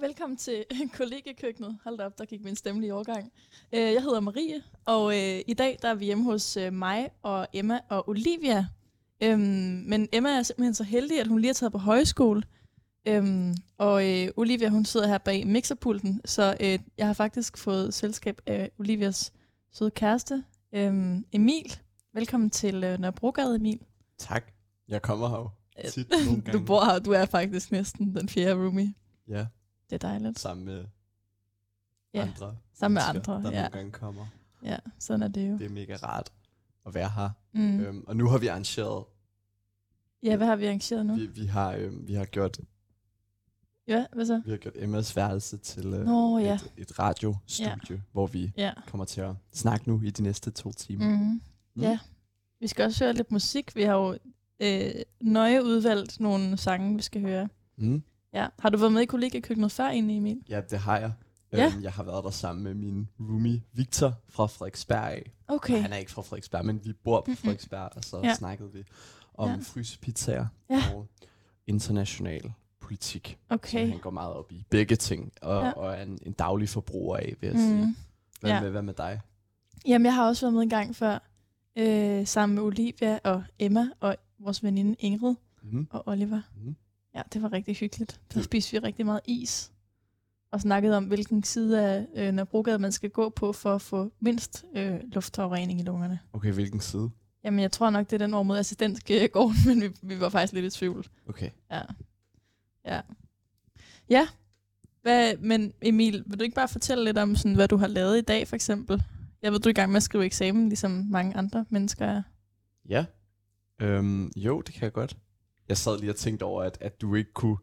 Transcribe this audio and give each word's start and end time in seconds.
velkommen 0.00 0.36
til 0.36 0.64
kollegekøkkenet. 0.98 1.78
Hold 1.84 1.98
da 1.98 2.04
op, 2.04 2.18
der 2.18 2.24
gik 2.24 2.44
min 2.44 2.56
stemme 2.56 2.80
lige 2.80 2.94
overgang. 2.94 3.32
Øh, 3.74 3.80
Jeg 3.80 4.02
hedder 4.02 4.20
Marie, 4.20 4.62
og 4.84 5.18
øh, 5.18 5.40
i 5.46 5.54
dag 5.54 5.78
der 5.82 5.88
er 5.88 5.94
vi 5.94 6.04
hjemme 6.04 6.24
hos 6.24 6.56
øh, 6.56 6.72
mig 6.72 7.10
og 7.22 7.46
Emma 7.52 7.80
og 7.88 8.08
Olivia. 8.08 8.66
Øhm, 9.22 9.40
men 9.86 10.08
Emma 10.12 10.28
er 10.30 10.42
simpelthen 10.42 10.74
så 10.74 10.84
heldig, 10.84 11.20
at 11.20 11.26
hun 11.26 11.40
lige 11.40 11.48
er 11.50 11.54
taget 11.54 11.72
på 11.72 11.78
højskole. 11.78 12.42
Øhm, 13.08 13.54
og 13.78 13.92
Olivia, 14.36 14.68
hun 14.68 14.84
sidder 14.84 15.06
her 15.06 15.18
bag 15.18 15.46
mixerpulten, 15.46 16.20
så 16.24 16.56
jeg 16.98 17.06
har 17.06 17.12
faktisk 17.12 17.58
fået 17.58 17.94
selskab 17.94 18.40
af 18.46 18.70
Olivias 18.78 19.32
søde 19.72 19.90
kæreste, 19.90 20.44
øhm, 20.74 21.24
Emil. 21.32 21.78
Velkommen 22.14 22.50
til 22.50 22.74
Nørrebrogade, 22.80 23.56
Emil. 23.56 23.80
Tak. 24.18 24.52
Jeg 24.88 25.02
kommer 25.02 25.28
her 25.28 25.90
tit. 25.90 26.06
Du 26.52 26.64
bor 26.64 26.84
her, 26.84 26.98
du 26.98 27.10
er 27.10 27.24
faktisk 27.24 27.72
næsten 27.72 28.16
den 28.16 28.28
fjerde 28.28 28.54
roomie. 28.54 28.94
Ja, 29.28 29.46
Det 29.90 30.04
er 30.04 30.08
dejligt. 30.08 30.38
sammen 30.38 30.64
med 30.66 30.84
Ja, 32.14 32.22
andre 32.22 32.56
sammen 32.74 32.94
med 32.94 33.02
andre, 33.08 33.32
der 33.42 33.50
ja. 33.50 33.56
nogle 33.56 33.68
gange 33.70 33.92
kommer. 33.92 34.26
Ja, 34.62 34.76
sådan 34.98 35.22
er 35.22 35.28
det 35.28 35.48
jo. 35.50 35.58
Det 35.58 35.66
er 35.66 35.70
mega 35.70 35.96
rart 35.96 36.32
at 36.86 36.94
være 36.94 37.08
her. 37.16 37.30
Mm. 37.52 37.80
Øhm, 37.80 38.04
og 38.06 38.16
nu 38.16 38.28
har 38.28 38.38
vi 38.38 38.46
arrangeret, 38.46 39.04
Ja, 40.22 40.36
hvad 40.36 40.46
har 40.46 40.56
vi 40.56 40.66
arrangeret 40.66 41.06
nu? 41.06 41.14
vi, 41.14 41.26
vi, 41.26 41.46
har, 41.46 41.72
øhm, 41.74 42.08
vi, 42.08 42.14
har 42.14 42.24
gjort, 42.24 42.60
Ja, 43.88 44.06
hvad 44.12 44.26
så? 44.26 44.42
vi 44.44 44.50
har 44.50 44.56
gjort 44.58 44.74
Emmas 44.76 45.16
værelse 45.16 45.56
til 45.58 45.86
øh, 45.86 46.04
Nå, 46.06 46.38
ja. 46.38 46.54
et, 46.54 46.72
et 46.76 46.98
radiostudie, 46.98 47.76
ja. 47.90 47.96
hvor 48.12 48.26
vi 48.26 48.52
Ja. 48.56 48.72
kommer 48.86 49.04
til 49.04 49.20
at 49.20 49.34
snakke 49.52 49.88
nu 49.88 50.02
i 50.02 50.10
de 50.10 50.22
næste 50.22 50.50
to 50.50 50.72
timer. 50.72 51.08
Mm. 51.16 51.40
Mm. 51.74 51.82
Ja. 51.82 51.98
Vi 52.60 52.66
skal 52.66 52.84
også 52.84 53.04
høre 53.04 53.12
lidt 53.12 53.30
musik. 53.32 53.76
Vi 53.76 53.82
har 53.82 53.94
jo 53.94 54.18
øh, 54.60 54.90
nøje 55.20 55.64
udvalgt 55.64 56.20
nogle 56.20 56.56
sange, 56.56 56.96
vi 56.96 57.02
skal 57.02 57.20
høre. 57.22 57.48
Mm. 57.76 58.02
Ja. 58.34 58.46
Har 58.58 58.68
du 58.70 58.78
været 58.78 58.92
med 58.92 59.02
i 59.02 59.06
kollegekøkkenet 59.06 59.72
før 59.72 59.84
egentlig, 59.88 60.16
Emil? 60.16 60.42
Ja, 60.48 60.60
det 60.70 60.78
har 60.78 60.98
jeg. 60.98 61.12
Ja. 61.52 61.66
Øhm, 61.74 61.82
jeg 61.82 61.92
har 61.92 62.02
været 62.02 62.24
der 62.24 62.30
sammen 62.30 62.64
med 62.64 62.74
min 62.74 63.08
roomie 63.20 63.62
Victor 63.72 64.14
fra 64.28 64.46
Frederiksberg 64.46 65.12
af. 65.12 65.32
Okay. 65.48 65.82
Han 65.82 65.92
er 65.92 65.96
ikke 65.96 66.10
fra 66.10 66.22
Frederiksberg, 66.22 66.64
men 66.66 66.80
vi 66.84 66.92
bor 66.92 67.20
på. 67.20 67.30
Frederiksberg, 67.34 67.88
og 67.96 68.04
så 68.04 68.20
Ja. 68.24 68.34
snakkede 68.34 68.72
vi 68.72 68.84
om 69.34 69.50
Ja. 69.50 69.56
frysepizzaer 69.62 70.46
Ja. 70.70 70.82
og 70.94 71.06
international 71.66 72.52
politik. 72.80 73.38
Okay. 73.50 73.84
Så 73.86 73.90
han 73.90 73.98
går 74.00 74.10
meget 74.10 74.32
op 74.34 74.52
i 74.52 74.64
begge 74.70 74.96
ting, 74.96 75.32
og, 75.42 75.64
Ja. 75.64 75.70
og 75.72 75.92
er 75.94 76.02
en, 76.02 76.18
en 76.26 76.32
daglig 76.32 76.68
forbruger 76.68 77.16
af, 77.16 77.34
vil 77.40 77.46
jeg 77.46 77.56
mm. 77.56 77.60
sige. 77.62 77.96
Hvad, 78.40 78.50
ja. 78.50 78.60
med, 78.60 78.70
hvad 78.70 78.82
med 78.82 78.94
dig? 78.94 79.20
Jamen, 79.86 80.06
jeg 80.06 80.14
har 80.14 80.26
også 80.26 80.46
været 80.46 80.54
med 80.54 80.62
en 80.62 80.68
gang 80.68 80.96
før, 80.96 81.18
øh, 81.76 82.26
sammen 82.26 82.54
med 82.54 82.62
Olivia 82.62 83.18
og 83.24 83.42
Emma 83.58 83.88
og 84.00 84.16
vores 84.38 84.62
veninde 84.64 84.94
Ingrid 84.98 85.34
Mm. 85.62 85.86
og 85.90 86.08
Oliver. 86.08 86.40
Mm. 86.64 86.76
Ja, 87.14 87.22
det 87.32 87.42
var 87.42 87.52
rigtig 87.52 87.76
hyggeligt. 87.76 88.20
Der 88.34 88.42
spiste 88.42 88.72
vi 88.72 88.78
rigtig 88.78 89.06
meget 89.06 89.20
is. 89.24 89.72
Og 90.52 90.60
snakkede 90.60 90.96
om, 90.96 91.04
hvilken 91.04 91.42
side 91.42 91.82
af 91.88 92.06
øh, 92.14 92.32
Nørrebrogade 92.32 92.78
man 92.78 92.92
skal 92.92 93.10
gå 93.10 93.28
på 93.28 93.52
for 93.52 93.74
at 93.74 93.82
få 93.82 94.12
mindst 94.20 94.64
øh, 94.74 95.00
luftforurening 95.12 95.80
i 95.80 95.82
lungerne. 95.82 96.18
Okay, 96.32 96.52
hvilken 96.52 96.80
side? 96.80 97.10
Jamen, 97.44 97.60
jeg 97.60 97.72
tror 97.72 97.90
nok, 97.90 98.10
det 98.10 98.12
er 98.12 98.26
den 98.26 98.34
over 98.34 98.42
mod 98.42 98.58
assistentgården, 98.58 99.56
men 99.66 99.82
vi, 99.82 99.88
vi 100.02 100.20
var 100.20 100.28
faktisk 100.28 100.52
lidt 100.52 100.74
i 100.74 100.78
tvivl. 100.78 101.06
Okay. 101.28 101.50
Ja. 101.70 101.82
Ja. 102.86 103.00
Ja. 104.10 104.28
Hvad, 105.02 105.36
men 105.36 105.72
Emil, 105.82 106.24
vil 106.26 106.38
du 106.38 106.44
ikke 106.44 106.54
bare 106.54 106.68
fortælle 106.68 107.04
lidt 107.04 107.18
om, 107.18 107.36
sådan, 107.36 107.54
hvad 107.54 107.68
du 107.68 107.76
har 107.76 107.86
lavet 107.86 108.18
i 108.18 108.20
dag, 108.20 108.48
for 108.48 108.56
eksempel? 108.56 109.02
Jeg 109.42 109.52
ved, 109.52 109.60
du 109.60 109.68
er 109.68 109.70
i 109.70 109.74
gang 109.74 109.92
med 109.92 109.96
at 109.96 110.02
skrive 110.02 110.24
eksamen, 110.24 110.68
ligesom 110.68 111.06
mange 111.10 111.36
andre 111.36 111.64
mennesker 111.68 112.06
er. 112.06 112.22
Ja. 112.88 113.04
Øhm, 113.80 114.32
jo, 114.36 114.60
det 114.60 114.74
kan 114.74 114.84
jeg 114.84 114.92
godt. 114.92 115.16
Jeg 115.70 115.78
sad 115.78 115.98
lige 115.98 116.10
og 116.10 116.16
tænkte 116.16 116.42
over, 116.42 116.62
at, 116.62 116.78
at 116.80 117.00
du 117.00 117.14
ikke 117.14 117.32
kunne... 117.32 117.56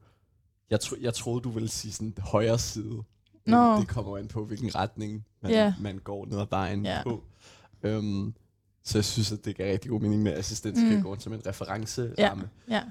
Jeg, 0.69 0.79
tro, 0.79 0.95
jeg 1.01 1.13
troede, 1.13 1.41
du 1.41 1.49
ville 1.49 1.69
sige 1.69 1.91
sådan 1.91 2.13
højre 2.19 2.59
side. 2.59 3.03
Nå. 3.45 3.79
Det 3.79 3.87
kommer 3.87 4.17
an 4.17 4.27
på, 4.27 4.45
hvilken 4.45 4.75
retning 4.75 5.25
man, 5.41 5.51
Ja. 5.51 5.73
man 5.81 5.97
går 5.97 6.25
ned 6.25 6.39
ad 6.39 6.45
vejen 6.49 6.85
Ja. 6.85 7.03
på. 7.03 7.23
Øhm, 7.83 8.33
så 8.83 8.97
jeg 8.97 9.05
synes, 9.05 9.31
at 9.31 9.45
det 9.45 9.55
gav 9.55 9.71
rigtig 9.71 9.91
god 9.91 10.01
mening 10.01 10.23
med 10.23 10.33
assistentskabgården 10.33 11.17
mm. 11.17 11.19
som 11.21 11.33
en 11.33 11.41
referenceramme. 11.47 12.49
Ja. 12.69 12.83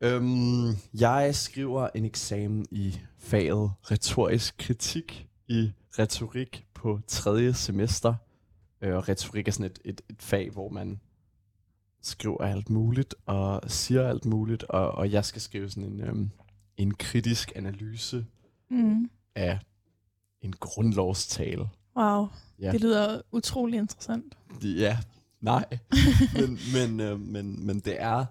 Øhm, 0.00 0.68
jeg 0.94 1.34
skriver 1.34 1.88
en 1.94 2.04
eksamen 2.04 2.66
i 2.70 2.98
faget 3.18 3.70
retorisk 3.90 4.54
kritik 4.58 5.28
i 5.48 5.72
retorik 5.98 6.66
på 6.74 7.00
tredje 7.06 7.54
semester. 7.54 8.14
Øh, 8.80 8.94
og 8.96 9.08
retorik 9.08 9.48
er 9.48 9.52
sådan 9.52 9.66
et, 9.70 9.78
et, 9.84 10.00
et 10.10 10.22
fag, 10.22 10.50
hvor 10.50 10.68
man 10.68 11.00
skriver 12.06 12.44
alt 12.44 12.70
muligt 12.70 13.14
og 13.26 13.60
siger 13.70 14.08
alt 14.08 14.24
muligt, 14.24 14.62
og, 14.62 14.92
og 14.92 15.12
jeg 15.12 15.24
skal 15.24 15.42
skrive 15.42 15.70
sådan 15.70 15.84
en, 15.92 16.00
øhm, 16.00 16.30
en 16.76 16.94
kritisk 16.94 17.52
analyse 17.56 18.26
Mm. 18.70 19.10
af 19.34 19.58
en 20.40 20.52
grundlovstale. 20.60 21.68
Wow. 21.96 22.26
Ja. 22.60 22.72
Det 22.72 22.80
lyder 22.80 23.20
utrolig 23.32 23.78
interessant. 23.78 24.36
Ja, 24.62 24.98
nej. 25.40 25.64
men, 26.40 26.58
men, 26.74 27.00
øh, 27.00 27.20
men, 27.20 27.66
men 27.66 27.80
det 27.80 28.02
er 28.02 28.24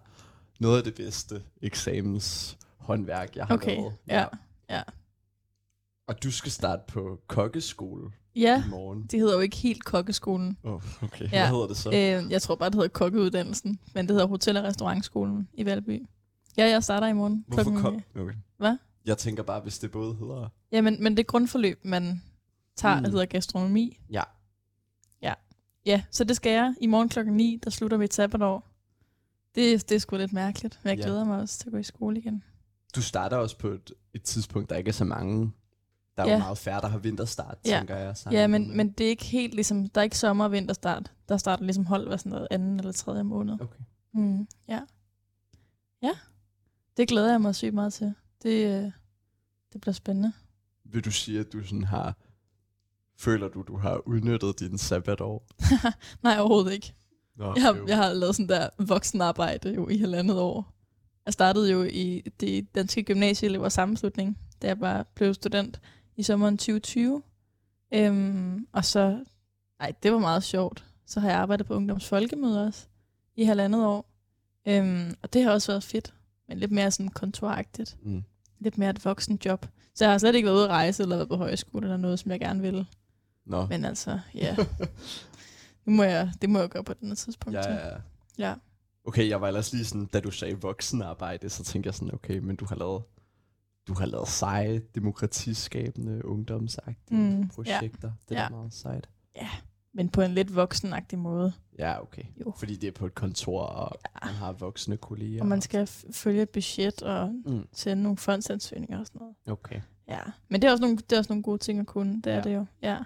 noget 0.59 0.77
af 0.77 0.83
det 0.83 0.95
bedste 0.95 1.43
eksamens 1.61 2.57
håndværk, 2.77 3.35
jeg 3.35 3.45
har 3.45 3.53
Okay, 3.53 3.75
lavet. 3.75 3.93
ja. 4.07 4.25
Ja. 4.69 4.81
Og 6.07 6.23
du 6.23 6.31
skal 6.31 6.51
starte 6.51 6.81
på 6.87 7.19
kokkeskole 7.27 8.11
Ja, 8.35 8.63
i 8.67 8.69
morgen. 8.69 9.03
det 9.11 9.19
hedder 9.19 9.33
jo 9.33 9.39
ikke 9.39 9.57
helt 9.57 9.83
kokkeskolen. 9.85 10.57
Oh, 10.63 10.81
okay, 11.03 11.23
Ja. 11.23 11.29
hvad 11.29 11.47
hedder 11.47 11.67
det 11.67 11.77
så? 11.77 11.89
Øh, 11.89 12.31
jeg 12.31 12.41
tror 12.41 12.55
bare, 12.55 12.69
det 12.69 12.75
hedder 12.75 12.87
kokkeuddannelsen, 12.89 13.79
men 13.95 14.07
det 14.07 14.13
hedder 14.13 14.27
Hotel- 14.27 14.57
og 14.57 14.63
Restaurantskolen 14.63 15.47
i 15.53 15.65
Valby. 15.65 16.05
Ja, 16.57 16.69
jeg 16.69 16.83
starter 16.83 17.07
i 17.07 17.13
morgen. 17.13 17.45
Hvorfor 17.47 17.63
klokken- 17.71 17.81
kok? 18.13 18.21
Okay. 18.21 18.33
Hvad? 18.57 18.77
Jeg 19.05 19.17
tænker 19.17 19.43
bare, 19.43 19.61
hvis 19.61 19.79
det 19.79 19.91
både 19.91 20.15
hedder... 20.15 20.49
Ja, 20.71 20.81
men, 20.81 21.03
men 21.03 21.17
det 21.17 21.27
grundforløb, 21.27 21.79
man 21.85 22.21
tager, 22.75 22.99
mm. 22.99 23.05
Hedder 23.05 23.25
gastronomi. 23.25 23.99
Ja. 24.11 24.23
Ja. 25.21 25.33
Ja, 25.85 26.03
så 26.11 26.23
det 26.23 26.35
skal 26.35 26.51
jeg. 26.51 26.75
I 26.81 26.87
morgen 26.87 27.09
klokken 27.09 27.33
9, 27.37 27.59
der 27.63 27.69
slutter 27.69 27.97
mit 27.97 28.13
sabbatår. 28.13 28.67
Det, 29.55 29.89
det 29.89 29.95
er 29.95 29.99
sgu 29.99 30.17
lidt 30.17 30.33
mærkeligt, 30.33 30.79
men 30.83 30.89
jeg 30.89 30.97
Ja. 30.97 31.03
glæder 31.05 31.23
mig 31.25 31.39
også 31.39 31.59
til 31.59 31.67
at 31.67 31.71
gå 31.71 31.77
i 31.77 31.83
skole 31.83 32.17
igen. 32.19 32.43
Du 32.95 33.01
starter 33.01 33.37
også 33.37 33.57
på 33.57 33.67
et, 33.67 33.91
et 34.13 34.23
tidspunkt, 34.23 34.69
der 34.69 34.75
ikke 34.75 34.89
er 34.89 34.93
så 34.93 35.05
mange... 35.05 35.51
Der 36.17 36.23
er 36.23 36.27
Ja. 36.27 36.33
jo 36.33 36.39
meget 36.39 36.57
færre, 36.57 36.81
der 36.81 36.87
har 36.87 36.97
vinterstart, 36.97 37.57
Ja. 37.65 37.77
tænker 37.77 37.95
jeg. 37.95 38.05
Ja, 38.07 38.13
sammenlignet 38.13 38.49
men, 38.67 38.77
men 38.77 38.91
det 38.91 39.05
er 39.05 39.09
ikke 39.09 39.25
helt 39.25 39.53
ligesom, 39.53 39.89
der 39.89 40.01
er 40.01 40.03
ikke 40.03 40.17
sommer- 40.17 40.45
og 40.45 40.51
vinterstart. 40.51 41.11
Der 41.29 41.37
starter 41.37 41.63
ligesom 41.63 41.85
hold 41.85 42.07
hver 42.07 42.17
sådan 42.17 42.29
noget 42.29 42.47
anden 42.51 42.79
eller 42.79 42.91
tredje 42.91 43.23
måned. 43.23 43.53
Okay. 43.61 43.79
Mm, 44.13 44.47
ja. 44.67 44.79
Ja, 46.03 46.11
det 46.97 47.07
glæder 47.07 47.31
jeg 47.31 47.41
mig 47.41 47.55
sygt 47.55 47.73
meget 47.73 47.93
til. 47.93 48.13
Det, 48.43 48.65
øh, 48.65 48.91
det 49.73 49.81
bliver 49.81 49.93
spændende. 49.93 50.31
Vil 50.85 51.05
du 51.05 51.11
sige, 51.11 51.39
at 51.39 51.53
du 51.53 51.63
sådan 51.63 51.83
har... 51.83 52.15
Føler 53.19 53.47
du, 53.47 53.61
du 53.61 53.77
har 53.77 54.07
udnyttet 54.07 54.59
din 54.59 54.77
sabbatår? 54.77 55.47
Nej, 56.23 56.37
overhovedet 56.39 56.73
ikke. 56.73 56.93
Nå, 57.35 57.53
Jeg 57.55 57.63
har, 57.63 57.83
jeg 57.87 57.97
har 57.97 58.13
lavet 58.13 58.35
sådan 58.35 58.49
der 58.49 58.69
voksenarbejde 58.87 59.73
jo 59.73 59.87
i 59.89 59.97
halvandet 59.97 60.39
år. 60.39 60.73
Jeg 61.25 61.33
startede 61.33 61.71
jo 61.71 61.83
i 61.83 62.21
det 62.39 62.75
danske 62.75 63.03
gymnasieelevers 63.03 63.73
sammenslutning, 63.73 64.37
da 64.61 64.67
jeg 64.67 64.79
bare 64.79 65.05
blev 65.15 65.33
student 65.33 65.81
i 66.15 66.23
sommeren 66.23 66.57
2020. 66.57 67.23
Øhm, 67.93 68.67
og 68.71 68.85
så, 68.85 69.23
ej, 69.79 69.93
det 70.03 70.11
var 70.11 70.19
meget 70.19 70.43
sjovt. 70.43 70.85
Så 71.05 71.19
har 71.19 71.29
jeg 71.29 71.37
arbejdet 71.37 71.65
på 71.67 71.73
Ungdoms 71.73 72.07
Folkemøde 72.07 72.67
også 72.67 72.85
i 73.35 73.43
halvandet 73.43 73.85
år. 73.85 74.05
Øhm, 74.67 75.15
og 75.21 75.33
det 75.33 75.43
har 75.43 75.51
også 75.51 75.71
været 75.71 75.83
fedt, 75.83 76.13
men 76.47 76.57
lidt 76.57 76.71
mere 76.71 76.91
sådan 76.91 77.09
kontoragtigt. 77.09 77.97
Mm. 78.03 78.23
Lidt 78.59 78.77
mere 78.77 78.89
et 78.89 79.05
voksen 79.05 79.39
job. 79.45 79.65
Så 79.95 80.05
jeg 80.05 80.11
har 80.11 80.17
slet 80.17 80.35
ikke 80.35 80.45
været 80.45 80.55
ude 80.55 80.63
at 80.63 80.69
rejse 80.69 81.03
eller 81.03 81.15
været 81.15 81.29
på 81.29 81.35
højskole 81.35 81.85
eller 81.85 81.97
noget, 81.97 82.19
som 82.19 82.31
jeg 82.31 82.39
gerne 82.39 82.61
ville. 82.61 82.85
Nå. 83.45 83.65
Men 83.65 83.85
altså, 83.85 84.19
ja. 84.35 84.55
det, 85.85 85.93
må 85.93 86.03
jeg, 86.03 86.31
det 86.41 86.49
må 86.49 86.59
jeg 86.59 86.69
gøre 86.69 86.83
på 86.83 86.91
et 86.91 86.97
andet 87.01 87.17
tidspunkt. 87.17 87.57
Ja, 87.57 87.73
ja, 87.73 87.87
ja. 87.87 87.97
ja. 88.37 88.53
Okay, 89.05 89.29
jeg 89.29 89.41
var 89.41 89.47
ellers 89.47 89.73
lige 89.73 89.85
sådan, 89.85 90.05
da 90.05 90.19
du 90.19 90.31
sagde 90.31 90.61
voksenarbejde, 90.61 91.49
så 91.49 91.63
tænkte 91.63 91.87
jeg 91.87 91.93
sådan, 91.93 92.13
okay, 92.13 92.37
men 92.37 92.55
du 92.55 92.65
har 92.65 92.75
lavet, 92.75 93.03
du 93.87 93.93
har 93.93 94.05
lavet 94.05 94.27
seje, 94.27 94.81
demokratiskabende, 94.95 96.25
ungdomsagtige 96.25 97.17
Mm, 97.19 97.47
projekter. 97.47 98.11
Det 98.29 98.37
er 98.37 98.39
Ja. 98.39 98.43
ja. 98.43 98.49
meget 98.49 98.73
sejt. 98.73 99.09
Men 99.95 100.09
på 100.09 100.21
en 100.21 100.31
lidt 100.31 100.55
voksenagtig 100.55 101.19
måde. 101.19 101.53
Ja, 101.79 102.01
okay. 102.01 102.23
Jo. 102.45 102.53
Fordi 102.57 102.75
det 102.75 102.87
er 102.87 102.91
på 102.91 103.05
et 103.05 103.15
kontor, 103.15 103.61
og 103.61 103.91
Ja. 104.21 104.25
man 104.27 104.35
har 104.35 104.51
voksne 104.51 104.97
kolleger. 104.97 105.41
Og 105.41 105.47
man 105.47 105.61
skal 105.61 105.87
følge 106.11 106.41
et 106.41 106.49
budget 106.49 107.01
og 107.01 107.29
Mm, 107.45 107.67
sende 107.73 108.03
nogle 108.03 108.17
fondsansøgninger 108.17 108.99
og 108.99 109.05
sådan 109.07 109.19
noget. 109.19 109.35
okay. 109.47 109.81
Ja. 110.07 110.19
Men 110.49 110.61
det 110.61 110.67
er 110.67 110.71
også 110.71 110.81
nogle, 110.81 110.97
det 110.97 111.11
er 111.11 111.17
også 111.17 111.31
nogle 111.33 111.43
gode 111.43 111.57
ting 111.57 111.79
at 111.79 111.87
kunne. 111.87 112.15
Det 112.21 112.27
er 112.27 112.35
Ja. 112.35 112.41
det 112.41 112.55
jo. 112.55 112.65
Ja. 112.81 112.97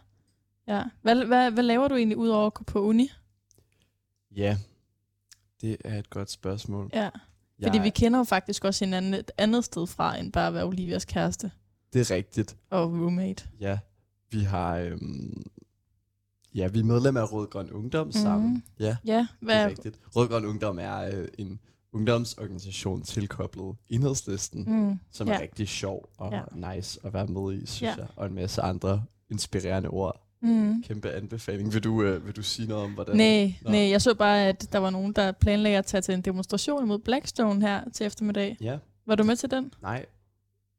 ja. 0.68 0.84
Hvad, 1.02 1.26
hvad, 1.26 1.52
hvad 1.52 1.64
laver 1.64 1.88
du 1.88 1.96
egentlig 1.96 2.18
ud 2.18 2.30
over 2.30 2.48
at 2.48 2.54
gå 2.54 2.64
på 2.64 2.82
uni? 2.82 3.10
Ja, 4.36 4.58
det 5.62 5.78
er 5.86 6.00
et 6.00 6.10
godt 6.10 6.32
spørgsmål. 6.32 6.90
Ja. 6.94 7.10
Fordi 7.64 7.80
vi 7.80 7.90
kender 7.90 8.20
jo 8.20 8.24
faktisk 8.24 8.66
også 8.66 8.86
hinanden 8.86 9.14
et 9.14 9.32
andet 9.38 9.66
sted 9.66 9.88
fra, 9.88 10.18
end 10.18 10.32
bare 10.32 10.48
at 10.48 10.54
være 10.54 10.66
Olivias 10.66 11.06
kæreste 11.06 11.52
Det 11.94 12.12
er 12.12 12.16
rigtigt. 12.16 12.58
og 12.70 12.92
roommate. 12.92 13.44
Ja, 13.60 13.80
vi 14.32 14.40
har... 14.40 14.78
Øhm, 14.78 15.44
ja, 16.56 16.68
vi 16.68 16.80
er 16.80 16.84
medlem 16.84 17.18
af 17.18 17.32
Rød 17.34 17.48
Grøn 17.48 17.72
Ungdom 17.72 18.12
sammen. 18.12 18.50
Mhm. 18.52 18.64
Ja, 18.80 18.98
Ja, 19.06 19.14
det 19.18 19.20
er 19.20 19.46
hvad, 19.46 19.66
rigtigt. 19.66 20.00
Rød 20.16 20.28
Grøn 20.28 20.46
Ungdom 20.46 20.80
er 20.80 20.98
øh, 21.00 21.28
en 21.38 21.60
ungdomsorganisation 21.94 23.02
tilkoblet 23.02 23.76
enhedslisten, 23.90 24.64
Mm. 24.68 25.00
som 25.12 25.28
Ja. 25.28 25.34
er 25.34 25.42
rigtig 25.42 25.68
sjov 25.68 26.10
og 26.18 26.32
Ja. 26.32 26.76
nice 26.76 27.00
at 27.04 27.14
være 27.14 27.28
med 27.28 27.54
i, 27.54 27.66
synes 27.66 27.82
Ja. 27.82 27.96
jeg. 27.98 28.08
Og 28.16 28.26
en 28.26 28.34
masse 28.36 28.62
andre 28.62 29.04
inspirerende 29.30 29.90
ord. 29.90 30.27
Mm. 30.42 30.84
Kæmpe 30.84 31.12
anbefaling. 31.12 31.74
Vil 31.74 31.84
du, 31.84 32.04
øh, 32.04 32.26
vil 32.26 32.36
du 32.36 32.44
sige 32.44 32.68
noget 32.68 32.84
om, 32.84 32.94
hvordan... 32.94 33.16
Nej, 33.18 33.54
Nå. 33.62 33.70
nej, 33.72 33.80
jeg 33.90 34.02
så 34.02 34.16
bare, 34.16 34.46
at 34.48 34.68
der 34.74 34.80
var 34.80 34.90
nogen, 34.90 35.14
der 35.14 35.32
planlagde 35.32 35.78
at 35.78 35.86
tage 35.86 36.02
til 36.02 36.14
en 36.14 36.22
demonstration 36.22 36.84
imod 36.84 37.00
Blackstone 37.00 37.62
her 37.62 37.90
til 37.94 38.06
eftermiddag. 38.06 38.58
Ja, 38.62 38.78
Var 39.06 39.16
du 39.16 39.24
med 39.24 39.36
til 39.36 39.52
den? 39.52 39.74
nej, 39.82 40.06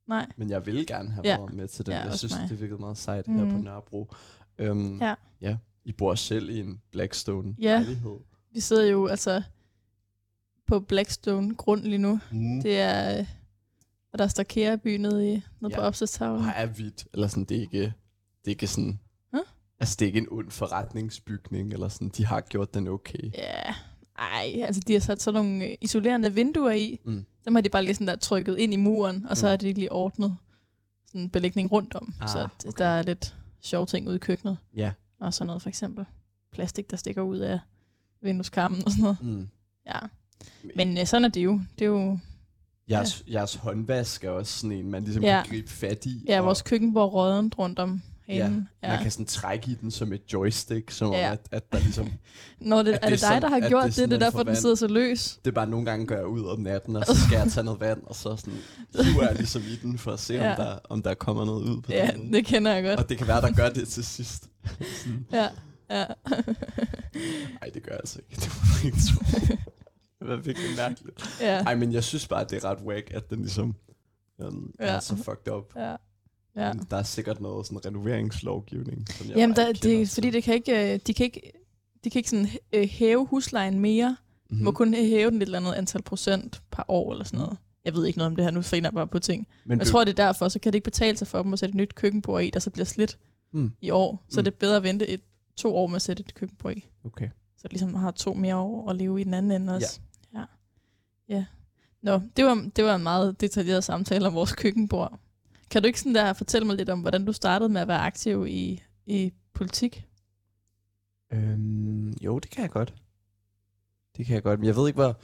Nej. 0.08 0.26
men 0.36 0.50
jeg 0.50 0.66
ville 0.66 0.84
gerne 0.86 1.10
have 1.10 1.22
Ja. 1.28 1.36
været 1.38 1.52
med 1.54 1.68
til 1.68 1.86
den. 1.86 1.94
Ja, 1.94 2.00
jeg 2.04 2.14
synes, 2.18 2.34
mig. 2.40 2.48
det 2.50 2.60
virkede 2.60 2.80
meget 2.80 2.98
sejt 2.98 3.26
her 3.26 3.44
Mm. 3.44 3.50
på 3.50 3.56
Nørrebro. 3.58 4.12
Øhm, 4.58 4.98
Ja. 5.00 5.14
ja. 5.40 5.56
I 5.84 5.92
bor 5.92 6.14
selv 6.14 6.50
i 6.50 6.60
en 6.60 6.80
Blackstone 6.92 7.54
Ja. 7.60 7.72
lejlighed. 7.78 8.16
Vi 8.54 8.60
sidder 8.60 8.86
jo 8.86 9.06
altså 9.06 9.42
på 10.66 10.80
Blackstone 10.80 11.54
grund 11.54 11.82
lige 11.82 11.98
nu. 11.98 12.20
Mm. 12.32 12.62
Det 12.62 12.78
er, 12.80 13.18
øh, 13.18 13.26
og 14.12 14.18
der 14.18 14.26
står 14.28 14.42
Kære-by 14.42 14.96
nede, 14.96 15.32
i, 15.32 15.42
nede 15.60 15.72
Ja. 15.72 15.76
på 15.76 15.80
opslagstavlen. 15.80 16.44
Og 16.44 16.52
er 16.56 16.66
hvidt, 16.66 17.06
eller 17.12 17.28
sådan, 17.28 17.44
det 17.44 17.56
er 17.56 17.60
ikke, 17.60 17.80
det 17.80 18.46
er 18.46 18.48
ikke 18.50 18.66
sådan... 18.66 19.00
Altså, 19.80 19.96
det 19.98 20.04
er 20.04 20.06
ikke 20.06 20.18
en 20.18 20.26
ond 20.30 20.50
forretningsbygning, 20.50 21.72
eller 21.72 21.88
sådan, 21.88 22.08
de 22.08 22.26
har 22.26 22.40
gjort 22.40 22.74
den 22.74 22.88
okay. 22.88 23.32
Ja, 23.34 23.74
ej, 24.18 24.62
altså 24.62 24.82
de 24.86 24.92
har 24.92 25.00
sat 25.00 25.22
sådan 25.22 25.44
nogle 25.44 25.64
øh, 25.64 25.74
isolerende 25.80 26.34
vinduer 26.34 26.72
i. 26.72 27.00
Mm. 27.04 27.24
Dem 27.44 27.54
har 27.54 27.62
de 27.62 27.68
bare 27.68 27.84
lige 27.84 27.94
sådan 27.94 28.06
der 28.06 28.16
trykket 28.16 28.58
ind 28.58 28.72
i 28.72 28.76
muren, 28.76 29.26
og 29.30 29.36
så 29.36 29.46
Mm. 29.46 29.50
har 29.50 29.56
de 29.56 29.72
lige 29.72 29.92
ordnet 29.92 30.36
sådan 31.06 31.20
en 31.20 31.30
belægning 31.30 31.72
rundt 31.72 31.94
om. 31.94 32.14
Ah, 32.20 32.28
så 32.28 32.38
det, 32.38 32.66
okay. 32.68 32.78
der 32.84 32.90
er 32.90 33.02
lidt 33.02 33.34
sjove 33.60 33.86
ting 33.86 34.06
ude 34.08 34.16
i 34.16 34.18
køkkenet. 34.18 34.56
Ja. 34.76 34.92
Og 35.20 35.34
sådan 35.34 35.46
noget 35.46 35.62
for 35.62 35.68
eksempel. 35.68 36.04
Plastik, 36.52 36.90
der 36.90 36.96
stikker 36.96 37.22
ud 37.22 37.38
af 37.38 37.58
vindueskarmen 38.22 38.84
og 38.84 38.90
sådan 38.90 39.02
noget. 39.02 39.18
Mm. 39.22 39.48
Ja. 39.86 39.98
Men 40.76 40.98
øh, 40.98 41.06
sådan 41.06 41.24
er 41.24 41.28
det 41.28 41.44
jo. 41.44 41.60
Det 41.78 41.84
er 41.84 41.88
jo 41.88 42.18
Jeres, 42.90 43.24
jeres 43.32 43.54
håndvask 43.54 44.24
er 44.24 44.30
også 44.30 44.58
sådan 44.58 44.76
en, 44.76 44.90
man 44.90 45.04
ligesom 45.04 45.22
Ja. 45.22 45.42
kan 45.42 45.50
gribe 45.50 45.70
fat 45.70 46.06
i. 46.06 46.24
ja, 46.28 46.40
og 46.40 46.46
vores 46.46 46.62
køkkenbord 46.62 47.12
rådent 47.12 47.58
rundt 47.58 47.78
om 47.78 48.02
herinde. 48.28 48.66
Ja, 48.82 48.88
man 48.88 49.02
kan 49.02 49.10
sådan 49.10 49.26
trække 49.26 49.70
i 49.70 49.74
den 49.74 49.90
som 49.90 50.12
et 50.12 50.22
joystick, 50.32 50.90
som 50.90 51.12
Ja. 51.12 51.26
om, 51.26 51.32
at, 51.32 51.40
at 51.50 51.72
der 51.72 51.78
ligesom... 51.78 52.12
Når 52.60 52.82
det, 52.82 52.94
er 52.94 52.98
det 52.98 53.10
det 53.10 53.20
dig, 53.20 53.42
der 53.42 53.48
har 53.48 53.68
gjort 53.68 53.84
det 53.84 53.96
det? 53.96 54.02
Er 54.02 54.06
det 54.06 54.14
er 54.14 54.18
derfor, 54.18 54.38
for 54.38 54.42
den 54.42 54.56
sidder 54.56 54.74
så 54.74 54.86
løs. 54.86 55.38
Det 55.44 55.50
er 55.50 55.54
bare 55.54 55.66
nogle 55.66 55.86
gange 55.86 56.06
går 56.06 56.14
jeg 56.14 56.26
ud 56.26 56.44
om 56.46 56.60
natten, 56.60 56.96
og 56.96 57.06
så 57.06 57.16
skal 57.26 57.36
jeg 57.38 57.52
tage 57.52 57.64
noget 57.64 57.80
vand, 57.80 58.02
og 58.06 58.14
så 58.16 58.36
sådan 58.36 58.54
hiver 59.04 59.26
jeg 59.26 59.34
ligesom 59.36 59.62
i 59.62 59.76
den, 59.82 59.98
for 59.98 60.12
at 60.12 60.20
se, 60.20 60.34
Ja. 60.34 60.50
om, 60.50 60.56
der, 60.56 60.78
om 60.84 61.02
der 61.02 61.14
kommer 61.14 61.44
noget 61.44 61.62
ud 61.62 61.82
på 61.82 61.92
Ja, 61.92 62.10
den. 62.16 62.32
det 62.32 62.46
kender 62.46 62.72
jeg 62.74 62.84
godt. 62.84 63.00
Og 63.00 63.08
det 63.08 63.18
kan 63.18 63.26
være, 63.26 63.40
der 63.40 63.52
gør 63.52 63.68
det 63.68 63.88
til 63.88 64.04
sidst. 64.04 64.48
Ja, 65.32 65.48
ja. 65.90 66.04
Nej, 67.60 67.70
det 67.74 67.82
gør 67.82 67.92
jeg 67.92 68.00
altså 68.00 68.18
ikke. 68.30 68.40
Det 68.40 68.50
du 68.82 68.86
ikke 68.86 68.98
tro. 68.98 69.24
Det 70.20 70.28
var 70.28 70.36
virkelig 70.36 70.76
mærkeligt. 70.76 71.38
ja. 71.40 71.62
Nej, 71.62 71.74
men 71.74 71.92
jeg 71.92 72.04
synes 72.04 72.28
bare, 72.28 72.40
at 72.40 72.50
det 72.50 72.64
er 72.64 72.70
ret 72.70 72.78
wack, 72.86 73.10
at 73.14 73.30
den 73.30 73.38
ligesom 73.40 73.74
um, 74.38 74.70
ja. 74.80 74.86
Ja. 74.86 74.92
er 74.92 75.00
så 75.00 75.16
fucked 75.16 75.52
up. 75.52 75.72
ja. 75.76 75.94
Ja. 76.66 76.72
Der 76.90 76.96
er 76.96 77.02
sikkert 77.02 77.40
noget 77.40 77.66
sådan 77.66 77.86
renoveringslovgivning, 77.86 79.08
som 79.08 79.28
jeg 79.28 79.36
Jamen, 79.36 79.56
der, 79.56 79.66
det, 79.72 79.78
fordi 79.78 80.06
til. 80.06 80.32
det 80.32 80.42
kan 80.42 80.54
ikke, 80.54 80.94
øh, 80.94 81.00
de 81.06 81.14
kan 81.14 81.24
ikke, 81.24 81.52
de 82.04 82.10
kan 82.10 82.18
ikke 82.18 82.30
sådan 82.30 82.48
øh, 82.72 82.88
hæve 82.88 83.26
huslejen 83.26 83.78
mere. 83.80 84.16
Mm. 84.50 84.56
Mhm. 84.56 84.64
Må 84.64 84.70
kun 84.70 84.94
hæve 84.94 85.30
den 85.30 85.42
et 85.42 85.46
eller 85.46 85.58
andet 85.60 85.72
antal 85.74 86.02
procent 86.02 86.62
per 86.70 86.82
år 86.88 87.12
eller 87.12 87.24
sådan 87.24 87.38
noget. 87.40 87.56
Jeg 87.84 87.94
ved 87.94 88.06
ikke 88.06 88.18
noget 88.18 88.30
om 88.30 88.36
det 88.36 88.44
her, 88.44 88.50
nu 88.52 88.62
finder 88.62 88.88
jeg 88.88 88.94
bare 88.94 89.06
på 89.06 89.18
ting. 89.18 89.46
Men 89.64 89.68
Men 89.68 89.78
jeg 89.78 89.86
tror, 89.86 90.04
det 90.04 90.10
er 90.18 90.24
derfor, 90.26 90.48
så 90.48 90.58
kan 90.58 90.72
det 90.72 90.76
ikke 90.76 90.84
betale 90.84 91.16
sig 91.16 91.26
for 91.28 91.42
dem 91.42 91.52
at 91.52 91.58
sætte 91.58 91.70
et 91.70 91.74
nyt 91.76 91.94
køkkenbord 91.94 92.42
i, 92.42 92.50
der 92.50 92.60
så 92.60 92.70
bliver 92.70 92.86
slidt 92.86 93.18
Hmm. 93.52 93.72
i 93.80 93.90
år. 93.90 94.24
Så 94.28 94.40
Mm. 94.40 94.44
det 94.44 94.52
er 94.52 94.56
bedre 94.56 94.76
at 94.76 94.82
vente 94.82 95.08
et, 95.08 95.20
to 95.56 95.76
år 95.76 95.86
med 95.86 95.96
at 95.96 96.02
sætte 96.02 96.20
et 96.20 96.34
køkkenbord 96.34 96.72
i. 96.76 96.88
Okay. 97.04 97.28
Så 97.56 97.62
det 97.62 97.72
ligesom 97.72 97.94
har 97.94 98.10
to 98.10 98.34
mere 98.34 98.56
år 98.56 98.90
at 98.90 98.96
leve 98.96 99.20
i 99.20 99.24
den 99.24 99.34
anden 99.34 99.62
ende 99.62 99.74
også. 99.74 100.00
Ja. 100.34 100.38
ja. 100.38 100.44
ja. 101.36 101.44
Nå, 102.02 102.20
det 102.36 102.44
var, 102.44 102.68
det 102.76 102.84
var 102.84 102.94
en 102.94 103.02
meget 103.02 103.40
detaljeret 103.40 103.84
samtale 103.84 104.26
om 104.26 104.34
vores 104.34 104.52
køkkenbord. 104.52 105.18
Kan 105.70 105.82
du 105.82 105.86
ikke 105.86 106.00
sådan 106.00 106.14
der 106.14 106.32
fortælle 106.32 106.66
mig 106.66 106.76
lidt 106.76 106.88
om, 106.88 107.00
hvordan 107.00 107.24
du 107.24 107.32
startede 107.32 107.68
med 107.68 107.80
at 107.80 107.88
være 107.88 108.00
aktiv 108.00 108.46
i, 108.48 108.82
i 109.06 109.32
politik? 109.54 110.06
Øhm, 111.32 112.10
jo, 112.22 112.38
det 112.38 112.50
kan 112.50 112.62
jeg 112.62 112.70
godt. 112.70 112.94
Det 114.16 114.26
kan 114.26 114.34
jeg 114.34 114.42
godt, 114.42 114.60
men 114.60 114.66
jeg 114.66 114.76
ved 114.76 114.86
ikke, 114.88 114.96
hvor... 114.96 115.16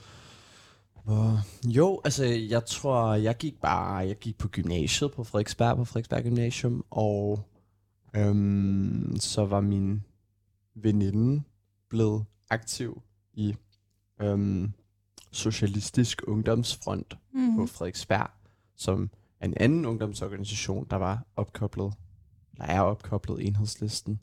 hvor... 1.03 1.39
Jo, 1.69 2.01
altså, 2.03 2.25
jeg 2.25 2.65
tror, 2.65 3.13
jeg 3.13 3.37
gik 3.37 3.61
bare... 3.61 3.95
Jeg 3.95 4.15
gik 4.19 4.37
på 4.37 4.47
gymnasiet 4.47 5.11
på 5.11 5.23
Frederiksberg, 5.23 5.77
på 5.77 5.85
Frederiksberg 5.85 6.23
Gymnasium, 6.23 6.85
og 6.89 7.39
øhm, 8.15 9.15
så 9.19 9.45
var 9.45 9.61
min 9.61 10.03
veninde 10.75 11.43
blevet 11.89 12.25
aktiv 12.49 13.01
i 13.33 13.55
øhm, 14.21 14.71
Socialistisk 15.31 16.21
Ungdomsfront 16.27 17.17
Mm. 17.33 17.55
på 17.55 17.65
Frederiksberg, 17.65 18.29
som 18.75 19.09
er 19.45 19.49
en 19.49 19.57
anden 19.63 19.85
ungdomsorganisation, 19.85 20.87
der 20.89 20.95
var 20.95 21.23
opkoblet, 21.35 21.93
der 22.57 22.63
er 22.63 22.81
opkoblet 22.81 23.47
enhedslisten. 23.47 24.19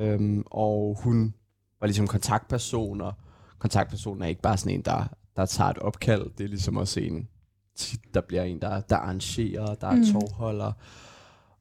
Øhm, 0.00 0.42
og 0.46 0.96
hun 1.02 1.34
var 1.80 1.86
ligesom 1.86 2.06
kontaktperson, 2.06 3.00
og 3.00 3.12
kontaktpersonen 3.58 4.22
er 4.22 4.26
ikke 4.26 4.42
bare 4.42 4.56
sådan 4.56 4.74
en, 4.74 4.82
der, 4.82 5.04
der 5.36 5.46
tager 5.46 5.70
et 5.70 5.78
opkald, 5.78 6.30
det 6.38 6.44
er 6.44 6.48
ligesom 6.48 6.76
også 6.76 7.00
en, 7.00 7.28
der 8.14 8.20
bliver 8.20 8.42
en, 8.42 8.60
der, 8.60 8.80
der 8.80 8.96
arrangerer, 8.96 9.74
der 9.74 9.86
er 9.86 9.96
Mm. 9.96 10.04
tovholder. 10.12 10.72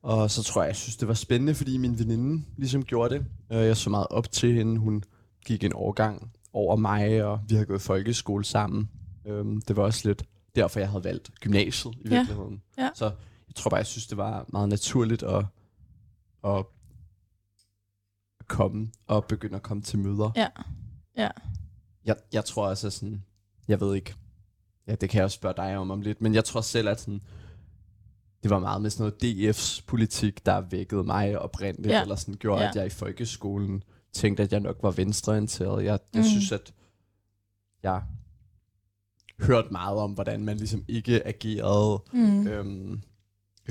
Og 0.02 0.32
så 0.32 0.44
tror 0.44 0.62
jeg, 0.62 0.68
jeg 0.68 0.76
synes, 0.76 0.98
det 0.98 1.08
var 1.08 1.14
spændende, 1.14 1.56
fordi 1.56 1.78
min 1.78 2.00
veninde 2.00 2.46
ligesom 2.58 2.84
gjorde 2.84 3.16
det. 3.16 3.26
Øh, 3.52 3.58
Jeg 3.58 3.78
så 3.78 3.90
meget 3.90 4.08
op 4.10 4.32
til 4.32 4.54
hende. 4.54 4.78
Hun 4.78 5.04
gik 5.46 5.64
en 5.64 5.72
årgang 5.76 6.32
over 6.54 6.76
mig, 6.76 7.24
og 7.24 7.40
vi 7.50 7.56
havde 7.56 7.66
gået 7.66 7.82
folkeskole 7.82 8.44
sammen. 8.46 8.90
Øhm, 9.28 9.62
Det 9.62 9.76
var 9.76 9.84
også 9.84 10.08
lidt 10.08 10.24
derfor, 10.56 10.80
jeg 10.80 10.90
havde 10.90 11.04
valgt 11.04 11.32
gymnasiet 11.40 11.96
i 11.96 11.98
Ja. 12.04 12.10
virkeligheden. 12.10 12.62
Ja. 12.78 12.90
Så 12.96 13.06
jeg 13.48 13.56
tror 13.56 13.70
bare, 13.70 13.78
jeg 13.78 13.86
synes, 13.86 14.08
det 14.08 14.18
var 14.18 14.46
meget 14.48 14.70
naturligt 14.70 15.24
at, 15.24 15.46
at 16.44 16.66
komme 18.48 18.92
og 19.08 19.26
begynde 19.26 19.56
at 19.56 19.64
komme 19.64 19.84
til 19.84 20.00
møder. 20.00 20.32
Ja. 20.36 20.48
Ja. 21.18 21.30
Jeg, 22.06 22.16
jeg 22.34 22.46
tror 22.46 22.68
også, 22.68 22.88
at 22.88 22.94
sådan, 22.94 23.24
jeg 23.68 23.80
ved 23.82 23.96
ikke, 23.96 24.16
ja, 24.88 24.96
det 24.96 25.10
kan 25.10 25.18
jeg 25.18 25.24
også 25.26 25.36
spørge 25.36 25.56
dig 25.58 25.78
om 25.78 25.92
om 25.92 26.02
lidt, 26.02 26.22
men 26.22 26.34
jeg 26.34 26.46
tror 26.46 26.62
selv, 26.62 26.88
at 26.90 27.00
sådan, 27.00 27.22
det 28.44 28.52
var 28.52 28.60
meget 28.60 28.82
med 28.82 28.90
sådan 28.90 29.14
noget 29.22 29.54
DF's 29.56 29.82
politik, 29.88 30.46
der 30.46 30.62
vækkede 30.62 31.04
mig 31.04 31.40
oprindeligt, 31.40 31.92
Ja. 31.92 31.96
ja. 31.96 32.02
eller 32.02 32.16
sådan 32.16 32.34
gjorde, 32.36 32.60
Ja. 32.62 32.64
ja. 32.64 32.70
at 32.70 32.76
jeg 32.76 32.86
i 32.86 32.90
folkeskolen 32.90 33.84
tænkte, 34.14 34.44
at 34.44 34.52
jeg 34.52 34.60
nok 34.60 34.78
var 34.82 34.92
venstreorienteret. 34.92 35.84
Jeg, 35.84 36.00
jeg 36.14 36.20
Mm. 36.22 36.24
synes, 36.30 36.52
at 36.52 36.74
jeg 37.84 38.04
hørte 39.40 39.68
meget 39.72 39.98
om, 39.98 40.12
hvordan 40.12 40.46
man 40.46 40.58
ligesom 40.58 40.84
ikke 40.88 41.28
agerede 41.28 42.04
Mm. 42.14 42.48
øhm, 42.48 43.02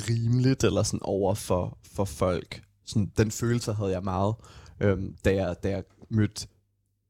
rimeligt 0.09 0.65
eller 0.65 0.83
sådan 0.83 1.01
over 1.03 1.35
for, 1.35 1.79
for 1.95 2.05
folk. 2.05 2.63
Sådan, 2.85 3.13
den 3.17 3.31
følelse 3.31 3.73
havde 3.73 3.91
jeg 3.91 4.03
meget, 4.03 4.35
øhm, 4.81 5.17
da, 5.25 5.35
jeg, 5.35 5.57
da 5.63 5.71
jeg 5.71 5.85
mødte 6.11 6.47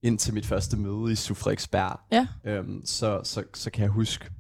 ind 0.03 0.19
til 0.19 0.35
mit 0.35 0.47
første 0.47 0.77
møde 0.77 1.13
i 1.13 1.15
Sufrederiksberg. 1.15 2.01
Ja. 2.13 2.27
Øhm, 2.45 2.83
så, 2.85 3.21
så, 3.25 3.45
så 3.55 3.71
kan 3.71 3.83
jeg 3.83 3.91
huske, 3.91 4.31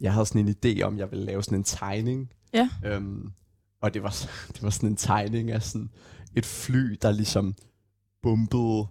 jeg 0.00 0.12
havde 0.12 0.26
sådan 0.26 0.48
en 0.48 0.54
idé 0.64 0.82
om, 0.82 0.98
jeg 0.98 1.10
ville 1.10 1.24
lave 1.24 1.42
sådan 1.42 1.58
en 1.58 1.64
tegning. 1.64 2.30
Ja. 2.54 2.68
Øhm, 2.84 3.32
og 3.82 3.94
det 3.94 4.02
var, 4.02 4.10
det 4.54 4.62
var 4.62 4.70
sådan 4.70 4.88
en 4.88 4.96
tegning 4.96 5.50
af 5.50 5.62
sådan 5.62 5.90
et 6.36 6.46
fly, 6.46 6.98
der 7.02 7.10
ligesom 7.12 7.54
bombede 8.22 8.86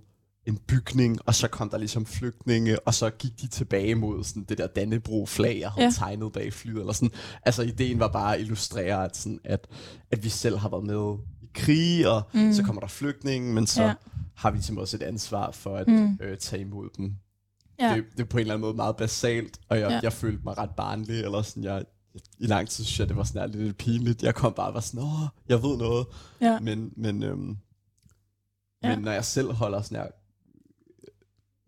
en 0.50 0.58
bygning, 0.68 1.20
og 1.26 1.36
så 1.36 1.48
kom 1.48 1.70
der 1.70 1.78
ligesom 1.78 2.06
flygtninge, 2.06 2.80
og 2.88 2.94
så 2.94 3.10
gik 3.10 3.42
de 3.42 3.48
tilbage 3.48 3.96
mod 3.96 4.24
sådan 4.24 4.44
det 4.44 4.58
der 4.58 4.68
Dannebro-flag, 4.68 5.60
jeg 5.60 5.70
havde 5.72 5.86
Ja. 5.86 5.92
tegnet 5.96 6.34
bag 6.34 6.54
flyet. 6.54 6.80
Eller 6.80 6.94
sådan. 6.94 7.12
Altså 7.44 7.62
ideen 7.64 8.00
var 8.00 8.08
bare 8.08 8.36
at 8.36 8.42
illustrere, 8.42 9.06
at, 9.06 9.18
sådan, 9.18 9.40
at, 9.44 9.68
at 10.12 10.24
vi 10.24 10.30
selv 10.30 10.58
har 10.58 10.70
været 10.70 10.86
med 10.86 11.18
i 11.42 11.50
krig, 11.54 12.08
og 12.10 12.22
Mm. 12.34 12.54
så 12.54 12.64
kommer 12.64 12.80
der 12.80 12.88
flygtninge, 12.88 13.54
men 13.54 13.68
så 13.68 13.84
Ja. 13.84 13.94
har 14.36 14.52
vi 14.52 14.58
ligesom 14.58 14.78
også 14.78 14.98
et 14.98 15.04
ansvar 15.04 15.52
for 15.52 15.78
at 15.78 15.88
Mm. 15.88 16.18
øh, 16.22 16.38
tage 16.38 16.62
imod 16.62 16.90
dem. 16.98 17.16
Ja. 17.80 17.96
Det, 17.96 18.04
det 18.12 18.20
er 18.20 18.26
på 18.26 18.38
en 18.38 18.42
eller 18.42 18.54
anden 18.54 18.62
måde 18.66 18.76
meget 18.76 18.96
basalt, 18.96 19.60
og 19.70 19.80
jeg, 19.80 19.90
Ja. 19.90 20.00
jeg 20.04 20.14
følte 20.14 20.42
mig 20.44 20.58
ret 20.58 20.70
barnlig, 20.78 21.20
eller 21.22 21.42
sådan, 21.42 21.64
jeg, 21.64 21.84
i 22.40 22.46
lang 22.46 22.70
tid 22.70 22.84
synes 22.84 23.00
jeg, 23.00 23.08
det 23.10 23.18
var 23.18 23.24
sådan 23.24 23.50
lidt 23.52 23.78
pinligt. 23.78 24.24
Jeg 24.24 24.36
kom 24.36 24.54
bare 24.54 24.68
og 24.68 24.74
var 24.74 24.80
sådan, 24.80 25.00
åh, 25.04 25.22
jeg 25.50 25.64
ved 25.64 25.78
noget. 25.78 26.06
Ja. 26.42 26.60
Men, 26.60 26.94
men, 26.98 27.24
øhm, 27.24 27.58
ja. 28.84 28.96
men 28.96 29.04
når 29.06 29.12
jeg 29.12 29.26
selv 29.26 29.52
holder 29.54 29.82
sådan 29.82 29.98
her, 29.98 30.08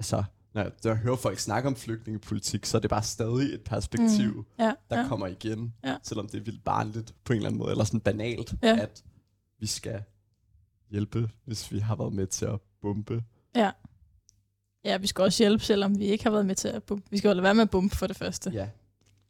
altså, 0.01 0.24
når 0.53 0.62
jeg, 0.62 0.72
når 0.84 0.91
jeg 0.91 0.98
hører 0.98 1.15
folk 1.15 1.39
snakke 1.39 1.67
om 1.67 1.75
flygtningepolitik, 1.75 2.65
så 2.65 2.77
er 2.77 2.81
det 2.81 2.89
bare 2.89 3.03
stadig 3.03 3.53
et 3.53 3.62
perspektiv, 3.63 4.34
mm. 4.34 4.46
Ja. 4.60 4.74
der 4.89 5.00
ja. 5.01 5.08
kommer 5.08 5.27
igen, 5.27 5.74
Ja. 5.84 5.98
selvom 6.03 6.27
det 6.29 6.39
er 6.39 6.43
vildt 6.43 6.63
barnligt 6.63 7.13
på 7.24 7.34
en 7.34 7.38
eller 7.38 7.50
anden 7.50 7.60
måde, 7.60 7.72
eller 7.72 7.84
sådan 7.84 8.00
banalt, 8.00 8.53
Ja. 8.63 8.77
at 8.81 9.03
vi 9.60 9.67
skal 9.67 10.03
hjælpe, 10.89 11.29
hvis 11.46 11.72
vi 11.72 11.79
har 11.79 11.96
været 11.96 12.13
med 12.13 12.27
til 12.27 12.46
at 12.46 12.60
bombe. 12.81 13.24
ja, 14.86 14.98
vi 14.98 15.08
skal 15.08 15.24
også 15.24 15.43
hjælpe, 15.43 15.63
selvom 15.63 16.00
vi 16.00 16.05
ikke 16.05 16.24
har 16.24 16.31
været 16.31 16.46
med 16.46 16.55
til 16.55 16.67
at 16.67 16.84
bumpe. 16.84 17.12
Vi 17.12 17.17
skal 17.17 17.27
jo 17.27 17.34
lade 17.34 17.43
være 17.43 17.55
med 17.55 17.62
at 17.63 17.70
bumpe 17.70 17.96
for 17.96 18.08
det 18.08 18.17
første. 18.17 18.50
Ja. 18.50 18.70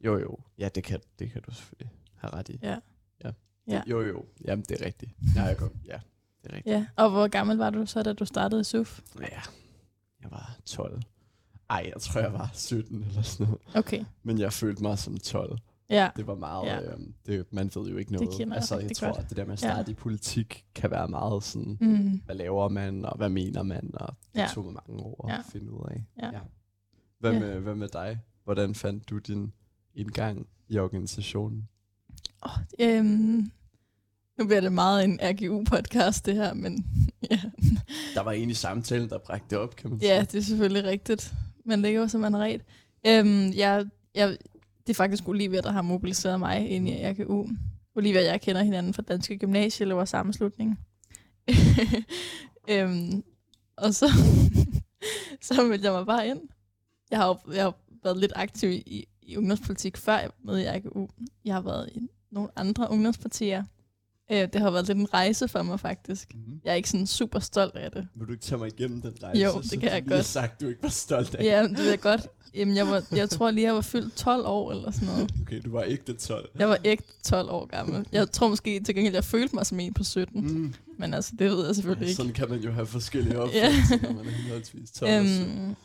Jo, 0.06 0.20
jo. 0.20 0.38
Ja, 0.58 0.70
det 0.70 0.84
kan, 0.84 1.00
det 1.20 1.32
kan 1.32 1.42
du 1.42 1.52
selvfølgelig 1.52 1.92
have 2.18 2.34
ret 2.34 2.50
i. 2.50 2.60
Ja. 2.62 2.78
ja. 3.24 3.32
Ja. 3.68 3.82
Jo, 3.88 4.02
jo. 4.02 4.26
Jamen, 4.46 4.66
det 4.70 4.82
er 4.82 4.86
rigtigt. 4.86 5.12
Ja, 5.36 5.44
jeg 5.44 5.58
går. 5.58 5.70
Ja, 5.86 6.00
det 6.44 6.52
er 6.52 6.56
rigtigt. 6.56 6.74
Ja, 6.76 6.86
og 6.96 7.10
hvor 7.10 7.28
gammel 7.28 7.58
var 7.58 7.70
du 7.70 7.86
så, 7.86 8.04
da 8.04 8.14
du 8.14 8.26
startede 8.26 8.64
SUF? 8.64 9.00
Ja, 9.20 9.40
jeg 10.22 10.32
var 10.32 10.56
12. 10.66 11.02
Ej, 11.70 11.92
jeg 11.94 12.02
tror, 12.02 12.22
jeg 12.22 12.34
var 12.34 12.50
17 12.54 13.04
eller 13.04 13.22
sådan 13.22 13.46
noget. 13.46 13.62
Okay, 13.76 14.04
Men 14.24 14.40
jeg 14.40 14.54
følte 14.54 14.82
mig 14.84 15.00
som 15.00 15.18
12. 15.18 15.58
ja. 15.90 16.10
Det 16.16 16.28
var 16.28 16.36
meget... 16.36 16.66
Ja. 16.68 16.76
Ja. 16.80 16.92
Øh, 16.92 17.00
det, 17.26 17.46
man 17.54 17.72
ved 17.76 17.88
jo 17.90 17.98
ikke 17.98 18.14
noget. 18.14 18.40
jeg 18.40 18.52
altså, 18.52 18.80
jeg 18.80 18.92
tror, 18.96 19.08
godt. 19.08 19.18
at 19.20 19.30
det 19.30 19.38
der 19.38 19.46
med 19.46 19.54
at 19.54 19.64
Ja. 19.64 19.68
starte 19.74 19.92
i 19.92 19.94
politik 19.94 20.66
kan 20.76 20.92
være 20.92 21.08
meget 21.08 21.44
sådan... 21.44 21.78
Mm. 21.82 22.22
Hvad 22.26 22.36
laver 22.36 22.70
man, 22.70 23.06
og 23.06 23.18
hvad 23.18 23.30
mener 23.30 23.64
man? 23.64 23.92
Og 23.94 24.16
det 24.34 24.40
Ja. 24.40 24.48
tog 24.54 24.66
mig 24.66 24.74
mange 24.88 25.04
år 25.04 25.26
Ja. 25.30 25.38
at 25.38 25.46
finde 25.52 25.72
ud 25.72 25.88
af. 25.92 26.04
Ja. 26.22 26.40
Hvad, 27.20 27.32
Ja. 27.34 27.40
med, 27.40 27.60
hvad 27.60 27.76
med 27.76 27.88
dig? 27.88 28.20
Hvordan 28.44 28.76
fandt 28.76 29.10
du 29.10 29.18
din 29.18 29.54
indgang 29.96 30.48
i 30.68 30.78
organisationen? 30.78 31.68
Oh, 32.42 32.52
øhm, 32.80 33.52
nu 34.42 34.48
bliver 34.48 34.62
det 34.62 34.74
meget 34.74 35.04
en 35.04 35.20
RGU-podcast, 35.24 36.26
det 36.26 36.36
her, 36.36 36.54
men 36.54 36.86
ja. 37.32 37.40
Der 38.16 38.22
var 38.22 38.32
en 38.32 38.50
i 38.50 38.54
samtalen, 38.54 39.10
der 39.10 39.18
bragte 39.18 39.46
det 39.50 39.58
op, 39.58 39.76
kan 39.76 39.90
man 39.90 40.00
ja, 40.02 40.26
det 40.32 40.36
er 40.38 40.42
selvfølgelig 40.42 40.84
rigtigt. 40.84 41.34
Man 41.66 41.82
ligger 41.82 42.02
jo 42.02 42.08
som 42.08 42.22
man 42.22 42.38
ret. 42.38 42.62
Øhm, 43.08 43.52
jeg, 43.56 43.86
jeg, 44.16 44.38
det 44.88 44.90
er 44.90 44.94
faktisk 44.94 45.28
Olivia, 45.28 45.62
der 45.62 45.72
har 45.72 45.82
mobiliseret 45.82 46.40
mig 46.40 46.70
ind 46.70 46.90
i 46.90 46.92
RGU. 46.94 47.48
Olivia 47.96 48.20
og 48.20 48.26
jeg 48.26 48.42
kender 48.42 48.64
hinanden 48.64 48.94
fra 48.94 49.02
Danske 49.02 49.38
Gymnasieelever 49.38 50.06
sammenslutning. 50.06 50.80
øhm, 52.70 53.24
og 53.78 53.94
så, 53.94 54.06
så 55.42 55.64
meldte 55.64 55.86
jeg 55.86 55.94
mig 55.94 56.06
bare 56.06 56.28
ind. 56.28 56.40
Jeg 57.12 57.20
har, 57.20 57.28
jo- 57.28 57.54
jeg 57.54 57.64
har 57.64 57.76
været 58.04 58.18
lidt 58.18 58.34
aktiv 58.36 58.70
i, 58.72 59.08
i 59.22 59.38
ungdomspolitik, 59.38 59.98
før 59.98 60.18
jeg 60.20 60.30
med 60.44 60.60
i 60.60 60.66
RGU. 60.68 61.08
Jeg 61.46 61.54
har 61.54 61.62
været 61.62 61.90
i 61.96 62.00
nogle 62.32 62.50
andre 62.56 62.88
ungdomspartier. 62.92 63.64
Øh, 64.32 64.48
det 64.54 64.56
har 64.62 64.72
været 64.72 64.88
lidt 64.88 64.98
en 64.98 65.14
rejse 65.14 65.48
for 65.48 65.62
mig, 65.64 65.80
faktisk. 65.80 66.34
Mm-hmm. 66.36 66.60
Jeg 66.66 66.72
er 66.72 66.76
ikke 66.76 66.90
sådan 66.90 67.08
super 67.08 67.40
stolt 67.40 67.76
af 67.76 67.92
det. 67.92 68.08
Vil 68.16 68.28
du 68.28 68.32
ikke 68.32 68.44
tage 68.44 68.60
mig 68.60 68.68
igennem 68.68 69.02
den 69.02 69.14
rejse? 69.24 69.42
Jo, 69.42 69.62
det 69.62 69.70
kan 69.72 69.80
du 69.80 69.86
jeg 69.86 69.94
har 69.94 70.02
godt. 70.16 70.26
sagt, 70.26 70.62
du 70.62 70.68
ikke 70.68 70.84
var 70.84 70.90
stolt 70.90 71.36
af. 71.36 71.44
Ja, 71.44 71.64
det 71.64 71.78
ved 71.78 71.90
jeg 71.90 72.00
godt. 72.00 72.28
Jamen, 72.54 72.76
jeg, 72.76 72.88
var, 72.88 73.04
jeg 73.12 73.30
tror 73.30 73.52
lige, 73.52 73.66
jeg 73.68 73.74
var 73.76 73.82
fyldt 73.82 74.16
12 74.16 74.46
år 74.46 74.72
eller 74.72 74.92
sådan 74.92 75.08
noget. 75.08 75.32
Okay, 75.42 75.62
du 75.66 75.72
var 75.72 75.84
ikke 75.84 76.04
det 76.08 76.18
12. 76.18 76.50
Jeg 76.60 76.70
var 76.70 76.78
ægte 76.86 77.14
12 77.24 77.50
år 77.50 77.66
gammel. 77.66 78.06
Jeg 78.12 78.32
tror 78.32 78.48
måske 78.48 78.80
til 78.80 78.96
gengæld, 78.96 79.14
jeg 79.14 79.24
følte 79.24 79.56
mig 79.56 79.66
som 79.66 79.80
en 79.80 79.94
på 79.94 80.04
17. 80.04 80.48
Mm. 80.48 80.74
Men 80.98 81.14
altså, 81.14 81.32
det 81.40 81.52
ved 81.52 81.66
jeg 81.66 81.76
selvfølgelig 81.76 82.08
ikke. 82.08 82.16
Sådan 82.18 82.34
kan 82.34 82.50
man 82.50 82.60
jo 82.60 82.72
have 82.72 82.86
forskellige 82.86 83.34
Ja. 83.36 83.40
opfattelser, 83.42 83.98
når 84.02 84.14
man 84.14 84.26
er 84.26 84.30
henholdsvis 84.32 84.92
12 84.92 85.12
og 85.22 85.26
17. 85.28 85.58
Øhm, 85.60 85.76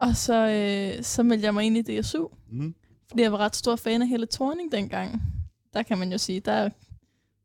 og 0.00 0.16
så, 0.16 0.34
øh, 0.48 1.04
så 1.04 1.22
meldte 1.22 1.44
jeg 1.46 1.54
mig 1.54 1.64
ind 1.64 1.76
i 1.76 2.00
DSU, 2.00 2.26
Mm. 2.52 2.74
fordi 3.08 3.22
jeg 3.22 3.32
var 3.32 3.38
ret 3.38 3.56
stor 3.56 3.76
fan 3.76 4.02
af 4.02 4.08
hele 4.08 4.26
Thorning 4.32 4.72
dengang. 4.72 5.22
Der 5.74 5.82
kan 5.82 5.98
man 5.98 6.12
jo 6.12 6.18
sige, 6.18 6.40
der, 6.40 6.70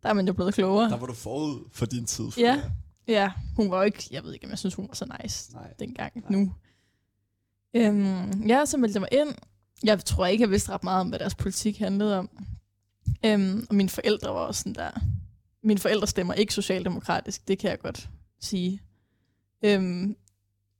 der 0.03 0.09
er 0.09 0.13
man 0.13 0.27
jo 0.27 0.33
blevet 0.33 0.53
klogere. 0.53 0.89
Der 0.89 0.97
var 0.97 1.07
du 1.07 1.13
forud 1.13 1.69
for 1.71 1.85
din 1.85 2.05
tid. 2.05 2.31
for 2.31 2.39
Ja. 2.39 2.55
det. 2.55 2.71
Ja, 3.07 3.31
hun 3.55 3.71
var 3.71 3.77
jo 3.77 3.83
ikke, 3.83 4.07
jeg 4.11 4.23
ved 4.23 4.33
ikke, 4.33 4.45
om 4.45 4.49
jeg 4.49 4.59
synes, 4.59 4.75
hun 4.75 4.87
var 4.87 4.93
så 4.95 5.17
nice 5.23 5.53
Nej. 5.53 5.73
dengang 5.79 6.11
Nej. 6.15 6.25
nu. 6.39 6.53
Øhm, 7.73 8.47
ja, 8.47 8.65
så 8.65 8.77
meldte 8.77 8.97
jeg 8.97 9.01
mig 9.01 9.19
ind. 9.27 9.35
Jeg 9.83 10.05
tror 10.05 10.25
ikke, 10.25 10.41
jeg 10.41 10.49
vidste 10.49 10.71
ret 10.71 10.83
meget 10.83 11.01
om, 11.01 11.09
hvad 11.09 11.19
deres 11.19 11.35
politik 11.35 11.77
handlede 11.79 12.17
om. 12.19 12.29
Øhm, 13.25 13.65
og 13.69 13.75
mine 13.75 13.89
forældre 13.89 14.29
var 14.33 14.39
også 14.39 14.59
sådan 14.59 14.75
der... 14.75 14.91
Mine 15.63 15.79
forældre 15.79 16.07
stemmer 16.07 16.33
ikke 16.33 16.53
socialdemokratisk, 16.53 17.47
det 17.47 17.59
kan 17.59 17.69
jeg 17.69 17.79
godt 17.79 18.09
sige. 18.39 18.81
Øhm, 19.63 20.15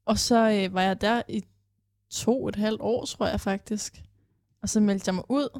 og 0.06 0.20
så 0.20 0.50
øh, 0.52 0.74
var 0.74 0.82
jeg 0.82 1.02
der 1.02 1.22
i 1.28 1.44
to 2.10 2.44
og 2.44 2.50
et 2.50 2.56
halvt 2.56 2.82
år, 2.82 3.06
tror 3.06 3.28
jeg 3.28 3.40
faktisk. 3.42 4.04
Og 4.62 4.70
så 4.70 4.80
meldte 4.80 5.04
jeg 5.10 5.16
mig 5.16 5.24
ud, 5.30 5.60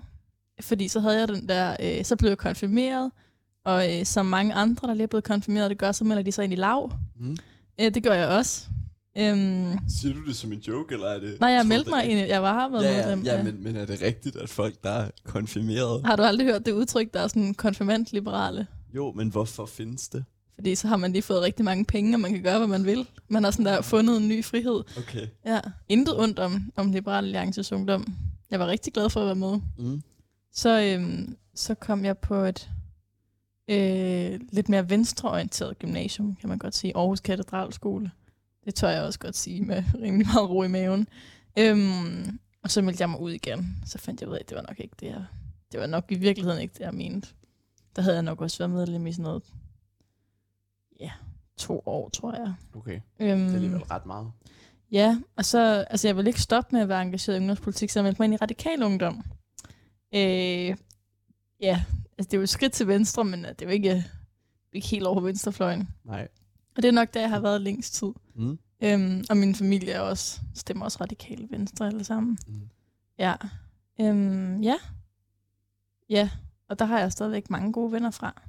fordi 0.62 0.88
så 0.88 1.00
havde 1.00 1.20
jeg 1.20 1.28
den 1.28 1.48
der... 1.48 1.78
Øh, 1.80 2.06
så 2.06 2.16
blev 2.16 2.30
jeg 2.30 2.38
konfirmeret, 2.38 3.12
og 3.70 4.00
øh, 4.00 4.06
som 4.06 4.26
mange 4.26 4.54
andre, 4.54 4.88
der 4.88 4.94
lige 4.94 5.04
er 5.04 5.08
blevet 5.08 5.24
konfirmeret, 5.24 5.70
det 5.70 5.78
gør, 5.78 5.92
så 5.92 6.04
melder 6.04 6.24
de 6.24 6.32
sig 6.32 6.44
ind 6.44 6.54
i 6.54 6.56
lav. 6.56 6.92
Mm. 7.20 7.38
Øh, 7.82 7.94
det 7.94 8.04
gør 8.04 8.14
jeg 8.14 8.28
også. 8.28 8.66
Øhm, 9.18 9.78
Siger 10.00 10.14
du 10.14 10.26
det 10.28 10.36
som 10.36 10.52
en 10.54 10.60
joke, 10.60 10.94
eller 10.94 11.08
er 11.08 11.20
det... 11.20 11.40
nej, 11.40 11.50
jeg 11.50 11.66
meldte 11.66 11.90
mig 11.90 12.06
ind. 12.06 12.20
Jeg 12.20 12.42
var 12.44 12.54
har 12.54 12.70
været 12.70 12.84
Ja, 12.84 12.98
ja, 12.98 13.16
medlem. 13.16 13.26
ja, 13.26 13.44
men, 13.44 13.64
men 13.64 13.76
er 13.76 13.86
det 13.86 14.02
rigtigt, 14.02 14.36
at 14.36 14.50
folk, 14.50 14.84
der 14.84 14.90
er 14.90 15.10
konfirmeret... 15.26 16.06
Har 16.06 16.16
du 16.16 16.24
aldrig 16.24 16.48
hørt 16.48 16.66
det 16.66 16.72
udtryk, 16.72 17.14
der 17.14 17.20
er 17.20 17.28
sådan 17.28 17.54
konfirmant-liberale? 17.54 18.68
Jo, 18.96 19.12
men 19.16 19.30
hvorfor 19.30 19.66
findes 19.66 20.10
det? 20.10 20.24
Fordi 20.56 20.76
så 20.76 20.88
har 20.88 20.98
man 20.98 21.12
lige 21.12 21.22
fået 21.22 21.42
rigtig 21.42 21.66
mange 21.66 21.86
penge, 21.86 22.16
og 22.16 22.20
man 22.20 22.34
kan 22.34 22.44
gøre, 22.44 22.58
hvad 22.58 22.68
man 22.68 22.86
vil. 22.86 23.08
Man 23.30 23.44
har 23.44 23.52
sådan 23.52 23.66
der 23.66 23.82
fundet 23.82 24.18
en 24.18 24.28
ny 24.28 24.46
frihed. 24.46 24.84
Okay. 24.98 25.28
Ja, 25.46 25.60
intet 25.90 26.20
ondt 26.20 26.40
om, 26.40 26.72
om 26.76 26.92
Liberal 26.92 27.24
Alliances 27.24 27.72
ungdom. 27.72 28.08
Jeg 28.52 28.60
var 28.60 28.68
rigtig 28.68 28.94
glad 28.94 29.10
for 29.10 29.20
at 29.20 29.26
være 29.26 29.36
med. 29.36 29.60
Mm. 29.78 30.02
Så, 30.54 30.82
øhm, 30.82 31.36
så 31.56 31.74
kom 31.76 32.06
jeg 32.06 32.18
på 32.18 32.36
et 32.36 32.70
øh, 33.70 34.40
lidt 34.52 34.70
mere 34.70 34.90
venstreorienteret 34.90 35.80
gymnasium, 35.80 36.36
kan 36.36 36.50
man 36.50 36.58
godt 36.58 36.76
sige. 36.76 36.98
Aarhus 36.98 37.20
Katedralskole. 37.20 38.12
Det 38.66 38.76
tør 38.76 38.90
jeg 38.90 39.04
også 39.04 39.20
godt 39.20 39.36
sige 39.36 39.62
med 39.62 39.84
rimelig 40.04 40.28
meget 40.28 40.50
ro 40.50 40.64
i 40.64 40.68
maven. 40.68 41.08
Øhm, 41.60 42.40
og 42.64 42.72
så 42.72 42.82
meldte 42.82 43.02
jeg 43.02 43.10
mig 43.10 43.20
ud 43.20 43.32
igen. 43.32 43.78
Så 43.86 43.98
fandt 43.98 44.22
jeg 44.22 44.30
ud 44.30 44.34
af, 44.36 44.40
at 44.40 44.50
det 44.50 44.56
var 44.56 44.62
nok 44.62 44.80
ikke 44.80 44.96
det, 45.00 45.08
jeg, 45.08 45.26
det 45.72 45.80
var 45.80 45.88
nok 45.88 46.06
i 46.10 46.16
virkeligheden 46.16 46.62
ikke 46.62 46.74
det, 46.74 46.80
jeg 46.80 46.94
mente. 46.94 47.28
Der 47.96 48.02
havde 48.02 48.16
jeg 48.16 48.24
nok 48.24 48.42
også 48.42 48.58
været 48.58 48.70
medlem 48.70 49.08
i 49.08 49.12
sådan 49.12 49.24
noget, 49.24 49.44
ja, 51.00 51.12
to 51.58 51.84
år, 51.86 52.10
tror 52.10 52.34
jeg. 52.34 52.54
Okay, 52.76 53.00
Øhm, 53.20 53.40
det 53.40 53.50
er 53.50 53.54
alligevel 53.54 53.84
ret 53.84 54.06
meget. 54.06 54.32
Ja, 54.92 55.20
og 55.36 55.46
så, 55.46 55.86
altså 55.90 56.08
jeg 56.08 56.18
vil 56.18 56.28
ikke 56.28 56.42
stoppe 56.42 56.76
med 56.76 56.82
at 56.82 56.90
være 56.90 57.02
engageret 57.02 57.36
i 57.36 57.40
ungdomspolitik, 57.40 57.90
så 57.90 58.00
jeg 58.00 58.04
meldte 58.04 58.22
mig 58.22 58.26
ind 58.26 58.34
i 58.34 58.38
radikal 58.38 58.84
ungdom. 58.84 59.24
Øh, 60.16 60.76
ja, 61.62 61.84
altså 62.20 62.28
det 62.30 62.34
er 62.34 62.38
jo 62.38 62.44
et 62.44 62.50
skridt 62.50 62.74
til 62.74 62.88
venstre, 62.88 63.26
men 63.26 63.46
øh, 63.46 63.52
det 63.52 63.62
er 63.62 63.66
jo 63.66 63.72
ikke, 63.72 64.06
ikke 64.74 64.88
helt 64.88 65.06
over 65.06 65.22
venstrefløjen. 65.22 65.88
Nej. 66.04 66.28
Og 66.76 66.82
det 66.84 66.88
er 66.88 66.92
nok 66.92 67.14
der, 67.14 67.20
jeg 67.22 67.30
har 67.30 67.40
været 67.40 67.62
længst 67.62 67.94
tid. 67.94 68.08
Mm. 68.36 68.60
Øhm, 68.84 69.24
og 69.30 69.38
min 69.38 69.56
familie 69.56 69.92
er 69.92 70.00
også, 70.00 70.42
stemmer 70.56 70.86
også 70.86 70.98
radikale 71.02 71.48
venstre 71.52 71.88
alle 71.88 72.04
sammen. 72.04 72.38
Mm. 72.48 72.70
Ja. 73.18 73.36
Øhm, 74.02 74.62
ja. 74.62 74.76
Ja, 76.10 76.30
og 76.70 76.80
der 76.80 76.86
har 76.86 77.00
jeg 77.00 77.12
stadigvæk 77.12 77.50
mange 77.50 77.74
gode 77.74 77.92
venner 77.92 78.12
fra. 78.12 78.42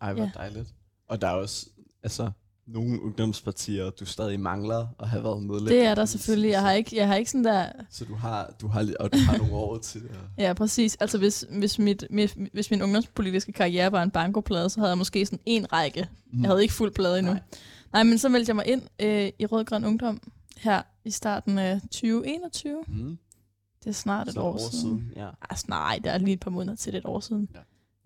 Ej, 0.00 0.12
hvor 0.12 0.22
Ja. 0.22 0.30
dejligt. 0.34 0.74
Og 1.08 1.20
der 1.20 1.28
er 1.28 1.32
også, 1.32 1.66
altså, 2.02 2.30
nogle 2.72 3.02
ungdomspartier, 3.02 3.90
du 3.90 4.04
stadig 4.04 4.40
mangler 4.40 4.86
at 5.00 5.08
have 5.08 5.24
været 5.24 5.42
medlem 5.42 5.66
Det 5.66 5.82
er 5.82 5.94
der 5.94 6.04
selvfølgelig. 6.04 6.50
Jeg 6.50 6.60
har 6.60 6.72
ikke, 6.72 6.96
jeg 6.96 7.06
har 7.08 7.14
ikke 7.14 7.30
sådan 7.30 7.44
der... 7.44 7.66
Så 7.90 8.04
du 8.04 8.14
har, 8.14 8.54
du 8.60 8.68
har, 8.68 8.88
og 9.00 9.12
du 9.12 9.18
har 9.18 9.36
nogle 9.38 9.54
år 9.54 9.78
til 9.78 10.02
det. 10.02 10.10
Ja, 10.38 10.52
præcis. 10.52 10.96
Altså 11.00 11.18
hvis, 11.18 11.44
hvis, 11.58 11.78
mit, 11.78 12.04
mit, 12.10 12.36
hvis 12.52 12.70
min 12.70 12.82
ungdomspolitiske 12.82 13.52
karriere 13.52 13.92
var 13.92 14.02
en 14.02 14.10
bankoplade, 14.10 14.70
så 14.70 14.80
havde 14.80 14.90
jeg 14.90 14.98
måske 14.98 15.26
sådan 15.26 15.38
en 15.46 15.72
række. 15.72 16.08
Mm. 16.32 16.40
Jeg 16.42 16.48
havde 16.50 16.62
ikke 16.62 16.74
fuld 16.74 16.92
plade 16.92 17.18
endnu. 17.18 17.32
Nej. 17.32 17.42
Nej, 17.92 18.02
men 18.02 18.18
så 18.18 18.28
meldte 18.28 18.50
jeg 18.50 18.56
mig 18.56 18.66
ind 18.66 18.82
øh, 19.00 19.30
i 19.38 19.46
Rød 19.46 19.64
Grøn 19.64 19.84
Ungdom 19.84 20.20
her 20.56 20.82
i 21.04 21.10
starten 21.10 21.58
af 21.58 21.80
2021. 21.80 22.84
Mm. 22.88 23.18
Det 23.84 23.90
er 23.90 23.92
snart 23.94 24.28
et 24.28 24.34
Så 24.34 24.40
år, 24.40 24.58
siden. 24.58 25.12
Ja. 25.16 25.28
Altså, 25.50 25.64
nej, 25.68 26.00
det 26.04 26.12
er 26.12 26.18
lige 26.18 26.32
et 26.32 26.40
par 26.40 26.50
måneder 26.50 26.76
til 26.76 26.94
et 26.94 27.04
år 27.04 27.20
siden. 27.20 27.48
Jeg 27.54 27.62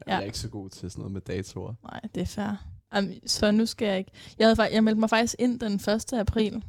Ja. 0.09 0.17
er 0.17 0.21
ikke 0.21 0.39
så 0.39 0.49
god 0.49 0.71
til 0.71 0.91
sådan 0.91 1.01
noget 1.01 1.13
med 1.13 1.21
datoer. 1.21 1.75
Nej, 1.83 2.01
det 2.15 2.21
er 2.21 2.27
fair. 2.27 2.65
Um, 2.99 3.13
så 3.27 3.51
nu 3.51 3.67
skal 3.67 3.89
jeg 3.89 3.99
ikke... 3.99 4.11
Jeg, 4.39 4.49
havde, 4.49 4.63
jeg 4.75 4.85
meldte 4.85 5.01
mig 5.01 5.11
faktisk 5.11 5.35
ind 5.39 5.61
den 5.61 5.73
1. 5.75 6.13
april. 6.13 6.65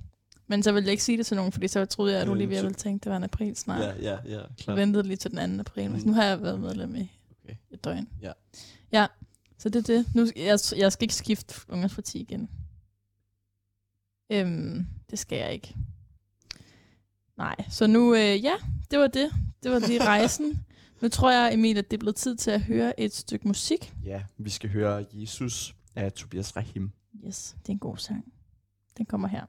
Men 0.48 0.64
så 0.64 0.72
ville 0.72 0.86
jeg 0.86 0.92
ikke 0.92 1.04
sige 1.04 1.18
det 1.18 1.26
til 1.26 1.38
nogen, 1.38 1.52
fordi 1.52 1.68
så 1.68 1.86
troede 1.86 2.14
jeg, 2.14 2.22
at 2.22 2.28
Øh, 2.28 2.32
Olivia 2.32 2.62
ville 2.62 2.74
tænke, 2.74 3.04
det 3.04 3.10
var 3.10 3.18
en 3.18 3.24
april 3.24 3.56
snart. 3.56 3.82
Ja, 3.82 3.94
ja, 4.12 4.18
ja, 4.26 4.32
Jeg 4.38 4.46
klart. 4.58 4.78
ventede 4.78 5.04
lige 5.04 5.18
til 5.18 5.32
den 5.32 5.56
2. 5.58 5.60
april. 5.60 5.90
Mm. 5.90 5.96
Mm. 5.96 6.02
Nu 6.06 6.14
har 6.14 6.24
jeg 6.24 6.42
været 6.42 6.60
medlem 6.60 6.96
i 6.96 7.12
Okay. 7.44 7.56
et 7.72 7.84
døgn. 7.84 8.08
Ja. 8.22 8.32
Ja, 8.92 9.08
så 9.58 9.70
det 9.70 9.90
er 9.90 9.94
det. 9.96 10.16
Nu, 10.16 10.28
jeg, 10.36 10.60
jeg 10.78 10.92
skal 10.92 11.04
ikke 11.04 11.16
skifte 11.16 11.56
ungdomsparti 11.70 12.20
igen. 12.20 12.50
Øhm, 14.30 14.88
det 15.10 15.20
skal 15.20 15.38
jeg 15.38 15.54
ikke. 15.54 15.76
Nej, 17.38 17.56
så 17.70 17.88
nu, 17.88 18.14
øh, 18.16 18.44
ja, 18.44 18.54
det 18.92 19.00
var 19.00 19.08
det. 19.08 19.32
Det 19.64 19.72
var 19.72 19.80
lige 19.80 20.04
rejsen. 20.14 20.66
nu 21.02 21.08
tror 21.10 21.32
jeg, 21.32 21.54
Emil, 21.54 21.78
at 21.78 21.92
det 21.92 21.98
er 21.98 22.00
blevet 22.00 22.16
tid 22.16 22.36
til 22.36 22.52
at 22.52 22.62
høre 22.62 23.00
et 23.00 23.14
stykke 23.16 23.48
musik. 23.48 23.94
Ja, 24.06 24.22
vi 24.38 24.50
skal 24.50 24.70
høre 24.70 25.06
Jesus 25.14 25.75
af 25.96 26.14
Tobias 26.14 26.56
Rahim. 26.56 26.92
Yes, 27.26 27.56
det 27.62 27.70
er 27.70 27.74
en 27.74 27.80
god 27.80 27.98
sang. 27.98 28.34
Den 28.98 29.06
kommer 29.06 29.28
her. 29.28 29.46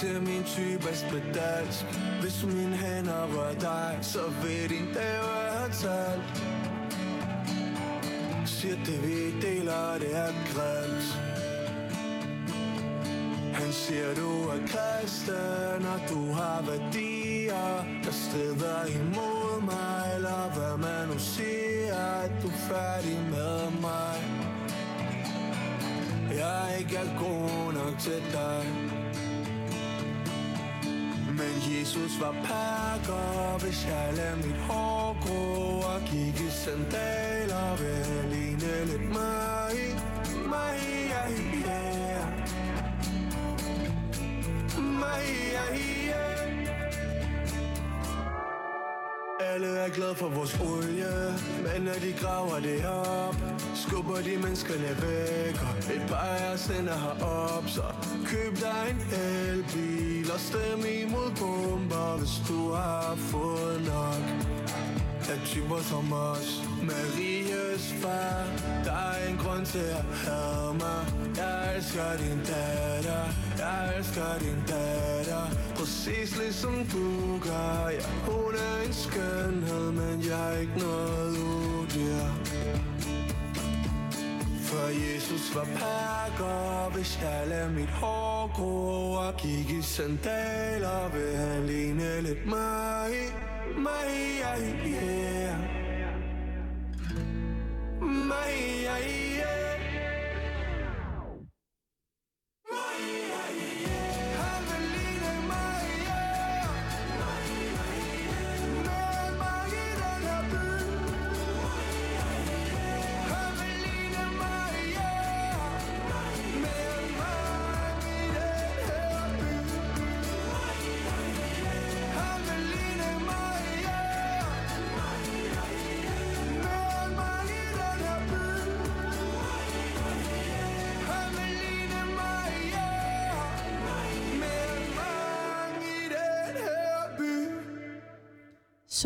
Ser 0.00 0.20
min 0.20 0.44
type 0.44 0.88
af 0.88 0.96
spedalsk. 0.96 1.84
Hvis 2.20 2.46
mine 2.46 2.76
hænder 2.76 3.26
rører 3.34 3.58
dig, 3.60 3.98
så 4.02 4.18
ved 4.42 4.68
din 4.68 4.88
dag 4.94 5.18
være 5.28 5.68
talt. 5.82 6.42
Siger 8.46 8.76
det 8.86 9.02
vi 9.02 9.40
deler, 9.40 9.98
det 9.98 10.16
er 10.16 10.32
grimt. 10.52 11.06
Han 13.54 13.72
siger 13.72 14.14
du 14.14 14.48
er 14.48 14.58
kristen, 14.66 15.86
og 15.94 16.00
du 16.08 16.32
har 16.32 16.62
værdier 16.66 17.84
Der 18.04 18.12
strider 18.12 18.84
imod 19.00 19.62
mig, 19.62 20.12
eller 20.16 20.52
hvad 20.54 20.76
man 20.78 21.08
nu 21.08 21.18
siger 21.18 22.20
At 22.24 22.32
du 22.42 22.48
er 22.48 22.60
færdig 22.68 23.18
med 23.30 23.80
mig. 23.80 24.16
Jeg 26.36 26.76
ikke 26.78 26.96
er 26.96 27.18
god 27.18 27.72
nok 27.72 27.98
til 27.98 28.22
dig. 28.32 28.95
Men 31.36 31.54
Jesus 31.70 32.20
var 32.20 32.32
pakker, 32.32 33.58
hvis 33.58 33.86
jeg 33.86 34.12
lader 34.16 34.36
mit 34.36 34.56
hår 34.56 35.16
gro 35.20 35.80
Og 35.80 36.00
gik 36.00 36.40
i 36.40 36.50
sandaler, 36.50 37.76
vil 37.76 38.30
ligne 38.30 38.84
lidt 38.84 39.08
mig 39.08 39.76
Mig, 40.46 40.78
ja, 41.10 41.22
ja 41.68 42.26
Mig, 44.80 45.24
ja, 45.52 45.76
ja 45.76 45.95
alle 49.56 49.78
er 49.78 49.88
glade 49.88 50.14
for 50.14 50.28
vores 50.28 50.60
olie 50.60 51.34
Men 51.64 51.82
når 51.82 51.98
de 52.04 52.12
graver 52.20 52.60
det 52.60 52.86
op 52.86 53.36
Skubber 53.74 54.16
de 54.16 54.36
menneskerne 54.42 54.90
væk 55.02 55.56
Og 55.66 55.94
et 55.94 56.04
par 56.08 56.16
af 56.16 56.52
os 56.54 56.66
ender 56.66 56.98
herop 57.04 57.64
Så 57.66 57.82
køb 58.26 58.52
dig 58.66 58.82
en 58.90 59.00
elbil 59.18 60.30
Og 60.34 60.40
stem 60.40 60.80
imod 61.02 61.30
bomber 61.40 62.18
Hvis 62.18 62.36
du 62.48 62.72
har 62.72 63.14
fået 63.16 63.82
nok. 63.86 64.55
Af 65.28 65.40
typer 65.44 65.80
som 65.82 66.12
os 66.12 66.62
Maries 66.82 67.94
far. 68.02 68.46
Der 68.84 68.92
er 68.92 69.28
en 69.30 69.36
grund 69.36 69.66
til 69.66 69.78
at 69.78 70.04
have 70.26 70.74
mig. 70.74 71.02
Jeg 71.36 71.76
elsker 71.76 72.16
din 72.16 72.38
datter. 72.38 73.24
Jeg 73.58 73.94
elsker 73.98 74.38
din 74.38 74.60
datter. 74.68 75.44
Præcis 75.76 76.36
ligesom 76.38 76.74
du 76.92 77.38
gør. 77.38 77.88
Ja, 77.88 78.06
Hun 78.26 78.54
er 78.54 78.86
en 78.86 78.92
skønhed 78.92 79.92
Men 79.92 80.24
jeg 80.28 80.54
er 80.54 80.60
ikke 80.60 80.78
noget 80.78 81.38
udyr. 81.38 82.26
For 84.68 84.86
Jesus 84.86 85.54
var 85.54 85.64
pakker 85.64 86.90
Hvis 86.94 87.18
jeg 87.22 87.44
lader 87.48 87.70
mit 87.70 87.90
hår 87.90 88.50
gro 88.54 89.12
Og 89.12 89.36
gik 89.36 89.70
i 89.70 89.82
sandaler 89.82 91.08
Vil 91.14 91.36
han 91.36 91.66
ligne 91.66 92.20
lidt 92.22 92.46
mig? 92.46 93.10
Mig, 93.74 94.38
ja, 94.40 94.56
yeah. 94.56 95.58
Mig, 98.00 98.82
ja, 98.84 98.98
yeah 98.98 99.46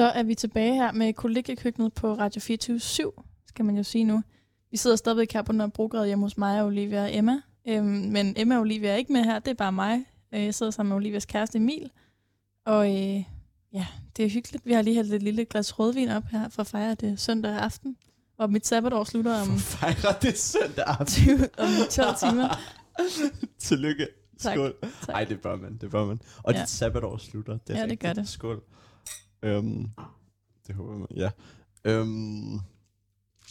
Så 0.01 0.07
er 0.07 0.23
vi 0.23 0.35
tilbage 0.35 0.75
her 0.75 0.93
med 0.93 1.13
kollegiekøkkenet 1.13 1.93
på 1.95 2.15
Radio 2.15 2.41
24 2.41 2.81
skal 3.47 3.65
man 3.65 3.77
jo 3.77 3.83
sige 3.83 4.05
nu. 4.05 4.23
Vi 4.71 4.77
sidder 4.77 4.97
stadigvæk 4.97 5.33
her 5.33 5.43
på 5.43 5.53
Nørrebrogade 5.53 6.07
hjemme 6.07 6.25
hos 6.25 6.37
mig 6.39 6.65
Olivia 6.65 7.03
og 7.03 7.15
Emma. 7.17 7.41
Øhm, 7.69 7.85
men 7.87 8.35
Emma 8.37 8.55
og 8.55 8.61
Olivia 8.61 8.91
er 8.91 8.97
ikke 8.97 9.13
med 9.13 9.25
her, 9.25 9.39
det 9.39 9.51
er 9.51 9.55
bare 9.55 9.73
mig. 9.73 10.05
Øh, 10.35 10.45
Jeg 10.45 10.55
sidder 10.55 10.73
sammen 10.73 10.89
med 10.89 10.97
Olivias 10.97 11.25
kæreste 11.27 11.57
Emil. 11.59 11.91
Og 12.67 12.87
øh, 12.87 13.25
ja, 13.73 13.87
det 14.17 14.25
er 14.25 14.29
hyggeligt. 14.29 14.67
Vi 14.67 14.73
har 14.73 14.83
lige 14.83 14.95
hældt 14.95 15.13
et 15.15 15.23
lille 15.23 15.45
glas 15.45 15.79
rødvin 15.79 16.09
op 16.09 16.25
her 16.31 16.49
for 16.49 16.61
at 16.61 16.67
fejre 16.67 16.95
det 16.95 17.21
søndag 17.21 17.53
aften. 17.59 17.97
Og 18.39 18.53
mit 18.53 18.67
sabbatår 18.67 19.05
slutter 19.05 19.41
om, 19.41 19.59
Fejrer 19.59 20.19
det 20.19 20.39
søndag 20.39 20.85
aften. 20.87 21.07
20, 21.07 21.49
om 21.59 21.69
12 21.91 22.31
timer. 22.31 22.49
Tillykke. 23.59 24.07
Skål. 24.39 24.75
Tak. 24.83 25.09
Nej, 25.09 25.25
det 25.25 25.41
bør 25.41 25.57
man, 25.57 25.77
det 25.81 25.91
bør 25.91 26.05
man. 26.05 26.21
Og 26.43 26.55
Ja. 26.55 26.61
dit 26.61 26.69
sabbatår 26.69 27.17
slutter. 27.19 27.59
Det 27.67 27.75
er 27.75 27.79
Ja, 27.79 27.83
det 27.83 27.91
rigtigt. 27.91 28.01
gør 28.01 28.13
det. 28.23 28.29
Skål. 28.29 28.63
Øhm, 29.43 29.91
det 30.67 30.75
håber 30.75 30.99
man, 30.99 31.07
ja. 31.17 31.31
Øhm, 31.85 32.61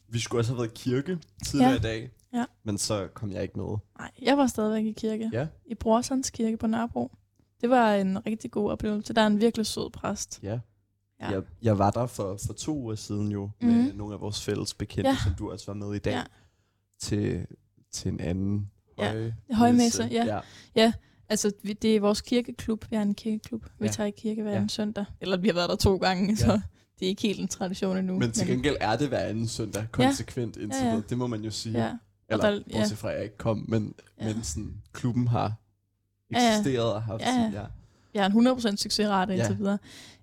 vi 0.08 0.20
skulle 0.20 0.42
også 0.42 0.52
have 0.52 0.58
været 0.62 0.72
i 0.72 0.76
kirke 0.76 1.18
tidligere 1.46 1.72
Ja. 1.72 1.78
i 1.78 1.82
dag, 1.82 2.12
Ja. 2.34 2.46
men 2.64 2.78
så 2.78 3.08
kom 3.14 3.32
jeg 3.32 3.44
ikke 3.44 3.60
med. 3.60 3.78
Nej, 4.00 4.12
jeg 4.22 4.38
var 4.38 4.48
stadigvæk 4.48 4.86
i 4.86 4.92
kirke. 4.92 5.30
Ja. 5.34 5.48
I 5.66 5.76
Brorsons 5.76 6.30
kirke 6.30 6.58
på 6.58 6.68
Nørrebro. 6.68 7.12
Det 7.62 7.70
var 7.70 7.94
en 7.94 8.26
rigtig 8.26 8.52
god 8.52 8.72
oplevelse. 8.72 9.14
Der 9.14 9.22
er 9.22 9.28
en 9.28 9.42
virkelig 9.42 9.66
sød 9.66 9.90
præst. 9.90 10.40
Ja. 10.44 10.60
Ja. 11.22 11.30
Jeg, 11.32 11.44
jeg 11.62 11.78
var 11.78 11.92
der 11.92 12.06
for, 12.06 12.38
for 12.46 12.54
to 12.54 12.78
uger 12.78 12.96
siden 12.96 13.32
jo, 13.32 13.50
med 13.62 13.88
Mhm. 13.88 13.98
nogle 13.98 14.14
af 14.14 14.22
vores 14.22 14.44
fælles 14.44 14.74
bekendte, 14.74 15.10
Ja. 15.10 15.18
som 15.24 15.34
du 15.40 15.52
også 15.52 15.66
var 15.68 15.74
med 15.74 15.96
i 15.96 16.00
dag, 16.00 16.12
Ja. 16.14 16.24
til, 17.00 17.48
til 17.92 18.12
en 18.12 18.20
anden 18.20 18.72
Ja. 18.98 19.12
høj 19.14 19.32
Højmesse, 19.54 20.04
messe. 20.04 20.42
ja. 20.76 20.92
Altså, 21.30 21.52
vi, 21.64 21.74
det 21.74 21.96
er 21.96 22.00
vores 22.00 22.22
kirkeklub. 22.22 22.86
Vi 22.90 22.96
har 22.96 23.04
en 23.04 23.16
kirkeklub. 23.16 23.66
Vi 23.80 23.86
Ja. 23.86 23.92
tager 23.92 24.08
i 24.08 24.12
kirke 24.18 24.42
hver 24.42 24.52
Ja. 24.52 24.60
ja. 24.62 24.68
søndag. 24.68 25.06
Eller 25.22 25.38
vi 25.38 25.48
har 25.48 25.54
været 25.56 25.70
der 25.70 25.76
to 25.76 25.98
gange, 25.98 26.38
så 26.38 26.46
Ja. 26.52 26.62
det 27.00 27.06
er 27.06 27.10
ikke 27.10 27.22
helt 27.22 27.40
en 27.40 27.48
tradition 27.48 27.98
endnu. 27.98 28.20
Men 28.20 28.32
til 28.32 28.48
gengæld 28.48 28.76
er 28.80 28.96
det 28.98 29.08
hver 29.08 29.20
anden 29.20 29.48
søndag, 29.48 29.86
konsekvent 29.92 30.58
indtil 30.58 30.80
Ja, 30.80 30.86
ja. 30.86 30.92
videre. 30.92 31.08
Det 31.10 31.18
må 31.18 31.28
man 31.28 31.42
jo 31.42 31.52
sige. 31.52 31.80
Ja. 31.86 31.92
Eller, 32.30 32.50
der- 32.50 32.62
ja. 32.72 32.78
bortset 32.80 32.98
fra, 32.98 33.10
at 33.10 33.16
jeg 33.16 33.24
ikke 33.24 33.38
kom, 33.38 33.66
men, 33.68 33.94
Ja. 34.22 34.34
men 34.34 34.44
sådan, 34.44 34.74
klubben 34.94 35.28
har 35.28 35.54
Ja, 36.32 36.40
ja. 36.40 36.50
eksisteret 36.50 36.94
og 36.94 37.04
haft 37.04 37.22
Ja, 37.22 37.26
sådan, 37.32 37.52
ja. 37.54 37.60
ja. 37.62 37.66
Jeg 38.14 38.22
har 38.24 38.26
en 38.26 38.32
100% 38.32 38.78
succesrate 38.78 39.34
Ja. 39.34 39.40
indtil 39.40 39.58
videre. 39.60 39.78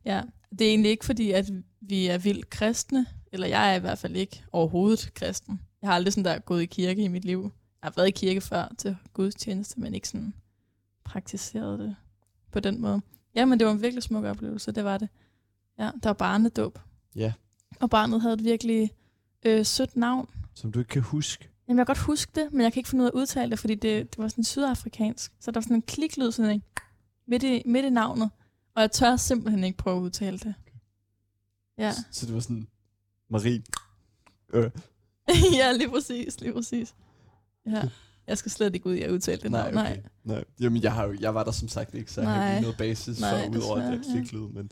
Ja. 0.04 0.22
Det 0.50 0.60
er 0.60 0.68
egentlig 0.68 0.90
ikke 0.90 1.04
fordi, 1.04 1.30
at 1.30 1.50
vi 1.80 2.06
er 2.06 2.18
vildt 2.18 2.50
kristne. 2.50 3.06
Eller 3.32 3.46
jeg 3.46 3.72
er 3.72 3.76
i 3.76 3.80
hvert 3.80 3.98
fald 3.98 4.16
ikke 4.16 4.42
overhovedet 4.52 5.10
kristen. 5.14 5.60
Jeg 5.82 5.88
har 5.90 5.94
aldrig 5.94 6.12
sådan 6.12 6.24
der 6.24 6.38
gået 6.38 6.62
i 6.62 6.66
kirke 6.66 7.02
i 7.02 7.08
mit 7.08 7.24
liv. 7.24 7.42
Jeg 7.82 7.86
har 7.88 7.92
været 7.96 8.08
i 8.08 8.10
kirke 8.10 8.40
før 8.40 8.74
til 8.78 8.96
gudstjeneste, 9.12 9.80
men 9.80 9.94
ikke 9.94 10.08
sådan 10.08 10.34
praktiseret 11.06 11.78
det 11.78 11.96
på 12.52 12.60
den 12.60 12.80
måde. 12.80 13.00
Ja, 13.34 13.44
men 13.44 13.58
det 13.58 13.66
var 13.66 13.72
en 13.72 13.82
virkelig 13.82 14.02
smuk 14.02 14.24
oplevelse, 14.24 14.72
det 14.72 14.84
var 14.84 14.98
det. 14.98 15.08
Ja, 15.78 15.90
der 16.02 16.08
var 16.08 16.12
barnedåb. 16.14 16.78
Ja. 17.16 17.32
Og 17.80 17.90
barnet 17.90 18.22
havde 18.22 18.34
et 18.34 18.44
virkelig 18.44 18.90
øh, 19.46 19.66
sødt 19.66 19.96
navn. 19.96 20.28
Som 20.54 20.72
du 20.72 20.78
ikke 20.78 20.88
kan 20.88 21.02
huske. 21.02 21.48
Jamen, 21.68 21.78
jeg 21.78 21.86
kan 21.86 21.94
godt 21.94 22.06
huske 22.06 22.32
det, 22.34 22.52
men 22.52 22.60
jeg 22.60 22.72
kan 22.72 22.80
ikke 22.80 22.88
finde 22.88 23.02
ud 23.02 23.06
af 23.06 23.10
at 23.10 23.14
udtale 23.14 23.50
det, 23.50 23.58
fordi 23.58 23.74
det, 23.74 24.10
det 24.10 24.18
var 24.22 24.28
sådan 24.28 24.44
sydafrikansk. 24.44 25.32
Så 25.40 25.50
der 25.50 25.58
var 25.60 25.62
sådan 25.62 25.76
en 25.76 25.82
kliklyd 25.82 26.30
sådan 26.32 26.50
en, 26.50 26.62
midt, 27.26 27.42
i, 27.42 27.62
midt 27.66 27.86
i 27.86 27.90
navnet. 27.90 28.30
Og 28.74 28.82
jeg 28.82 28.90
tør 28.90 29.16
simpelthen 29.16 29.64
ikke 29.64 29.78
prøve 29.78 29.96
at 29.96 30.00
udtale 30.02 30.38
det. 30.38 30.54
Ja, 31.78 31.92
Så, 31.92 32.00
så 32.10 32.26
det 32.26 32.34
var 32.34 32.40
sådan, 32.40 32.68
Marie, 33.28 33.62
øh, 34.52 34.70
ja 35.58 35.72
lige 35.72 35.90
præcis, 35.90 36.40
lige 36.40 36.52
præcis. 36.52 36.94
Ja. 37.66 37.82
Jeg 38.28 38.38
skal 38.38 38.50
slet 38.52 38.74
ikke 38.74 38.86
ud 38.86 38.94
i 38.94 39.02
at 39.02 39.10
udtale 39.10 39.40
det 39.42 39.50
navn. 39.50 39.74
Nej, 39.74 40.00
Nej. 40.24 40.44
Jamen, 40.60 40.82
jeg, 40.82 40.92
har 40.92 41.04
jo, 41.06 41.16
jeg 41.20 41.34
var 41.34 41.44
der 41.44 41.50
som 41.52 41.68
sagt 41.68 41.94
ikke, 41.94 42.12
så 42.12 42.20
jeg 42.20 42.30
har 42.30 42.36
Nej. 42.38 42.50
ikke 42.50 42.62
noget 42.62 42.76
basis 42.76 43.20
Nej, 43.20 43.30
for, 43.44 43.50
udover 43.56 43.76
desværre, 43.76 43.96
det 43.98 44.04
ja. 44.08 44.12
kliklyd, 44.12 44.40
men, 44.48 44.70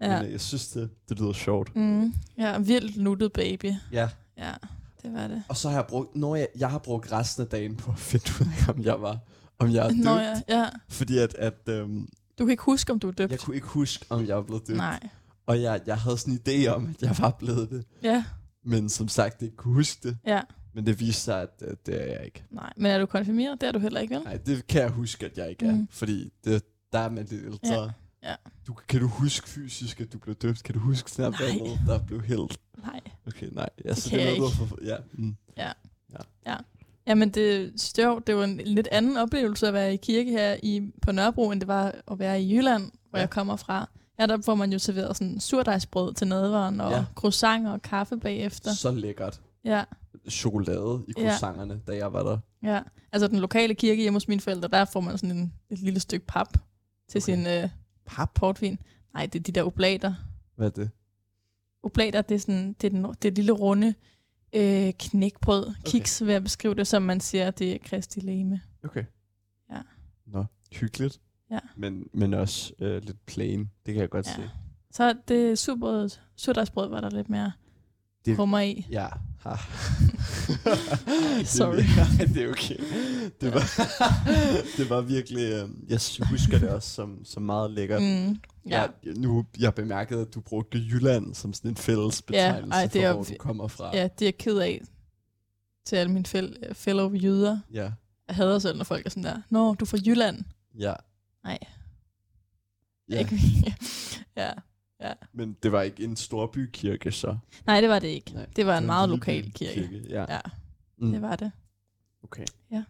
Ja. 0.00 0.16
men 0.16 0.26
øh, 0.26 0.32
jeg 0.32 0.40
synes, 0.40 0.68
det, 0.68 0.90
det 1.08 1.18
lyder 1.20 1.32
sjovt. 1.32 1.76
Mm, 1.76 2.14
ja, 2.38 2.58
vildt 2.58 2.96
nuttet 2.96 3.32
baby. 3.32 3.72
Ja. 3.92 4.08
Ja, 4.38 4.52
det 5.02 5.12
var 5.12 5.26
det. 5.26 5.42
Og 5.48 5.56
så 5.56 5.68
har 5.68 5.76
jeg 5.76 5.86
brugt, 5.88 6.16
når 6.16 6.36
jeg, 6.36 6.48
jeg 6.58 6.70
har 6.70 6.78
brugt 6.78 7.12
resten 7.12 7.42
af 7.42 7.48
dagen 7.48 7.76
på 7.76 7.90
at 7.90 7.98
finde 7.98 8.24
ud 8.40 8.46
af, 8.46 8.72
om 8.74 8.82
jeg 8.82 9.02
var, 9.02 9.18
om 9.58 9.70
jeg 9.70 9.84
er 9.84 9.88
døbt. 9.88 10.00
Nå 10.04 10.16
ja, 10.18 10.40
ja. 10.48 10.68
Fordi 10.88 11.18
at, 11.18 11.34
at 11.34 11.54
øhm, 11.68 12.08
Du 12.38 12.44
kan 12.44 12.50
ikke 12.50 12.62
huske, 12.62 12.92
om 12.92 12.98
du 12.98 13.08
er 13.08 13.12
døbt. 13.12 13.32
jeg 13.32 13.38
kunne 13.40 13.56
ikke 13.56 13.66
huske, 13.66 14.06
om 14.10 14.26
jeg 14.26 14.36
var 14.36 14.42
blevet 14.42 14.66
døbt. 14.66 14.76
Nej. 14.76 15.08
Og 15.46 15.62
jeg, 15.62 15.80
jeg 15.86 15.96
havde 15.96 16.18
sådan 16.18 16.34
en 16.34 16.40
idé 16.64 16.66
om, 16.68 16.86
at 16.96 17.02
jeg 17.02 17.16
var 17.18 17.30
blevet 17.30 17.70
det. 17.70 17.84
Ja, 18.02 18.24
Men 18.64 18.88
som 18.88 19.08
sagt, 19.08 19.42
ikke 19.42 19.56
kunne 19.56 19.74
huske 19.74 20.08
det. 20.08 20.16
ja. 20.26 20.40
Men 20.72 20.86
det 20.86 21.00
viste 21.00 21.22
sig, 21.22 21.42
at 21.42 21.62
øh, 21.62 21.76
det 21.86 22.02
er 22.02 22.06
jeg 22.16 22.24
ikke. 22.24 22.44
Nej, 22.50 22.72
men 22.76 22.86
er 22.86 22.98
du 22.98 23.06
konfirmeret? 23.06 23.60
Det 23.60 23.66
er 23.66 23.72
du 23.72 23.78
heller 23.78 24.00
ikke, 24.00 24.14
vel? 24.14 24.22
Nej, 24.24 24.36
det 24.36 24.66
kan 24.66 24.82
jeg 24.82 24.90
huske, 24.90 25.26
at 25.26 25.38
jeg 25.38 25.50
ikke 25.50 25.66
er. 25.66 25.72
Mm. 25.72 25.88
Fordi 25.90 26.32
det, 26.44 26.64
der 26.92 26.98
er 26.98 27.08
man 27.10 27.24
lidt 27.30 27.44
ældre. 27.44 27.58
Ja, 27.74 27.90
ja. 28.30 28.34
Du, 28.66 28.72
kan 28.88 29.00
du 29.00 29.06
huske 29.06 29.48
fysisk, 29.48 30.00
at 30.00 30.12
du 30.12 30.18
blev 30.18 30.34
døbt? 30.34 30.62
Kan 30.62 30.74
du 30.74 30.80
huske 30.80 31.10
noget, 31.20 31.34
der 31.86 31.98
blev 32.06 32.22
hældt? 32.22 32.60
Nej. 32.84 33.00
Okay, 33.26 33.48
nej. 33.52 33.68
Ja, 33.84 33.94
så 33.94 34.10
kan 34.10 34.18
det 34.18 34.32
er 34.34 34.38
noget, 34.38 34.52
du 34.56 34.58
har 34.62 34.66
fået- 34.66 34.86
Ja, 34.86 34.96
mm. 35.12 35.36
Jamen, 37.06 37.30
det, 37.30 37.72
det, 37.96 38.26
det 38.26 38.36
var 38.36 38.44
en 38.44 38.56
lidt 38.64 38.88
anden 38.92 39.16
oplevelse 39.16 39.68
at 39.68 39.74
være 39.74 39.94
i 39.94 39.96
kirke 39.96 40.30
her 40.30 40.56
i, 40.62 40.92
på 41.02 41.12
Nørrebro, 41.12 41.50
end 41.50 41.60
det 41.60 41.68
var 41.68 41.94
at 42.10 42.18
være 42.18 42.42
i 42.42 42.56
Jylland, 42.56 42.82
hvor 42.82 42.90
Ja. 43.18 43.18
ja. 43.18 43.20
jeg 43.20 43.30
kommer 43.30 43.56
fra. 43.56 43.88
Ja, 44.18 44.26
der 44.26 44.38
får 44.44 44.54
man 44.54 44.72
jo 44.72 44.78
serveret 44.78 45.16
sådan 45.16 45.40
surdejsbrød 45.40 46.14
til 46.14 46.26
nadveren, 46.26 46.80
og 46.80 46.90
Ja. 46.90 46.96
ja. 46.96 47.04
croissanter 47.14 47.70
og 47.72 47.82
kaffe 47.82 48.16
bagefter. 48.16 48.72
så 48.72 48.90
lækkert. 48.90 49.40
Ja, 49.64 49.84
Chokolade 50.28 51.04
i 51.08 51.12
Ja. 51.16 51.22
croissanterne, 51.22 51.80
da 51.86 51.96
jeg 51.96 52.12
var 52.12 52.22
der. 52.22 52.38
ja. 52.62 52.82
Altså 53.12 53.28
den 53.28 53.38
lokale 53.38 53.74
kirke 53.74 54.02
hjemme 54.02 54.14
hos 54.16 54.28
mine 54.28 54.40
forældre, 54.40 54.68
der 54.68 54.84
får 54.84 55.00
man 55.00 55.18
sådan 55.18 55.36
en, 55.36 55.52
et 55.70 55.78
lille 55.78 56.00
stykke 56.00 56.26
pap 56.26 56.48
til 57.08 57.18
Okay. 57.18 57.34
sin 57.34 57.46
øh, 57.46 57.68
Pap? 58.06 58.30
portvin. 58.34 58.78
Nej, 59.14 59.26
det 59.26 59.38
er 59.38 59.42
de 59.42 59.52
der 59.52 59.62
oblater. 59.64 60.14
Hvad 60.56 60.66
er 60.66 60.70
det? 60.70 60.90
Oblater, 61.82 62.22
det 62.22 62.34
er, 62.34 62.38
sådan, 62.38 62.72
det 62.72 62.84
er, 62.86 62.90
den, 62.90 63.04
det 63.22 63.28
er 63.30 63.32
lille 63.34 63.52
runde 63.52 63.94
Øh, 64.56 64.92
knækbrød. 64.98 65.66
Okay. 65.66 65.74
Kiks 65.84 66.22
vil 66.24 66.32
jeg 66.32 66.42
beskrive 66.42 66.74
det, 66.74 66.86
som 66.86 67.02
man 67.02 67.20
siger, 67.20 67.50
det 67.50 67.72
er 67.74 67.78
Kristi 67.84 68.20
læme. 68.20 68.60
Okay. 68.84 69.04
Ja. 69.70 69.80
Nå, 70.26 70.44
hyggeligt. 70.72 71.20
Ja. 71.50 71.58
Men, 71.76 72.06
men 72.14 72.34
også 72.34 72.72
øh, 72.78 73.02
lidt 73.02 73.26
plain. 73.26 73.70
Det 73.86 73.94
kan 73.94 74.00
jeg 74.00 74.10
godt 74.10 74.26
Ja. 74.26 74.34
se. 74.34 74.50
Så 74.90 75.14
det 75.28 75.58
surbrødet, 75.58 76.22
surdejsbrød 76.36 76.88
var 76.88 77.00
der 77.00 77.10
lidt 77.10 77.28
mere 77.28 77.52
Det- 78.24 78.36
hummer 78.36 78.60
i. 78.60 78.86
Ja. 78.90 79.08
Sorry. 81.44 81.76
Det, 81.76 81.86
nej, 82.18 82.26
det 82.34 82.44
er 82.44 82.48
okay. 82.50 82.76
Det 83.40 83.54
var, 83.54 83.62
det 84.76 84.90
var 84.90 85.00
virkelig... 85.00 85.42
Øh, 85.52 85.68
jeg 85.88 86.00
husker 86.30 86.58
det 86.58 86.68
også 86.68 86.88
som, 86.90 87.24
som 87.24 87.42
meget 87.42 87.70
lækkert. 87.70 88.02
Mm, 88.02 88.28
ja. 88.66 88.80
Jeg, 89.04 89.14
nu, 89.16 89.46
jeg 89.58 89.74
bemærkede, 89.74 90.20
at 90.20 90.34
du 90.34 90.40
brugte 90.40 90.78
Jylland 90.78 91.34
som 91.34 91.52
sådan 91.52 91.70
en 91.70 91.76
fælles 91.76 92.22
betegnelse 92.22 92.72
ej, 92.76 92.82
det 92.82 92.92
for, 92.92 92.98
er- 92.98 93.12
hvor 93.12 93.22
du 93.22 93.34
kommer 93.38 93.68
fra. 93.68 93.96
ja, 93.96 94.02
det 94.02 94.22
er 94.22 94.26
jeg 94.26 94.38
ked 94.38 94.58
af 94.58 94.80
til 95.84 95.96
alle 95.96 96.12
mine 96.12 96.26
fel- 96.26 96.74
fellow 96.74 97.12
jyder. 97.14 97.58
Ja. 97.72 97.90
Jeg 98.28 98.36
hader 98.36 98.58
selv, 98.58 98.76
når 98.76 98.84
folk 98.84 99.06
er 99.06 99.10
sådan 99.10 99.24
der, 99.24 99.42
Nå, 99.50 99.74
du 99.74 99.84
er 99.84 99.86
fra 99.86 99.98
Jylland. 100.06 100.44
ja. 100.78 100.94
Nej. 101.44 101.58
Ja, 103.08 103.18
Ikke? 103.18 103.40
ja. 104.36 104.50
Men 105.32 105.56
det 105.62 105.72
var 105.72 105.82
ikke 105.82 106.04
en 106.04 106.16
storbykirke, 106.16 107.12
så. 107.12 107.36
Nej, 107.66 107.80
det 107.80 107.90
var 107.90 107.98
det 107.98 108.08
ikke. 108.08 108.32
Nej, 108.34 108.46
det 108.56 108.66
var 108.66 108.78
en 108.78 108.86
meget 108.86 109.08
lille 109.08 109.18
lokal 109.18 109.52
kirke. 109.52 109.74
kirke. 109.88 110.08
Ja. 110.08 110.24
Ja, 110.28 110.40
Mm. 110.98 111.12
det 111.12 111.22
var 111.22 111.36
det. 111.36 111.52
Okay. 112.22 112.44
Ja. 112.70 112.84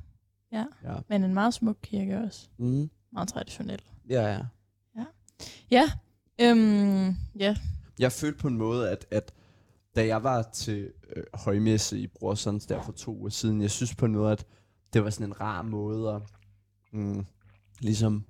Ja. 0.52 0.64
Ja. 0.84 0.94
Men 1.08 1.24
en 1.24 1.34
meget 1.34 1.54
smuk 1.54 1.76
kirke 1.82 2.18
også. 2.18 2.48
Mm. 2.58 2.90
Meget 3.12 3.28
traditionel. 3.28 3.80
Ja, 4.08 4.22
ja. 4.32 4.40
Ja. 5.70 5.90
Øhm, 6.40 7.16
ja. 7.38 7.56
Jeg 7.98 8.12
følte 8.12 8.38
på 8.38 8.48
en 8.48 8.56
måde, 8.56 8.90
at, 8.90 9.06
at 9.10 9.32
da 9.96 10.06
jeg 10.06 10.22
var 10.22 10.42
til 10.42 10.92
øh, 11.16 11.22
højmesse 11.34 11.98
i 11.98 12.06
Brorsons 12.06 12.66
der 12.66 12.82
for 12.82 12.92
to 12.92 13.16
uger 13.18 13.28
siden, 13.30 13.62
jeg 13.62 13.70
synes 13.70 13.94
på 13.94 14.06
en 14.06 14.12
måde, 14.12 14.32
at 14.32 14.46
det 14.92 15.04
var 15.04 15.10
sådan 15.10 15.26
en 15.26 15.40
rar 15.40 15.62
måde 15.62 16.14
at 16.14 16.22
mm, 16.92 17.26
ligesom... 17.80 18.24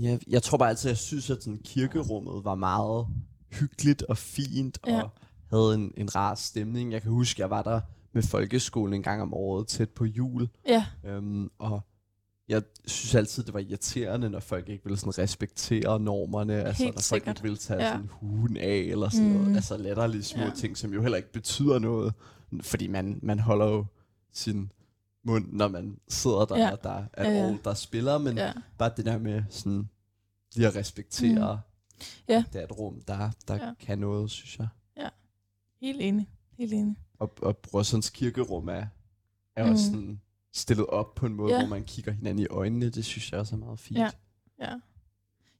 Ja, 0.00 0.18
jeg 0.28 0.42
tror 0.42 0.58
bare 0.58 0.68
altid, 0.68 0.88
at 0.88 0.92
jeg 0.92 0.98
synes, 0.98 1.30
at 1.30 1.42
sådan 1.42 1.58
kirkerummet 1.64 2.44
var 2.44 2.54
meget 2.54 3.06
hyggeligt 3.52 4.02
og 4.02 4.16
fint, 4.18 4.78
Ja. 4.86 5.02
og 5.02 5.10
havde 5.50 5.74
en, 5.74 5.92
en 5.96 6.14
rar 6.16 6.34
stemning. 6.34 6.92
Jeg 6.92 7.02
kan 7.02 7.10
huske, 7.10 7.40
jeg 7.42 7.50
var 7.50 7.62
der 7.62 7.80
med 8.12 8.22
folkeskolen 8.22 8.94
en 8.94 9.02
gang 9.02 9.22
om 9.22 9.34
året, 9.34 9.66
tæt 9.68 9.90
på 9.90 10.04
jul, 10.04 10.48
Ja. 10.68 10.86
Øhm, 11.04 11.50
og 11.58 11.80
jeg 12.48 12.62
synes 12.86 13.14
altid, 13.14 13.42
det 13.42 13.54
var 13.54 13.60
irriterende, 13.60 14.30
når 14.30 14.40
folk 14.40 14.68
ikke 14.68 14.84
ville 14.84 14.98
sådan 14.98 15.18
respektere 15.18 16.00
normerne. 16.00 16.54
altså, 16.62 16.82
Helt 16.82 16.94
når 16.94 17.00
folk 17.00 17.02
sikkert. 17.02 17.28
ikke 17.36 17.42
ville 17.42 17.56
tage 17.56 17.82
Ja. 17.82 17.90
sådan 17.92 18.08
huen 18.12 18.56
af, 18.56 18.76
eller 18.76 19.08
sådan 19.08 19.28
mm. 19.32 19.34
Noget. 19.40 19.56
Altså 19.56 19.76
latterlige 19.76 20.22
små 20.22 20.42
ja. 20.42 20.50
ting, 20.56 20.76
som 20.76 20.92
jo 20.92 21.02
heller 21.02 21.16
ikke 21.16 21.32
betyder 21.32 21.78
noget. 21.78 22.14
Fordi 22.62 22.86
man, 22.86 23.18
man 23.22 23.38
holder 23.38 23.66
jo 23.66 23.84
sin 24.32 24.70
mund, 25.24 25.52
når 25.52 25.68
man 25.68 25.98
sidder 26.08 26.44
der, 26.44 26.56
Ja. 26.56 26.62
ja. 26.64 26.70
og 26.72 26.82
der 26.82 27.04
er 27.12 27.24
Ja, 27.24 27.30
ja. 27.30 27.46
all, 27.46 27.58
der 27.64 27.74
spiller. 27.74 28.18
Men 28.18 28.36
ja. 28.36 28.46
ja. 28.46 28.52
bare 28.78 28.92
det 28.96 29.04
der 29.04 29.18
med 29.18 29.42
sådan 29.50 29.88
lige 30.54 30.66
at 30.68 30.76
respektere, 30.76 31.60
Mm. 31.98 32.04
Ja. 32.28 32.44
det 32.52 32.60
er 32.60 32.64
et 32.64 32.78
rum, 32.78 33.00
der, 33.08 33.30
der 33.48 33.54
Ja. 33.54 33.66
ja. 33.66 33.74
kan 33.80 33.98
noget, 33.98 34.30
synes 34.30 34.58
jeg. 34.58 34.68
Helt 35.80 36.00
enig. 36.00 36.28
Helt 36.58 36.72
enig. 36.72 36.96
Og, 37.18 37.32
og 37.42 37.56
Brorsons 37.56 38.10
kirkerum 38.10 38.68
er, 38.68 38.86
er 39.56 39.64
Mm. 39.66 39.70
også 39.72 39.84
sådan 39.84 40.20
stillet 40.52 40.86
op 40.86 41.14
på 41.14 41.26
en 41.26 41.34
måde, 41.34 41.52
Ja. 41.54 41.58
hvor 41.60 41.68
man 41.68 41.84
kigger 41.84 42.12
hinanden 42.12 42.42
i 42.44 42.46
øjnene. 42.46 42.90
Det 42.90 43.04
synes 43.04 43.32
jeg 43.32 43.40
også 43.40 43.54
er 43.54 43.58
meget 43.58 43.78
fint. 43.78 43.98
Ja. 43.98 44.10
Ja. 44.60 44.74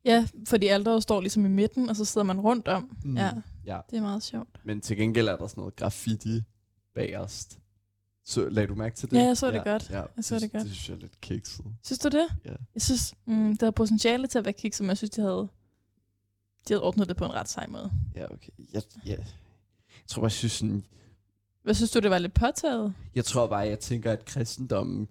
Ja, 0.04 0.26
fordi 0.48 0.66
alderet 0.66 1.02
står 1.02 1.20
ligesom 1.20 1.44
i 1.46 1.48
midten, 1.48 1.88
og 1.88 1.96
så 1.96 2.04
sidder 2.04 2.24
man 2.24 2.40
rundt 2.40 2.68
om. 2.68 2.96
Mm. 3.04 3.16
Ja, 3.16 3.30
ja. 3.66 3.80
det 3.90 3.96
er 3.96 4.00
meget 4.02 4.22
sjovt. 4.22 4.60
Men 4.64 4.80
til 4.80 4.96
gengæld 4.96 5.28
er 5.28 5.36
der 5.36 5.46
sådan 5.46 5.60
noget 5.60 5.76
graffiti 5.76 6.42
bagerst. 6.94 7.58
Så 8.24 8.48
lagde 8.48 8.66
du 8.68 8.74
mærke 8.74 8.96
til 8.96 9.10
det? 9.10 9.16
Ja, 9.16 9.22
jeg 9.24 9.36
så 9.36 9.50
det 9.50 9.64
godt. 9.64 9.90
Ja, 9.90 10.02
Jeg 10.16 10.24
så 10.24 10.38
det 10.38 10.52
godt. 10.52 10.62
Det 10.62 10.72
synes 10.72 10.88
jeg 10.88 10.94
er 10.94 10.98
lidt 11.00 11.20
kikset. 11.20 11.64
Synes 11.82 11.98
du 11.98 12.08
det? 12.08 12.26
Ja. 12.44 12.50
Jeg 12.74 12.82
synes, 12.82 13.14
mm, 13.26 13.50
det 13.50 13.60
havde 13.60 13.72
potentiale 13.72 14.26
til 14.26 14.38
at 14.38 14.44
være 14.44 14.52
kikset, 14.52 14.84
men 14.84 14.88
jeg 14.88 14.96
synes, 14.96 15.10
de 15.10 15.20
havde, 15.20 15.48
de 16.68 16.74
havde 16.74 16.82
ordnet 16.82 17.08
det 17.08 17.16
på 17.16 17.24
en 17.24 17.34
ret 17.34 17.48
sej 17.48 17.66
måde. 17.66 17.92
Ja, 18.14 18.24
okay. 18.24 18.50
Jeg, 18.72 18.82
jeg, 19.04 19.18
jeg 19.18 19.26
tror 20.06 20.20
bare, 20.20 20.26
jeg 20.26 20.32
synes 20.32 20.52
sådan, 20.52 20.84
Hvad 21.62 21.74
synes 21.74 21.90
du, 21.90 21.98
det 21.98 22.10
var 22.10 22.18
lidt 22.18 22.34
påtaget? 22.34 22.94
jeg 23.14 23.24
tror 23.24 23.46
bare, 23.46 23.58
jeg 23.60 23.78
tænker, 23.78 24.12
at 24.12 24.24
kristendommen, 24.24 25.08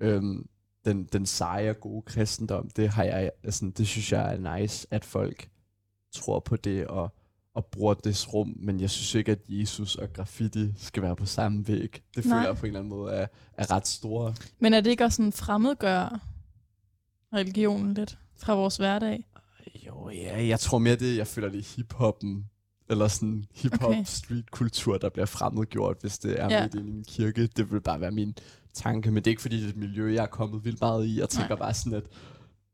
øhm, 0.00 0.48
den, 0.84 1.04
den 1.04 1.26
seje 1.26 1.70
og 1.70 1.80
gode 1.80 2.02
kristendom, 2.02 2.70
det 2.70 2.88
har 2.88 3.04
jeg, 3.04 3.30
altså, 3.42 3.72
det 3.76 3.86
synes 3.88 4.12
jeg 4.12 4.34
er 4.34 4.58
nice, 4.58 4.86
at 4.90 5.04
folk 5.04 5.48
tror 6.12 6.40
på 6.40 6.56
det 6.56 6.86
og, 6.86 7.14
og 7.54 7.66
bruger 7.66 7.94
det 7.94 8.34
rum, 8.34 8.54
men 8.56 8.80
jeg 8.80 8.90
synes 8.90 9.14
ikke, 9.14 9.32
at 9.32 9.38
Jesus 9.48 9.96
og 9.96 10.12
graffiti 10.12 10.72
skal 10.76 11.02
være 11.02 11.16
på 11.16 11.26
samme 11.26 11.68
væg. 11.68 12.02
Det 12.16 12.22
føler 12.22 12.36
Nej. 12.36 12.44
jeg 12.46 12.56
på 12.56 12.66
en 12.66 12.66
eller 12.66 12.80
anden 12.80 12.90
måde 12.90 13.12
er, 13.12 13.26
er 13.58 13.70
ret 13.70 13.86
store. 13.86 14.34
Men 14.58 14.74
er 14.74 14.80
det 14.80 14.90
ikke 14.90 15.04
også 15.04 15.16
sådan 15.16 15.32
fremmedgør 15.32 16.20
religionen 17.34 17.94
lidt 17.94 18.18
fra 18.36 18.54
vores 18.54 18.76
hverdag? 18.76 19.24
Jo, 19.86 20.10
ja, 20.10 20.46
jeg 20.46 20.60
tror 20.60 20.78
mere 20.78 20.96
det, 20.96 21.16
jeg 21.16 21.26
føler 21.26 21.48
det 21.48 21.58
er 21.58 21.76
hiphoppen, 21.76 22.44
eller 22.90 23.08
sådan 23.08 23.44
hip-hop 23.54 23.90
Okay. 23.90 24.04
street-kultur, 24.04 24.98
der 24.98 25.08
bliver 25.08 25.26
fremmedgjort, 25.26 25.96
hvis 26.00 26.18
det 26.18 26.40
er 26.40 26.48
Ja. 26.50 26.62
midt 26.62 26.74
i 26.74 26.78
en 26.78 27.04
kirke. 27.08 27.46
Det 27.46 27.72
vil 27.72 27.80
bare 27.80 28.00
være 28.00 28.10
min 28.10 28.34
tanke, 28.74 29.10
men 29.10 29.16
det 29.16 29.26
er 29.26 29.30
ikke 29.32 29.42
fordi, 29.42 29.56
det 29.56 29.64
er 29.64 29.68
et 29.68 29.76
miljø, 29.76 30.14
jeg 30.14 30.22
er 30.22 30.26
kommet 30.26 30.64
vildt 30.64 30.80
meget 30.80 31.06
i. 31.06 31.20
Jeg 31.20 31.28
tænker 31.28 31.48
Nej. 31.48 31.58
Bare 31.58 31.74
sådan, 31.74 31.92
at 31.92 32.04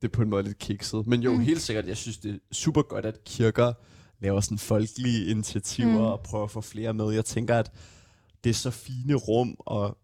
det 0.03 0.09
er 0.09 0.13
på 0.13 0.23
en 0.23 0.31
måde 0.31 0.43
lidt 0.43 0.59
kikset. 0.59 1.07
Men 1.07 1.23
jo, 1.23 1.33
mm. 1.33 1.41
helt 1.41 1.61
sikkert, 1.63 1.87
jeg 1.87 1.97
synes, 1.97 2.19
det 2.19 2.35
er 2.35 2.39
super 2.53 2.83
godt, 2.83 3.07
at 3.07 3.25
kirker 3.25 3.73
laver 4.21 4.41
sådan 4.41 4.59
folkelige 4.59 5.27
initiativer 5.27 5.89
Mm. 5.93 5.97
og 6.05 6.21
prøver 6.21 6.45
at 6.45 6.51
få 6.51 6.61
flere 6.61 6.95
med. 6.95 7.11
Jeg 7.13 7.25
tænker, 7.25 7.59
at 7.59 7.73
det 8.45 8.51
er 8.51 8.55
så 8.55 8.71
fine 8.71 9.15
rum, 9.15 9.57
og 9.59 9.99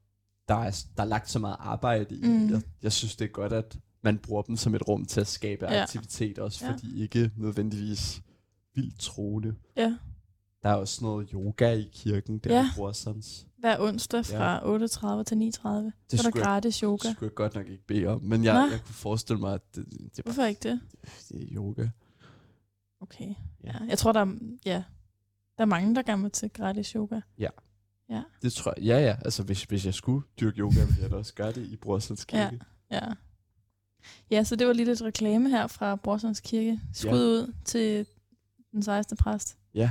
der 0.48 0.54
er, 0.54 0.84
der 0.96 1.02
er 1.02 1.06
lagt 1.06 1.30
så 1.30 1.38
meget 1.38 1.56
arbejde 1.58 2.14
i. 2.16 2.26
Mm. 2.28 2.50
Jeg, 2.50 2.62
jeg 2.82 2.92
synes, 2.92 3.16
det 3.16 3.24
er 3.24 3.28
godt, 3.28 3.52
at 3.52 3.76
man 4.02 4.18
bruger 4.18 4.42
dem 4.42 4.56
som 4.56 4.74
et 4.74 4.88
rum 4.88 5.04
til 5.04 5.20
at 5.20 5.26
skabe 5.26 5.66
Ja. 5.70 5.82
aktivitet, 5.82 6.38
også 6.38 6.64
Ja. 6.64 6.70
ja. 6.70 6.72
fordi 6.76 7.02
ikke 7.02 7.30
nødvendigvis 7.36 8.22
vildt 8.74 8.98
troende. 9.00 9.54
Ja. 9.76 9.96
Der 10.62 10.68
er 10.68 10.74
også 10.74 11.04
noget 11.04 11.28
yoga 11.34 11.72
i 11.72 11.88
kirken, 11.92 12.38
der 12.38 12.50
Ja. 12.54 12.56
ja. 12.60 12.70
bruger 12.76 12.92
sådan. 12.92 13.22
Hver 13.58 13.76
onsdag 13.80 14.26
fra 14.26 14.60
8.30 15.18 15.22
til 15.24 15.34
9.30. 15.36 15.92
Så 16.16 16.28
er 16.28 16.30
der 16.30 16.30
gratis 16.30 16.74
Det 16.74 16.80
yoga. 16.82 17.12
skulle 17.12 17.28
jeg 17.28 17.34
godt 17.34 17.54
nok 17.54 17.68
ikke 17.68 17.86
bede 17.86 18.06
om, 18.06 18.22
men 18.22 18.44
jeg, 18.44 18.68
jeg 18.72 18.80
kunne 18.86 18.94
forestille 18.94 19.40
mig, 19.40 19.54
at 19.54 19.60
det, 19.76 19.84
det, 20.16 20.24
Hvorfor 20.24 20.44
ikke 20.44 20.68
det? 20.68 20.80
det 21.28 21.42
er 21.42 21.46
yoga. 21.56 21.88
Okay. 23.00 23.34
Ja. 23.64 23.72
Ja. 23.72 23.78
Jeg 23.88 23.98
tror, 23.98 24.12
der 24.12 24.20
er, 24.20 24.36
ja, 24.66 24.82
der 25.58 25.62
er 25.62 25.66
mange, 25.66 25.94
der 25.94 26.02
gerne 26.02 26.22
vil 26.22 26.30
til 26.30 26.50
gratis 26.50 26.88
yoga. 26.90 27.20
Det 28.42 28.52
tror 28.52 28.74
jeg. 28.76 28.84
Ja, 28.84 28.98
ja. 28.98 29.16
Altså, 29.24 29.42
hvis, 29.42 29.62
hvis 29.62 29.86
jeg 29.86 29.94
skulle 29.94 30.26
dyrke 30.40 30.58
yoga, 30.60 30.84
ville 30.84 31.02
jeg 31.02 31.10
da 31.10 31.16
også 31.16 31.34
gøre 31.34 31.52
det 31.52 31.66
i 31.66 31.76
Brorsons 31.76 32.24
Kirke. 32.24 32.60
Ja. 32.90 33.00
Ja, 34.30 34.44
så 34.44 34.56
det 34.56 34.66
var 34.66 34.72
lige 34.72 34.86
lidt 34.86 35.02
reklame 35.02 35.50
her 35.50 35.66
fra 35.66 35.96
Brorsons 35.96 36.40
Kirke. 36.40 36.80
Skud 36.92 37.08
Ja. 37.10 37.14
ud 37.14 37.52
til 37.64 38.06
den 38.72 38.82
sejeste 38.82 39.16
præst. 39.16 39.58
Ja. 39.74 39.90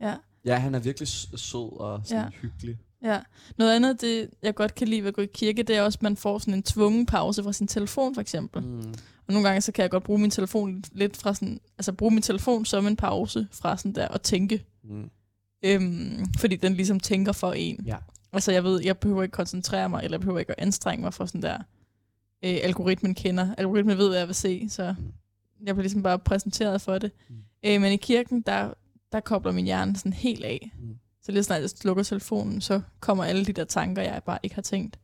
Ja. 0.00 0.16
Ja, 0.44 0.56
han 0.58 0.74
er 0.74 0.78
virkelig 0.78 1.08
sød 1.08 1.80
og 1.80 2.00
sådan 2.04 2.18
Ja. 2.18 2.24
ja. 2.24 2.30
hyggelig. 2.30 2.78
Ja. 3.02 3.20
Noget 3.58 3.72
andet, 3.76 4.00
det 4.00 4.30
jeg 4.42 4.54
godt 4.54 4.74
kan 4.74 4.88
lide 4.88 5.02
ved 5.02 5.08
at 5.08 5.14
gå 5.14 5.22
i 5.22 5.26
kirke, 5.34 5.62
det 5.62 5.76
er 5.76 5.82
også, 5.82 5.96
at 5.96 6.02
man 6.02 6.16
får 6.16 6.38
sådan 6.38 6.54
en 6.54 6.62
tvungen 6.62 7.06
pause 7.06 7.42
fra 7.42 7.52
sin 7.52 7.66
telefon, 7.66 8.14
for 8.14 8.20
eksempel. 8.20 8.62
Mm. 8.62 8.78
Og 9.26 9.32
nogle 9.34 9.48
gange, 9.48 9.60
så 9.60 9.72
kan 9.72 9.82
jeg 9.82 9.90
godt 9.90 10.02
bruge 10.04 10.18
min 10.20 10.30
telefon 10.30 10.84
lidt 10.92 11.16
fra 11.16 11.34
sådan, 11.34 11.60
altså 11.78 11.92
bruge 11.92 12.10
min 12.14 12.22
telefon 12.22 12.64
som 12.64 12.86
en 12.86 12.96
pause 12.96 13.48
fra 13.52 13.76
sådan 13.76 13.92
der 13.92 14.08
at 14.08 14.22
tænke. 14.22 14.64
Mm. 14.84 15.10
Øhm, 15.62 16.26
fordi 16.38 16.56
den 16.56 16.74
ligesom 16.74 17.00
tænker 17.00 17.32
for 17.32 17.52
en. 17.52 17.80
Ja. 17.86 17.96
Altså 18.32 18.52
jeg 18.52 18.64
ved, 18.64 18.82
jeg 18.84 18.98
behøver 18.98 19.22
ikke 19.22 19.32
koncentrere 19.32 19.88
mig, 19.88 20.04
eller 20.04 20.16
jeg 20.16 20.20
behøver 20.20 20.38
ikke 20.38 20.52
at 20.52 20.62
anstrenge 20.62 21.02
mig 21.02 21.14
for 21.14 21.26
sådan 21.26 21.42
der, 21.42 21.56
øh, 22.44 22.58
algoritmen 22.62 23.14
kender. 23.14 23.54
Algoritmen 23.58 23.98
ved, 23.98 24.08
hvad 24.08 24.18
jeg 24.18 24.26
vil 24.26 24.34
se, 24.34 24.68
så 24.70 24.94
Mm. 24.98 25.12
jeg 25.66 25.74
bliver 25.74 25.82
ligesom 25.82 26.02
bare 26.02 26.18
præsenteret 26.18 26.80
for 26.80 26.98
det. 26.98 27.10
Mm. 27.28 27.36
Øh, 27.64 27.80
men 27.80 27.92
i 27.92 27.96
kirken, 27.96 28.40
der, 28.40 28.74
der 29.12 29.20
kobler 29.20 29.52
min 29.52 29.64
hjerne 29.64 29.96
sådan 29.96 30.12
helt 30.12 30.44
af. 30.44 30.70
Mm. 30.80 30.96
Så 31.28 31.32
lige 31.32 31.42
snart 31.42 31.60
jeg 31.60 31.70
slukker 31.70 32.02
telefonen, 32.02 32.60
så 32.60 32.80
kommer 33.00 33.24
alle 33.24 33.44
de 33.44 33.52
der 33.52 33.64
tanker, 33.64 34.02
jeg 34.02 34.22
bare 34.24 34.38
ikke 34.42 34.54
har 34.54 34.62
tænkt. 34.62 34.98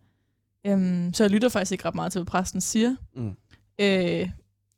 Øhm, 0.66 1.12
så 1.14 1.24
jeg 1.24 1.30
lytter 1.30 1.48
faktisk 1.48 1.72
ikke 1.72 1.84
ret 1.84 1.94
meget 1.94 2.12
til, 2.12 2.18
hvad 2.18 2.26
præsten 2.26 2.60
siger. 2.60 2.96
Mm. 3.16 3.36
Øh, 3.78 4.30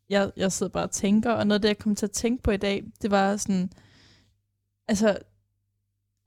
jeg, 0.08 0.30
jeg 0.36 0.52
sidder 0.52 0.72
bare 0.72 0.84
og 0.84 0.90
tænker, 0.90 1.32
og 1.32 1.46
noget 1.46 1.58
af 1.58 1.62
det, 1.62 1.68
jeg 1.68 1.78
kom 1.78 1.94
til 1.94 2.06
at 2.06 2.10
tænke 2.10 2.42
på 2.42 2.50
i 2.50 2.56
dag, 2.56 2.84
det 3.02 3.10
var 3.10 3.36
sådan, 3.36 3.70
altså, 4.88 5.18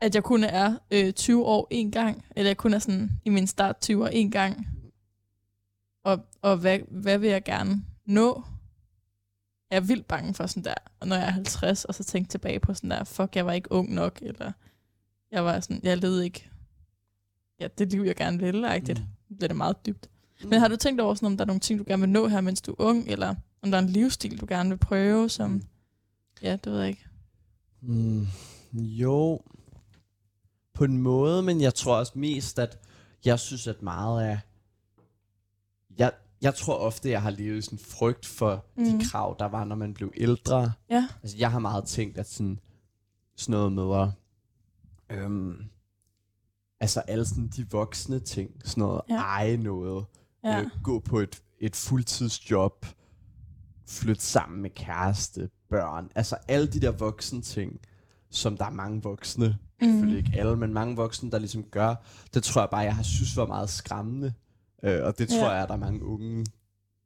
at 0.02 0.16
jeg 0.16 0.24
kun 0.24 0.44
er 0.44 0.78
øh, 0.92 1.14
20 1.14 1.46
år 1.46 1.68
en 1.72 1.92
gang, 1.92 2.26
eller 2.36 2.50
jeg 2.50 2.58
kun 2.58 2.74
er 2.74 2.80
sådan 2.80 3.10
i 3.26 3.30
min 3.30 3.48
start 3.48 3.78
20 3.82 4.04
år 4.04 4.08
en 4.08 4.32
gang, 4.32 4.68
og, 6.04 6.26
og 6.42 6.58
hvad, 6.58 6.80
hvad 6.88 7.18
vil 7.18 7.30
jeg 7.30 7.44
gerne 7.44 7.84
nå? 8.06 8.44
Jeg 9.70 9.78
er 9.78 9.82
vildt 9.82 10.08
bange 10.08 10.34
for 10.34 10.48
sådan 10.48 10.64
der, 10.64 10.74
og 11.00 11.08
når 11.08 11.16
jeg 11.16 11.26
er 11.26 11.32
50, 11.32 11.86
og 11.86 11.96
så 11.96 12.04
tænke 12.04 12.30
tilbage 12.30 12.60
på 12.60 12.74
sådan 12.74 12.92
der, 12.92 13.04
fuck, 13.04 13.36
jeg 13.36 13.46
var 13.46 13.54
ikke 13.54 13.72
ung 13.72 13.94
nok, 13.94 14.20
eller 14.22 14.52
jeg 15.32 15.46
var 15.46 15.60
sådan, 15.60 15.80
jeg 15.84 15.98
levede 15.98 16.24
ikke, 16.26 16.50
ja, 17.60 17.68
det 17.78 17.92
liv, 17.92 18.02
jeg 18.02 18.16
gerne 18.16 18.40
ville, 18.40 18.70
agtigt. 18.70 19.00
Mm. 19.30 19.36
bliver 19.36 19.48
det 19.48 19.58
meget 19.58 19.86
dybt. 19.86 20.10
Men 20.44 20.60
har 20.60 20.68
du 20.68 20.76
tænkt 20.76 21.02
over, 21.02 21.14
sådan, 21.14 21.26
om 21.28 21.38
der 21.38 21.44
er 21.44 21.48
nogle 21.48 21.60
ting, 21.60 21.80
du 21.80 21.84
gerne 21.88 22.02
vil 22.02 22.10
nå 22.10 22.28
her, 22.28 22.42
mens 22.42 22.62
du 22.62 22.72
er 22.72 22.76
ung, 22.80 23.08
eller 23.08 23.36
om 23.62 23.72
der 23.72 23.78
er 23.78 23.82
en 23.82 23.90
livsstil, 23.90 24.42
du 24.42 24.46
gerne 24.50 24.70
vil 24.70 24.78
prøve, 24.78 25.30
som, 25.30 25.52
Mm. 25.52 25.62
ja, 26.42 26.52
det 26.64 26.72
ved 26.72 26.80
jeg 26.80 26.90
ikke. 26.90 27.06
Mm, 27.82 28.28
jo. 28.74 29.42
på 30.74 30.84
en 30.84 30.98
måde, 30.98 31.44
men 31.44 31.62
jeg 31.62 31.74
tror 31.74 31.96
også 31.98 32.12
mest, 32.16 32.60
at 32.60 32.80
jeg 33.26 33.40
synes, 33.40 33.68
at 33.68 33.82
meget 33.82 34.24
af... 34.24 34.40
Jeg, 35.98 36.12
jeg 36.42 36.56
tror 36.56 36.76
ofte, 36.76 37.10
jeg 37.10 37.22
har 37.22 37.30
levet 37.30 37.64
sådan 37.64 37.80
frygt 37.80 38.26
for 38.26 38.66
mm. 38.78 38.86
De 38.86 39.06
krav, 39.06 39.36
der 39.40 39.46
var, 39.46 39.64
når 39.64 39.76
man 39.76 39.94
blev 39.94 40.12
ældre. 40.18 40.72
Ja. 40.90 41.08
Altså, 41.24 41.38
jeg 41.38 41.52
har 41.52 41.60
meget 41.60 41.86
tænkt, 41.86 42.18
at 42.18 42.30
sådan, 42.30 42.60
sådan 43.36 43.52
noget 43.52 43.72
med 43.72 43.96
at... 44.02 44.10
Øhm, 45.10 45.56
altså 46.80 47.00
alle 47.00 47.26
sådan 47.26 47.48
de 47.48 47.70
voksne 47.72 48.20
ting, 48.20 48.52
sådan 48.66 48.82
noget 48.82 49.02
Ja. 49.10 49.16
eje 49.16 49.58
noget, 49.58 50.06
Ja. 50.44 50.62
øh, 50.62 50.68
gå 50.84 51.00
på 51.00 51.20
et, 51.20 51.44
et 51.60 51.76
fuldtidsjob, 51.76 52.86
flytte 53.88 54.22
sammen 54.24 54.62
med 54.62 54.70
kæreste, 54.70 55.50
børn, 55.70 56.10
altså 56.16 56.36
alle 56.48 56.68
de 56.68 56.80
der 56.80 56.92
voksne 56.92 57.42
ting, 57.42 57.80
som 58.30 58.58
der 58.58 58.66
er 58.66 58.70
mange 58.70 59.02
voksne, 59.04 59.48
mm. 59.82 59.88
selvfølgelig 59.88 60.18
ikke 60.18 60.40
alle, 60.40 60.56
men 60.58 60.74
mange 60.74 60.96
voksne, 60.96 61.32
der 61.32 61.40
ligesom 61.40 61.64
gør, 61.64 61.96
det 62.34 62.44
tror 62.44 62.62
jeg 62.62 62.70
bare, 62.70 62.82
jeg 62.82 62.96
har 62.96 63.04
synes 63.04 63.38
var 63.38 63.46
meget 63.46 63.70
skræmmende, 63.70 64.34
øh, 64.84 65.06
og 65.06 65.18
det 65.18 65.30
tror 65.30 65.38
Ja. 65.38 65.50
jeg, 65.52 65.62
at 65.64 65.68
der 65.70 65.76
er 65.76 65.80
mange 65.80 66.04
unge, 66.04 66.46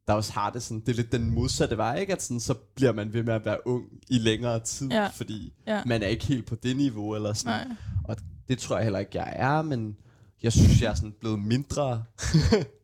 der 0.08 0.14
også 0.14 0.34
har 0.34 0.50
det 0.50 0.64
sådan, 0.64 0.80
det 0.80 0.90
er 0.90 0.94
lidt 0.94 1.12
den 1.12 1.30
modsatte 1.30 1.78
vej, 1.78 2.00
ikke? 2.00 2.14
At 2.14 2.22
sådan, 2.22 2.40
så 2.40 2.54
bliver 2.54 2.92
man 2.92 3.14
ved 3.14 3.24
med 3.24 3.34
at 3.34 3.46
være 3.46 3.68
ung 3.68 3.84
i 4.10 4.18
længere 4.18 4.60
tid, 4.60 4.88
Ja. 4.92 5.08
fordi 5.08 5.54
Ja. 5.68 5.82
man 5.86 6.04
er 6.04 6.08
ikke 6.08 6.26
helt 6.26 6.46
på 6.46 6.56
det 6.56 6.78
niveau, 6.78 7.16
eller 7.16 7.34
sådan. 7.34 7.68
Nej. 7.68 7.76
Og 8.04 8.16
det 8.48 8.60
tror 8.60 8.76
jeg 8.76 8.84
heller 8.84 9.00
ikke, 9.00 9.12
jeg 9.18 9.34
er, 9.36 9.62
men 9.62 9.98
jeg 10.44 10.52
synes, 10.54 10.82
jeg 10.82 10.90
er 10.92 10.96
sådan 10.96 11.16
blevet 11.20 11.40
mindre 11.40 12.04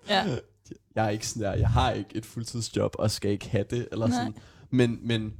Ja. 0.10 0.26
jeg 0.96 1.06
er 1.06 1.10
ikke 1.10 1.28
sådan 1.28 1.44
der, 1.44 1.54
jeg 1.54 1.70
har 1.70 1.92
ikke 1.92 2.10
et 2.16 2.26
fuldtidsjob, 2.26 2.96
og 3.00 3.12
skal 3.12 3.32
ikke 3.32 3.50
have 3.50 3.66
det, 3.70 3.88
eller 3.92 4.08
Nej. 4.08 4.18
sådan. 4.18 4.34
Men, 4.70 5.00
men, 5.08 5.34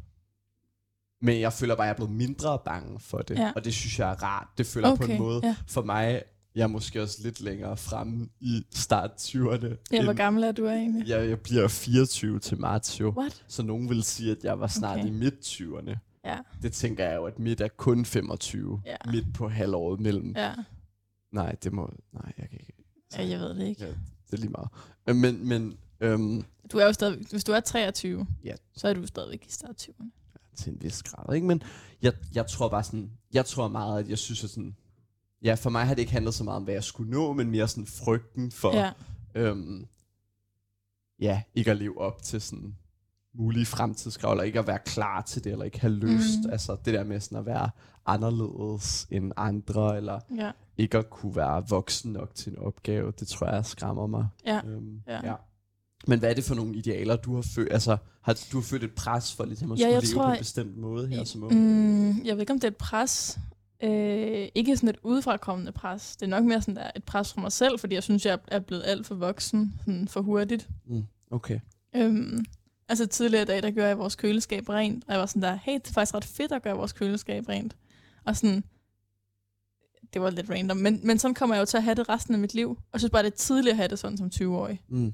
men 1.22 1.40
jeg 1.40 1.54
føler 1.54 1.76
bare, 1.76 1.86
at 1.86 1.88
jeg 1.88 1.94
er 1.94 1.96
blevet 1.96 2.12
mindre 2.12 2.60
bange 2.66 3.00
for 3.00 3.18
det, 3.18 3.38
Ja. 3.38 3.52
og 3.56 3.66
det 3.66 3.74
synes 3.74 4.00
jeg 4.00 4.10
er 4.12 4.24
rart. 4.24 4.48
Det 4.58 4.66
føler 4.66 4.88
jeg 4.90 4.98
på 4.98 5.04
Okay, 5.04 5.14
en 5.14 5.20
måde. 5.20 5.42
ja. 5.44 5.56
For 5.68 5.82
mig, 5.82 6.24
jeg 6.60 6.64
er 6.64 6.68
måske 6.68 7.02
også 7.02 7.18
lidt 7.24 7.42
længere 7.42 7.78
fremme 7.78 8.28
i 8.40 8.64
start 8.72 9.12
20'erne. 9.22 9.76
Ja, 9.92 10.04
hvor 10.04 10.14
gammel 10.14 10.44
er 10.44 10.52
du 10.52 10.68
egentlig? 10.68 11.08
jeg, 11.08 11.30
jeg 11.30 11.40
bliver 11.40 11.68
24 11.68 12.40
til 12.40 12.60
marts 12.60 13.00
jo. 13.00 13.14
What? 13.18 13.44
Så 13.48 13.64
nogen 13.64 13.90
vil 13.90 14.04
sige, 14.04 14.32
at 14.32 14.44
jeg 14.44 14.60
var 14.60 14.68
snart 14.68 15.00
Okay. 15.00 15.08
i 15.08 15.12
midt-20'erne. 15.12 15.96
Ja. 16.26 16.38
Det 16.62 16.74
tænker 16.74 17.06
jeg 17.08 17.16
jo, 17.16 17.26
at 17.26 17.40
midt 17.40 17.62
er 17.62 17.68
kun 17.68 18.06
25. 18.06 18.82
Ja. 18.86 18.96
Midt 19.12 19.34
på 19.34 19.48
halvåret 19.50 20.00
mellem. 20.00 20.34
Ja. 20.36 20.54
Nej, 21.32 21.56
det 21.64 21.74
må... 21.74 21.94
Nej, 22.14 22.34
jeg 22.38 22.50
kan 22.50 22.60
ikke. 22.62 22.74
ja, 23.18 23.28
jeg 23.28 23.40
ved 23.40 23.50
det 23.56 23.68
ikke. 23.68 23.84
Ja, 23.84 23.90
det 23.90 24.34
er 24.34 24.38
lige 24.38 24.50
meget. 24.50 24.68
Øh, 25.10 25.16
Men, 25.16 25.48
men 25.48 25.78
øhm, 26.02 26.44
Du 26.72 26.78
er 26.78 26.86
jo 26.86 26.94
stadig, 26.94 27.18
hvis 27.32 27.44
du 27.44 27.52
er 27.52 27.60
23, 27.60 28.28
Ja. 28.44 28.54
så 28.78 28.88
er 28.88 28.94
du 28.94 29.06
stadigvæk 29.08 29.46
i 29.48 29.52
start 29.52 29.82
20'erne. 29.90 30.10
til 30.58 30.74
en 30.74 30.78
vis 30.82 31.04
grad, 31.04 31.36
ikke? 31.36 31.48
Men 31.48 31.62
jeg, 32.02 32.14
jeg 32.36 32.48
tror 32.48 32.70
bare 32.70 32.84
sådan, 32.84 33.12
jeg 33.34 33.46
tror 33.46 33.68
meget, 33.68 34.04
at 34.04 34.10
jeg 34.10 34.18
synes, 34.18 34.44
at 34.44 34.50
sådan, 34.50 34.76
ja, 35.44 35.54
for 35.54 35.70
mig 35.70 35.86
har 35.86 35.94
det 35.94 36.02
ikke 36.02 36.12
handlet 36.12 36.34
så 36.34 36.44
meget 36.44 36.58
om, 36.58 36.64
hvad 36.64 36.74
jeg 36.74 36.84
skulle 36.84 37.12
nå, 37.12 37.34
men 37.34 37.52
mere 37.52 37.68
sådan 37.68 37.86
frygten 37.88 38.52
for, 38.52 38.76
Ja. 38.76 38.92
øhm, 39.36 39.88
ja, 41.20 41.42
ikke 41.56 41.72
at 41.72 41.78
leve 41.78 42.02
op 42.02 42.22
til 42.24 42.42
sådan 42.42 42.76
mulige 43.34 43.66
fremtidskrav, 43.66 44.32
eller 44.32 44.44
ikke 44.44 44.60
at 44.60 44.68
være 44.68 44.80
klar 44.86 45.22
til 45.22 45.44
det, 45.44 45.52
eller 45.52 45.66
ikke 45.66 45.80
have 45.82 45.94
lyst. 45.94 46.40
Mm. 46.46 46.52
Altså 46.52 46.78
det 46.86 46.94
der 46.94 47.04
med 47.04 47.20
sådan 47.20 47.38
at 47.38 47.46
være 47.46 47.70
anderledes 48.06 49.08
end 49.12 49.32
andre, 49.38 49.98
eller 49.98 50.20
Ja. 50.38 50.52
ikke 50.78 50.98
at 50.98 51.10
kunne 51.10 51.36
være 51.36 51.64
voksen 51.70 52.14
nok 52.14 52.36
til 52.36 52.52
en 52.52 52.58
opgave, 52.60 53.14
det 53.20 53.28
tror 53.28 53.48
jeg 53.48 53.66
skræmmer 53.66 54.08
mig. 54.08 54.28
Ja. 54.46 54.62
Øhm, 54.68 55.02
Ja. 55.08 55.20
ja. 55.28 55.34
Men 56.08 56.20
hvad 56.20 56.30
er 56.30 56.34
det 56.34 56.44
for 56.44 56.56
nogle 56.56 56.76
idealer, 56.76 57.16
du 57.16 57.36
har 57.36 57.42
født? 57.42 57.74
Altså, 57.74 57.98
har 58.22 58.38
du 58.52 58.58
har 58.58 58.64
født 58.64 58.84
et 58.84 58.92
pres 58.96 59.34
for 59.36 59.46
ligesom 59.46 59.72
at 59.72 59.80
Ja, 59.80 59.84
skulle 59.84 60.02
leve 60.02 60.14
tror, 60.16 60.26
på 60.26 60.32
en 60.32 60.38
bestemt 60.38 60.78
måde 60.78 61.08
her 61.08 61.24
som 61.24 61.44
ung? 61.44 61.54
Mm, 61.54 62.26
jeg 62.26 62.36
ved 62.36 62.40
ikke, 62.42 62.54
om 62.54 62.60
det 62.60 62.64
er 62.68 62.72
et 62.72 62.78
pres. 62.78 63.40
Øh, 63.84 64.48
ikke 64.56 64.78
sådan 64.78 64.90
et 64.90 64.98
udefrakommende 65.04 65.72
pres. 65.72 66.16
Det 66.16 66.26
er 66.26 66.30
nok 66.30 66.44
mere 66.44 66.62
sådan 66.62 66.76
der 66.76 66.92
et 66.96 67.04
pres 67.04 67.34
fra 67.34 67.42
mig 67.42 67.52
selv, 67.52 67.80
fordi 67.80 67.96
jeg 67.96 68.04
synes, 68.04 68.26
jeg 68.26 68.40
er 68.48 68.60
blevet 68.60 68.84
alt 68.86 69.08
for 69.08 69.16
voksen 69.16 69.74
sådan 69.86 70.08
for 70.08 70.22
hurtigt. 70.22 70.70
Okay. 71.32 71.60
Øhm, 71.96 72.46
altså 72.90 73.06
tidligere 73.06 73.42
i 73.44 73.46
dag, 73.46 73.64
der 73.64 73.72
gjorde 73.72 73.88
jeg 73.88 73.98
vores 73.98 74.16
køleskab 74.16 74.70
rent, 74.70 75.04
og 75.08 75.12
jeg 75.12 75.20
var 75.20 75.26
sådan 75.26 75.42
der, 75.42 75.56
hey, 75.56 75.74
det 75.74 75.88
er 75.88 75.94
faktisk 75.94 76.16
ret 76.16 76.26
fedt 76.26 76.52
at 76.52 76.62
gøre 76.62 76.76
vores 76.76 76.94
køleskab 76.94 77.50
rent. 77.50 77.76
Og 78.26 78.36
sådan, 78.38 78.64
det 80.14 80.22
var 80.22 80.30
lidt 80.30 80.50
random, 80.50 80.78
men, 80.78 81.00
men 81.04 81.20
sådan 81.20 81.36
kommer 81.36 81.56
jeg 81.56 81.62
jo 81.62 81.66
til 81.66 81.78
at 81.78 81.84
have 81.84 81.96
det 81.96 82.10
resten 82.10 82.34
af 82.34 82.40
mit 82.40 82.54
liv. 82.54 82.70
Og 82.70 82.88
jeg 82.94 83.00
synes 83.02 83.12
bare, 83.12 83.24
det 83.24 83.32
er 83.32 83.38
tidligt 83.38 83.72
at 83.72 83.78
have 83.78 83.88
det 83.88 84.00
sådan 84.00 84.18
som 84.18 84.32
20-årig. 84.36 84.82
Mm. 84.88 85.14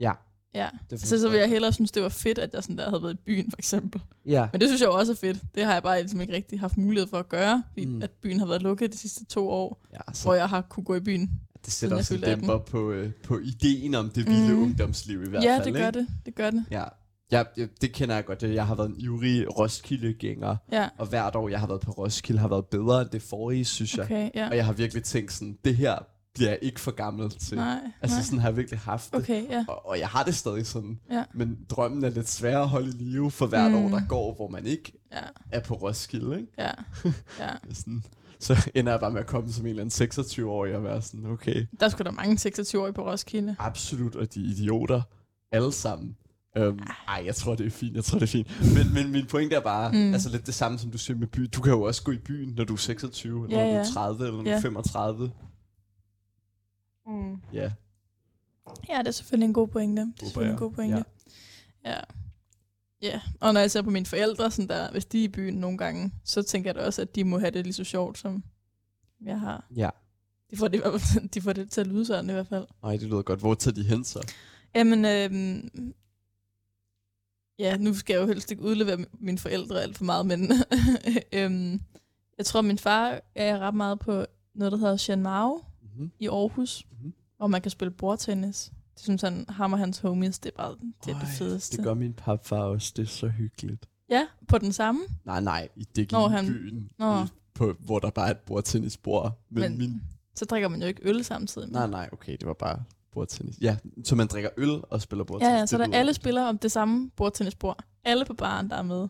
Ja. 0.00 0.12
Ja, 0.54 0.68
så, 0.96 1.20
så 1.20 1.28
vil 1.28 1.38
jeg 1.38 1.48
hellere 1.48 1.72
synes, 1.72 1.90
det 1.90 2.02
var 2.02 2.08
fedt, 2.08 2.38
at 2.38 2.50
jeg 2.54 2.62
sådan 2.62 2.78
der 2.78 2.88
havde 2.90 3.02
været 3.02 3.14
i 3.14 3.20
byen, 3.26 3.50
for 3.50 3.58
eksempel. 3.58 4.00
Ja. 4.26 4.48
Men 4.52 4.60
det 4.60 4.68
synes 4.68 4.80
jeg 4.80 4.88
også 4.88 5.12
er 5.12 5.16
fedt. 5.16 5.38
Det 5.54 5.64
har 5.64 5.72
jeg 5.72 5.82
bare 5.82 6.00
ligesom 6.00 6.20
ikke 6.20 6.32
rigtig 6.34 6.60
haft 6.60 6.78
mulighed 6.78 7.08
for 7.08 7.18
at 7.18 7.28
gøre, 7.28 7.62
fordi 7.72 7.86
Mm. 7.86 7.92
mm. 7.92 8.02
at 8.02 8.10
byen 8.10 8.38
har 8.38 8.46
været 8.46 8.62
lukket 8.62 8.92
de 8.92 8.98
sidste 8.98 9.24
to 9.24 9.48
år, 9.50 9.84
ja 9.94 10.12
så. 10.12 10.24
hvor 10.24 10.34
jeg 10.34 10.48
har 10.48 10.60
kunne 10.60 10.84
gå 10.84 10.94
i 10.94 11.00
byen. 11.00 11.30
det 11.64 11.72
sætter 11.72 11.96
jeg 11.96 12.00
også 12.00 12.14
en 12.14 12.18
fyldte 12.18 12.30
18. 12.30 12.40
dæmper 12.48 12.58
på, 12.64 12.90
øh, 12.90 13.12
på 13.24 13.38
ideen 13.38 13.94
om 13.94 14.10
det 14.10 14.26
vilde 14.26 14.52
Mhm. 14.54 14.62
ungdomsliv 14.62 15.22
i 15.24 15.28
hvert 15.28 15.44
ja, 15.44 15.56
fald. 15.56 15.64
det 15.64 15.74
gør 15.74 15.86
ikke? 15.86 15.98
det. 15.98 16.06
Det 16.26 16.34
gør 16.34 16.50
det. 16.50 16.64
Ja. 16.70 16.84
Ja, 17.32 17.42
det- 17.80 17.92
kender 17.92 18.14
jeg 18.14 18.24
godt. 18.24 18.42
Jeg 18.42 18.66
har 18.66 18.74
været 18.74 18.88
en 18.88 18.96
ivrig 18.98 19.58
Roskilde-gænger, 19.58 20.56
Ja, 20.72 20.88
og 20.98 21.06
hvert 21.06 21.36
år, 21.36 21.48
jeg 21.48 21.60
har 21.60 21.66
været 21.66 21.80
på 21.80 21.90
Roskilde, 21.90 22.40
har 22.40 22.48
været 22.48 22.66
bedre 22.66 23.00
end 23.02 23.10
det 23.10 23.22
forrige, 23.22 23.64
synes 23.64 23.96
jeg. 23.96 24.04
okay, 24.04 24.30
ja. 24.34 24.48
Og 24.48 24.56
jeg 24.56 24.66
har 24.66 24.72
virkelig 24.72 25.04
tænkt 25.04 25.32
sådan, 25.32 25.58
det 25.64 25.76
her 25.76 25.98
bliver 26.34 26.54
ikke 26.54 26.80
for 26.80 26.90
gammel 26.90 27.30
til. 27.30 27.56
Nej, 27.56 27.78
altså 28.02 28.16
nej. 28.16 28.24
sådan 28.24 28.38
har 28.38 28.48
jeg 28.48 28.56
virkelig 28.56 28.80
haft 28.80 29.10
det. 29.12 29.18
Okay, 29.20 29.48
ja. 29.50 29.64
Og, 29.68 29.86
og 29.86 29.98
jeg 29.98 30.08
har 30.08 30.22
det 30.24 30.34
stadig 30.34 30.66
sådan. 30.66 31.00
Ja. 31.10 31.24
Men 31.34 31.58
drømmen 31.70 32.04
er 32.04 32.10
lidt 32.10 32.28
svær 32.28 32.58
at 32.60 32.68
holde 32.68 32.88
i 32.88 32.92
live 32.92 33.30
for 33.30 33.46
hvert 33.46 33.70
Mm. 33.70 33.76
år, 33.76 33.88
der 33.88 34.00
går, 34.08 34.34
hvor 34.34 34.48
man 34.48 34.66
ikke 34.66 34.92
Ja, 35.12 35.18
er 35.50 35.60
på 35.60 35.74
Roskilde. 35.74 36.36
Ikke? 36.40 36.52
ja, 36.58 36.70
ja. 37.40 37.48
Sådan, 37.72 38.02
så 38.40 38.70
ender 38.74 38.92
jeg 38.92 39.00
bare 39.00 39.10
med 39.10 39.20
at 39.20 39.26
komme 39.26 39.52
som 39.52 39.66
en 39.66 39.70
eller 39.70 39.82
anden 39.82 40.08
26-årig 40.08 40.76
og 40.76 40.84
være 40.84 41.02
sådan, 41.02 41.26
okay, 41.26 41.66
Der 41.80 41.88
skulle 41.88 42.04
der 42.10 42.12
mange 42.16 42.50
26-årige 42.50 42.92
på 42.92 43.10
Roskilde. 43.10 43.56
absolut, 43.58 44.16
og 44.16 44.34
de 44.34 44.40
er 44.40 44.44
idioter, 44.48 45.02
alle 45.52 45.72
sammen. 45.72 46.16
Um, 46.60 46.78
ej, 47.08 47.22
jeg 47.26 47.34
tror, 47.34 47.54
det 47.54 47.66
er 47.66 47.70
fint, 47.70 47.96
jeg 47.96 48.04
tror, 48.04 48.18
det 48.18 48.26
er 48.26 48.30
fint. 48.30 48.74
Men, 48.74 48.94
men 48.94 49.12
min 49.12 49.26
pointe 49.26 49.56
er 49.56 49.60
bare, 49.60 49.92
Mm. 49.92 50.12
altså 50.12 50.28
lidt 50.28 50.46
det 50.46 50.54
samme, 50.54 50.78
som 50.78 50.90
du 50.90 50.98
siger 50.98 51.16
med 51.18 51.26
by. 51.26 51.48
Du 51.54 51.60
kan 51.60 51.72
jo 51.72 51.82
også 51.82 52.02
gå 52.02 52.12
i 52.12 52.18
byen, 52.18 52.54
når 52.56 52.64
du 52.64 52.72
er 52.72 52.76
26, 52.76 53.44
eller 53.44 53.58
Ja, 53.60 53.66
når 53.66 53.72
du 53.72 53.78
er 53.78 53.92
30, 53.92 54.24
eller 54.24 54.36
når 54.36 54.44
du 54.44 54.50
Ja. 54.50 54.56
er 54.56 54.60
35. 54.60 55.30
Mm. 57.06 57.36
Ja, 57.52 57.72
Ja, 58.88 58.98
det 58.98 59.06
er 59.06 59.10
selvfølgelig 59.10 59.46
en 59.46 59.52
god 59.54 59.68
pointe. 59.68 60.02
Det 60.02 60.08
er 60.08 60.12
Håber 60.12 60.24
selvfølgelig 60.24 60.46
en 60.48 60.52
jeg. 60.52 60.58
god 60.58 60.72
pointe. 60.72 61.04
Ja. 61.84 61.90
ja. 61.90 62.00
Ja, 63.02 63.20
og 63.40 63.52
når 63.52 63.60
jeg 63.60 63.70
ser 63.70 63.82
på 63.82 63.90
mine 63.90 64.06
forældre, 64.06 64.50
sådan 64.50 64.68
der, 64.68 64.90
hvis 64.90 65.04
de 65.04 65.20
er 65.20 65.24
i 65.24 65.28
byen 65.28 65.54
nogle 65.54 65.78
gange, 65.78 66.12
så 66.24 66.42
tænker 66.42 66.68
jeg 66.70 66.74
da 66.74 66.86
også, 66.86 67.02
at 67.02 67.14
de 67.14 67.24
må 67.24 67.38
have 67.38 67.50
det 67.50 67.64
lige 67.64 67.72
så 67.72 67.84
sjovt, 67.84 68.18
som 68.18 68.44
jeg 69.20 69.40
har. 69.40 69.66
ja. 69.76 69.90
De 70.50 70.56
får 70.56 70.68
det, 70.68 70.78
i 70.78 70.80
hvert 70.80 71.00
fald- 71.00 71.28
de 71.34 71.40
får 71.40 71.52
det 71.52 71.70
til 71.70 71.80
at 71.80 71.86
lyde 71.86 72.04
sådan 72.06 72.30
i 72.30 72.32
hvert 72.32 72.46
fald. 72.46 72.66
Ej, 72.84 72.90
det 72.92 73.02
lyder 73.02 73.22
godt. 73.22 73.40
Hvor 73.40 73.54
tager 73.54 73.74
de 73.74 73.82
hen 73.84 74.04
så? 74.04 74.32
Jamen, 74.74 75.04
øhm, 75.04 75.94
ja, 77.58 77.76
nu 77.76 77.94
skal 77.94 78.14
jeg 78.14 78.22
jo 78.22 78.26
helst 78.26 78.50
ikke 78.50 78.62
udlevere 78.62 78.96
mi- 78.96 79.16
mine 79.20 79.38
forældre 79.38 79.82
alt 79.82 79.96
for 79.96 80.04
meget, 80.04 80.26
men 80.26 80.52
øhm, 81.32 81.80
jeg 82.38 82.46
tror, 82.46 82.60
min 82.60 82.78
far 82.78 83.20
er 83.34 83.58
ret 83.58 83.74
meget 83.74 83.98
på 83.98 84.24
noget, 84.54 84.72
der 84.72 84.78
hedder 84.78 84.96
Shan 84.96 85.22
Mao 85.22 85.64
Mm-hmm. 85.94 86.10
i 86.18 86.28
Aarhus, 86.28 86.86
Mhm. 87.00 87.12
hvor 87.36 87.46
man 87.46 87.62
kan 87.62 87.70
spille 87.70 87.90
bordtennis. 87.90 88.72
Det 88.94 89.02
synes 89.02 89.22
han, 89.22 89.44
ham 89.48 89.72
og 89.72 89.78
hans 89.78 89.98
homies, 89.98 90.38
det 90.38 90.52
er 90.52 90.56
bare 90.56 90.74
det, 91.04 91.14
er 91.14 91.18
det 91.18 91.28
fedeste. 91.38 91.76
Det 91.76 91.84
gør 91.84 91.94
min 91.94 92.12
papfar 92.12 92.56
også. 92.62 92.92
Det 92.96 93.02
er 93.02 93.06
så 93.06 93.28
hyggeligt. 93.28 93.86
Ja, 94.10 94.26
på 94.48 94.58
den 94.58 94.72
samme. 94.72 95.00
Nej, 95.24 95.40
nej, 95.40 95.68
i 95.76 95.84
det 95.96 96.12
Nå, 96.12 96.28
i 96.28 96.30
han- 96.30 96.46
byen, 96.46 96.90
Nå. 96.98 97.26
på, 97.54 97.72
hvor 97.78 97.98
der 97.98 98.10
bare 98.10 98.26
er 98.26 98.30
et 98.30 98.38
bordtennisbord. 98.38 99.38
Men, 99.50 99.60
Men- 99.62 99.78
min... 99.78 100.00
Så 100.34 100.44
drikker 100.44 100.68
man 100.68 100.80
jo 100.80 100.86
ikke 100.86 101.00
øl 101.08 101.24
samtidig. 101.24 101.68
Nej, 101.70 101.86
nej, 101.86 102.08
okay, 102.12 102.32
det 102.40 102.46
var 102.48 102.52
bare 102.54 102.82
bordtennis. 103.12 103.58
Ja, 103.60 103.76
så 104.04 104.14
man 104.16 104.26
drikker 104.26 104.50
øl 104.56 104.80
og 104.90 105.00
spiller 105.02 105.24
bordtennis. 105.24 105.52
Ja, 105.52 105.58
ja, 105.58 105.66
så 105.66 105.78
der 105.78 105.86
alle 105.92 106.14
spiller 106.14 106.42
om 106.42 106.58
det 106.58 106.72
samme 106.72 107.10
bordtennisbord. 107.16 107.84
Alle 108.04 108.24
på 108.24 108.34
baren, 108.34 108.70
der 108.70 108.76
er 108.76 108.82
med. 108.82 109.08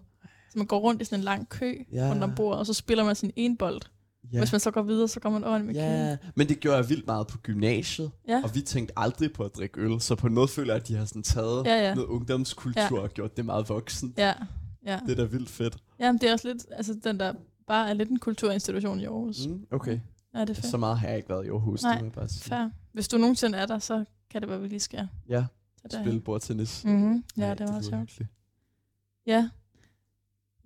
Så 0.50 0.58
man 0.58 0.66
går 0.66 0.78
rundt 0.80 1.02
i 1.02 1.04
sådan 1.04 1.18
en 1.20 1.24
lang 1.24 1.48
kø 1.48 1.74
Ja. 1.92 2.10
rundt 2.10 2.22
om 2.24 2.34
bordet, 2.34 2.58
og 2.58 2.66
så 2.66 2.74
spiller 2.74 3.04
man 3.04 3.14
sin 3.16 3.30
ene 3.36 3.56
bold. 3.56 3.80
Ja. 4.32 4.38
Hvis 4.38 4.52
man 4.52 4.60
så 4.60 4.70
går 4.70 4.82
videre, 4.82 5.08
så 5.08 5.20
går 5.20 5.30
man 5.30 5.44
over 5.44 5.58
med. 5.58 5.74
Ja, 5.74 6.16
men 6.36 6.48
det 6.48 6.60
gjorde 6.60 6.76
jeg 6.76 6.88
vildt 6.88 7.06
meget 7.06 7.26
på 7.26 7.38
gymnasiet, 7.38 8.10
Ja. 8.28 8.40
og 8.44 8.54
vi 8.54 8.60
tænkte 8.60 8.98
aldrig 8.98 9.32
på 9.32 9.44
at 9.44 9.56
drikke 9.56 9.80
øl, 9.80 10.00
så 10.00 10.14
på 10.14 10.26
en 10.26 10.34
måde 10.34 10.48
føler 10.48 10.74
jeg, 10.74 10.82
at 10.82 10.88
de 10.88 10.94
har 10.96 11.04
sådan 11.04 11.22
taget 11.22 11.66
Ja, 11.66 11.74
ja. 11.88 11.94
noget 11.94 12.08
ungdomskultur 12.08 12.98
Ja. 12.98 13.02
og 13.02 13.10
gjort 13.10 13.36
det 13.36 13.44
meget 13.44 13.68
voksen. 13.68 14.14
Ja, 14.16 14.32
ja. 14.86 15.00
Det 15.06 15.10
er 15.12 15.16
da 15.16 15.24
vildt 15.24 15.48
fedt. 15.50 15.76
Jamen, 15.98 16.20
det 16.20 16.28
er 16.28 16.32
også 16.32 16.48
lidt, 16.48 16.66
altså 16.70 16.94
den 17.04 17.20
der 17.20 17.34
bare 17.66 17.88
er 17.90 17.94
lidt 17.94 18.08
en 18.10 18.18
kulturinstitution 18.18 19.00
i 19.00 19.04
Aarhus. 19.04 19.46
Mm. 19.46 19.66
Okay, 19.70 20.00
Ja, 20.34 20.40
det 20.40 20.50
er 20.50 20.54
fedt. 20.54 20.66
så 20.66 20.76
meget 20.76 20.98
har 20.98 21.08
jeg 21.08 21.16
ikke 21.16 21.28
været 21.28 21.46
i 21.46 21.48
Aarhus, 21.48 21.82
Nej, 21.82 21.92
det 21.92 22.00
må 22.02 22.06
jeg 22.06 22.12
bare 22.12 22.28
sige. 22.28 22.42
Fair. 22.44 22.68
Hvis 22.92 23.08
du 23.08 23.18
nogensinde 23.18 23.58
er 23.58 23.66
der, 23.66 23.78
så 23.78 24.04
kan 24.30 24.40
det 24.40 24.50
være, 24.50 24.60
vi 24.60 24.68
lige 24.68 24.80
skal 24.80 25.08
Ja, 25.28 25.44
spille 26.00 26.20
bordtennis. 26.20 26.84
Mm-hmm. 26.84 27.24
Ja, 27.36 27.42
Ej, 27.42 27.54
det 27.54 27.68
lyder 27.68 27.82
sjovt. 27.82 28.20
Ja. 29.26 29.48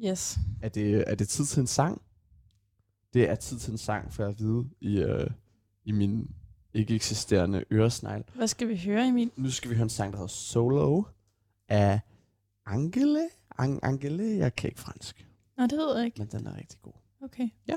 Yes. 0.05 0.38
Er 0.62 0.69
det, 0.69 1.05
er 1.07 1.14
det 1.14 1.29
tid 1.29 1.45
til 1.45 1.61
en 1.61 1.66
sang? 1.66 2.03
Det 3.14 3.31
er 3.31 3.35
tid 3.35 3.59
til 3.59 3.71
en 3.73 3.79
sang, 3.79 4.12
for 4.12 4.25
at 4.27 4.38
vide 4.38 4.64
i, 4.81 4.99
øh, 4.99 5.31
i 5.85 5.92
min 5.92 6.31
ikke 6.75 6.95
eksisterende 6.95 7.64
øresnegl. 7.71 8.23
Hvad 8.35 8.47
skal 8.47 8.69
vi 8.69 8.77
høre, 8.85 9.07
Emil? 9.09 9.31
Nu 9.37 9.51
skal 9.51 9.71
vi 9.71 9.75
høre 9.77 9.83
en 9.83 9.88
sang, 9.88 10.12
der 10.12 10.19
hedder 10.19 10.29
Solo 10.29 11.03
af 11.69 12.01
Angele. 12.66 13.29
Ang- 13.61 13.79
Angele, 13.83 14.37
jeg 14.38 14.55
kan 14.57 14.71
ikke 14.71 14.81
fransk, 14.81 15.27
Nå, 15.57 15.62
det 15.62 15.73
ved 15.79 15.97
jeg 15.97 16.05
ikke. 16.07 16.19
men 16.19 16.29
den 16.29 16.47
er 16.47 16.57
rigtig 16.57 16.79
god. 16.83 16.92
Okay. 17.23 17.49
Ja. 17.69 17.75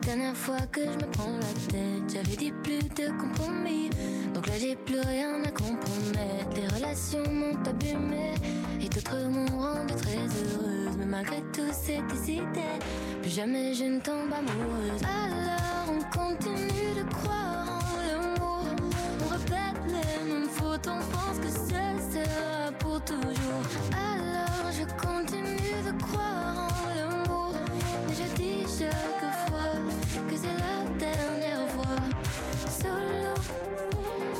Dernière 0.00 0.36
fois 0.36 0.60
que 0.72 0.80
je 0.80 1.04
me 1.04 1.10
prends 1.12 1.36
la 1.36 1.72
tête. 1.72 2.12
J'avais 2.12 2.36
dit 2.36 2.52
plus 2.64 2.82
de 3.00 3.10
compromis. 3.20 3.90
Donc 4.34 4.46
là, 4.46 4.54
j'ai 4.58 4.74
plus 4.74 5.00
rien 5.00 5.42
à 5.44 5.50
compromettre. 5.50 6.50
Les 6.56 6.66
relations 6.66 7.22
m'ont 7.30 7.58
abîmé 7.64 8.34
et 8.80 8.88
d'autres 8.88 9.28
m'ont 9.28 9.58
rendu 9.58 9.94
très 9.94 10.16
heureuse. 10.16 10.96
Mais 10.98 11.06
malgré 11.06 11.40
tout, 11.52 11.70
c'est 11.72 12.02
décidé. 12.08 12.68
Plus 13.22 13.30
jamais 13.30 13.74
je 13.74 13.84
ne 13.84 14.00
tombe 14.00 14.32
amoureuse. 14.32 15.02
Alors, 15.04 15.94
on 15.94 16.16
continue 16.16 16.94
de 16.96 17.04
croire 17.14 17.80
en 17.94 18.00
l'amour. 18.06 18.64
On 19.24 19.28
répète 19.28 19.80
les 19.86 20.32
mêmes 20.32 20.48
fautes, 20.48 20.88
on 20.88 21.00
pense 21.14 21.38
que 21.38 21.50
ce 21.50 21.68
sera 21.68 22.72
pour 22.78 23.00
toujours. 23.04 23.64
Alors, 23.92 24.72
je 24.72 24.84
continue 25.06 25.82
de 25.86 26.02
croire 26.02 26.59
chaque 28.78 29.34
fois 29.48 29.74
que 30.28 30.36
c'est 30.36 30.58
la 30.66 30.76
dernière 30.98 31.66
fois. 31.74 32.00
Solo, 32.80 33.34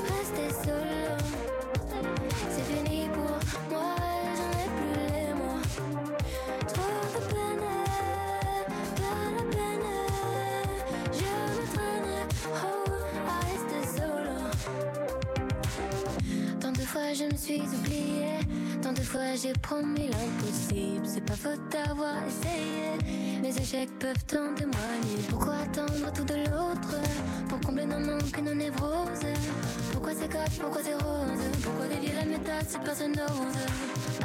rester 0.07 0.49
solo. 0.63 1.11
C'est 2.49 2.65
fini 2.71 2.99
pour 3.13 3.33
moi, 3.69 3.95
j'en 4.37 4.51
ai 4.61 4.69
plus 4.77 5.05
les 5.13 5.31
mots. 5.33 5.63
Trop 6.67 6.99
de 7.13 7.19
peine, 7.33 7.65
pas 8.95 9.21
la 9.35 9.43
peine. 9.55 9.89
Je 11.13 11.31
me 11.53 11.63
traîne, 11.73 12.11
oh, 12.47 12.91
à 13.27 13.37
rester 13.49 13.83
solo. 13.97 14.37
Tant 16.59 16.71
de 16.71 16.85
fois 16.85 17.09
je 17.13 17.25
me 17.25 17.37
suis 17.37 17.61
oubliée, 17.61 18.30
tant 18.91 19.01
de 19.01 19.05
fois 19.05 19.35
j'ai 19.41 19.53
promis 19.53 20.09
l'impossible. 20.09 21.05
C'est 21.05 21.25
pas 21.25 21.35
faute 21.35 21.61
d'avoir 21.71 22.15
essayé, 22.27 23.39
mes 23.41 23.55
échecs 23.57 23.89
peuvent 23.99 24.39
en 24.39 24.53
témoigner. 24.53 25.21
Pourquoi 25.29 25.55
attendre 25.55 26.11
tout 26.13 26.23
de 26.23 26.35
l'autre 26.35 26.95
pour 27.47 27.59
combler 27.61 27.85
nos 27.85 27.99
manques 27.99 28.37
et 28.37 28.41
nos 28.41 28.53
névroses? 28.53 29.27
Pourquoi 29.91 30.13
c'est 30.13 30.29
cache, 30.29 30.59
pourquoi 30.59 30.81
c'est 30.83 30.93
rose? 30.93 31.43
Pourquoi 31.63 31.87
dévier 31.87 32.13
la 32.15 32.25
méthode 32.25 32.67
si 32.67 32.77
personne 32.79 33.11
n'ose? 33.11 34.20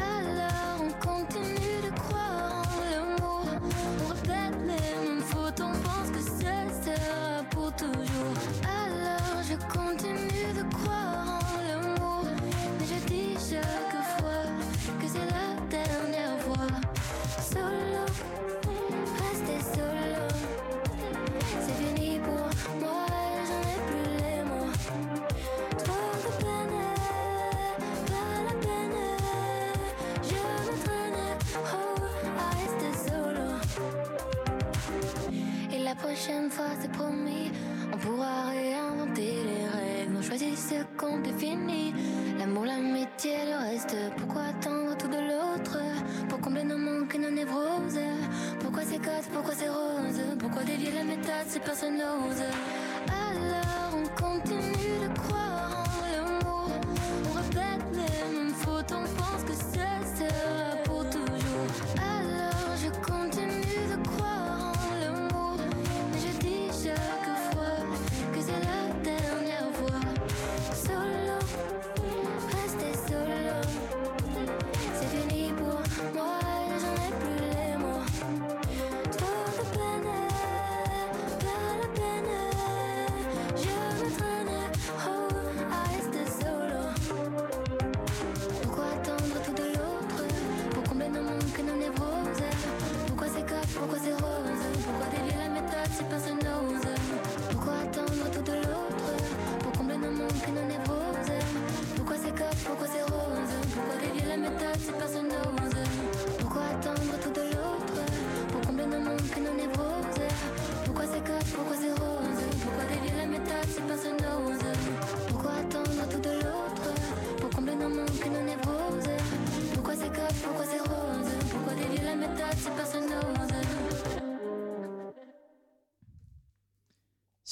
Si 51.47 51.61
personne 51.61 51.99
n'ose 51.99 52.45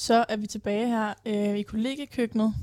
Så 0.05 0.25
er 0.29 0.37
vi 0.37 0.47
tilbage 0.47 0.87
her 0.87 1.15
øh, 1.27 1.59
i 1.59 1.63
kollegekøkkenet. 1.63 2.55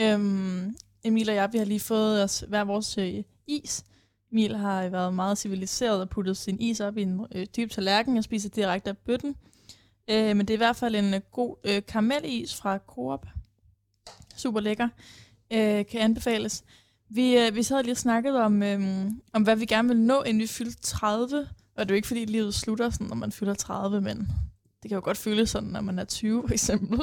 Øhm, 0.00 0.76
Emil 1.04 1.28
og 1.28 1.34
jeg, 1.34 1.52
vi 1.52 1.58
har 1.58 1.64
lige 1.64 1.80
fået 1.80 2.22
os 2.24 2.44
hver 2.48 2.64
vores 2.64 2.98
øh, 2.98 3.22
is. 3.46 3.84
Emil 4.32 4.56
har 4.56 4.84
øh, 4.84 4.92
været 4.92 5.14
meget 5.14 5.38
civiliseret 5.38 6.00
og 6.00 6.08
puttet 6.08 6.36
sin 6.36 6.60
is 6.60 6.80
op 6.80 6.96
i 6.96 7.02
en 7.02 7.26
øh, 7.34 7.46
dyb 7.56 7.70
tallerken 7.70 8.16
og 8.16 8.24
spiser 8.24 8.48
direkte 8.48 8.90
af 8.90 8.98
bøtten. 8.98 9.36
Øh, 10.10 10.36
men 10.36 10.38
det 10.38 10.50
er 10.50 10.56
i 10.56 10.56
hvert 10.56 10.76
fald 10.76 10.94
en 10.94 11.14
øh, 11.14 11.20
god 11.32 11.56
øh, 11.64 11.82
karamellis 11.88 12.54
fra 12.54 12.78
Coop. 12.78 13.26
Super 14.36 14.60
lækker. 14.60 14.88
Øh, 15.52 15.86
kan 15.86 16.00
anbefales. 16.00 16.64
Vi, 17.08 17.38
øh, 17.38 17.54
vi 17.54 17.62
sad 17.62 17.82
lige 17.82 17.92
og 17.92 17.96
snakkede 17.96 18.44
om, 18.44 18.62
øh, 18.62 19.10
om, 19.32 19.42
hvad 19.42 19.56
vi 19.56 19.66
gerne 19.66 19.88
vil 19.88 19.98
nå, 19.98 20.22
inden 20.22 20.42
vi 20.42 20.46
fyldte 20.46 20.80
30. 20.82 21.48
Og 21.76 21.88
det 21.88 21.90
er 21.90 21.94
jo 21.94 21.96
ikke, 21.96 22.08
fordi 22.08 22.24
livet 22.24 22.54
slutter, 22.54 22.90
sådan, 22.90 23.06
når 23.06 23.16
man 23.16 23.32
fylder 23.32 23.54
30, 23.54 24.00
men 24.00 24.28
det 24.82 24.88
kan 24.88 24.96
jo 24.96 25.00
godt 25.04 25.16
føles 25.18 25.50
sådan, 25.50 25.68
når 25.68 25.80
man 25.80 25.98
er 25.98 26.04
20, 26.04 26.42
for 26.46 26.52
eksempel. 26.54 27.00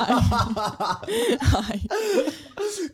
Ej. 0.00 0.08
Ej. 1.68 1.80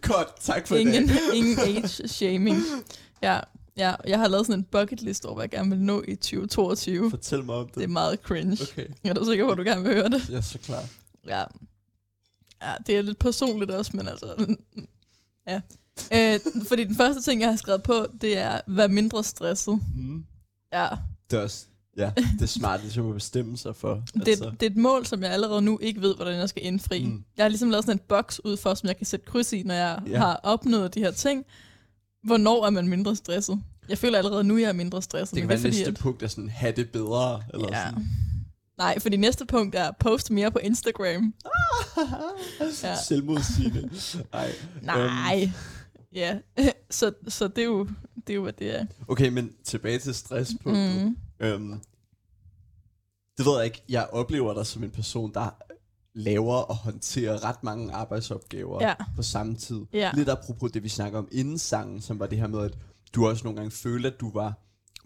Godt, 0.02 0.28
tak 0.40 0.66
for 0.68 0.76
Ingen, 0.76 1.08
det. 1.08 1.18
ingen 1.34 1.58
age 1.58 2.08
shaming. 2.08 2.56
Ja, 3.22 3.40
ja, 3.76 3.94
jeg 4.06 4.18
har 4.18 4.28
lavet 4.28 4.46
sådan 4.46 4.60
en 4.60 4.64
bucket 4.64 5.02
list 5.02 5.24
over, 5.24 5.34
hvad 5.34 5.42
jeg 5.44 5.50
gerne 5.50 5.70
vil 5.70 5.78
nå 5.78 6.04
i 6.08 6.14
2022. 6.14 7.10
Fortæl 7.10 7.44
mig 7.44 7.54
om 7.54 7.66
det. 7.66 7.74
Det 7.74 7.82
er 7.84 7.88
meget 7.88 8.18
cringe. 8.22 8.58
Okay, 8.62 8.86
Jeg 9.04 9.10
er 9.10 9.14
du 9.14 9.24
sikker 9.24 9.44
på, 9.46 9.50
at 9.52 9.58
du 9.58 9.62
gerne 9.62 9.82
vil 9.82 9.92
høre 9.94 10.08
det? 10.08 10.30
er 10.34 10.40
så 10.40 10.58
klar. 10.58 10.84
Ja. 11.26 11.42
Ja, 12.62 12.72
det 12.86 12.96
er 12.96 13.02
lidt 13.02 13.18
personligt 13.18 13.70
også, 13.70 13.90
men 13.94 14.08
altså... 14.08 14.56
Ja. 15.48 15.60
Øh, 16.12 16.40
fordi 16.68 16.84
den 16.84 16.94
første 16.96 17.22
ting, 17.22 17.40
jeg 17.40 17.48
har 17.50 17.56
skrevet 17.56 17.82
på, 17.82 18.06
det 18.20 18.38
er, 18.38 18.60
vær 18.66 18.86
mindre 18.86 19.24
stresset. 19.24 19.80
Mm. 19.96 20.24
Ja, 20.72 20.88
Det 21.30 21.38
er 21.38 21.42
også, 21.42 21.64
ja, 21.98 22.10
det 22.16 22.42
er 22.42 22.46
smart, 22.46 22.80
ligesom 22.82 23.08
at 23.08 23.14
bestemme 23.14 23.56
sig 23.56 23.76
for. 23.76 24.02
det, 24.14 24.26
det 24.26 24.62
er 24.62 24.70
et 24.70 24.76
mål, 24.76 25.06
som 25.06 25.22
jeg 25.22 25.30
allerede 25.30 25.62
nu 25.62 25.78
ikke 25.82 26.00
ved, 26.00 26.14
hvordan 26.16 26.38
jeg 26.38 26.48
skal 26.48 26.64
indfri. 26.66 27.04
Mm. 27.04 27.24
Jeg 27.36 27.44
har 27.44 27.48
ligesom 27.48 27.70
lavet 27.70 27.84
sådan 27.84 27.96
en 28.00 28.02
boks 28.08 28.44
ud 28.44 28.56
for, 28.56 28.74
som 28.74 28.86
jeg 28.86 28.96
kan 28.96 29.06
sætte 29.06 29.26
kryds 29.26 29.52
i, 29.52 29.62
når 29.62 29.74
jeg 29.74 29.98
Ja. 30.06 30.18
har 30.18 30.40
opnået 30.42 30.94
de 30.94 31.00
her 31.00 31.10
ting. 31.10 31.44
Hvornår 32.22 32.66
er 32.66 32.70
man 32.70 32.88
mindre 32.88 33.16
stresset? 33.16 33.60
Jeg 33.88 33.98
føler 33.98 34.18
allerede 34.18 34.44
nu, 34.44 34.56
jeg 34.58 34.68
er 34.68 34.72
mindre 34.72 35.02
stresset. 35.02 35.34
det 35.34 35.40
kan 35.42 35.48
men 35.48 35.62
være 35.62 35.72
næste 35.72 35.86
at- 35.90 35.94
punkt 35.98 36.22
er 36.22 36.26
sådan, 36.28 36.48
have 36.50 36.72
det 36.76 36.90
bedre. 36.90 37.42
Eller 37.54 37.68
Ja. 37.72 37.88
sådan. 37.88 38.06
Nej, 38.78 38.98
for 38.98 39.08
det 39.08 39.20
næste 39.20 39.46
punkt 39.46 39.74
er 39.74 39.90
post 40.00 40.30
mere 40.30 40.50
på 40.50 40.58
Instagram. 40.58 41.34
Ja. 42.82 42.94
Selvmodsigende. 43.08 43.90
Ej. 44.32 44.52
Nej. 44.82 45.50
Ja, 46.14 46.38
så, 46.90 47.12
så 47.28 47.48
det, 47.48 47.58
er 47.58 47.64
jo, 47.66 47.84
det 48.26 48.30
er 48.30 48.34
jo, 48.34 48.42
hvad 48.42 48.52
det 48.52 48.80
er. 48.80 48.86
Okay, 49.08 49.28
men 49.28 49.50
tilbage 49.64 49.98
til 49.98 50.14
stresspunktet. 50.14 51.04
Mm. 51.06 51.16
Øhm, 51.40 51.80
det 53.38 53.46
ved 53.46 53.56
jeg 53.56 53.64
ikke. 53.64 53.82
Jeg 53.88 54.08
oplever 54.12 54.54
dig 54.54 54.66
som 54.66 54.84
en 54.84 54.90
person, 54.90 55.34
der 55.34 55.50
laver 56.14 56.54
og 56.56 56.76
håndterer 56.76 57.44
ret 57.44 57.64
mange 57.64 57.92
arbejdsopgaver 57.92 58.82
Ja. 58.88 58.94
på 59.16 59.22
samme 59.22 59.54
tid. 59.56 59.80
Ja. 59.92 60.10
Lidt 60.14 60.28
apropos 60.28 60.72
det, 60.72 60.82
vi 60.82 60.88
snakker 60.88 61.18
om 61.18 61.28
inden 61.32 61.58
sangen, 61.58 62.00
som 62.00 62.18
var 62.18 62.26
det 62.26 62.38
her 62.38 62.46
med, 62.46 62.60
at 62.64 62.78
du 63.14 63.26
også 63.28 63.44
nogle 63.44 63.56
gange 63.56 63.70
følte, 63.70 64.08
at 64.08 64.20
du 64.20 64.30
var 64.32 64.52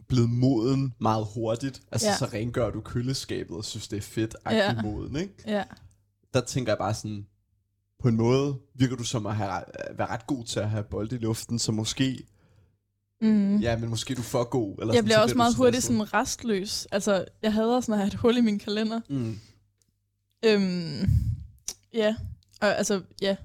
blevet 0.09 0.31
moden 0.31 0.95
meget 0.99 1.27
hurtigt. 1.35 1.83
Altså, 1.93 2.07
Ja. 2.09 2.17
så 2.17 2.25
rengør 2.25 2.71
du 2.71 2.81
køleskabet 2.81 3.57
og 3.57 3.65
synes, 3.65 3.89
det 3.89 3.97
er 3.97 4.01
fedt 4.01 4.37
Ja. 4.47 4.57
ja. 4.57 4.83
moden, 4.83 5.17
ikke? 5.17 5.35
Ja. 5.47 5.65
Der 6.35 6.41
tænker 6.41 6.73
jeg 6.73 6.79
bare 6.79 6.95
sådan, 6.95 7.27
på 7.99 8.09
en 8.09 8.17
måde 8.17 8.59
virker 8.75 8.97
du 8.97 9.05
som 9.05 9.27
at 9.27 9.37
have, 9.37 9.51
være 9.97 10.09
ret 10.09 10.27
god 10.27 10.45
til 10.45 10.61
at 10.61 10.71
have 10.71 10.85
bold 10.85 11.13
i 11.13 11.17
luften, 11.17 11.59
så 11.59 11.73
måske, 11.73 12.27
Mm. 13.23 13.57
ja, 13.57 13.77
men 13.79 13.89
måske 13.89 14.13
er 14.13 14.17
du 14.17 14.23
for 14.23 14.45
god. 14.45 14.73
Eller 14.79 14.87
Jeg 14.87 14.99
sådan, 14.99 15.05
bliver 15.05 15.17
så 15.19 15.23
også 15.23 15.37
meget 15.37 15.55
hurtigt 15.55 15.85
sådan 15.85 16.15
restløs. 16.15 16.87
Altså, 16.93 17.25
jeg 17.43 17.53
hader 17.53 17.81
sådan 17.81 17.93
at 17.93 17.99
have 17.99 18.07
et 18.07 18.15
hul 18.15 18.37
i 18.37 18.41
min 18.41 18.59
kalender. 18.59 19.01
Mm. 19.09 19.39
Øhm, 20.45 21.11
ja, 21.95 22.17
og 22.61 22.79
altså, 22.79 23.03
ja, 23.23 23.37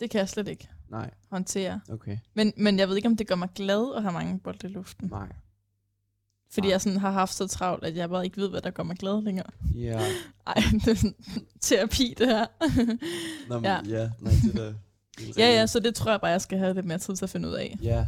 det 0.00 0.10
kan 0.10 0.18
jeg 0.18 0.28
slet 0.28 0.48
ikke 0.48 0.68
Nej, 0.88 1.10
håndtere. 1.30 1.80
okay. 1.90 2.18
Men, 2.34 2.52
men 2.56 2.78
jeg 2.78 2.88
ved 2.88 2.96
ikke, 2.96 3.08
om 3.08 3.16
det 3.16 3.26
gør 3.26 3.34
mig 3.34 3.48
glad 3.54 3.94
at 3.96 4.02
have 4.02 4.12
mange 4.12 4.38
bolde 4.38 4.68
i 4.68 4.72
luften. 4.72 5.08
Nej. 5.08 5.28
Fordi 6.50 6.66
Nej. 6.66 6.72
jeg 6.72 6.80
sådan 6.80 6.98
har 6.98 7.10
haft 7.10 7.34
så 7.34 7.46
travlt, 7.46 7.84
at 7.84 7.96
jeg 7.96 8.08
bare 8.10 8.24
ikke 8.24 8.36
ved, 8.36 8.48
hvad 8.50 8.60
der 8.60 8.70
gør 8.70 8.82
mig 8.82 8.96
glad 8.96 9.22
længere. 9.22 9.46
Ja. 9.74 10.00
Ej, 10.46 10.54
det 10.72 10.88
er 10.88 10.94
sådan 10.94 11.14
terapi, 11.60 12.14
det 12.18 12.26
her. 12.26 12.46
Nå, 13.48 13.54
men, 13.54 13.64
Ja. 13.64 13.80
ja. 13.86 14.10
nej, 14.20 14.32
det 14.42 14.54
er 14.60 14.64
da... 14.64 14.74
helt 15.18 15.38
ja, 15.38 15.46
ja, 15.52 15.66
så 15.66 15.80
det 15.80 15.94
tror 15.94 16.10
jeg 16.10 16.20
bare, 16.20 16.30
jeg 16.30 16.40
skal 16.40 16.58
have 16.58 16.74
lidt 16.74 16.86
mere 16.86 16.98
tid 16.98 17.16
til 17.16 17.24
at 17.24 17.30
finde 17.30 17.48
ud 17.48 17.54
af. 17.54 17.76
Ja. 17.82 18.06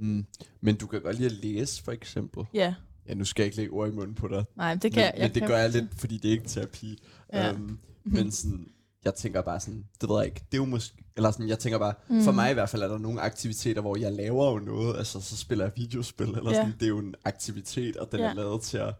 Mm. 0.00 0.26
Men 0.60 0.76
du 0.76 0.86
kan 0.86 1.00
godt 1.02 1.16
lide 1.16 1.26
at 1.26 1.32
læse, 1.32 1.82
for 1.82 1.92
eksempel. 1.92 2.44
Ja, 2.54 2.74
Ja, 3.08 3.14
nu 3.14 3.24
skal 3.24 3.42
jeg 3.42 3.46
ikke 3.46 3.56
lægge 3.56 3.72
ord 3.72 3.88
i 3.88 3.92
munden 3.92 4.14
på 4.14 4.28
dig. 4.28 4.44
nej, 4.56 4.74
det 4.74 4.92
kan 4.92 5.00
men, 5.00 5.04
jeg. 5.04 5.14
men 5.18 5.34
det 5.34 5.42
kan 5.42 5.48
gør 5.48 5.58
jeg 5.58 5.70
lidt, 5.70 5.84
fordi 5.94 6.18
det 6.18 6.28
er 6.28 6.32
ikke 6.32 6.48
terapi. 6.48 6.98
Ja. 7.32 7.52
Um, 7.52 7.78
men 8.04 8.30
sådan, 8.30 8.66
jeg 9.04 9.14
tænker 9.14 9.42
bare 9.42 9.60
sådan, 9.60 9.84
det 10.00 10.08
ved 10.08 10.16
jeg 10.16 10.26
ikke, 10.26 10.40
det 10.52 10.54
er 10.54 10.62
jo 10.62 10.64
måske, 10.64 11.04
eller 11.16 11.30
sådan, 11.30 11.48
jeg 11.48 11.58
tænker 11.58 11.78
bare, 11.78 11.94
mm. 12.10 12.22
for 12.22 12.32
mig 12.32 12.50
i 12.50 12.54
hvert 12.54 12.68
fald 12.68 12.82
er 12.82 12.88
der 12.88 12.98
nogle 12.98 13.20
aktiviteter, 13.20 13.80
hvor 13.80 13.96
jeg 13.96 14.12
laver 14.12 14.50
jo 14.50 14.58
noget, 14.58 14.96
altså 14.96 15.20
så 15.20 15.36
spiller 15.36 15.64
jeg 15.64 15.72
videospil, 15.76 16.26
eller 16.28 16.50
Ja. 16.50 16.56
sådan, 16.56 16.72
det 16.72 16.82
er 16.82 16.88
jo 16.88 16.98
en 16.98 17.14
aktivitet, 17.24 17.96
og 17.96 18.12
den 18.12 18.20
Ja. 18.20 18.26
er 18.30 18.34
lavet 18.34 18.60
til 18.62 18.78
at 18.78 18.94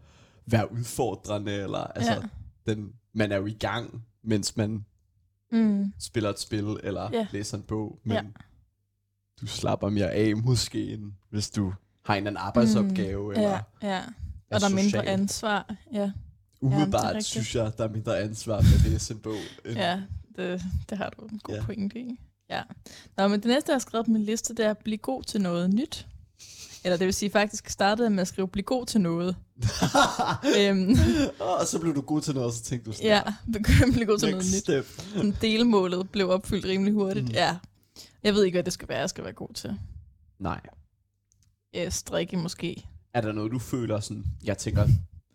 være 0.46 0.72
udfordrende, 0.72 1.52
eller 1.52 1.78
altså, 1.78 2.12
Ja. 2.12 2.20
den, 2.74 2.92
man 3.14 3.32
er 3.32 3.36
jo 3.36 3.46
i 3.46 3.52
gang, 3.60 4.04
mens 4.24 4.56
man 4.56 4.84
Mm. 5.52 5.92
spiller 5.98 6.30
et 6.30 6.38
spil, 6.40 6.76
eller 6.82 7.10
Ja. 7.12 7.26
læser 7.32 7.56
en 7.56 7.62
bog, 7.62 7.98
men 8.04 8.12
Ja. 8.16 8.22
Du 9.40 9.46
slapper 9.46 9.88
mere 9.90 10.10
af 10.10 10.36
måske, 10.36 10.92
end 10.92 11.12
hvis 11.30 11.50
du 11.50 11.72
har 12.04 12.14
en 12.14 12.16
eller 12.26 12.30
anden 12.30 12.46
arbejdsopgave, 12.46 13.24
mm. 13.24 13.30
eller 13.30 13.50
Ja, 13.82 13.88
ja. 13.88 13.96
er 13.96 14.02
Og 14.50 14.60
der 14.60 14.68
er 14.70 14.74
mindre 14.74 15.06
ansvar. 15.06 15.74
Ja, 15.92 16.10
Umiddelbart 16.60 17.04
rigtigt. 17.06 17.24
synes 17.26 17.54
jeg, 17.54 17.72
der 17.78 17.84
er 17.84 17.88
mindre 17.92 18.20
ansvar 18.20 18.60
med 18.60 18.70
at 18.84 18.90
læse 18.92 19.14
en 19.14 19.20
bog. 19.20 19.34
End, 19.64 19.74
ja 19.76 20.00
det, 20.36 20.62
det 20.90 20.98
har 20.98 21.10
du 21.20 21.24
en 21.26 21.38
god 21.42 21.54
Ja. 21.54 21.62
pointe 21.64 21.98
i. 22.00 22.20
Ja. 22.50 22.62
Nå, 23.16 23.28
men 23.28 23.40
det 23.40 23.48
næste, 23.48 23.70
jeg 23.70 23.74
har 23.74 23.78
skrevet 23.80 24.06
på 24.06 24.12
min 24.12 24.22
liste, 24.24 24.54
det 24.54 24.64
er 24.66 24.70
at 24.70 24.78
blive 24.78 24.98
god 24.98 25.22
til 25.22 25.40
noget 25.40 25.74
nyt. 25.74 26.06
Eller 26.84 26.96
det 26.96 27.04
vil 27.04 27.14
sige, 27.14 27.30
faktisk 27.30 27.68
startede 27.68 28.10
med 28.10 28.20
at 28.20 28.28
skrive, 28.28 28.48
blive 28.48 28.62
god 28.64 28.86
til 28.86 29.00
noget. 29.00 29.36
øhm, 30.58 30.96
og 31.40 31.66
så 31.66 31.78
blev 31.80 31.94
du 31.94 32.00
god 32.00 32.20
til 32.20 32.34
noget, 32.34 32.46
og 32.46 32.52
så 32.52 32.62
tænkte 32.62 32.86
du 32.90 32.92
sådan, 32.96 33.06
ja, 33.10 33.22
begyndte 33.52 33.84
at 33.86 33.92
blive 33.92 34.06
god 34.06 34.18
til 34.18 34.30
noget 34.30 34.44
next 34.44 34.54
nyt. 34.56 34.60
step. 34.62 34.86
Sådan 35.14 35.34
delmålet 35.42 36.10
blev 36.10 36.30
opfyldt 36.30 36.64
rimelig 36.64 36.92
hurtigt. 36.94 37.26
Mm. 37.26 37.32
Ja. 37.32 37.56
Jeg 38.22 38.34
ved 38.34 38.44
ikke, 38.44 38.56
hvad 38.56 38.64
det 38.64 38.72
skal 38.72 38.88
være, 38.88 38.98
jeg 38.98 39.10
skal 39.10 39.24
være 39.24 39.32
god 39.32 39.54
til. 39.54 39.78
Nej. 40.38 40.60
Ja, 41.74 41.90
strikke 41.90 42.36
måske. 42.36 42.86
Er 43.14 43.20
der 43.20 43.32
noget, 43.32 43.52
du 43.52 43.58
føler 43.58 44.00
sådan, 44.00 44.24
jeg 44.44 44.58
tænker, 44.58 44.86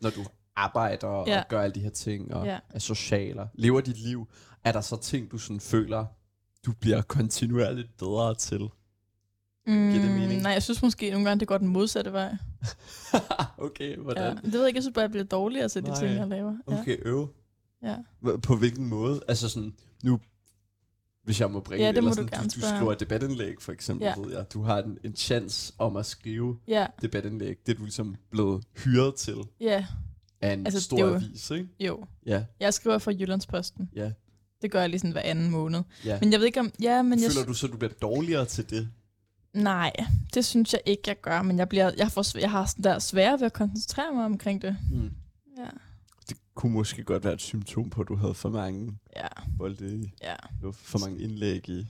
når 0.01 0.09
du 0.09 0.25
arbejder 0.55 1.07
og 1.07 1.27
Ja. 1.27 1.43
gør 1.49 1.61
alle 1.61 1.75
de 1.75 1.79
her 1.79 1.89
ting, 1.89 2.33
og 2.33 2.45
Ja. 2.45 2.59
er 2.69 2.79
socialer, 2.79 3.47
lever 3.53 3.81
dit 3.81 3.97
liv, 3.97 4.27
er 4.63 4.71
der 4.71 4.81
så 4.81 4.97
ting, 5.01 5.31
du 5.31 5.37
sådan 5.37 5.59
føler, 5.59 6.05
du 6.65 6.71
bliver 6.73 7.01
kontinuerligt 7.01 7.97
bedre 7.97 8.35
til? 8.35 8.61
Mm, 9.67 9.91
Giver 9.91 10.03
det 10.05 10.11
mening? 10.11 10.41
Nej, 10.41 10.51
jeg 10.51 10.63
synes 10.63 10.81
måske 10.81 11.09
nogle 11.11 11.25
gange, 11.27 11.39
det 11.39 11.47
går 11.47 11.57
den 11.57 11.67
modsatte 11.67 12.13
vej. 12.13 12.35
okay, 13.57 13.95
Ja. 13.97 14.01
hvordan? 14.01 14.37
Det 14.37 14.53
ved 14.53 14.59
jeg 14.59 14.67
ikke, 14.67 14.77
jeg 14.77 14.83
synes 14.83 14.93
bare, 14.93 15.01
jeg 15.01 15.11
bliver 15.11 15.23
dårligere 15.25 15.69
til 15.69 15.85
de 15.85 15.99
ting, 15.99 16.15
jeg 16.15 16.27
laver. 16.27 16.55
Ja. 16.69 16.79
Okay, 16.81 16.97
øv. 17.01 17.33
Ja. 17.83 17.97
På 18.43 18.55
hvilken 18.55 18.87
måde? 18.87 19.21
Altså 19.27 19.49
sådan, 19.49 19.73
nu, 20.03 20.19
hvis 21.25 21.39
jeg 21.41 21.51
må 21.51 21.59
bringe 21.59 21.85
Ja, 21.85 21.91
det 21.91 21.97
eller 21.97 22.09
du 22.11 22.15
sådan, 22.15 22.29
du, 22.39 22.43
du 22.43 22.49
spørge. 22.49 22.75
skriver 22.77 22.91
et 22.91 22.99
debatindlæg, 22.99 23.55
for 23.61 23.71
eksempel, 23.71 24.05
Ja. 24.05 24.13
ved 24.21 24.31
jeg. 24.37 24.45
Du 24.53 24.61
har 24.61 24.77
en, 24.81 24.97
en 25.03 25.15
chance 25.15 25.73
om 25.77 25.95
at 25.95 26.05
skrive 26.05 26.57
ja, 26.67 26.85
debatindlæg. 27.01 27.57
Det 27.65 27.71
er 27.71 27.75
du 27.77 27.83
ligesom 27.83 28.15
blevet 28.31 28.63
hyret 28.83 29.15
til 29.15 29.35
ja, 29.61 29.85
af 30.41 30.53
en 30.53 30.65
Altså, 30.65 30.81
stor 30.81 30.99
jo- 30.99 31.15
avis, 31.15 31.51
ikke? 31.51 31.67
jo. 31.79 32.05
Ja, 32.25 32.43
Jeg 32.59 32.73
skriver 32.73 32.97
for 32.97 33.11
Jyllandsposten. 33.11 33.89
ja, 33.95 34.11
Det 34.61 34.71
gør 34.71 34.79
jeg 34.81 34.89
lige 34.89 34.99
sådan 34.99 35.11
hver 35.11 35.21
anden 35.21 35.49
måned. 35.49 35.83
ja. 36.05 36.17
Men 36.21 36.31
jeg 36.31 36.39
ved 36.39 36.45
ikke 36.47 36.59
om... 36.59 36.71
Ja, 36.81 37.01
men 37.01 37.21
jeg... 37.23 37.31
Føler 37.31 37.45
du 37.45 37.53
så, 37.53 37.67
du 37.67 37.77
bliver 37.77 37.93
dårligere 38.01 38.45
til 38.45 38.69
det? 38.69 38.89
Nej, 39.53 39.91
det 40.33 40.45
synes 40.45 40.73
jeg 40.73 40.81
ikke, 40.85 41.01
jeg 41.07 41.21
gør. 41.21 41.41
Men 41.41 41.59
jeg, 41.59 41.69
bliver, 41.69 41.91
jeg, 41.97 42.11
får, 42.11 42.39
jeg 42.39 42.51
har 42.51 42.65
sådan 42.65 42.83
der 42.83 42.99
svære 42.99 43.39
ved 43.39 43.45
at 43.45 43.53
koncentrere 43.53 44.13
mig 44.15 44.25
omkring 44.25 44.61
det. 44.61 44.77
Mm. 44.91 45.11
Ja, 45.57 45.67
kunne 46.55 46.73
måske 46.73 47.03
godt 47.03 47.23
være 47.23 47.33
et 47.33 47.41
symptom 47.41 47.89
på, 47.89 48.01
at 48.01 48.07
du 48.07 48.15
havde 48.15 48.33
for 48.33 48.49
mange 48.49 48.97
ja, 49.15 49.27
bolde 49.57 49.95
i, 49.95 50.13
ja. 50.21 50.35
for 50.71 50.99
mange 51.05 51.19
indlæg 51.23 51.69
i 51.69 51.87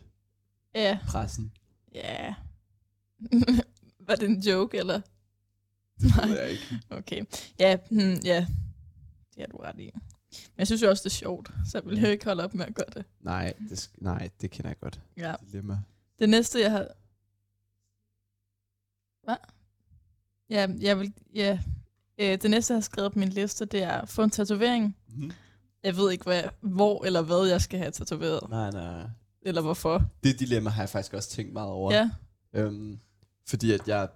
Ja, 0.76 0.99
pressen. 1.07 1.53
ja. 1.93 2.36
Var 4.07 4.16
det 4.16 4.30
en 4.30 4.39
joke, 4.39 4.78
eller? 4.78 5.01
Det 6.01 6.16
Nej. 6.18 6.28
ved 6.28 6.39
jeg 6.39 6.49
ikke. 6.49 6.82
Okay. 6.89 7.26
Ja, 7.59 7.78
hmm, 7.89 8.13
ja. 8.24 8.47
Det 9.36 9.43
er 9.43 9.47
du 9.47 9.57
ret 9.57 9.80
i. 9.80 9.91
Men 9.93 10.57
jeg 10.57 10.68
synes 10.68 10.82
jo 10.82 10.89
også, 10.89 11.01
det 11.03 11.09
er 11.09 11.16
sjovt, 11.16 11.49
så 11.72 11.78
jeg 11.78 11.86
vil 11.89 12.01
jo 12.01 12.07
ikke 12.07 12.26
holde 12.26 12.43
op 12.43 12.53
med 12.53 12.66
at 12.66 12.76
gøre 12.76 12.89
det. 12.93 13.05
Nej, 13.20 13.53
det, 13.70 13.91
nej, 13.97 14.30
det 14.41 14.51
kender 14.51 14.70
jeg 14.70 14.80
godt. 14.80 15.01
Ja. 15.18 15.36
Dilemma. 15.51 15.80
Det 16.20 16.30
næste, 16.30 16.59
jeg 16.59 16.72
har... 16.72 16.88
Hvad? 19.24 19.36
Ja, 20.49 20.68
jeg 20.80 20.99
vil... 20.99 21.13
Ja. 21.36 21.59
Øh, 22.20 22.41
det 22.41 22.49
næste, 22.51 22.74
jeg 22.74 22.76
har 22.76 22.82
skrevet 22.82 23.13
på 23.13 23.20
min 23.20 23.30
liste, 23.30 23.66
det 23.66 23.84
er 23.84 24.05
få 24.05 24.24
en 24.24 24.30
tatovering. 24.30 24.97
Mm-hmm. 25.09 25.32
Jeg 25.84 25.97
ved 25.97 26.11
ikke, 26.11 26.24
hvad, 26.24 26.43
hvor 26.61 27.05
eller 27.05 27.22
hvad 27.22 27.47
jeg 27.47 27.61
skal 27.61 27.80
have 27.80 27.91
tatoveret. 27.91 28.49
Nej, 28.49 28.72
nej. 28.72 29.03
Eller 29.41 29.61
hvorfor. 29.61 30.05
Det 30.24 30.39
dilemma 30.39 30.70
har 30.70 30.82
jeg 30.82 30.89
faktisk 30.89 31.13
også 31.13 31.30
tænkt 31.30 31.53
meget 31.53 31.70
over. 31.70 31.93
Ja. 31.93 32.09
Øhm, 32.53 32.99
fordi 33.47 33.72
at 33.72 33.88
jeg, 33.88 34.07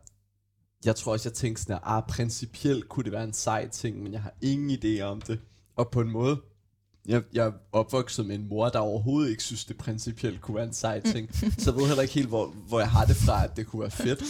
jeg 0.85 0.95
tror 0.95 1.11
også, 1.11 1.29
jeg 1.29 1.33
tænkte 1.33 1.61
sådan, 1.61 1.75
at 1.75 1.81
ah, 1.83 2.03
principielt 2.09 2.89
kunne 2.89 3.03
det 3.03 3.11
være 3.11 3.23
en 3.23 3.33
sej 3.33 3.67
ting, 3.67 4.03
men 4.03 4.13
jeg 4.13 4.21
har 4.21 4.33
ingen 4.41 4.79
idé 4.79 5.01
om 5.01 5.21
det. 5.21 5.39
Og 5.75 5.89
på 5.91 6.01
en 6.01 6.11
måde, 6.11 6.41
jeg, 7.05 7.23
jeg 7.33 7.45
er 7.47 7.51
opvokset 7.71 8.25
med 8.25 8.35
en 8.35 8.49
mor, 8.49 8.69
der 8.69 8.79
overhovedet 8.79 9.29
ikke 9.29 9.43
synes, 9.43 9.65
det 9.65 9.77
principielt 9.77 10.41
kunne 10.41 10.55
være 10.55 10.65
en 10.65 10.73
sej 10.73 10.99
ting. 10.99 11.29
så 11.59 11.71
jeg 11.71 11.75
ved 11.75 11.87
heller 11.87 12.01
ikke 12.01 12.13
helt, 12.13 12.27
hvor, 12.27 12.47
hvor 12.67 12.79
jeg 12.79 12.89
har 12.89 13.05
det 13.05 13.15
fra, 13.15 13.43
at 13.43 13.57
det 13.57 13.67
kunne 13.67 13.81
være 13.81 13.91
fedt. 13.91 14.23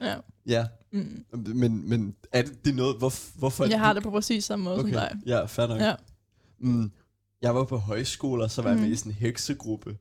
Ja. 0.00 0.16
Ja, 0.46 0.66
Mm. 0.96 1.56
men, 1.56 1.88
men 1.88 2.14
er 2.32 2.42
det, 2.42 2.64
det 2.64 2.70
er 2.70 2.74
noget, 2.74 2.96
hvor, 2.98 3.38
hvorfor... 3.38 3.64
Jeg 3.64 3.78
har 3.80 3.92
det 3.92 4.02
på 4.02 4.10
præcis 4.10 4.44
samme 4.44 4.64
måde 4.64 4.78
okay. 4.78 4.92
som 4.92 5.00
dig. 5.00 5.16
Ja, 5.26 5.44
fair 5.44 5.66
nok. 5.66 5.80
Ja. 5.80 5.94
Mm, 6.58 6.90
jeg 7.42 7.54
var 7.54 7.64
på 7.64 7.76
højskole, 7.76 8.44
og 8.44 8.50
så 8.50 8.62
var 8.62 8.68
jeg 8.70 8.78
med 8.78 8.84
Mhm. 8.84 8.92
i 8.92 8.96
sådan 8.96 9.12
en 9.12 9.16
heksegruppe. 9.16 9.96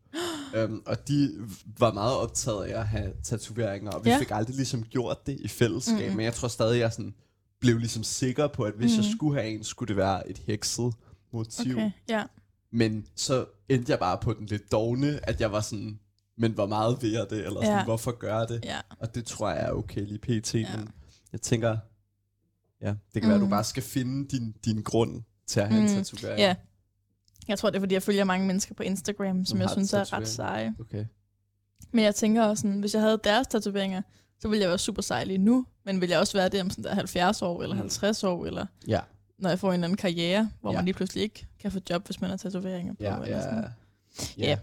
um, 0.66 0.84
og 0.88 1.08
de 1.08 1.32
var 1.80 1.94
meget 1.94 2.16
optaget 2.16 2.64
af 2.66 2.80
at 2.80 2.88
have 2.88 3.12
tatoveringer, 3.24 3.92
og 3.92 4.06
vi 4.06 4.10
Ja. 4.10 4.20
fik 4.20 4.32
aldrig 4.32 4.56
ligesom 4.56 4.84
gjort 4.84 5.26
det 5.28 5.38
i 5.40 5.48
fællesskab. 5.48 6.08
Mhm. 6.08 6.16
Men 6.18 6.26
jeg 6.26 6.34
tror 6.34 6.48
stadig, 6.48 6.80
jeg 6.80 6.92
sådan 6.94 7.14
blev 7.60 7.78
ligesom 7.78 8.04
sikker 8.04 8.48
på, 8.48 8.64
at 8.64 8.74
hvis 8.74 8.92
jeg 8.96 9.04
Mhm. 9.06 9.18
skulle 9.18 9.42
have 9.42 9.54
en, 9.54 9.64
skulle 9.64 9.88
det 9.88 9.96
være 9.98 10.30
et 10.30 10.38
hekset 10.48 10.94
motiv. 11.34 11.72
Okay, 11.76 11.92
ja. 12.10 12.24
Men 12.72 13.06
så 13.16 13.46
endte 13.70 13.92
jeg 13.92 14.00
bare 14.00 14.18
på 14.22 14.34
den 14.34 14.46
lidt 14.46 14.72
dogne, 14.72 15.20
at 15.30 15.42
jeg 15.42 15.52
var 15.52 15.62
sådan, 15.62 16.00
men 16.38 16.52
hvor 16.52 16.66
meget 16.66 16.98
vil 17.02 17.12
jeg 17.12 17.26
det? 17.30 17.38
Eller 17.46 17.62
sådan, 17.62 17.78
Ja. 17.78 17.84
hvorfor 17.84 18.12
gør 18.12 18.40
jeg 18.40 18.50
det? 18.50 18.66
Ja. 18.66 18.80
Og 19.00 19.16
det 19.16 19.26
tror 19.26 19.50
jeg 19.50 19.66
er 19.66 19.72
okay 19.72 20.02
lige 20.08 20.20
pt. 20.20 20.56
Ja. 20.56 20.78
Men 20.78 20.92
jeg 21.32 21.42
tænker, 21.42 21.78
ja, 22.82 22.94
det 23.14 23.22
kan 23.22 23.24
være, 23.30 23.36
at 23.36 23.40
du 23.42 23.46
Mm. 23.46 23.50
bare 23.50 23.64
skal 23.64 23.84
finde 23.84 24.28
din, 24.38 24.56
din 24.66 24.82
grund 24.84 25.24
til 25.48 25.60
at 25.60 25.68
have 25.70 25.82
en 25.90 25.98
Mm. 25.98 26.04
tatovering. 26.04 26.40
ja. 26.40 26.56
Jeg 27.48 27.60
tror, 27.60 27.70
det 27.70 27.76
er, 27.78 27.82
fordi 27.82 27.94
jeg 27.94 28.04
følger 28.04 28.24
mange 28.24 28.48
mennesker 28.48 28.76
på 28.76 28.84
Instagram, 28.84 29.38
som 29.38 29.46
Som 29.46 29.62
jeg 29.62 29.70
synes 29.70 29.94
er 29.94 30.14
ret 30.14 30.28
seje. 30.28 30.74
Okay. 30.80 31.06
Men 31.92 32.04
jeg 32.06 32.16
tænker 32.16 32.44
også, 32.44 32.62
sådan, 32.62 32.80
hvis 32.80 32.94
jeg 32.94 33.02
havde 33.02 33.20
deres 33.24 33.48
tatoveringer, 33.48 34.02
så 34.40 34.48
ville 34.48 34.62
jeg 34.62 34.70
være 34.70 34.78
super 34.78 35.02
sej 35.02 35.24
lige 35.24 35.38
nu, 35.38 35.66
men 35.86 36.02
vil 36.02 36.10
jeg 36.10 36.20
også 36.20 36.38
være 36.38 36.50
det 36.50 36.62
om 36.62 36.70
sådan 36.70 36.84
der 36.84 36.94
70 36.96 37.42
år, 37.42 37.62
eller 37.64 37.76
Mm. 37.76 37.80
50 37.80 38.24
år, 38.24 38.46
eller 38.46 38.66
Ja. 38.88 39.00
når 39.40 39.50
jeg 39.50 39.60
får 39.60 39.68
en 39.68 39.74
eller 39.74 39.84
anden 39.88 39.98
karriere, 39.98 40.50
hvor 40.62 40.72
Ja. 40.72 40.78
man 40.78 40.86
lige 40.86 40.94
pludselig 40.96 41.24
ikke 41.24 41.48
kan 41.60 41.72
få 41.72 41.80
job, 41.90 42.06
hvis 42.06 42.22
man 42.22 42.30
har 42.30 42.38
tatoveringer 42.38 42.94
på. 42.94 43.04
Ja, 43.04 43.14
eller 43.16 43.28
ja, 43.36 43.42
sådan. 43.42 43.64
ja. 44.38 44.50
Ja. 44.50 44.58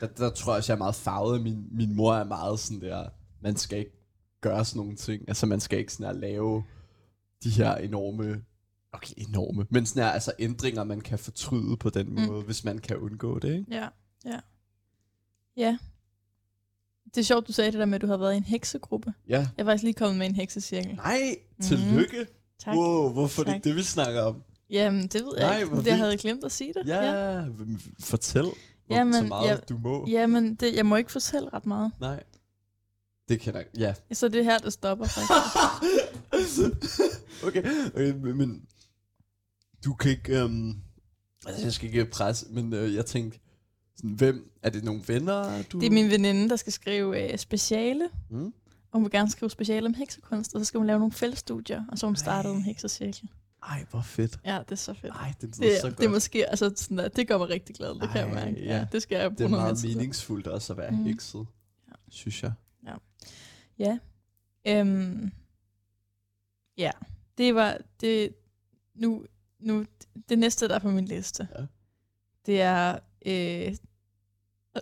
Der, 0.00 0.06
der 0.06 0.30
tror 0.30 0.52
jeg 0.52 0.56
også, 0.58 0.72
jeg 0.72 0.76
er 0.76 0.78
meget 0.78 0.94
farvet. 0.94 1.42
Min, 1.42 1.66
min 1.70 1.96
mor 1.96 2.14
er 2.14 2.24
meget 2.24 2.58
sådan 2.60 2.80
der, 2.80 3.08
man 3.40 3.56
skal 3.56 3.78
ikke 3.78 3.92
gøre 4.40 4.64
sådan 4.64 4.80
nogle 4.80 4.96
ting. 4.96 5.28
Altså, 5.28 5.46
man 5.46 5.60
skal 5.60 5.78
ikke 5.78 5.92
sådan 5.92 6.20
lave 6.20 6.64
de 7.44 7.50
her 7.50 7.74
enorme, 7.74 8.42
okay, 8.92 9.14
enorme, 9.16 9.66
men 9.70 9.86
sådan 9.86 10.02
her, 10.02 10.10
altså 10.10 10.32
ændringer, 10.38 10.84
man 10.84 11.00
kan 11.00 11.18
fortryde 11.18 11.76
på 11.76 11.90
den 11.90 12.06
Mm. 12.14 12.20
måde, 12.20 12.42
hvis 12.42 12.64
man 12.64 12.78
kan 12.78 12.96
undgå 12.96 13.38
det, 13.38 13.52
ikke? 13.58 13.64
Ja, 13.74 13.88
ja. 14.24 14.40
Ja. 15.56 15.78
Det 17.14 17.18
er 17.20 17.24
sjovt, 17.24 17.48
du 17.48 17.52
sagde 17.52 17.72
det 17.72 17.78
der 17.80 17.86
med, 17.86 17.94
at 17.94 18.00
du 18.02 18.06
har 18.06 18.16
været 18.16 18.34
i 18.34 18.36
en 18.36 18.42
heksegruppe. 18.44 19.12
Ja. 19.28 19.36
Jeg 19.38 19.48
er 19.58 19.64
faktisk 19.64 19.82
lige 19.84 19.94
kommet 19.94 20.18
med 20.18 20.26
en 20.26 20.34
heksecirkel. 20.34 20.94
Nej, 20.94 21.36
tillykke. 21.62 22.26
Tak. 22.58 22.76
Wow, 22.76 23.12
hvorfor 23.12 23.42
det 23.42 23.46
Tak. 23.46 23.56
ikke 23.56 23.68
det, 23.68 23.76
vi 23.76 23.82
snakker 23.82 24.22
om? 24.22 24.42
Jamen, 24.70 25.02
det 25.02 25.14
ved 25.24 25.32
jeg 25.38 25.48
Nej, 25.48 25.58
ikke. 25.60 25.90
Jeg 25.90 25.96
havde 25.98 26.16
glemt 26.16 26.44
at 26.44 26.52
sige 26.52 26.72
det. 26.74 26.86
Ja, 26.88 27.02
ja. 27.36 27.44
fortæl 28.00 28.44
Jamen, 28.90 29.14
så 29.14 29.22
meget 29.22 29.48
ja. 29.48 29.56
du 29.68 29.78
må. 29.78 30.06
Jamen, 30.08 30.54
det, 30.54 30.76
jeg 30.76 30.86
må 30.86 30.96
ikke 30.96 31.12
fortælle 31.12 31.48
ret 31.52 31.66
meget. 31.66 31.92
Nej. 32.00 32.22
Det 33.28 33.40
kender 33.40 33.60
jeg. 33.60 33.94
Ja. 34.10 34.14
Så 34.14 34.28
det 34.28 34.40
er 34.40 34.44
her, 34.44 34.58
det 34.58 34.72
stopper 34.72 35.06
faktisk. 35.06 35.32
okay, 37.46 37.64
okay 37.94 38.12
men, 38.12 38.36
men 38.36 38.62
du 39.84 39.94
kan 39.94 40.10
ikke... 40.10 40.44
Um, 40.44 40.82
altså, 41.46 41.62
jeg 41.62 41.72
skal 41.72 41.88
ikke 41.88 42.04
presse, 42.04 42.46
men 42.50 42.72
uh, 42.72 42.94
jeg 42.94 43.06
tænkte, 43.06 43.38
sådan, 43.96 44.10
hvem, 44.10 44.50
er 44.62 44.70
det 44.70 44.84
nogle 44.84 45.02
venner, 45.06 45.62
du... 45.62 45.80
Det 45.80 45.86
er 45.86 45.90
min 45.90 46.10
veninde, 46.10 46.48
der 46.48 46.56
skal 46.56 46.72
skrive 46.72 47.32
øh, 47.32 47.38
speciale. 47.38 48.08
Mm? 48.30 48.52
Og 48.90 48.92
hun 48.92 49.02
vil 49.02 49.10
gerne 49.10 49.30
skrive 49.30 49.50
speciale 49.50 49.86
om 49.86 49.94
heksekunst, 49.94 50.54
og 50.54 50.60
så 50.60 50.64
skal 50.64 50.78
hun 50.78 50.86
lave 50.86 50.98
nogle 50.98 51.12
fællesstudier, 51.12 51.84
og 51.88 51.98
så 51.98 52.06
hun 52.06 52.16
startet 52.16 52.52
en 52.52 52.62
heksecirkel. 52.62 53.28
Ej, 53.62 53.86
hvor 53.90 54.00
fedt. 54.02 54.38
Ja, 54.44 54.58
det 54.58 54.72
er 54.72 54.76
så 54.76 54.94
fedt. 54.94 55.12
Ej, 55.14 55.34
det 55.40 55.56
Det, 55.56 55.76
så 55.80 55.88
godt. 55.88 55.98
det 55.98 56.04
er 56.04 56.08
måske, 56.10 56.46
altså 56.50 56.72
sådan 56.76 56.98
der, 56.98 57.08
det 57.08 57.28
gør 57.28 57.38
mig 57.38 57.48
rigtig 57.48 57.76
glad, 57.76 57.94
det 58.00 58.10
kan 58.10 58.16
jeg 58.20 58.28
Ej, 58.28 58.44
mærke. 58.44 58.64
ja. 58.64 58.76
Ja, 58.76 58.86
det 58.92 59.02
skal 59.02 59.16
jeg 59.16 59.30
det 59.30 59.36
bruge 59.38 59.46
er 59.46 59.50
noget 59.50 59.64
meget 59.84 59.96
meningsfuldt 59.96 60.46
også 60.46 60.72
at 60.72 60.76
være 60.76 60.90
Mhm. 60.90 61.04
hekset, 61.04 61.46
Ja. 61.88 61.92
synes 62.08 62.42
jeg. 62.42 62.52
Ja. 63.78 63.98
Øhm, 64.66 65.32
ja, 66.78 66.90
det 67.38 67.54
var 67.54 67.78
det 68.00 68.34
nu, 68.94 69.24
nu 69.58 69.84
det 70.28 70.38
næste 70.38 70.68
der 70.68 70.74
er 70.74 70.78
på 70.78 70.90
min 70.90 71.04
liste. 71.04 71.48
Ja. 71.58 71.64
Det 72.46 72.60
er 72.62 72.98
øh, 73.26 73.76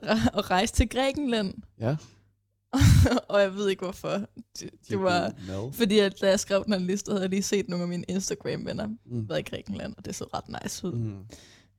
at 0.03 0.51
rejse 0.51 0.75
til 0.75 0.89
Grækenland. 0.89 1.55
Ja. 1.81 1.97
og 3.29 3.41
jeg 3.41 3.55
ved 3.55 3.69
ikke 3.69 3.85
hvorfor. 3.85 4.11
Det, 4.11 4.27
De 4.61 4.69
det 4.89 5.01
var 5.01 5.35
fordi 5.73 5.99
at 5.99 6.21
da 6.21 6.29
jeg 6.29 6.41
skrev 6.41 6.65
den 6.65 6.73
her 6.73 6.81
liste, 6.81 7.11
havde 7.11 7.23
jeg 7.23 7.31
lige 7.31 7.43
set 7.43 7.69
nogle 7.69 7.83
af 7.83 7.89
mine 7.89 8.05
Instagram-venner 8.09 8.87
Mm. 9.05 9.29
været 9.29 9.39
i 9.41 9.43
Grækenland, 9.43 9.95
og 9.97 10.05
det 10.05 10.15
så 10.15 10.25
ret 10.35 10.63
nice 10.63 10.87
ud. 10.87 10.93
Mm. 10.93 11.25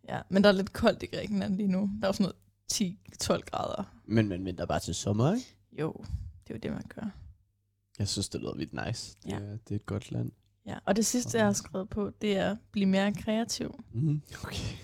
Ja, 0.09 0.21
men 0.29 0.43
der 0.43 0.49
er 0.49 0.53
lidt 0.53 0.73
koldt 0.73 1.03
i 1.03 1.05
Grækenland 1.05 1.55
lige 1.57 1.67
nu. 1.67 1.89
Der 2.01 2.07
er 2.07 2.11
sådan 2.11 2.23
noget 2.23 2.95
10-12 3.39 3.41
grader. 3.51 3.83
Men 4.05 4.27
man 4.29 4.45
venter 4.45 4.65
bare 4.65 4.79
til 4.79 4.95
sommer, 4.95 5.33
ikke? 5.33 5.55
Jo, 5.79 5.93
det 6.47 6.53
er 6.53 6.55
jo 6.55 6.59
det, 6.63 6.71
man 6.71 6.83
gør. 6.95 7.09
Jeg 7.99 8.07
synes, 8.07 8.29
det 8.29 8.41
lyder 8.41 8.55
vildt 8.55 8.85
nice. 8.87 9.15
Det, 9.23 9.29
Ja. 9.29 9.35
er, 9.35 9.57
det 9.57 9.71
er 9.71 9.75
et 9.75 9.85
godt 9.85 10.11
land. 10.11 10.31
Ja, 10.65 10.77
og 10.85 10.95
det 10.95 11.05
sidste, 11.05 11.37
jeg 11.37 11.45
har 11.45 11.53
skrevet 11.53 11.89
på, 11.89 12.11
det 12.21 12.37
er 12.37 12.51
at 12.51 12.57
blive 12.71 12.85
mere 12.85 13.13
kreativ. 13.13 13.83
Mm. 13.93 14.21
Okay. 14.43 14.75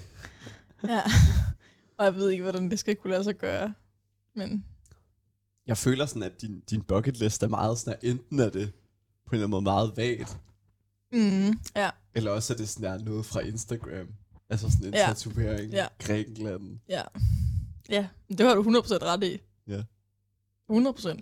Ja. 0.87 1.01
og 1.97 2.05
jeg 2.05 2.15
ved 2.15 2.29
ikke, 2.29 2.43
hvordan 2.43 2.69
det 2.71 2.79
skal 2.79 2.95
kunne 2.95 3.11
lade 3.11 3.23
sig 3.23 3.35
gøre. 3.35 3.73
Men 4.35 4.65
Jeg 5.67 5.77
føler 5.77 6.05
sådan, 6.05 6.23
at 6.23 6.41
din, 6.41 6.59
din 6.69 6.81
bucket 6.81 7.17
list 7.19 7.43
er 7.43 7.47
meget 7.47 7.77
sådan, 7.77 7.93
at 8.01 8.09
enten 8.09 8.39
er 8.39 8.49
det 8.49 8.73
på 9.25 9.29
en 9.29 9.33
eller 9.35 9.47
anden 9.47 9.49
måde 9.51 9.61
meget 9.61 9.97
vagt, 9.97 10.37
mm, 11.11 11.59
ja, 11.75 11.89
eller 12.15 12.31
også 12.31 12.53
er 12.53 12.57
det 12.57 12.69
sådan 12.69 12.99
der 12.99 13.05
noget 13.05 13.25
fra 13.25 13.39
Instagram. 13.39 14.07
Altså 14.49 14.71
sådan 14.71 14.87
en 14.87 14.93
Ja. 14.93 15.05
tatovering. 15.07 15.71
Ja. 15.71 15.87
Grækenland. 15.99 16.79
ja. 16.89 17.01
Ja, 17.89 18.07
det 18.29 18.39
har 18.39 18.55
du 18.55 18.61
100% 18.63 19.03
ret 19.03 19.23
i. 19.23 19.39
Ja. 19.67 19.83
100%. 20.71 21.21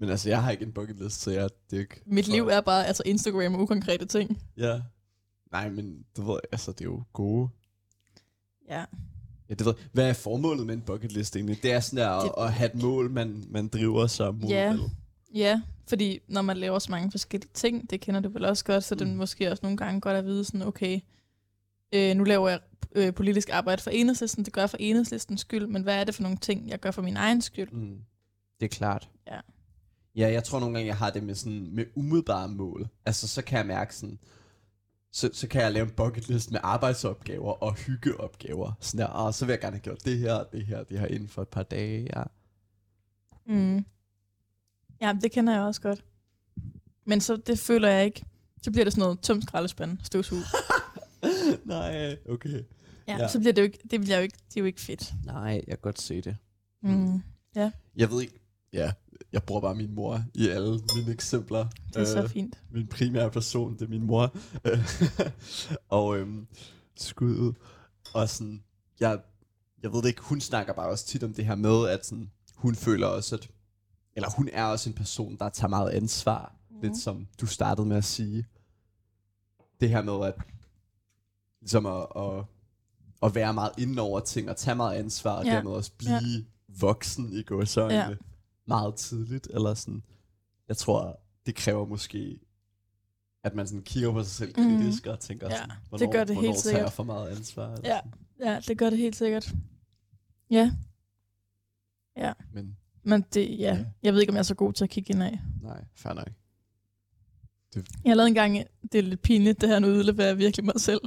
Men 0.00 0.08
altså, 0.10 0.28
jeg 0.28 0.42
har 0.42 0.50
ikke 0.50 0.64
en 0.64 0.72
bucket 0.72 0.96
list, 0.96 1.20
så 1.20 1.30
jeg 1.30 1.50
det 1.70 1.76
er 1.76 1.80
ikke... 1.80 2.02
Mit 2.06 2.28
liv 2.28 2.48
er 2.48 2.60
bare 2.60 2.86
altså 2.86 3.02
Instagram 3.06 3.54
og 3.54 3.60
ukonkrete 3.60 4.06
ting. 4.06 4.42
Ja. 4.56 4.82
Nej, 5.52 5.70
men 5.70 6.04
du 6.16 6.22
ved, 6.32 6.40
altså, 6.52 6.72
det 6.72 6.80
er 6.80 6.84
jo 6.84 7.02
gode. 7.12 7.48
Ja. 8.68 8.84
Ja, 9.48 9.54
det 9.54 9.66
ved 9.66 9.74
jeg. 9.78 9.86
Hvad 9.92 10.08
er 10.08 10.12
formålet 10.12 10.66
med 10.66 10.74
en 10.74 10.80
bucket 10.80 11.12
list 11.12 11.36
egentlig? 11.36 11.62
Det 11.62 11.72
er 11.72 11.80
sådan 11.80 12.04
der 12.04 12.20
Det- 12.20 12.30
at, 12.38 12.44
at 12.44 12.52
have 12.52 12.70
et 12.74 12.82
mål, 12.82 13.10
man, 13.10 13.44
man 13.50 13.68
driver 13.68 14.06
sig 14.06 14.34
mod. 14.34 14.48
Ja. 14.48 14.76
Ja, 15.34 15.62
fordi 15.88 16.18
når 16.28 16.42
man 16.42 16.56
laver 16.56 16.78
så 16.78 16.90
mange 16.90 17.10
forskellige 17.10 17.50
ting, 17.54 17.90
det 17.90 18.00
kender 18.00 18.20
du 18.20 18.28
vel 18.28 18.44
også 18.44 18.64
godt, 18.64 18.84
så 18.84 18.94
det 18.94 19.02
er 19.02 19.06
Mm. 19.12 19.16
måske 19.16 19.50
også 19.50 19.60
nogle 19.62 19.76
gange 19.76 20.00
godt 20.00 20.16
at 20.16 20.24
vide 20.24 20.44
sådan, 20.44 20.62
okay, 20.62 21.00
øh, 21.94 22.16
nu 22.16 22.24
laver 22.24 22.48
jeg 22.48 22.60
øh, 22.94 23.14
politisk 23.14 23.48
arbejde 23.52 23.82
for 23.82 23.90
enhedslisten, 23.90 24.44
det 24.44 24.52
gør 24.52 24.62
jeg 24.62 24.70
for 24.70 24.76
enhedslistens 24.80 25.40
skyld, 25.40 25.66
men 25.66 25.82
hvad 25.82 25.94
er 26.00 26.04
det 26.04 26.14
for 26.14 26.22
nogle 26.22 26.36
ting, 26.38 26.68
jeg 26.68 26.78
gør 26.80 26.90
for 26.90 27.02
min 27.02 27.16
egen 27.16 27.42
skyld? 27.42 27.70
Mm. 27.72 27.98
Det 28.60 28.64
er 28.66 28.76
klart. 28.76 29.08
Ja. 29.26 29.40
Ja, 30.16 30.32
jeg 30.32 30.44
tror 30.44 30.60
nogle 30.60 30.74
gange, 30.74 30.86
jeg 30.86 30.96
har 30.96 31.10
det 31.10 31.22
med 31.22 31.34
sådan 31.34 31.68
med 31.72 31.84
umiddelbare 31.94 32.48
mål. 32.48 32.88
Altså, 33.06 33.28
så 33.28 33.42
kan 33.42 33.58
jeg 33.58 33.66
mærke 33.66 33.94
sådan, 33.96 34.18
så, 35.16 35.30
så 35.32 35.48
kan 35.48 35.62
jeg 35.62 35.72
lave 35.72 35.84
en 35.84 35.90
bucket 35.90 36.28
list 36.28 36.50
med 36.50 36.60
arbejdsopgaver 36.62 37.52
og 37.52 37.74
hyggeopgaver. 37.74 38.72
Sådan 38.80 38.98
der, 38.98 39.06
og 39.06 39.34
så 39.34 39.46
vil 39.46 39.52
jeg 39.52 39.60
gerne 39.60 39.76
have 39.76 39.82
gjort 39.82 40.04
det 40.04 40.18
her, 40.18 40.44
det 40.52 40.66
her, 40.66 40.84
det 40.84 40.98
her 41.00 41.06
inden 41.06 41.28
for 41.28 41.42
et 41.42 41.48
par 41.48 41.62
dage. 41.62 42.08
Ja. 42.16 42.22
Mm. 43.46 43.84
Ja, 45.00 45.14
det 45.22 45.32
kender 45.32 45.52
jeg 45.52 45.62
også 45.62 45.80
godt. 45.80 46.04
Men 47.04 47.20
så 47.20 47.36
det 47.36 47.58
føler 47.58 47.88
jeg 47.88 48.04
ikke. 48.04 48.24
Så 48.62 48.70
bliver 48.70 48.84
det 48.84 48.92
sådan 48.92 49.02
noget 49.02 49.20
tømt 49.20 49.42
skraldespand, 49.42 49.98
støvsug. 50.02 50.38
Nej, 51.64 52.16
okay. 52.28 52.50
Ja, 52.50 52.62
Ja. 53.08 53.16
ja, 53.18 53.28
så 53.28 53.38
bliver 53.38 53.52
det 53.52 53.62
jo 53.62 53.64
ikke, 53.64 53.78
det 53.90 54.00
bliver 54.00 54.16
jo 54.16 54.22
ikke, 54.22 54.38
det 54.48 54.56
er 54.56 54.60
jo 54.60 54.64
ikke 54.66 54.80
fedt. 54.80 55.12
Nej, 55.24 55.52
jeg 55.52 55.66
kan 55.68 55.78
godt 55.82 56.00
se 56.00 56.20
det. 56.20 56.36
Mm. 56.82 57.22
Jeg 57.96 58.10
ved 58.10 58.20
ikke, 58.20 58.40
ja, 58.72 58.92
jeg 59.36 59.42
bruger 59.42 59.60
bare 59.60 59.74
min 59.74 59.94
mor 59.94 60.22
i 60.34 60.48
alle 60.48 60.80
mine 60.96 61.12
eksempler. 61.12 61.66
Det 61.88 61.96
er 61.96 62.00
øh. 62.00 62.06
så 62.06 62.28
fint. 62.28 62.62
min 62.70 62.86
primære 62.86 63.30
person, 63.30 63.74
det 63.74 63.82
er 63.82 63.88
min 63.88 64.06
mor. 64.06 64.36
og 65.98 66.16
øhm, 66.18 66.46
skud 66.96 67.36
ud. 67.36 67.52
Og 68.14 68.28
sådan, 68.28 68.62
jeg, 69.00 69.18
jeg 69.82 69.92
ved 69.92 70.02
det 70.02 70.08
ikke, 70.08 70.22
hun 70.22 70.40
snakker 70.40 70.72
bare 70.72 70.88
også 70.88 71.06
tit 71.06 71.22
om 71.24 71.34
det 71.34 71.46
her 71.46 71.54
med, 71.54 71.88
at 71.88 72.06
sådan, 72.06 72.30
hun 72.54 72.74
føler 72.74 73.06
også, 73.06 73.34
at, 73.36 73.48
eller 74.16 74.28
hun 74.36 74.48
er 74.52 74.64
også 74.64 74.90
en 74.90 74.94
person, 74.94 75.36
der 75.38 75.48
tager 75.48 75.68
meget 75.68 75.90
ansvar. 75.90 76.54
Mm. 76.70 76.76
Lidt 76.82 76.98
som 76.98 77.26
du 77.40 77.46
startede 77.46 77.86
med 77.86 77.96
at 77.96 78.04
sige. 78.04 78.46
Det 79.80 79.88
her 79.88 80.02
med, 80.02 80.26
at 80.26 80.34
ligesom 81.60 81.86
at, 81.86 82.06
at, 82.16 82.44
at 83.22 83.34
være 83.34 83.54
meget 83.54 83.72
inden 83.78 83.98
over 83.98 84.20
ting, 84.20 84.50
og 84.50 84.56
tage 84.56 84.74
meget 84.74 84.94
ansvar, 84.96 85.32
og 85.38 85.44
Ja. 85.44 85.50
dermed 85.54 85.72
også 85.72 85.92
blive 85.98 86.12
Ja. 86.12 86.42
voksen 86.80 87.32
i 87.32 87.42
gåsøjne 87.42 87.94
Ja. 87.94 88.14
Meget 88.66 88.94
tidligt, 88.94 89.48
eller 89.54 89.74
sådan. 89.74 90.02
Jeg 90.68 90.76
tror, 90.76 91.20
det 91.46 91.54
kræver 91.54 91.86
måske, 91.86 92.38
at 93.44 93.54
man 93.54 93.66
sådan 93.66 93.82
kigger 93.82 94.12
på 94.12 94.22
sig 94.22 94.32
selv 94.32 94.60
Mhm. 94.60 94.76
kritisk, 94.78 95.04
mm. 95.06 95.10
og 95.12 95.20
tænker 95.20 95.46
Ja, 95.50 95.56
sådan, 95.56 95.68
det 95.70 95.76
hvornår, 95.88 96.12
gør 96.12 96.24
det 96.24 96.36
helt 96.36 96.58
sikkert. 96.58 96.92
for 96.92 97.02
meget 97.04 97.28
ansvar? 97.36 97.72
Eller 97.74 97.88
Ja. 97.88 97.96
sådan. 98.04 98.12
Ja, 98.40 98.60
det 98.68 98.78
gør 98.78 98.90
det 98.90 98.98
helt 98.98 99.16
sikkert. 99.16 99.52
Ja, 100.50 100.72
Men 102.52 102.76
men 103.02 103.24
det, 103.34 103.58
ja. 103.58 103.74
Ja. 103.74 103.84
Jeg 104.02 104.12
ved 104.12 104.20
ikke, 104.20 104.30
om 104.30 104.34
jeg 104.34 104.38
er 104.40 104.42
så 104.44 104.54
god 104.54 104.72
til 104.72 104.84
at 104.84 104.90
kigge 104.90 105.12
ind 105.14 105.22
af. 105.22 105.40
nej, 105.62 105.84
fair 105.94 106.12
nok. 106.12 106.28
Jeg 108.04 108.16
lavede 108.16 108.28
engang, 108.28 108.58
det 108.92 108.98
er 108.98 109.02
lidt 109.02 109.22
pinligt, 109.22 109.60
det 109.60 109.68
her 109.68 109.78
nu 109.78 109.86
udleverer 109.86 110.28
jeg 110.28 110.38
virkelig 110.38 110.64
mig 110.64 110.80
selv. 110.80 111.00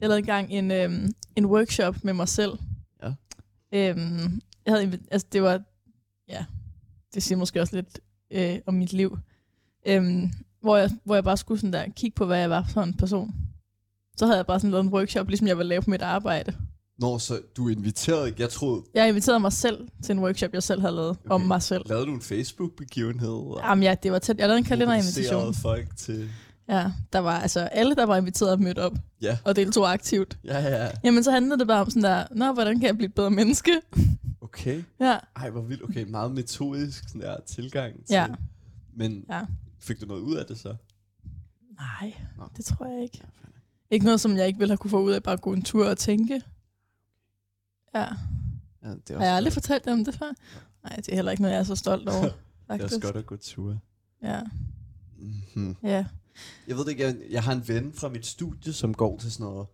Jeg 0.00 0.08
lavede 0.08 0.18
engang 0.18 0.50
en, 0.50 0.70
øhm, 0.70 1.14
en 1.36 1.46
workshop 1.46 2.04
med 2.04 2.12
mig 2.12 2.28
selv. 2.28 2.52
Ja. 3.02 3.14
Øhm, 3.72 4.40
jeg 4.66 4.74
havde, 4.74 4.98
altså 5.10 5.26
det 5.32 5.42
var, 5.42 5.62
ja, 6.28 6.44
det 7.16 7.24
siger 7.24 7.38
måske 7.38 7.60
også 7.60 7.76
lidt 7.76 8.00
øh, 8.30 8.58
om 8.66 8.74
mit 8.74 8.92
liv. 8.92 9.18
Øhm, 9.86 10.30
hvor, 10.62 10.76
jeg, 10.76 10.90
hvor 11.04 11.14
jeg 11.14 11.24
bare 11.24 11.36
skulle 11.36 11.60
sådan 11.60 11.72
der 11.72 11.84
kigge 11.96 12.14
på, 12.14 12.24
hvad 12.26 12.38
jeg 12.38 12.50
var 12.50 12.64
for 12.68 12.82
en 12.82 12.94
person. 12.94 13.34
Så 14.16 14.26
havde 14.26 14.36
jeg 14.36 14.46
bare 14.46 14.60
sådan 14.60 14.70
lavet 14.70 14.84
en 14.84 14.90
workshop, 14.92 15.28
ligesom 15.28 15.46
jeg 15.46 15.58
ville 15.58 15.68
lave 15.68 15.82
på 15.82 15.90
mit 15.90 16.02
arbejde. 16.02 16.52
Når 16.98 17.18
så 17.18 17.40
du 17.56 17.68
er 17.68 17.72
inviteret, 17.72 18.26
ikke? 18.26 18.42
jeg 18.42 18.50
troede, 18.50 18.82
Jeg 18.94 19.08
inviterede 19.08 19.40
mig 19.40 19.52
selv 19.52 19.88
til 20.02 20.12
en 20.12 20.18
workshop, 20.18 20.52
jeg 20.52 20.62
selv 20.62 20.80
havde 20.80 20.94
lavet 20.94 21.10
okay. 21.10 21.30
om 21.30 21.40
mig 21.40 21.62
selv. 21.62 21.82
lavede 21.88 22.06
du 22.06 22.14
en 22.14 22.22
Facebook-begivenhed? 22.22 23.42
Jamen 23.64 23.82
ja, 23.82 23.94
det 24.02 24.12
var 24.12 24.18
tæt. 24.18 24.38
Jeg 24.38 24.46
lavede 24.48 24.58
en 24.58 24.64
kalenderinvitation. 24.64 25.54
folk 25.54 25.96
til... 25.96 26.28
Ja, 26.68 26.90
der 27.12 27.18
var 27.18 27.40
altså 27.40 27.60
alle, 27.60 27.94
der 27.94 28.06
var 28.06 28.16
inviteret 28.16 28.60
mødt 28.60 28.78
op 28.78 28.92
Ja, 29.22 29.38
og 29.44 29.56
deltog 29.56 29.92
aktivt. 29.92 30.38
ja, 30.44 30.58
ja. 30.58 30.88
Jamen, 31.04 31.24
så 31.24 31.30
handlede 31.30 31.58
det 31.58 31.66
bare 31.66 31.80
om 31.80 31.90
sådan 31.90 32.02
der, 32.02 32.24
nå, 32.30 32.52
hvordan 32.52 32.78
kan 32.80 32.86
jeg 32.86 32.96
blive 32.96 33.08
et 33.08 33.14
bedre 33.14 33.30
menneske? 33.30 33.70
Okay. 34.58 34.82
Ja, 35.00 35.18
Ej, 35.36 35.50
hvor 35.50 35.60
vildt. 35.62 35.82
Okay, 35.82 36.02
meget 36.04 36.32
metodisk 36.32 37.08
sådan 37.08 37.20
der 37.20 37.40
tilgang 37.46 37.94
til. 38.06 38.14
Ja. 38.14 38.26
Men 38.94 39.24
Ja. 39.30 39.42
fik 39.78 40.00
du 40.00 40.06
noget 40.06 40.20
ud 40.20 40.36
af 40.36 40.46
det 40.46 40.58
så? 40.58 40.76
nej, 41.78 42.14
Nå. 42.38 42.48
det 42.56 42.64
tror 42.64 42.86
jeg 42.86 43.02
ikke. 43.02 43.22
Ikke 43.90 44.04
noget, 44.04 44.20
som 44.20 44.36
jeg 44.36 44.46
ikke 44.46 44.58
ville 44.58 44.70
have 44.70 44.76
kunne 44.78 44.90
få 44.90 45.02
ud 45.02 45.12
af 45.12 45.22
bare 45.22 45.32
at 45.34 45.40
gå 45.40 45.52
en 45.52 45.62
tur 45.62 45.88
og 45.88 45.98
tænke. 45.98 46.42
Ja, 47.94 48.00
ja, 48.82 48.90
det 48.90 49.10
er 49.10 49.18
har 49.18 49.24
jeg 49.26 49.34
aldrig 49.36 49.52
godt. 49.52 49.64
fortalt 49.64 49.84
dem 49.84 50.04
det 50.04 50.14
før? 50.14 50.32
Nej, 50.84 50.96
det 50.96 51.08
er 51.08 51.14
heller 51.14 51.30
ikke 51.30 51.42
noget, 51.42 51.54
jeg 51.54 51.60
er 51.60 51.64
så 51.64 51.76
stolt 51.76 52.08
over. 52.08 52.22
Det 52.70 52.80
er 52.80 52.84
også 52.84 53.00
godt 53.00 53.16
at 53.16 53.26
gå 53.26 53.36
tur. 53.36 53.78
Ja, 54.22 54.42
Mm-hmm. 55.18 55.76
ja. 55.82 56.06
Jeg 56.68 56.76
ved 56.76 56.84
det 56.84 56.90
ikke, 56.90 57.02
jeg, 57.02 57.16
jeg 57.30 57.42
har 57.42 57.52
en 57.52 57.68
ven 57.68 57.92
fra 57.92 58.08
mit 58.08 58.26
studie, 58.26 58.72
som 58.72 58.94
går 58.94 59.18
til 59.18 59.32
sådan 59.32 59.44
noget 59.46 59.66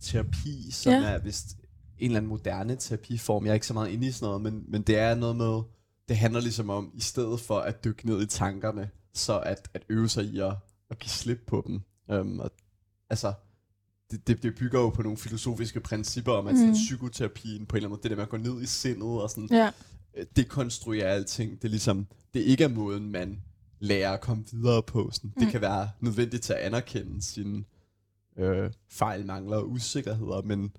terapi, 0.00 0.70
som 0.70 0.92
Ja. 0.92 1.02
er 1.02 1.18
vist 1.18 1.56
en 2.00 2.06
eller 2.06 2.16
anden 2.16 2.28
moderne 2.28 2.76
terapiform. 2.76 3.44
Jeg 3.44 3.50
er 3.50 3.54
ikke 3.54 3.66
så 3.66 3.74
meget 3.74 3.90
inde 3.90 4.06
i 4.06 4.10
sådan 4.10 4.26
noget, 4.26 4.42
men, 4.42 4.64
men 4.68 4.82
det 4.82 4.98
er 4.98 5.14
noget 5.14 5.36
med, 5.36 5.62
det 6.08 6.16
handler 6.16 6.40
ligesom 6.40 6.70
om, 6.70 6.90
i 6.94 7.00
stedet 7.00 7.40
for 7.40 7.58
at 7.58 7.84
dykke 7.84 8.06
ned 8.06 8.22
i 8.22 8.26
tankerne, 8.26 8.90
så 9.14 9.38
at, 9.40 9.68
at 9.74 9.82
øve 9.88 10.08
sig 10.08 10.24
i 10.24 10.38
at, 10.40 10.52
at 10.90 10.98
give 10.98 11.10
slip 11.10 11.40
på 11.46 11.64
dem. 11.66 11.80
Um, 12.20 12.40
og, 12.40 12.50
altså, 13.10 13.32
det, 14.10 14.26
det, 14.26 14.42
det 14.42 14.54
bygger 14.54 14.80
jo 14.80 14.88
på 14.90 15.02
nogle 15.02 15.18
filosofiske 15.18 15.80
principper 15.80 16.32
om, 16.32 16.46
at 16.46 16.54
sådan, 16.56 16.66
Mhm. 16.66 16.74
psykoterapien 16.74 17.66
på 17.66 17.76
en 17.76 17.76
eller 17.76 17.88
anden 17.88 17.90
måde, 17.90 18.02
det 18.02 18.10
der 18.10 18.16
med 18.16 18.22
at 18.22 18.28
gå 18.28 18.36
ned 18.36 18.62
i 18.62 18.66
sindet 18.66 19.02
og 19.22 19.30
sådan, 19.30 19.48
Ja, 19.50 19.70
øh, 20.16 20.26
dekonstruere 20.36 21.04
alting. 21.06 21.52
Det 21.52 21.64
er 21.64 21.68
ligesom, 21.68 22.06
det 22.34 22.40
ikke 22.40 22.64
er 22.64 22.68
måden, 22.68 23.10
man 23.10 23.42
lærer 23.78 24.12
at 24.12 24.20
komme 24.20 24.44
videre 24.52 24.82
på. 24.82 25.10
Sådan. 25.12 25.30
Det 25.38 25.44
Mm. 25.44 25.50
kan 25.50 25.60
være 25.60 25.90
nødvendigt 26.00 26.42
til 26.42 26.52
at 26.52 26.58
anerkende 26.58 27.22
sine 27.22 27.64
øh, 28.38 28.70
fejl, 28.90 29.26
mangler 29.26 29.56
og 29.56 29.70
usikkerheder, 29.70 30.42
men 30.42 30.72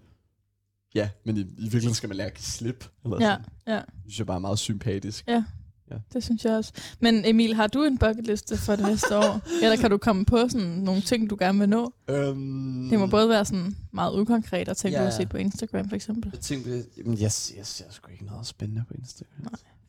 ja, 0.96 1.10
men 1.26 1.38
i, 1.38 1.40
i 1.40 1.46
virkeligheden 1.62 1.94
skal 1.96 2.10
man 2.10 2.18
lære 2.18 2.28
at 2.28 2.34
give 2.34 2.44
slip. 2.44 2.86
Eller 3.04 3.18
ja, 3.22 3.30
sådan. 3.32 3.46
ja. 3.68 3.76
Det 3.76 3.84
synes 4.02 4.20
jeg 4.20 4.28
bare 4.28 4.36
er 4.36 4.40
meget 4.40 4.60
sympatisk. 4.60 5.28
Ja. 5.28 5.44
Ja. 5.92 5.96
det 6.14 6.24
synes 6.24 6.46
jeg 6.46 6.54
også. 6.58 6.74
Men 7.00 7.26
Emil, 7.26 7.54
har 7.54 7.68
du 7.68 7.84
en 7.84 7.98
bucketliste 7.98 8.58
for 8.58 8.76
det 8.76 8.86
næste 8.86 9.18
år? 9.18 9.42
Eller 9.64 9.76
kan 9.78 9.92
du 9.92 9.98
komme 9.98 10.26
på 10.26 10.50
sådan 10.50 10.68
nogle 10.68 11.02
ting, 11.02 11.30
du 11.30 11.38
gerne 11.40 11.60
vil 11.60 11.70
nå? 11.70 11.94
Øhm, 12.10 12.90
Det 12.90 13.00
må 13.00 13.08
både 13.08 13.30
være 13.30 13.46
sådan 13.46 13.76
meget 13.92 14.20
ukonkret 14.20 14.70
og 14.70 14.78
ting, 14.78 14.92
Ja. 14.94 15.00
du 15.00 15.04
har 15.04 15.12
set 15.12 15.30
på 15.30 15.38
Instagram 15.38 15.90
for 15.90 15.96
eksempel. 15.96 16.32
Jeg 16.34 16.42
tænkte, 16.42 16.86
jamen, 16.98 17.14
jeg, 17.14 17.22
jeg 17.58 17.66
ser 17.66 17.84
sgu 17.90 18.12
ikke 18.12 18.26
noget 18.26 18.48
spændende 18.48 18.84
på 18.88 18.94
Instagram. 18.94 19.42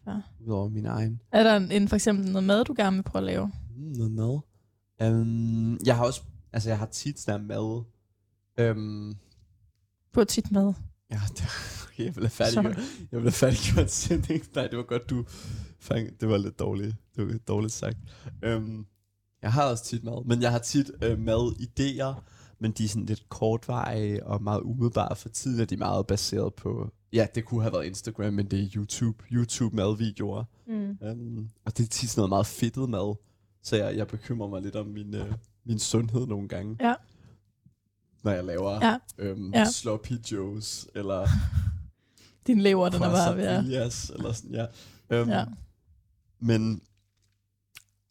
Nej, 0.06 0.14
ja. 0.14 0.20
Udover 0.46 0.68
min 0.68 0.86
egen. 0.86 1.20
Er 1.32 1.42
der 1.42 1.56
en, 1.56 1.72
en, 1.72 1.88
for 1.88 1.96
eksempel 1.96 2.30
noget 2.32 2.44
mad, 2.44 2.64
du 2.64 2.74
gerne 2.76 2.96
vil 2.96 3.02
prøve 3.02 3.20
at 3.20 3.26
lave? 3.26 3.50
Mm, 3.76 3.92
noget 3.92 4.12
mad. 4.12 4.40
Um, 5.10 5.78
jeg 5.86 5.96
har 5.96 6.04
også, 6.04 6.20
altså 6.52 6.68
jeg 6.68 6.78
har 6.78 6.86
tit 6.86 7.20
sådan 7.20 7.46
mad. 7.46 7.84
Um, 8.70 9.16
På 10.12 10.24
tit 10.24 10.52
mad. 10.52 10.72
Ja, 11.12 11.20
det, 11.36 11.44
okay, 11.84 12.04
jeg 12.04 12.12
have 12.14 12.30
færdiggjort, 12.30 12.78
jeg 13.12 13.20
have 13.20 13.32
færdiggjort 13.32 13.90
sætning. 14.02 14.44
Nej, 14.54 14.66
det 14.66 14.76
var 14.76 14.84
godt, 14.84 15.10
du 15.10 15.24
fang, 15.80 16.20
det 16.20 16.28
var 16.28 16.38
lidt 16.38 16.58
dårligt, 16.58 16.96
det 17.16 17.26
var 17.26 17.32
lidt 17.32 17.48
dårligt 17.48 17.72
sagt. 17.72 17.98
Um, 18.46 18.86
jeg 19.42 19.52
har 19.52 19.70
også 19.70 19.84
tit 19.84 20.04
mad, 20.04 20.24
men 20.24 20.42
jeg 20.42 20.50
har 20.50 20.58
tit 20.58 20.90
uh, 20.90 21.12
madidéer, 21.12 22.20
men 22.58 22.72
de 22.72 22.84
er 22.84 22.88
sådan 22.88 23.06
lidt 23.06 23.28
kortvarige 23.28 24.26
og 24.26 24.42
meget 24.42 24.60
umiddelbare. 24.60 25.16
For 25.16 25.28
tiden 25.28 25.60
er 25.60 25.64
de 25.64 25.76
meget 25.76 26.06
baseret 26.06 26.54
på, 26.54 26.90
ja, 27.12 27.26
det 27.34 27.44
kunne 27.44 27.62
have 27.62 27.72
været 27.72 27.84
Instagram, 27.84 28.34
men 28.34 28.46
det 28.46 28.60
er 28.60 28.68
YouTube, 28.76 29.24
YouTube 29.32 29.76
madvideoer. 29.76 30.44
Mm. 30.66 30.98
Um, 31.10 31.48
og 31.64 31.78
det 31.78 31.84
er 31.84 31.88
tit 31.88 32.10
sådan 32.10 32.20
noget 32.20 32.28
meget 32.28 32.46
fedtet 32.46 32.90
mad, 32.90 33.16
så 33.62 33.76
jeg, 33.76 33.96
jeg 33.96 34.06
bekymrer 34.06 34.48
mig 34.48 34.62
lidt 34.62 34.76
om 34.76 34.86
min, 34.86 35.14
øh, 35.14 35.32
min 35.64 35.78
sundhed 35.78 36.26
nogle 36.26 36.48
gange. 36.48 36.76
Ja. 36.80 36.94
Når 38.22 38.32
jeg 38.32 38.44
laver 38.44 38.86
Ja. 38.86 38.98
øhm, 39.18 39.52
Ja. 39.54 39.64
sloppy 39.64 40.12
joes, 40.32 40.86
eller 40.94 41.26
Din 42.46 42.60
lever, 42.60 42.88
den 42.88 43.02
er 43.02 43.10
bare 43.10 43.36
ved 43.36 43.44
at... 43.44 43.64
eller 44.14 44.32
sådan, 44.32 44.50
ja. 45.10 45.22
Um, 45.22 45.28
Ja. 45.28 45.44
Men, 46.40 46.82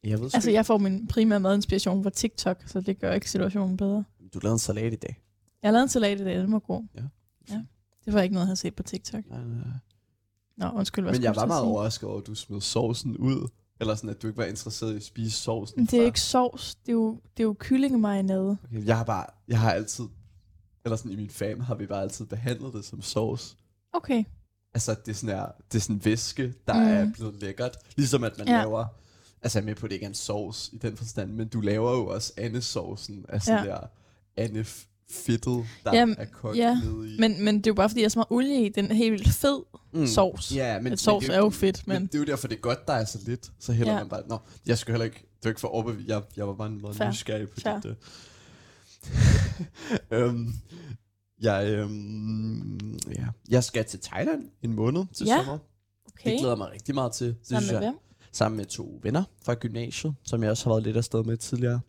jeg 0.03 0.17
ved 0.19 0.25
Altså, 0.33 0.49
ikke. 0.49 0.55
jeg 0.57 0.65
får 0.65 0.77
min 0.77 1.07
primære 1.07 1.39
madinspiration 1.39 2.03
fra 2.03 2.09
TikTok, 2.09 2.63
så 2.67 2.81
det 2.81 2.99
gør 2.99 3.13
ikke 3.13 3.31
situationen 3.31 3.77
bedre. 3.77 4.03
Du 4.33 4.39
lavede 4.39 4.53
en 4.55 4.59
salat 4.59 4.93
i 4.93 4.95
dag. 4.95 5.21
Jeg 5.63 5.73
lavet 5.73 5.83
en 5.83 5.89
salat 5.89 6.19
i 6.19 6.23
dag, 6.23 6.37
den 6.39 6.51
var 6.51 6.59
god. 6.59 6.83
Ja. 6.95 7.01
ja. 7.49 7.61
Det 8.05 8.13
var 8.13 8.21
ikke 8.21 8.33
noget, 8.33 8.43
jeg 8.45 8.47
havde 8.47 8.55
set 8.59 8.75
på 8.75 8.83
TikTok. 8.83 9.29
Nej, 9.29 9.39
nej, 9.43 9.47
nej. 9.57 9.77
Nå, 10.57 10.77
undskyld, 10.77 11.03
hvad 11.05 11.13
Men 11.13 11.23
jeg 11.23 11.35
var 11.35 11.45
meget 11.45 11.61
sige? 11.61 11.67
overrasket 11.71 12.09
over, 12.09 12.19
at 12.21 12.27
du 12.27 12.35
smed 12.35 12.61
sovsen 12.61 13.17
ud. 13.17 13.47
Eller 13.81 13.95
sådan, 13.95 14.09
at 14.09 14.21
du 14.21 14.27
ikke 14.27 14.37
var 14.37 14.45
interesseret 14.45 14.93
i 14.93 14.95
at 14.95 15.03
spise 15.03 15.37
sovsen. 15.37 15.85
Det 15.85 15.93
er 15.93 15.97
fra- 16.01 16.05
ikke 16.05 16.21
sovs, 16.21 16.75
det 16.75 16.89
er 16.89 16.93
jo, 16.93 17.19
det 17.37 17.43
er 17.43 17.47
jo 17.47 17.55
kyllingemarinade. 17.59 18.57
Okay, 18.71 18.85
jeg 18.85 18.97
har 18.97 19.03
bare, 19.03 19.25
jeg 19.47 19.59
har 19.59 19.71
altid, 19.71 20.05
eller 20.85 20.95
sådan 20.95 21.11
i 21.11 21.15
min 21.15 21.29
fam 21.29 21.59
har 21.59 21.75
vi 21.75 21.85
bare 21.85 22.01
altid 22.01 22.25
behandlet 22.25 22.73
det 22.73 22.85
som 22.85 23.01
sovs. 23.01 23.57
Okay. 23.93 24.23
Altså, 24.73 24.95
det 25.05 25.11
er 25.11 25.15
sådan, 25.15 25.35
her, 25.35 25.45
det 25.71 25.77
er 25.77 25.81
sådan 25.81 26.05
væske, 26.05 26.53
der 26.67 26.73
Mm. 26.73 26.79
er 27.09 27.11
blevet 27.13 27.35
lækkert. 27.41 27.77
Ligesom 27.95 28.23
at 28.23 28.37
man 28.37 28.47
Ja. 28.47 28.57
laver... 28.57 28.85
Altså, 29.41 29.59
jeg 29.59 29.63
er 29.63 29.65
med 29.65 29.75
på, 29.75 29.85
at 29.85 29.89
det 29.89 29.95
ikke 29.95 30.03
er 30.05 30.09
en 30.09 30.15
sovs 30.15 30.69
i 30.73 30.77
den 30.77 30.97
forstand, 30.97 31.31
men 31.33 31.47
du 31.47 31.61
laver 31.61 31.91
jo 31.91 32.07
også 32.07 32.33
andesovsen 32.37 33.25
af 33.29 33.41
sådan 33.41 33.65
Ja. 33.65 33.71
der 33.71 33.79
andefittet, 35.11 35.65
der 35.83 35.95
Jamen, 35.95 36.15
er 36.19 36.25
kogt 36.25 36.57
ja, 36.57 36.79
ned 36.83 37.05
i. 37.05 37.17
Men, 37.19 37.43
men 37.45 37.57
det 37.57 37.67
er 37.67 37.71
jo 37.71 37.75
bare, 37.75 37.89
fordi 37.89 38.01
jeg 38.01 38.11
meget 38.15 38.27
olie 38.29 38.65
i. 38.65 38.69
Den 38.69 38.91
er 38.91 38.95
helt 38.95 39.11
vildt 39.11 39.29
fed 39.29 39.63
mm. 39.93 40.07
sovs. 40.07 40.55
Ja, 40.55 40.73
men, 40.75 40.83
Men 40.83 40.97
sovs 40.97 41.25
det 41.25 41.35
er 41.35 41.39
jo 41.39 41.49
fedt, 41.49 41.87
men... 41.87 41.95
Men 41.95 42.07
det 42.07 42.15
er 42.15 42.19
jo 42.19 42.25
derfor, 42.25 42.47
det 42.47 42.55
er 42.55 42.59
godt, 42.61 42.87
der 42.87 42.93
er 42.93 43.05
så 43.05 43.19
lidt. 43.25 43.51
Så 43.59 43.73
hælder 43.73 43.93
Ja. 43.93 43.99
man 43.99 44.09
bare... 44.09 44.27
Nå, 44.27 44.37
jeg 44.65 44.77
skal 44.77 44.91
heller 44.91 45.05
ikke... 45.05 45.17
Det 45.17 45.45
var 45.45 45.49
ikke 45.49 45.61
for 45.61 45.67
overbevist. 45.67 46.09
Jeg, 46.09 46.21
jeg 46.37 46.47
var 46.47 46.53
bare 46.53 46.67
en 46.67 46.81
meget 46.81 46.95
Fair. 46.95 47.09
nysgerrig 47.09 47.49
på 47.49 47.59
Fair. 47.59 47.79
det. 47.79 47.95
øhm, 50.11 50.53
jeg, 51.41 51.67
øhm, 51.69 52.99
ja. 53.17 53.25
jeg 53.49 53.63
skal 53.63 53.85
til 53.85 53.99
Thailand 53.99 54.49
en 54.61 54.73
måned 54.73 55.05
til 55.13 55.25
Ja, 55.27 55.37
sommer. 55.37 55.57
Okay. 56.07 56.31
Det 56.31 56.39
glæder 56.39 56.55
mig 56.55 56.71
rigtig 56.71 56.95
meget 56.95 57.11
til. 57.11 57.27
Det 57.27 57.37
Sammen 57.43 57.61
synes 57.61 57.71
med 57.73 57.81
jeg, 57.81 57.89
hvem? 57.91 57.99
sammen 58.31 58.57
med 58.57 58.65
to 58.65 58.99
venner 59.03 59.23
fra 59.45 59.53
gymnasiet, 59.53 60.15
som 60.23 60.43
jeg 60.43 60.51
også 60.51 60.63
har 60.65 60.71
været 60.71 60.83
lidt 60.83 60.97
afsted 60.97 61.23
med 61.23 61.37
tidligere. 61.37 61.79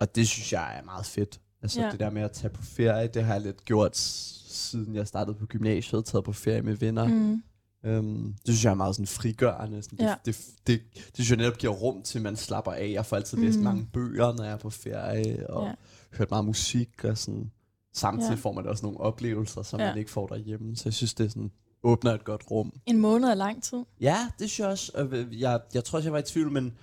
Og 0.00 0.14
det 0.14 0.28
synes 0.28 0.52
jeg 0.52 0.78
er 0.78 0.82
meget 0.84 1.06
fedt. 1.06 1.40
Altså 1.62 1.80
Ja. 1.80 1.90
det 1.90 2.00
der 2.00 2.10
med 2.10 2.22
at 2.22 2.32
tage 2.32 2.50
på 2.50 2.62
ferie, 2.62 3.06
det 3.08 3.24
har 3.24 3.32
jeg 3.34 3.42
lidt 3.42 3.64
gjort 3.64 3.96
siden 3.96 4.94
jeg 4.94 5.06
startede 5.06 5.36
på 5.36 5.46
gymnasiet, 5.46 6.04
taget 6.04 6.24
på 6.24 6.32
ferie 6.32 6.62
med 6.62 6.74
venner. 6.74 7.08
Mm. 7.08 7.42
Øhm, 7.84 8.24
det 8.32 8.40
synes 8.44 8.64
jeg 8.64 8.70
er 8.70 8.74
meget 8.74 8.94
sådan 8.94 9.06
frigørende. 9.06 9.82
Sådan, 9.82 9.98
Ja. 10.00 10.14
det, 10.24 10.36
det, 10.36 10.36
det, 10.66 10.80
det, 10.94 11.10
synes 11.14 11.30
jeg 11.30 11.36
netop 11.38 11.58
giver 11.58 11.72
rum 11.72 12.02
til, 12.02 12.18
at 12.18 12.22
man 12.22 12.36
slapper 12.36 12.72
af. 12.72 12.90
Jeg 12.92 13.06
får 13.06 13.16
altid 13.16 13.38
læst 13.38 13.58
Mm. 13.58 13.64
mange 13.64 13.88
bøger, 13.92 14.32
når 14.36 14.44
jeg 14.44 14.52
er 14.52 14.56
på 14.56 14.70
ferie, 14.70 15.50
og 15.50 15.66
Ja. 15.66 15.72
hørt 16.18 16.30
meget 16.30 16.44
musik, 16.44 17.04
og 17.04 17.18
sådan. 17.18 17.50
Samtidig 17.94 18.30
Ja. 18.30 18.34
får 18.36 18.52
man 18.52 18.64
da 18.64 18.70
også 18.70 18.82
nogle 18.86 19.00
oplevelser, 19.00 19.62
som 19.62 19.80
Ja. 19.80 19.86
man 19.88 19.98
ikke 19.98 20.10
får 20.10 20.26
derhjemme. 20.26 20.76
Så 20.76 20.82
jeg 20.84 20.92
synes, 20.94 21.14
det 21.14 21.30
sådan, 21.32 21.50
åbner 21.82 22.12
et 22.14 22.24
godt 22.24 22.42
rum. 22.50 22.72
En 22.86 22.98
måned 22.98 23.28
er 23.28 23.34
lang 23.34 23.62
tid. 23.62 23.78
Ja, 24.00 24.16
det 24.38 24.50
synes 24.50 24.58
jeg 24.60 24.68
også. 24.68 24.92
Og 24.94 25.08
Jeg, 25.32 25.60
jeg 25.74 25.84
tror 25.84 25.96
også, 25.98 26.06
jeg 26.06 26.12
var 26.12 26.18
i 26.18 26.22
tvivl, 26.22 26.52
men 26.52 26.78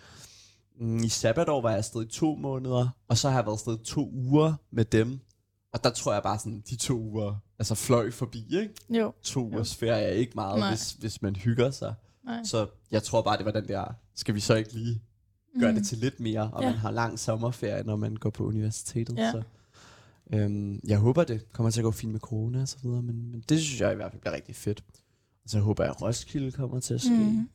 i 0.79 1.09
sabbatår 1.09 1.61
var 1.61 1.69
jeg 1.69 1.77
afsted 1.77 2.03
i 2.03 2.07
to 2.07 2.35
måneder, 2.35 2.89
og 3.07 3.17
så 3.17 3.29
har 3.29 3.37
jeg 3.37 3.45
været 3.45 3.55
afsted 3.55 3.77
to 3.77 4.09
uger 4.13 4.53
med 4.71 4.85
dem. 4.85 5.19
Og 5.73 5.83
der 5.83 5.89
tror 5.89 6.13
jeg 6.13 6.23
bare 6.23 6.39
sådan, 6.39 6.63
de 6.69 6.75
to 6.75 6.99
uger, 6.99 7.35
altså 7.59 7.75
fløj 7.75 8.11
forbi, 8.11 8.45
ikke? 8.51 8.73
Jo. 8.89 9.13
To 9.21 9.39
ugers 9.39 9.75
ferie 9.75 10.03
er 10.03 10.11
ikke 10.11 10.31
meget, 10.35 10.59
Nej. 10.59 10.69
hvis, 10.69 10.91
hvis 10.91 11.21
man 11.21 11.35
hygger 11.35 11.71
sig. 11.71 11.93
Nej. 12.25 12.43
Så 12.43 12.67
jeg 12.91 13.03
tror 13.03 13.21
bare, 13.21 13.37
det 13.37 13.45
var 13.45 13.51
den 13.51 13.67
der, 13.67 13.85
skal 14.15 14.35
vi 14.35 14.39
så 14.39 14.55
ikke 14.55 14.73
lige 14.73 15.01
gøre 15.59 15.71
mm. 15.71 15.77
det 15.77 15.87
til 15.87 15.97
lidt 15.97 16.19
mere, 16.19 16.49
og 16.53 16.63
ja. 16.63 16.69
man 16.69 16.77
har 16.77 16.91
lang 16.91 17.19
sommerferie, 17.19 17.83
når 17.83 17.95
man 17.95 18.15
går 18.15 18.29
på 18.29 18.45
universitetet. 18.45 19.17
Ja. 19.17 19.31
Så, 19.31 19.43
øhm, 20.33 20.79
jeg 20.87 20.97
håber, 20.97 21.23
det 21.23 21.53
kommer 21.53 21.69
til 21.69 21.79
at 21.79 21.83
gå 21.83 21.91
fint 21.91 22.11
med 22.11 22.19
corona 22.19 22.61
og 22.61 22.67
så 22.67 22.77
videre, 22.83 23.01
men, 23.01 23.31
men 23.31 23.43
det 23.49 23.59
synes 23.61 23.81
jeg 23.81 23.91
i 23.91 23.95
hvert 23.95 24.11
fald 24.11 24.21
bliver 24.21 24.35
rigtig 24.35 24.55
fedt. 24.55 24.83
Og 25.43 25.49
så 25.49 25.59
håber 25.59 25.83
jeg, 25.83 25.91
at 25.91 26.01
Roskilde 26.01 26.51
kommer 26.51 26.79
til 26.79 26.93
at 26.93 27.01
ske. 27.01 27.13
Mm. 27.13 27.49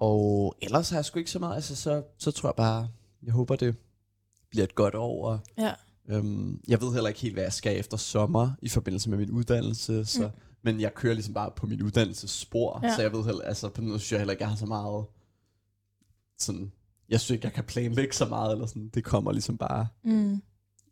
Ja. 0.00 0.04
Og 0.06 0.54
ellers 0.62 0.90
har 0.90 0.96
jeg 0.96 1.04
sgu 1.04 1.18
ikke 1.18 1.30
så 1.30 1.38
meget, 1.38 1.54
altså 1.54 1.76
så, 1.76 2.02
så 2.18 2.30
tror 2.30 2.48
jeg 2.48 2.54
bare, 2.56 2.88
jeg 3.22 3.32
håber, 3.32 3.56
det 3.56 3.76
bliver 4.50 4.64
et 4.64 4.74
godt 4.74 4.94
år. 4.94 5.28
Og, 5.28 5.38
Ja. 5.58 5.72
øhm, 6.08 6.60
jeg 6.68 6.80
ved 6.80 6.92
heller 6.92 7.08
ikke 7.08 7.20
helt, 7.20 7.34
hvad 7.34 7.42
jeg 7.44 7.52
skal 7.52 7.78
efter 7.78 7.96
sommer 7.96 8.50
i 8.62 8.68
forbindelse 8.68 9.10
med 9.10 9.18
min 9.18 9.30
uddannelse, 9.30 10.04
så, 10.04 10.22
Mm. 10.22 10.30
men 10.62 10.80
jeg 10.80 10.94
kører 10.94 11.14
ligesom 11.14 11.34
bare 11.34 11.50
på 11.56 11.66
min 11.66 11.82
uddannelsesspor, 11.82 12.80
Ja. 12.82 12.88
ja. 12.88 12.94
så 12.96 13.02
jeg 13.02 13.12
ved 13.12 13.24
heller, 13.24 13.42
altså 13.42 13.68
på 13.68 13.80
den 13.80 13.88
måde 13.88 13.98
synes 14.00 14.12
jeg 14.12 14.20
heller 14.20 14.32
ikke, 14.32 14.42
jeg 14.42 14.48
har 14.50 14.56
så 14.56 14.66
meget 14.66 15.04
sådan, 16.38 16.72
jeg 17.08 17.20
synes 17.20 17.30
ikke, 17.36 17.46
jeg 17.46 17.52
kan 17.52 17.64
planlægge 17.64 18.12
så 18.14 18.24
meget, 18.26 18.52
eller 18.52 18.66
sådan, 18.66 18.88
det 18.88 19.04
kommer 19.04 19.32
ligesom 19.32 19.58
bare 19.58 19.86
Mm. 20.04 20.32
øh, 20.32 20.40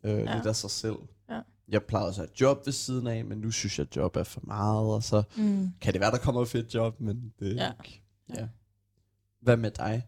Ja. 0.03 0.09
ja. 0.19 0.35
lidt 0.35 0.45
af 0.45 0.55
sig 0.55 0.71
selv. 0.71 0.95
Ja. 1.29 1.39
Jeg 1.69 1.83
plejede 1.83 2.07
også 2.07 2.21
at 2.21 2.27
have 2.29 2.35
job 2.41 2.65
ved 2.65 2.73
siden 2.73 3.07
af, 3.07 3.25
men 3.25 3.37
nu 3.37 3.51
synes 3.51 3.79
jeg, 3.79 3.87
at 3.89 3.95
job 3.95 4.15
er 4.15 4.23
for 4.23 4.41
meget, 4.43 4.85
og 4.87 5.03
så 5.03 5.23
Mm. 5.37 5.69
kan 5.81 5.93
det 5.93 6.01
være, 6.01 6.11
der 6.11 6.17
kommer 6.17 6.41
et 6.41 6.47
fedt 6.47 6.73
job, 6.73 6.99
men 6.99 7.33
det 7.39 7.51
er 7.59 7.63
Ja. 7.65 7.71
ikke. 7.83 8.01
Ja. 8.29 8.47
Hvad 9.43 9.57
med 9.57 9.71
dig? 9.71 10.07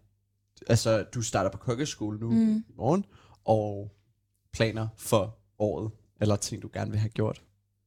Altså, 0.67 1.03
du 1.03 1.21
starter 1.21 1.49
på 1.49 1.57
kokkeskole 1.57 2.19
nu 2.19 2.29
mm. 2.31 2.55
I 2.69 2.73
morgen, 2.77 3.05
og 3.45 3.91
planer 4.53 4.87
for 4.97 5.37
året, 5.59 5.91
eller 6.21 6.35
ting, 6.35 6.61
du 6.61 6.69
gerne 6.73 6.91
vil 6.91 6.99
have 6.99 7.09
gjort? 7.09 7.41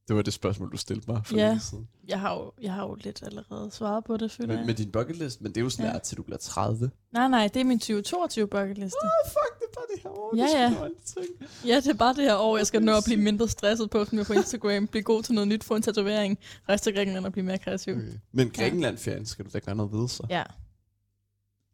Det 0.07 0.15
var 0.15 0.21
det 0.21 0.33
spørgsmål, 0.33 0.71
du 0.71 0.77
stillede 0.77 1.11
mig 1.11 1.21
for 1.25 1.35
Ja. 1.35 1.53
lidt 1.53 1.63
siden. 1.63 1.87
Jeg 2.07 2.19
har, 2.19 2.33
jo, 2.35 2.51
jeg 2.61 2.73
har 2.73 2.83
jo 2.87 2.95
lidt 2.95 3.23
allerede 3.23 3.71
svaret 3.71 4.03
på 4.03 4.17
det, 4.17 4.31
føler 4.31 4.47
Med, 4.47 4.57
jeg. 4.57 4.65
med 4.65 4.73
din 4.73 4.91
bucket 4.91 5.15
list, 5.17 5.41
men 5.41 5.51
det 5.51 5.57
er 5.57 5.61
jo 5.63 5.69
sådan 5.69 5.91
Ja. 5.93 5.99
til 5.99 6.17
du 6.17 6.23
bliver 6.23 6.37
30. 6.37 6.91
Nej, 7.11 7.27
nej, 7.27 7.47
det 7.53 7.59
er 7.59 7.63
min 7.63 7.79
2022 7.79 8.47
bucket 8.47 8.77
liste. 8.77 8.97
Ah, 9.03 9.31
fuck, 9.31 9.59
det 9.59 9.65
er 9.69 9.73
bare 9.75 9.85
det 9.95 10.03
her 10.03 10.09
år. 10.09 10.35
Ja, 10.37 10.43
det 10.43 11.63
ja. 11.63 11.69
Ja, 11.73 11.75
det 11.75 11.87
er 11.87 11.93
bare 11.93 12.13
det 12.13 12.23
her 12.23 12.35
år, 12.37 12.57
jeg 12.57 12.67
skal 12.67 12.81
nå 12.83 12.91
at 12.97 13.03
blive 13.05 13.21
mindre 13.21 13.47
stresset 13.49 13.89
på, 13.89 14.05
på 14.27 14.33
Instagram, 14.33 14.87
blive 14.87 15.03
god 15.03 15.23
til 15.23 15.33
noget 15.33 15.47
nyt, 15.47 15.63
få 15.63 15.75
en 15.75 15.81
tatovering, 15.81 16.37
rejse 16.69 16.83
til 16.83 16.93
Grækenland 16.93 17.25
og 17.25 17.31
blive 17.31 17.45
mere 17.45 17.57
kreativ. 17.57 17.93
Okay. 17.95 18.07
Men 18.31 18.49
Grækenland-ferien 18.49 19.25
skal 19.25 19.45
du 19.45 19.49
da 19.53 19.59
gøre 19.59 19.75
noget 19.75 19.91
ved, 19.91 20.07
så. 20.07 20.27
Ja. 20.29 20.43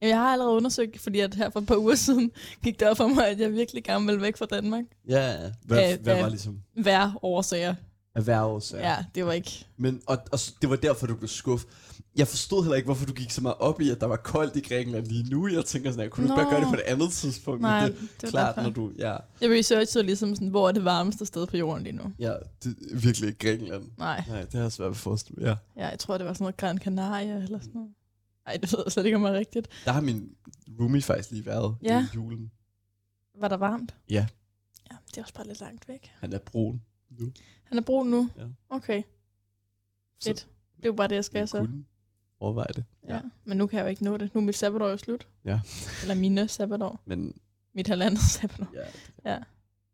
Jeg 0.01 0.17
har 0.17 0.27
allerede 0.33 0.53
undersøgt, 0.53 0.99
fordi 0.99 1.19
at 1.19 1.35
her 1.35 1.49
for 1.49 1.59
et 1.59 1.67
par 1.67 1.77
uger 1.77 1.95
siden 1.95 2.31
gik 2.63 2.79
det 2.79 2.87
op 2.89 2.97
for 2.97 3.07
mig, 3.07 3.27
at 3.27 3.39
jeg 3.39 3.51
virkelig 3.53 3.83
gerne 3.83 4.05
vil 4.05 4.21
væk 4.21 4.37
fra 4.37 4.45
Danmark. 4.45 4.83
Ja, 5.09 5.35
hvad, 5.65 5.93
Øh, 5.93 6.03
hvad 6.03 6.21
var 6.21 6.29
ligesom 6.29 6.59
Hver 6.81 7.11
årsager. 7.21 7.75
erhvervelse? 8.15 8.77
Ja, 8.77 8.95
det 9.15 9.25
var 9.25 9.31
ikke... 9.33 9.65
Men, 9.77 10.01
og, 10.07 10.17
og 10.31 10.39
det 10.61 10.69
var 10.69 10.75
derfor, 10.75 11.07
du 11.07 11.15
blev 11.15 11.27
skuffet. 11.27 11.69
Jeg 12.15 12.27
forstod 12.27 12.63
heller 12.63 12.75
ikke, 12.75 12.85
hvorfor 12.85 13.05
du 13.05 13.13
gik 13.13 13.31
så 13.31 13.41
meget 13.41 13.55
op 13.59 13.81
i, 13.81 13.89
at 13.89 14.01
der 14.01 14.07
var 14.07 14.15
koldt 14.15 14.55
i 14.55 14.59
Grækenland 14.59 15.05
lige 15.05 15.29
nu. 15.29 15.47
Jeg 15.47 15.65
tænker 15.65 15.91
sådan, 15.91 16.05
at 16.05 16.11
kunne 16.11 16.27
du 16.27 16.33
ikke 16.33 16.35
bare 16.35 16.45
Nå. 16.45 16.49
gøre 16.51 16.59
det 16.61 16.67
på 16.67 16.73
et 16.75 16.91
andet 16.93 17.11
tidspunkt? 17.11 17.61
Men 17.61 17.69
Nej, 17.69 17.85
det, 17.85 17.95
det 17.99 18.23
var 18.23 18.29
klart, 18.29 18.55
derfor. 18.55 18.61
når 18.69 18.73
du... 18.75 18.91
Ja, 18.97 19.15
Jeg 19.41 19.49
researchede 19.49 20.03
ligesom 20.05 20.35
sådan, 20.35 20.47
hvor 20.47 20.67
er 20.67 20.71
det 20.71 20.85
varmeste 20.85 21.25
sted 21.25 21.47
på 21.47 21.57
jorden 21.57 21.83
lige 21.83 21.95
nu. 21.95 22.03
ja, 22.19 22.33
det 22.63 22.75
er 22.91 22.95
virkelig 22.97 23.27
ikke 23.27 23.39
Grækenland. 23.49 23.83
Nej, 23.97 24.23
Nej, 24.29 24.41
det 24.41 24.53
har 24.53 24.61
jeg 24.61 24.71
svært 24.71 24.85
ved 24.85 24.91
at 24.91 24.97
forestille. 24.97 25.47
Ja. 25.49 25.55
ja, 25.77 25.87
jeg 25.89 25.99
tror, 25.99 26.17
det 26.17 26.27
var 26.27 26.33
sådan 26.33 26.43
noget 26.43 26.57
Gran 26.57 26.77
Canaria 26.77 27.35
eller 27.35 27.59
sådan 27.59 27.71
noget. 27.73 27.89
Nej, 28.45 28.57
det 28.57 28.71
ved 28.71 28.79
jeg 28.85 28.91
slet 28.91 29.05
ikke, 29.05 29.15
om 29.15 29.23
det 29.23 29.29
er 29.31 29.33
rigtigt. 29.39 29.69
Der 29.85 29.91
har 29.91 30.01
min 30.01 30.35
roomie 30.79 31.01
faktisk 31.01 31.31
lige 31.31 31.45
været 31.45 31.77
Ja. 31.83 32.07
i 32.13 32.15
julen. 32.15 32.51
Var 33.35 33.47
der 33.47 33.57
varmt? 33.57 33.95
Ja. 34.09 34.27
Ja, 34.91 34.95
det 35.07 35.17
er 35.17 35.21
også 35.21 35.33
bare 35.33 35.47
lidt 35.47 35.59
langt 35.59 35.87
væk. 35.87 36.11
Han 36.19 36.33
er 36.33 36.39
brun 36.39 36.81
nu. 37.09 37.31
Han 37.63 37.77
er 37.77 37.81
brun 37.81 38.07
nu? 38.07 38.29
Ja. 38.37 38.43
Okay, 38.69 39.03
Så 40.19 40.29
fedt. 40.29 40.47
Det 40.77 40.83
er 40.85 40.89
jo 40.89 40.93
bare 40.93 41.07
det, 41.07 41.15
jeg 41.15 41.25
skal 41.25 41.39
jeg 41.39 41.49
så. 41.49 41.57
kunne 41.59 41.85
overveje 42.39 42.67
det. 42.75 42.83
Ja. 43.09 43.21
Men 43.43 43.57
nu 43.57 43.67
kan 43.67 43.77
jeg 43.77 43.83
jo 43.83 43.89
ikke 43.89 44.03
nå 44.03 44.17
det. 44.17 44.35
Nu 44.35 44.41
er 44.41 44.45
mit 44.45 44.55
sabbatår 44.55 44.89
jo 44.89 44.97
slut. 44.97 45.27
Ja. 45.45 45.59
Eller 46.01 46.15
mine 46.15 46.47
sabbatår. 46.47 46.99
Men, 47.05 47.37
Mit 47.73 47.87
halvandet 47.87 48.21
sabbatår. 48.31 48.67
ja, 48.73 49.31
Ja. 49.31 49.39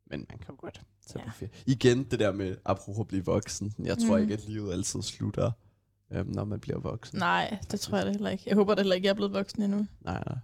men 0.05 0.25
man 0.29 0.37
kan 0.39 0.55
godt 0.55 0.81
tage 1.07 1.23
Ja. 1.23 1.29
på 1.29 1.35
ferie. 1.37 1.51
Igen, 1.65 2.03
det 2.03 2.19
der 2.19 2.31
med, 2.31 2.57
apropos 2.65 2.99
at 2.99 3.07
blive 3.07 3.25
voksen. 3.25 3.73
Jeg 3.79 3.97
tror 3.97 4.17
Mm. 4.17 4.21
ikke, 4.23 4.33
at 4.33 4.47
livet 4.49 4.71
altid 4.73 5.01
slutter 5.01 5.51
øhm, 6.11 6.29
når 6.29 6.45
man 6.45 6.59
bliver 6.59 6.79
voksen. 6.79 7.19
Nej, 7.19 7.57
det 7.71 7.79
tror 7.79 7.97
jeg 7.97 8.05
da 8.05 8.11
heller 8.11 8.29
ikke. 8.29 8.43
Jeg 8.47 8.55
håber 8.55 8.75
da 8.75 8.81
heller 8.81 8.95
ikke, 8.95 9.05
jeg 9.05 9.11
er 9.11 9.15
blevet 9.15 9.33
voksen 9.33 9.61
endnu. 9.63 9.87
Nej, 10.01 10.23
nej. 10.27 10.37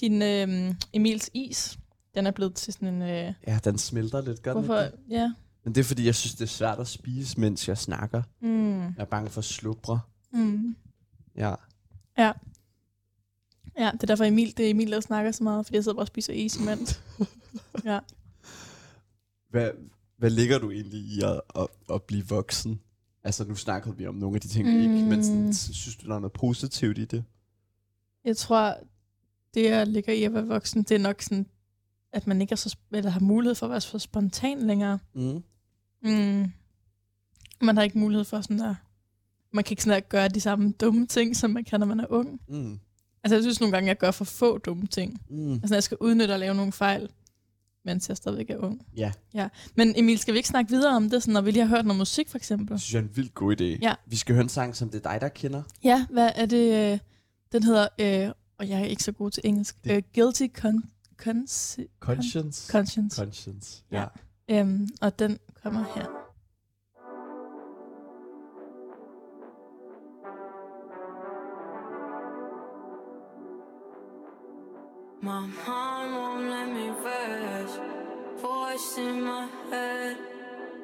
Din 0.00 0.22
øh, 0.22 0.74
Emils 0.92 1.30
is, 1.34 1.78
den 2.14 2.26
er 2.26 2.30
blevet 2.30 2.54
til 2.54 2.72
sådan 2.72 2.88
en... 2.88 3.02
Øh, 3.02 3.32
Ja, 3.46 3.58
den 3.64 3.78
smelter 3.78 4.20
lidt, 4.20 4.44
den 4.44 4.52
hvorfor? 4.52 4.80
ikke 4.80 4.96
det? 4.96 5.02
Ja. 5.10 5.32
Men 5.64 5.74
det 5.74 5.80
er 5.80 5.84
fordi, 5.84 6.06
jeg 6.06 6.14
synes, 6.14 6.34
det 6.34 6.42
er 6.42 6.48
svært 6.48 6.78
at 6.78 6.86
spise, 6.88 7.40
mens 7.40 7.68
jeg 7.68 7.78
snakker. 7.78 8.22
Mm. 8.40 8.80
Jeg 8.82 8.92
er 8.98 9.04
bange 9.04 9.30
for 9.30 9.38
at 9.38 9.44
slubre. 9.44 10.00
Mm. 10.32 10.76
Ja. 11.36 11.54
Ja, 13.78 13.90
det 13.92 14.02
er 14.02 14.06
derfor 14.06 14.24
Emil, 14.24 14.56
det 14.56 14.66
er 14.66 14.70
Emil, 14.70 14.90
der 14.92 15.00
snakker 15.00 15.32
så 15.32 15.42
meget, 15.44 15.66
fordi 15.66 15.76
jeg 15.76 15.84
sidder 15.84 15.96
bare 15.96 16.02
og 16.02 16.06
spiser 16.06 16.32
is 16.32 16.56
imens. 16.56 17.02
ja. 17.84 17.98
Hvad, 19.50 19.70
hvad 20.18 20.30
ligger 20.30 20.58
du 20.58 20.70
egentlig 20.70 21.00
i 21.00 21.20
at, 21.22 21.40
at, 21.56 21.66
at 21.94 22.02
blive 22.02 22.26
voksen? 22.28 22.80
Altså, 23.24 23.44
nu 23.44 23.54
snakkede 23.54 23.96
vi 23.96 24.06
om 24.06 24.14
nogle 24.14 24.34
af 24.34 24.40
de 24.40 24.48
ting, 24.48 24.66
vi 24.68 24.82
ikke, 24.82 24.88
men 25.08 25.24
sådan, 25.24 25.46
Mm. 25.46 25.52
synes 25.52 25.96
du, 25.96 26.06
der 26.08 26.14
er 26.14 26.18
noget 26.18 26.32
positivt 26.32 26.98
i 26.98 27.04
det? 27.04 27.24
Jeg 28.24 28.36
tror, 28.36 28.76
det 29.54 29.64
jeg 29.64 29.86
ligger 29.86 30.12
i 30.12 30.22
at 30.24 30.34
være 30.34 30.46
voksen, 30.46 30.82
det 30.82 30.94
er 30.94 30.98
nok 30.98 31.22
sådan, 31.22 31.46
at 32.12 32.26
man 32.26 32.40
ikke 32.40 32.52
er 32.52 32.56
så, 32.56 32.76
eller 32.92 33.10
har 33.10 33.20
mulighed 33.20 33.54
for 33.54 33.66
at 33.66 33.70
være 33.70 33.80
så 33.80 33.98
spontan 33.98 34.66
længere. 34.66 34.98
Mm. 35.14 35.42
Mm. 36.02 36.52
Man 37.62 37.76
har 37.76 37.82
ikke 37.82 37.98
mulighed 37.98 38.24
for 38.24 38.40
sådan 38.40 38.58
der... 38.58 38.74
Man 39.52 39.64
kan 39.64 39.72
ikke 39.72 39.82
sådan 39.82 40.02
der 40.02 40.08
gøre 40.08 40.28
de 40.28 40.40
samme 40.40 40.72
dumme 40.72 41.06
ting, 41.06 41.36
som 41.36 41.50
man 41.50 41.64
kan, 41.64 41.80
når 41.80 41.86
man 41.86 42.00
er 42.00 42.06
ung. 42.08 42.40
Mm. 42.48 42.78
Altså, 43.24 43.34
jeg 43.36 43.42
synes 43.42 43.60
nogle 43.60 43.72
gange, 43.72 43.88
jeg 43.88 43.98
gør 43.98 44.10
for 44.10 44.24
få 44.24 44.58
dumme 44.58 44.86
ting. 44.86 45.20
Mm. 45.30 45.52
Altså, 45.52 45.74
jeg 45.74 45.82
skal 45.82 45.96
udnytte 46.00 46.34
at 46.34 46.40
lave 46.40 46.54
nogle 46.54 46.72
fejl, 46.72 47.08
mens 47.84 48.08
jeg 48.08 48.16
stadigvæk 48.16 48.50
er 48.50 48.56
ung. 48.58 48.86
Ja, 48.96 49.12
Ja. 49.34 49.48
Men 49.76 49.92
Emil, 49.96 50.18
skal 50.18 50.34
vi 50.34 50.38
ikke 50.38 50.48
snakke 50.48 50.70
videre 50.70 50.96
om 50.96 51.10
det, 51.10 51.22
sådan, 51.22 51.32
når 51.34 51.40
vi 51.40 51.50
lige 51.50 51.66
har 51.66 51.76
hørt 51.76 51.86
noget 51.86 51.98
musik, 51.98 52.28
for 52.28 52.36
eksempel? 52.38 52.68
det 52.74 52.80
synes 52.82 52.94
jeg 52.94 52.98
er 53.00 53.02
en 53.10 53.16
vildt 53.16 53.34
god 53.34 53.60
idé. 53.60 53.64
Ja. 53.64 53.94
Vi 54.06 54.16
skal 54.16 54.34
høre 54.34 54.42
en 54.42 54.48
sang, 54.48 54.76
som 54.76 54.88
det 54.90 55.06
er 55.06 55.10
dig, 55.12 55.20
der 55.20 55.28
kender. 55.28 55.62
Ja, 55.84 56.06
hvad 56.10 56.30
er 56.34 56.46
det? 56.46 56.92
øh, 56.92 56.98
Den 57.52 57.62
hedder, 57.62 57.88
øh, 58.00 58.30
og 58.58 58.68
jeg 58.68 58.80
er 58.80 58.84
ikke 58.84 59.02
så 59.02 59.12
god 59.12 59.30
til 59.30 59.40
engelsk, 59.44 59.84
Det- 59.84 59.96
øh, 59.96 60.02
Guilty 60.14 60.42
Con- 60.58 60.82
Con- 61.22 61.86
Conscience. 62.00 62.70
Conscience. 62.72 63.16
Conscience. 63.16 63.82
Ja. 63.92 64.04
Ja. 64.48 64.60
Øhm, 64.60 64.88
og 65.00 65.18
den 65.18 65.38
kommer 65.62 65.84
her. 65.94 66.06
My 75.22 75.28
mom 75.30 75.52
Voice 78.44 78.98
in 78.98 79.22
my 79.22 79.48
head. 79.70 80.18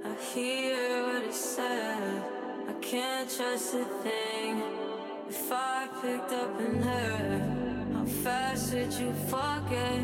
I 0.03 0.15
hear 0.33 1.05
what 1.07 1.25
it 1.25 1.35
said. 1.35 2.23
I 2.67 2.73
can't 2.81 3.29
trust 3.37 3.75
a 3.75 3.85
thing. 4.03 4.63
If 5.29 5.53
I 5.53 5.87
picked 6.01 6.33
up 6.33 6.59
and 6.59 6.83
heard, 6.83 7.93
how 7.93 8.07
fast 8.25 8.73
would 8.73 8.91
you 8.95 9.13
forget? 9.29 10.01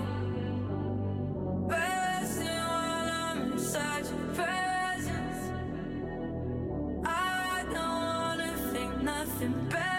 Resting 1.72 2.48
I'm 2.48 3.52
inside 3.52 4.04
your 4.04 4.26
presence. 4.34 5.40
I 7.06 7.64
don't 7.72 8.02
wanna 8.12 8.52
think 8.70 9.02
nothing 9.02 9.54
bad. 9.70 9.96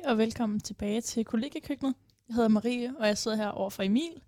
Hej 0.00 0.10
og 0.10 0.18
velkommen 0.18 0.60
tilbage 0.60 1.00
til 1.00 1.24
kollegekøkkenet. 1.24 1.94
Jeg 2.28 2.34
hedder 2.34 2.48
Marie, 2.48 2.94
og 2.98 3.06
jeg 3.06 3.18
sidder 3.18 3.36
her 3.36 3.48
over 3.48 3.70
for 3.70 3.82
Emil. 3.82 4.22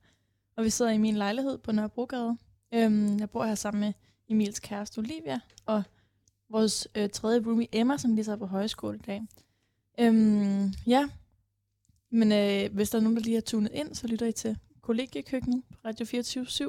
Og 0.56 0.64
vi 0.64 0.70
sidder 0.70 0.90
i 0.90 0.98
min 0.98 1.16
lejlighed 1.16 1.58
på 1.58 1.72
Nørrebrogade. 1.72 2.36
Øhm, 2.74 3.18
jeg 3.18 3.30
bor 3.30 3.44
her 3.44 3.54
sammen 3.54 3.80
med 3.80 3.92
Emils 4.28 4.60
kæreste 4.60 4.98
Olivia, 4.98 5.40
og 5.66 5.82
vores 6.48 6.88
øh, 6.94 7.10
tredje 7.10 7.42
roomie 7.46 7.66
Emma, 7.72 7.98
som 7.98 8.14
lige 8.14 8.32
er 8.32 8.36
på 8.36 8.46
højskole 8.46 8.96
i 8.98 9.00
dag. 9.06 9.22
Øhm, 10.00 10.72
ja, 10.86 11.08
men 12.10 12.32
øh, 12.32 12.74
hvis 12.74 12.90
der 12.90 12.98
er 12.98 13.02
nogen, 13.02 13.16
der 13.16 13.22
lige 13.22 13.34
har 13.34 13.40
tunet 13.40 13.72
ind, 13.74 13.94
så 13.94 14.06
lytter 14.06 14.26
I 14.26 14.32
til 14.32 14.58
kollegekøkkenet 14.80 15.62
på 15.70 15.78
Radio 15.84 16.06
24 16.06 16.44
/7. 16.44 16.62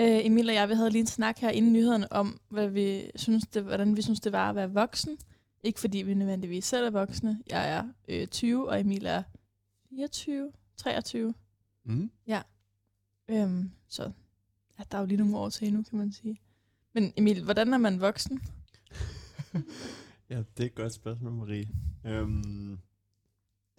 Øh, 0.00 0.26
Emil 0.26 0.48
og 0.48 0.54
jeg, 0.54 0.68
vi 0.68 0.74
havde 0.74 0.90
lige 0.90 1.00
en 1.00 1.06
snak 1.06 1.38
her 1.38 1.50
inden 1.50 1.72
nyhederne 1.72 2.12
om, 2.12 2.40
hvad 2.48 2.68
vi 2.68 3.10
synes, 3.16 3.46
det, 3.46 3.62
hvordan 3.62 3.96
vi 3.96 4.02
synes, 4.02 4.20
det 4.20 4.32
var 4.32 4.48
at 4.50 4.56
være 4.56 4.70
voksen. 4.72 5.18
Ikke 5.64 5.80
fordi 5.80 5.98
vi 5.98 6.14
nødvendigvis 6.14 6.64
selv 6.64 6.86
er 6.86 6.90
voksne. 6.90 7.42
Jeg 7.46 7.70
er 7.70 7.88
øh, 8.08 8.26
20, 8.26 8.68
og 8.68 8.80
Emil 8.80 9.06
er 9.06 9.22
24, 9.90 10.52
23. 10.76 11.34
Mm. 11.84 12.10
Øhm, 13.28 13.70
så 13.88 14.02
ja, 14.78 14.84
der 14.90 14.98
er 14.98 15.00
jo 15.02 15.06
lige 15.06 15.18
nogle 15.18 15.36
år 15.36 15.48
til 15.48 15.68
endnu, 15.68 15.82
kan 15.82 15.98
man 15.98 16.12
sige. 16.12 16.40
Men 16.92 17.12
Emil, 17.16 17.44
hvordan 17.44 17.72
er 17.72 17.78
man 17.78 18.00
voksen? 18.00 18.40
Ja, 20.30 20.38
det 20.56 20.62
er 20.62 20.66
et 20.66 20.74
godt 20.74 20.92
spørgsmål, 20.92 21.32
Marie. 21.32 21.68
Øhm, 22.04 22.78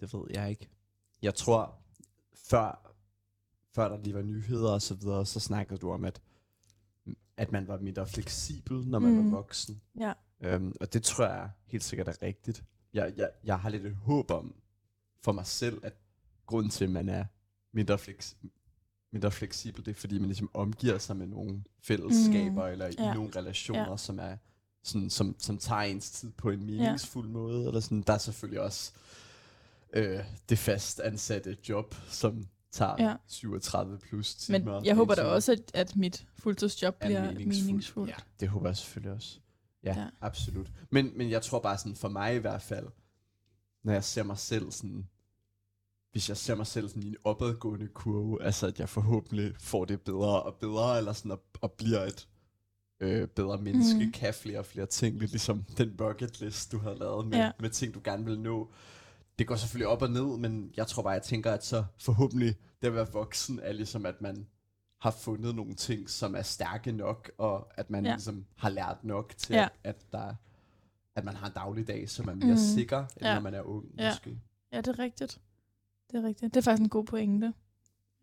det 0.00 0.14
ved 0.14 0.24
jeg 0.30 0.50
ikke. 0.50 0.68
Jeg 1.22 1.34
tror, 1.34 1.78
før, 2.34 2.94
før 3.74 3.88
der 3.88 3.98
lige 4.02 4.14
var 4.14 4.22
nyheder 4.22 4.70
og 4.70 4.82
så 4.82 4.94
videre, 4.94 5.26
så 5.26 5.40
snakkede 5.40 5.78
du 5.78 5.90
om, 5.90 6.04
at, 6.04 6.20
at 7.36 7.52
man 7.52 7.68
var 7.68 7.78
mindre 7.78 8.06
fleksibel, 8.06 8.86
når 8.86 8.98
man. 8.98 9.12
Mm. 9.12 9.24
var 9.24 9.36
voksen. 9.36 9.80
Ja. 10.00 10.12
Øhm, 10.40 10.72
og 10.80 10.92
det 10.92 11.02
tror 11.02 11.24
jeg 11.26 11.50
helt 11.66 11.84
sikkert 11.84 12.08
er 12.08 12.22
rigtigt. 12.22 12.64
Jeg, 12.94 13.12
jeg, 13.16 13.30
jeg 13.44 13.58
har 13.58 13.68
lidt 13.70 13.86
et 13.86 13.94
håb 13.96 14.30
om 14.30 14.54
for 15.22 15.32
mig 15.32 15.46
selv, 15.46 15.80
at 15.82 15.92
grunden 16.46 16.70
til, 16.70 16.84
at 16.84 16.90
man 16.90 17.08
er 17.08 17.24
mindre 17.72 17.98
fleks, 17.98 18.36
mindre 19.12 19.30
fleksibelt, 19.30 19.86
det 19.86 19.90
er 19.92 20.00
fordi, 20.00 20.18
man 20.18 20.26
ligesom 20.26 20.50
omgiver 20.54 20.98
sig 20.98 21.16
med 21.16 21.26
nogle 21.26 21.64
fællesskaber, 21.80 22.66
mm. 22.66 22.72
eller 22.72 22.86
i 22.86 22.94
Ja. 22.98 23.14
nogle 23.14 23.30
relationer, 23.36 23.90
Ja. 23.90 23.96
som 23.96 24.18
er 24.18 24.36
sådan, 24.82 25.10
som, 25.10 25.36
som 25.38 25.58
tager 25.58 25.80
ens 25.82 26.10
tid 26.10 26.30
på 26.32 26.50
en 26.50 26.66
meningsfuld 26.66 27.28
måde, 27.28 27.66
eller 27.66 27.80
sådan. 27.80 28.02
Der 28.02 28.12
er 28.12 28.18
selvfølgelig 28.18 28.60
også 28.60 28.92
øh, 29.92 30.20
det 30.48 30.58
fast 30.58 31.00
ansatte 31.00 31.56
job, 31.68 31.94
som 32.08 32.46
tager 32.70 32.94
Ja. 32.98 33.04
ja. 33.08 33.16
37 33.26 33.98
plus 33.98 34.34
timer. 34.34 34.58
Men 34.58 34.84
jeg 34.84 34.90
er 34.90 34.94
håber 34.94 35.14
da 35.14 35.22
også, 35.22 35.52
at, 35.52 35.70
at 35.74 35.96
mit 35.96 36.26
fuldtidsjob 36.38 36.96
er 37.00 37.06
bliver 37.06 37.22
meningsfuld. 37.32 37.66
meningsfuldt. 37.66 38.10
Ja, 38.10 38.16
det 38.40 38.48
håber 38.48 38.68
jeg 38.68 38.76
selvfølgelig 38.76 39.12
også. 39.12 39.40
Ja, 39.86 40.00
Ja. 40.00 40.06
absolut. 40.20 40.72
Men, 40.90 41.12
men 41.18 41.30
jeg 41.30 41.42
tror 41.42 41.58
bare 41.60 41.78
sådan, 41.78 41.96
for 41.96 42.08
mig 42.08 42.34
i 42.34 42.38
hvert 42.38 42.62
fald, 42.62 42.86
når 43.84 43.92
jeg 43.92 44.04
ser 44.04 44.22
mig 44.22 44.38
selv 44.38 44.70
sådan, 44.70 45.08
hvis 46.12 46.28
jeg 46.28 46.36
ser 46.36 46.54
mig 46.54 46.66
selv 46.66 46.88
sådan 46.88 47.02
i 47.02 47.08
en 47.08 47.16
opadgående 47.24 47.88
kurve, 47.88 48.42
altså 48.42 48.66
at 48.66 48.80
jeg 48.80 48.88
forhåbentlig 48.88 49.54
får 49.60 49.84
det 49.84 50.00
bedre 50.00 50.42
og 50.42 50.54
bedre, 50.54 50.98
eller 50.98 51.12
sådan, 51.12 51.30
og, 51.30 51.42
og 51.60 51.72
bliver 51.72 52.00
et 52.00 52.28
øh, 53.00 53.28
bedre 53.28 53.58
menneske, 53.58 54.04
mm. 54.04 54.12
kan 54.12 54.34
flere 54.34 54.58
og 54.58 54.66
flere 54.66 54.86
ting, 54.86 55.18
lidt 55.18 55.30
ligesom 55.30 55.64
den 55.78 55.96
bucket 55.96 56.40
list, 56.40 56.72
du 56.72 56.78
har 56.78 56.94
lavet 56.94 57.26
med, 57.26 57.38
ja. 57.38 57.50
med 57.60 57.70
ting, 57.70 57.94
du 57.94 58.00
gerne 58.04 58.24
vil 58.24 58.40
nå. 58.40 58.72
Det 59.38 59.46
går 59.46 59.56
selvfølgelig 59.56 59.88
op 59.88 60.02
og 60.02 60.10
ned, 60.10 60.38
men 60.38 60.72
jeg 60.76 60.86
tror 60.86 61.02
bare, 61.02 61.12
jeg 61.12 61.22
tænker, 61.22 61.52
at 61.52 61.64
så 61.64 61.84
forhåbentlig 61.98 62.54
det 62.82 62.88
at 62.88 62.94
være 62.94 63.12
voksen, 63.12 63.60
er 63.62 63.72
ligesom, 63.72 64.06
at 64.06 64.20
man 64.20 64.46
har 65.06 65.10
fundet 65.10 65.54
nogle 65.54 65.74
ting, 65.74 66.10
som 66.10 66.34
er 66.34 66.42
stærke 66.42 66.92
nok, 66.92 67.30
og 67.38 67.68
at 67.74 67.90
man 67.90 68.04
Ja. 68.04 68.10
ligesom 68.12 68.46
har 68.56 68.68
lært 68.68 69.04
nok 69.04 69.34
til, 69.36 69.54
Ja. 69.54 69.68
at, 69.84 70.12
der, 70.12 70.34
at 71.16 71.24
man 71.24 71.34
har 71.36 71.46
en 71.46 71.52
dagligdag, 71.52 72.08
som 72.10 72.28
er 72.28 72.34
mere 72.34 72.50
mm. 72.50 72.56
sikker, 72.56 72.98
end 72.98 73.08
Ja. 73.22 73.34
når 73.34 73.40
man 73.40 73.54
er 73.54 73.60
ung, 73.62 73.84
Ja. 73.98 74.10
måske. 74.10 74.38
Ja, 74.72 74.76
det 74.76 74.88
er 74.88 74.98
rigtigt. 74.98 75.40
Det 76.10 76.18
er 76.18 76.28
rigtigt. 76.28 76.54
Det 76.54 76.60
er 76.60 76.64
faktisk 76.64 76.82
en 76.82 76.88
god 76.88 77.04
pointe. 77.04 77.46
Det 77.46 77.54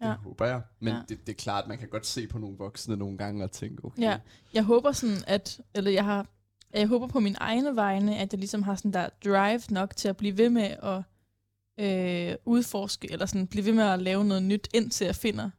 Ja. 0.02 0.14
håber 0.14 0.46
jeg. 0.46 0.62
Men 0.80 0.94
ja. 0.94 1.00
det, 1.10 1.28
det 1.28 1.34
er 1.34 1.38
klart, 1.38 1.64
at 1.64 1.68
man 1.68 1.78
kan 1.78 1.90
godt 1.90 2.06
se 2.06 2.28
på 2.28 2.38
nogle 2.38 2.58
voksne 2.58 2.98
nogle 2.98 3.18
gange 3.18 3.44
og 3.44 3.52
tænke, 3.52 3.86
okay, 3.86 4.02
Ja, 4.02 4.20
jeg 4.54 4.64
håber 4.64 4.92
sådan, 4.92 5.18
at, 5.28 5.62
eller 5.76 5.92
jeg 5.92 6.06
har, 6.06 6.28
jeg 6.74 6.88
håber 6.88 7.08
på 7.08 7.20
min 7.20 7.36
egne 7.40 7.76
vegne, 7.76 8.18
at 8.18 8.34
jeg 8.34 8.40
ligesom 8.40 8.64
har 8.64 8.76
sådan 8.76 8.94
der 8.94 9.10
drive 9.26 9.62
nok 9.70 9.96
til 9.96 10.08
at 10.08 10.18
blive 10.18 10.38
ved 10.38 10.50
med 10.50 10.76
at 10.84 11.04
øh, 11.80 12.36
udforske, 12.46 13.12
eller 13.12 13.26
sådan 13.26 13.48
blive 13.48 13.66
ved 13.66 13.74
med 13.74 13.84
at 13.84 14.02
lave 14.02 14.26
noget 14.26 14.44
nyt, 14.44 14.68
indtil 14.74 15.06
jeg 15.06 15.16
finder 15.16 15.50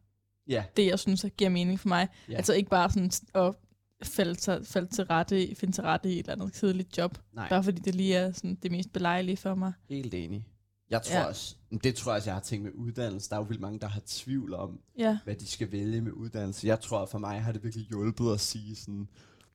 ja, 0.49 0.65
det, 0.77 0.87
jeg 0.87 0.99
synes, 0.99 1.21
der 1.21 1.29
giver 1.29 1.51
mening 1.51 1.81
for 1.81 1.89
mig. 1.89 2.09
Ja. 2.29 2.35
Altså 2.37 2.53
ikke 2.53 2.71
bare 2.71 2.91
sådan 2.91 3.11
at 3.35 3.55
falde 4.03 4.35
til, 4.35 4.65
falde 4.65 4.95
til 4.95 5.05
rette, 5.05 5.55
finde 5.55 5.75
til 5.75 5.85
rette 5.85 6.09
i 6.11 6.13
et 6.13 6.19
eller 6.19 6.33
andet 6.45 6.53
kedeligt 6.61 6.99
job, 6.99 7.19
nej, 7.33 7.49
bare 7.49 7.65
fordi 7.65 7.81
det 7.81 7.95
lige 7.95 8.15
er 8.15 8.33
sådan 8.33 8.55
det 8.63 8.71
mest 8.71 8.93
belejlige 8.93 9.37
for 9.37 9.55
mig. 9.55 9.73
helt 9.89 10.15
enig. 10.15 10.47
Jeg 10.91 11.03
tror 11.03 11.17
Ja. 11.17 11.25
også, 11.25 11.57
det 11.85 11.95
tror 11.95 12.13
jeg 12.13 12.17
også, 12.17 12.31
jeg 12.31 12.35
har 12.35 12.41
tænkt 12.43 12.65
med 12.65 12.73
uddannelse. 12.75 13.31
Der 13.31 13.37
er 13.37 13.41
jo 13.41 13.47
vildt 13.47 13.61
mange, 13.61 13.79
der 13.79 13.87
har 13.87 14.03
tvivl 14.07 14.55
om, 14.55 14.81
Ja, 14.99 15.19
hvad 15.25 15.35
de 15.35 15.47
skal 15.47 15.73
vælge 15.73 16.01
med 16.01 16.13
uddannelse. 16.13 16.67
Jeg 16.67 16.81
tror, 16.81 17.07
for 17.07 17.19
mig 17.19 17.43
har 17.43 17.53
det 17.53 17.65
virkelig 17.65 17.87
hjulpet 17.87 18.33
at 18.33 18.41
sige 18.41 18.77
sådan, 18.77 19.09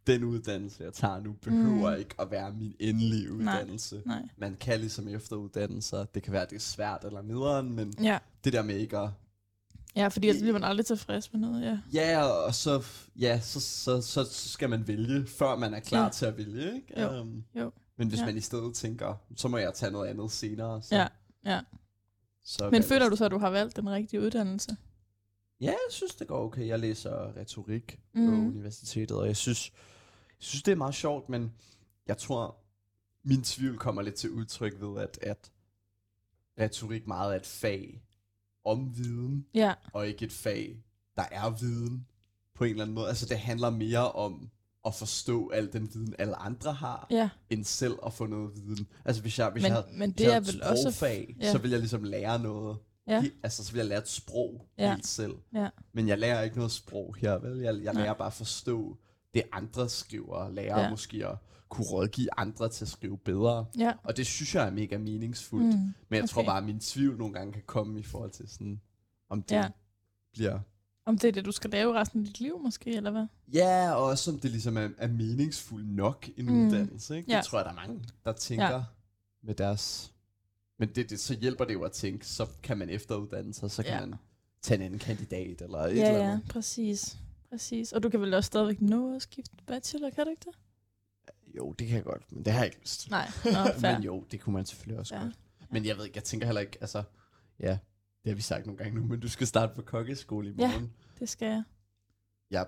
den 0.08 0.24
uddannelse, 0.24 0.84
jeg 0.84 0.94
tager 0.94 1.20
nu, 1.20 1.34
behøver 1.42 1.92
Mm. 1.94 2.00
ikke 2.00 2.16
at 2.20 2.32
være 2.32 2.54
min 2.54 2.76
endelige 2.80 3.32
uddannelse. 3.32 4.02
nej. 4.06 4.22
Man 4.38 4.56
kan 4.56 4.80
ligesom 4.80 5.08
efteruddannelser. 5.08 6.06
Det 6.06 6.24
kan 6.24 6.34
være, 6.34 6.46
det 6.46 6.56
er 6.56 6.60
svært 6.60 7.04
eller 7.06 7.22
nederen, 7.22 7.72
men 7.76 7.94
Ja, 8.04 8.18
det 8.44 8.54
der 8.54 8.64
med 8.64 8.76
ikke 8.78 8.98
at... 8.98 9.10
ja 9.96 10.08
fordi 10.08 10.28
ellers 10.28 10.42
bliver 10.42 10.54
man 10.54 10.64
aldrig 10.64 10.86
tilfreds 10.86 11.34
med 11.34 11.42
noget, 11.42 11.62
ja. 11.62 11.80
Ja, 11.94 12.24
og 12.24 12.56
så, 12.56 12.86
ja, 13.16 13.40
så, 13.40 13.60
så, 13.60 14.02
så, 14.02 14.24
så 14.24 14.50
skal 14.50 14.70
man 14.70 14.88
vælge, 14.88 15.28
før 15.28 15.56
man 15.56 15.74
er 15.74 15.80
klar 15.80 16.04
Ja. 16.04 16.10
til 16.10 16.26
at 16.26 16.38
vælge. 16.38 16.76
Ikke? 16.76 17.02
Jo, 17.02 17.22
Um, 17.22 17.44
jo. 17.56 17.72
Men 17.98 18.08
hvis 18.08 18.20
Ja. 18.20 18.26
man 18.26 18.38
i 18.38 18.42
stedet 18.42 18.76
tænker, 18.76 19.16
så 19.36 19.48
må 19.48 19.58
jeg 19.58 19.74
tage 19.74 19.92
noget 19.92 20.08
andet 20.10 20.32
senere. 20.32 20.82
Så, 20.82 20.96
Ja, 20.96 21.08
ja. 21.46 21.62
Så 22.44 22.70
Men 22.70 22.84
føler 22.84 23.10
du 23.10 23.16
så, 23.16 23.26
at 23.26 23.32
du 23.32 23.38
har 23.38 23.50
valgt 23.50 23.76
den 23.76 23.90
rigtige 23.90 24.22
uddannelse? 24.22 24.78
Ja, 25.62 25.66
jeg 25.66 25.78
synes, 25.92 26.16
det 26.16 26.28
går 26.28 26.46
okay. 26.46 26.68
Jeg 26.68 26.80
læser 26.80 27.38
retorik 27.38 28.00
mm. 28.14 28.22
Mhm. 28.22 28.30
på 28.32 28.48
universitetet, 28.58 29.18
og 29.18 29.28
jeg 29.28 29.38
synes, 29.38 29.72
jeg 30.28 30.36
synes, 30.46 30.64
det 30.64 30.72
er 30.72 30.76
meget 30.76 30.96
sjovt, 30.96 31.30
men 31.30 31.54
jeg 32.08 32.18
tror, 32.18 32.56
min 33.24 33.44
tvivl 33.44 33.78
kommer 33.78 34.02
lidt 34.02 34.16
til 34.16 34.30
udtryk 34.32 34.82
ved, 34.82 35.02
at, 35.02 35.20
at 35.22 35.52
retorik 36.60 37.08
meget 37.08 37.32
er 37.34 37.40
et 37.40 37.46
fag 37.46 38.04
om 38.66 38.98
viden, 38.98 39.46
Ja, 39.54 39.74
og 39.94 40.08
ikke 40.08 40.26
et 40.26 40.32
fag, 40.32 40.78
der 41.16 41.24
er 41.32 41.50
viden 41.50 42.08
på 42.56 42.64
en 42.64 42.70
eller 42.70 42.84
anden 42.84 42.96
måde. 42.96 43.08
Altså, 43.08 43.26
det 43.26 43.40
handler 43.40 43.70
mere 43.70 44.12
om 44.12 44.50
at 44.86 44.96
forstå 44.96 45.50
al 45.50 45.74
den 45.74 45.90
viden, 45.94 46.16
alle 46.20 46.36
andre 46.36 46.74
har, 46.74 47.08
ja. 47.12 47.30
end 47.50 47.64
selv 47.64 47.94
at 48.06 48.14
få 48.14 48.26
noget 48.26 48.52
viden. 48.56 48.88
Altså, 49.06 49.22
hvis 49.22 49.40
jeg, 49.40 49.50
hvis 49.50 49.64
Men, 49.64 49.68
jeg 49.72 49.82
havde, 49.84 49.98
men 49.98 50.12
det 50.12 50.20
jeg 50.20 50.28
er 50.28 50.32
havde 50.32 50.50
et 50.50 50.54
vel 50.54 50.64
også... 50.64 50.82
sprogfag, 50.82 51.36
ja. 51.42 51.52
så 51.52 51.58
vil 51.58 51.72
jeg 51.72 51.80
ligesom 51.80 52.04
lære 52.04 52.40
noget. 52.40 52.78
Ja. 53.08 53.24
Altså, 53.44 53.64
så 53.66 53.72
vil 53.72 53.80
jeg 53.80 53.88
lære 53.88 54.00
et 54.00 54.08
sprog 54.08 54.68
Ja. 54.78 54.94
helt 54.94 55.08
selv. 55.08 55.34
Ja. 55.54 55.70
Men 55.94 56.08
jeg 56.08 56.20
lærer 56.20 56.42
ikke 56.42 56.56
noget 56.56 56.72
sprog 56.72 57.16
her, 57.20 57.38
vel? 57.38 57.58
Jeg, 57.60 57.84
jeg 57.84 57.94
Nej. 57.94 58.04
lærer 58.04 58.14
bare 58.14 58.28
at 58.28 58.34
forstå 58.34 58.98
det, 59.34 59.44
andre 59.52 59.90
skriver, 59.90 60.36
og 60.36 60.54
lærer 60.54 60.82
ja. 60.84 60.90
måske 60.90 61.28
at 61.28 61.36
kunne 61.70 61.88
rådgive 61.88 62.28
andre 62.38 62.70
til 62.70 62.86
at 62.86 62.90
skrive 62.90 63.18
bedre. 63.18 63.66
Ja. 63.78 63.94
Og 64.04 64.18
det 64.18 64.28
synes 64.28 64.56
jeg 64.56 64.68
er 64.68 64.72
mega 64.72 64.98
meningsfuldt. 64.98 65.66
Mm. 65.80 65.94
Men 66.10 66.20
jeg 66.22 66.30
tror 66.30 66.42
okay. 66.42 66.50
bare, 66.50 66.58
at 66.58 66.64
min 66.64 66.80
tvivl 66.80 67.18
nogle 67.18 67.34
gange 67.34 67.54
kan 67.54 67.62
komme 67.66 68.00
i 68.00 68.04
forhold 68.04 68.32
til 68.32 68.50
sådan, 68.50 68.82
om 69.30 69.42
det 69.44 69.56
Ja. 69.56 69.62
ja. 69.62 69.70
bliver... 70.34 70.60
Om 71.06 71.18
det 71.18 71.28
er 71.28 71.32
det, 71.32 71.46
du 71.46 71.52
skal 71.52 71.70
lave 71.70 71.94
resten 71.94 72.20
af 72.20 72.26
dit 72.26 72.40
liv, 72.40 72.60
måske, 72.64 72.96
eller 72.96 73.12
hvad? 73.12 73.26
Ja, 73.54 73.92
og 73.94 74.04
også 74.04 74.32
om 74.32 74.40
det 74.40 74.52
ligesom 74.52 74.78
er, 74.78 74.90
er 74.98 75.08
meningsfuldt 75.08 75.90
nok 75.96 76.30
en 76.38 76.46
Mm. 76.46 76.66
uddannelse. 76.68 77.18
Ikke? 77.18 77.32
Ja. 77.32 77.38
Det 77.38 77.46
tror 77.46 77.58
jeg, 77.58 77.66
der 77.66 77.72
er 77.72 77.76
mange, 77.76 78.04
der 78.26 78.32
tænker 78.34 78.66
Ja. 78.66 78.76
ja. 78.76 78.84
med 79.44 79.56
deres... 79.56 80.14
Men 80.80 80.90
det, 80.90 81.10
det, 81.10 81.20
så 81.20 81.34
hjælper 81.34 81.66
det 81.66 81.74
jo 81.74 81.82
at 81.84 81.92
tænke, 81.92 82.28
så 82.28 82.48
kan 82.64 82.78
man 82.78 82.90
efteruddanne 82.90 83.54
sig, 83.54 83.72
så 83.72 83.84
kan 83.84 83.92
Ja. 83.92 84.00
ja. 84.00 84.06
man 84.06 84.16
tage 84.62 84.78
en 84.80 84.86
anden 84.86 85.00
kandidat, 85.00 85.62
eller 85.62 85.78
et 85.80 85.96
ja, 85.96 86.08
eller 86.08 86.26
ja, 86.26 86.32
andet. 86.32 86.48
præcis. 86.50 87.18
Præcis. 87.50 87.92
Og 87.92 88.04
du 88.04 88.10
kan 88.10 88.22
vel 88.22 88.34
også 88.34 88.48
stadigvæk 88.48 88.82
nå 88.82 89.16
at 89.16 89.22
skifte 89.22 89.56
bachelor, 89.68 90.10
kan 90.10 90.24
du 90.26 90.30
ikke 90.30 90.46
det? 90.46 90.56
Jo, 91.58 91.72
det 91.72 91.88
kan 91.88 91.96
jeg 91.96 92.04
godt, 92.04 92.32
men 92.32 92.46
det 92.46 92.54
har 92.54 92.60
jeg 92.60 92.66
ikke 92.68 92.80
lyst. 92.82 93.10
Nej, 93.10 93.32
Nå, 93.46 93.52
fair. 93.80 93.94
men 93.94 94.04
jo, 94.04 94.24
det 94.32 94.42
kunne 94.42 94.54
man 94.54 94.66
selvfølgelig 94.66 95.00
også 95.00 95.16
Ja. 95.16 95.20
ja. 95.22 95.26
godt. 95.26 95.38
Men 95.72 95.86
jeg 95.86 95.98
ved 95.98 96.06
ikke, 96.06 96.18
jeg 96.18 96.24
tænker 96.24 96.46
heller 96.46 96.62
ikke, 96.62 96.78
altså, 96.82 97.04
ja, 97.60 97.78
det 98.24 98.30
har 98.30 98.36
vi 98.36 98.42
sagt 98.42 98.66
nogle 98.66 98.78
gange 98.78 98.96
nu, 98.96 99.06
men 99.06 99.20
du 99.20 99.28
skal 99.30 99.48
starte 99.48 99.76
på 99.76 99.82
kokkeskole 99.82 100.50
i 100.50 100.54
Ja. 100.60 100.68
morgen. 100.68 100.92
Det 101.20 101.30
skal 101.30 101.46
jeg. 101.48 101.64
Ja. 102.52 102.64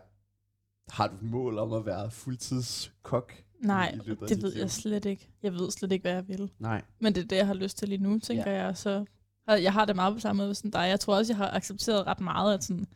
Har 0.89 1.07
du 1.07 1.15
et 1.15 1.21
mål 1.21 1.57
om 1.57 1.73
at 1.73 1.85
være 1.85 2.11
fuldtidskok? 2.11 3.43
Nej, 3.59 3.91
det 4.05 4.41
ved 4.43 4.51
liv? 4.51 4.59
jeg 4.61 4.71
slet 4.71 5.05
ikke. 5.05 5.29
Jeg 5.43 5.53
ved 5.53 5.71
slet 5.71 5.91
ikke, 5.91 6.03
hvad 6.03 6.13
jeg 6.13 6.27
vil. 6.27 6.51
Nej. 6.59 6.81
Men 6.99 7.15
det 7.15 7.23
er 7.23 7.27
det, 7.27 7.35
jeg 7.35 7.47
har 7.47 7.53
lyst 7.53 7.77
til 7.77 7.89
lige 7.89 8.03
nu, 8.03 8.19
tænker 8.19 8.51
ja. 8.51 8.63
jeg. 8.65 8.77
Så 8.77 9.05
jeg 9.47 9.73
har 9.73 9.85
det 9.85 9.95
meget 9.95 10.13
på 10.13 10.19
samme 10.19 10.43
måde 10.43 10.55
som 10.55 10.71
dig. 10.71 10.79
Jeg 10.79 10.99
tror 10.99 11.15
også, 11.17 11.33
jeg 11.33 11.37
har 11.37 11.51
accepteret 11.51 12.07
ret 12.07 12.19
meget, 12.19 12.53
at 12.53 12.63
sådan, 12.63 12.87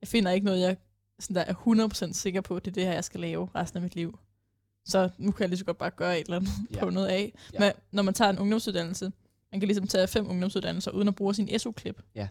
jeg 0.00 0.08
finder 0.08 0.30
ikke 0.30 0.44
noget, 0.46 0.60
jeg 0.60 0.76
sådan 1.18 1.36
der 1.36 1.42
er 1.42 1.54
100% 2.08 2.12
sikker 2.12 2.40
på, 2.40 2.56
at 2.56 2.64
det 2.64 2.70
er 2.70 2.74
det 2.74 2.84
her, 2.84 2.92
jeg 2.92 3.04
skal 3.04 3.20
lave 3.20 3.48
resten 3.54 3.76
af 3.76 3.82
mit 3.82 3.94
liv. 3.96 4.18
Så 4.84 5.10
nu 5.18 5.32
kan 5.32 5.40
jeg 5.40 5.48
lige 5.48 5.58
så 5.58 5.64
godt 5.64 5.78
bare 5.78 5.90
gøre 5.90 6.18
et 6.20 6.24
eller 6.24 6.36
andet, 6.36 6.50
ja. 6.74 6.78
Prøve 6.78 6.92
noget 6.92 7.06
af. 7.06 7.32
Ja. 7.52 7.58
Men 7.60 7.72
når 7.92 8.02
man 8.02 8.14
tager 8.14 8.30
en 8.30 8.38
ungdomsuddannelse, 8.38 9.12
man 9.52 9.60
kan 9.60 9.66
ligesom 9.68 9.86
tage 9.86 10.06
fem 10.08 10.30
ungdomsuddannelser, 10.30 10.90
uden 10.90 11.08
at 11.08 11.14
bruge 11.14 11.34
sin 11.34 11.58
SU-klip. 11.58 12.02
Ja. 12.14 12.28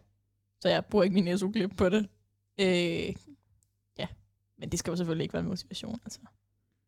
Så 0.62 0.70
jeg 0.70 0.86
bruger 0.86 1.04
ikke 1.04 1.14
min 1.14 1.38
SU-klip 1.38 1.72
på 1.78 1.90
det. 1.90 2.08
Øh, 2.60 3.14
ja, 4.00 4.08
men 4.60 4.70
det 4.72 4.80
skal 4.80 4.92
jo 4.92 4.96
selvfølgelig 4.98 5.24
ikke 5.24 5.34
være 5.34 5.44
en 5.44 5.48
motivation, 5.50 6.00
altså. 6.06 6.20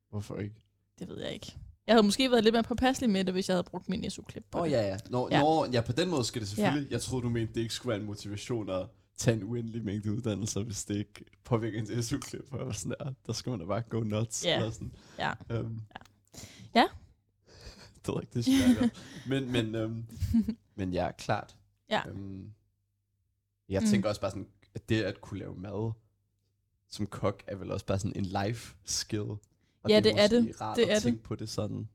Hvorfor 0.09 0.37
ikke? 0.37 0.55
Det 0.99 1.07
ved 1.09 1.21
jeg 1.21 1.33
ikke. 1.33 1.55
Jeg 1.87 1.95
havde 1.95 2.03
måske 2.05 2.31
været 2.31 2.43
lidt 2.43 2.53
mere 2.53 2.63
påpasselig 2.63 3.09
med 3.09 3.23
det, 3.25 3.33
hvis 3.33 3.49
jeg 3.49 3.55
havde 3.55 3.63
brugt 3.63 3.89
min 3.89 4.09
SU-klip 4.09 4.43
på 4.51 4.57
Åh 4.57 4.61
oh, 4.61 4.69
det. 4.69 4.73
ja, 4.75 4.87
ja. 4.87 4.97
Nå, 5.09 5.27
Ja. 5.31 5.35
ja. 5.37 5.41
Nå, 5.43 5.65
ja, 5.71 5.81
på 5.81 5.91
den 5.91 6.09
måde 6.09 6.23
skal 6.23 6.41
det 6.41 6.49
selvfølgelig. 6.49 6.87
Ja. 6.89 6.93
Jeg 6.93 7.01
troede, 7.01 7.23
du 7.23 7.29
mente, 7.29 7.53
det 7.53 7.61
ikke 7.61 7.73
skulle 7.73 7.89
være 7.91 7.99
en 7.99 8.05
motivation 8.05 8.69
at 8.69 8.85
tage 9.17 9.37
en 9.37 9.43
uendelig 9.43 9.83
mængde 9.85 10.11
uddannelser, 10.13 10.63
hvis 10.63 10.85
det 10.85 10.95
ikke 10.97 11.25
påvirker 11.43 11.79
ens 11.79 12.05
SU-klip. 12.05 12.53
Og 12.53 12.75
sådan 12.75 12.95
der, 12.99 13.13
der 13.27 13.33
skal 13.33 13.49
man 13.49 13.59
da 13.59 13.65
bare 13.65 13.81
gå 13.81 14.03
nuts. 14.03 14.45
Ja. 14.45 14.55
Eller 14.55 14.71
sådan. 14.71 14.93
Ja. 15.19 15.31
Um, 15.59 15.81
Ja. 16.75 16.85
det 18.05 18.13
ikke, 18.21 18.33
det 18.33 18.43
synes 18.43 18.63
jeg 18.67 18.75
godt. 18.79 18.93
Men, 19.27 19.51
men, 19.51 19.75
um, 19.75 20.05
men 20.75 20.93
ja, 20.93 21.11
klart. 21.11 21.55
Ja. 21.89 22.11
Um, 22.11 22.51
jeg 23.69 23.81
Mm. 23.81 23.87
tænker 23.87 24.09
også 24.09 24.21
bare 24.21 24.31
sådan, 24.31 24.47
at 24.75 24.89
det 24.89 25.03
at 25.03 25.21
kunne 25.21 25.39
lave 25.39 25.55
mad 25.55 25.91
som 26.89 27.07
kok, 27.07 27.43
er 27.47 27.55
vel 27.55 27.71
også 27.71 27.85
bare 27.85 27.99
sådan 27.99 28.15
en 28.15 28.45
life 28.45 28.75
skill. 28.85 29.21
Og 29.21 29.89
Ja, 29.89 29.99
det 29.99 30.11
er 30.11 30.23
måske 30.23 30.35
det. 30.47 30.61
rart 30.61 30.77
Det 30.77 30.83
at 30.83 30.89
er 30.89 30.93
det. 30.93 31.03
tænke 31.03 31.23
på 31.23 31.35
det 31.35 31.49
sådan. 31.49 31.89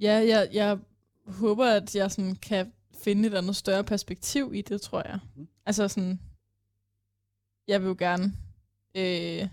Ja, 0.00 0.12
jeg, 0.12 0.48
jeg 0.52 0.78
håber, 1.26 1.66
at 1.66 1.96
jeg 1.96 2.10
sådan 2.10 2.36
kan 2.36 2.72
finde 2.94 3.28
et 3.28 3.34
andet 3.34 3.56
større 3.56 3.84
perspektiv 3.84 4.52
i 4.54 4.62
det, 4.62 4.80
tror 4.80 5.02
jeg. 5.08 5.18
Mhm. 5.36 5.48
Altså 5.66 5.88
sådan, 5.88 6.20
jeg 7.68 7.80
vil 7.82 7.88
jo 7.88 7.96
gerne, 7.98 8.24
øh, 8.94 9.40
altså 9.40 9.50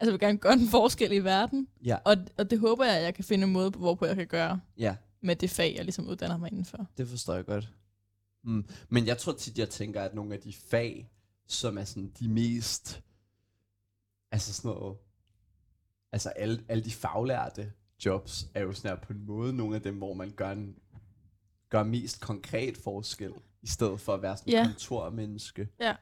jeg 0.00 0.12
vil 0.12 0.20
gerne 0.20 0.38
gøre 0.38 0.52
en 0.52 0.68
forskel 0.68 1.12
i 1.12 1.18
verden, 1.18 1.68
Ja. 1.84 1.96
og, 2.04 2.16
og 2.38 2.50
det 2.50 2.60
håber 2.60 2.84
jeg, 2.84 2.96
at 2.96 3.02
jeg 3.02 3.14
kan 3.14 3.24
finde 3.24 3.46
en 3.46 3.52
måde, 3.52 3.70
på, 3.70 3.78
hvorpå 3.78 4.06
jeg 4.06 4.16
kan 4.16 4.26
gøre 4.26 4.60
Ja. 4.78 4.96
med 5.20 5.36
det 5.36 5.50
fag, 5.50 5.74
jeg 5.76 5.84
ligesom 5.84 6.08
uddanner 6.08 6.36
mig 6.36 6.50
indenfor. 6.50 6.86
Det 6.98 7.08
forstår 7.08 7.34
jeg 7.34 7.44
godt. 7.46 7.68
Mm. 8.44 8.68
Men 8.88 9.06
jeg 9.06 9.18
tror 9.18 9.32
tit, 9.32 9.58
jeg 9.58 9.68
tænker, 9.70 10.02
at 10.02 10.14
nogle 10.14 10.34
af 10.34 10.40
de 10.40 10.52
fag, 10.52 11.10
som 11.46 11.78
er 11.78 11.84
sådan 11.84 12.12
de 12.20 12.28
mest, 12.28 13.02
altså 14.32 14.52
sådan 14.52 14.70
noget, 14.78 14.96
altså 16.12 16.28
alle, 16.28 16.64
alle 16.68 16.84
de 16.84 16.90
faglærte 16.90 17.72
jobs, 18.04 18.46
er 18.54 18.60
jo 18.62 18.72
sådan 18.72 18.90
her 18.96 18.96
på 19.06 19.12
en 19.12 19.24
måde 19.26 19.52
nogle 19.56 19.76
af 19.76 19.82
dem, 19.82 19.96
hvor 19.98 20.14
man 20.14 20.30
gør 20.30 20.50
en, 20.52 20.76
gør 21.68 21.82
mest 21.82 22.20
konkret 22.20 22.76
forskel, 22.76 23.32
i 23.62 23.66
stedet 23.66 24.00
for 24.00 24.14
at 24.14 24.22
være 24.22 24.36
sådan 24.36 24.52
Ja. 24.52 24.64
kontormenneske, 24.66 25.68
Ja. 25.80 25.94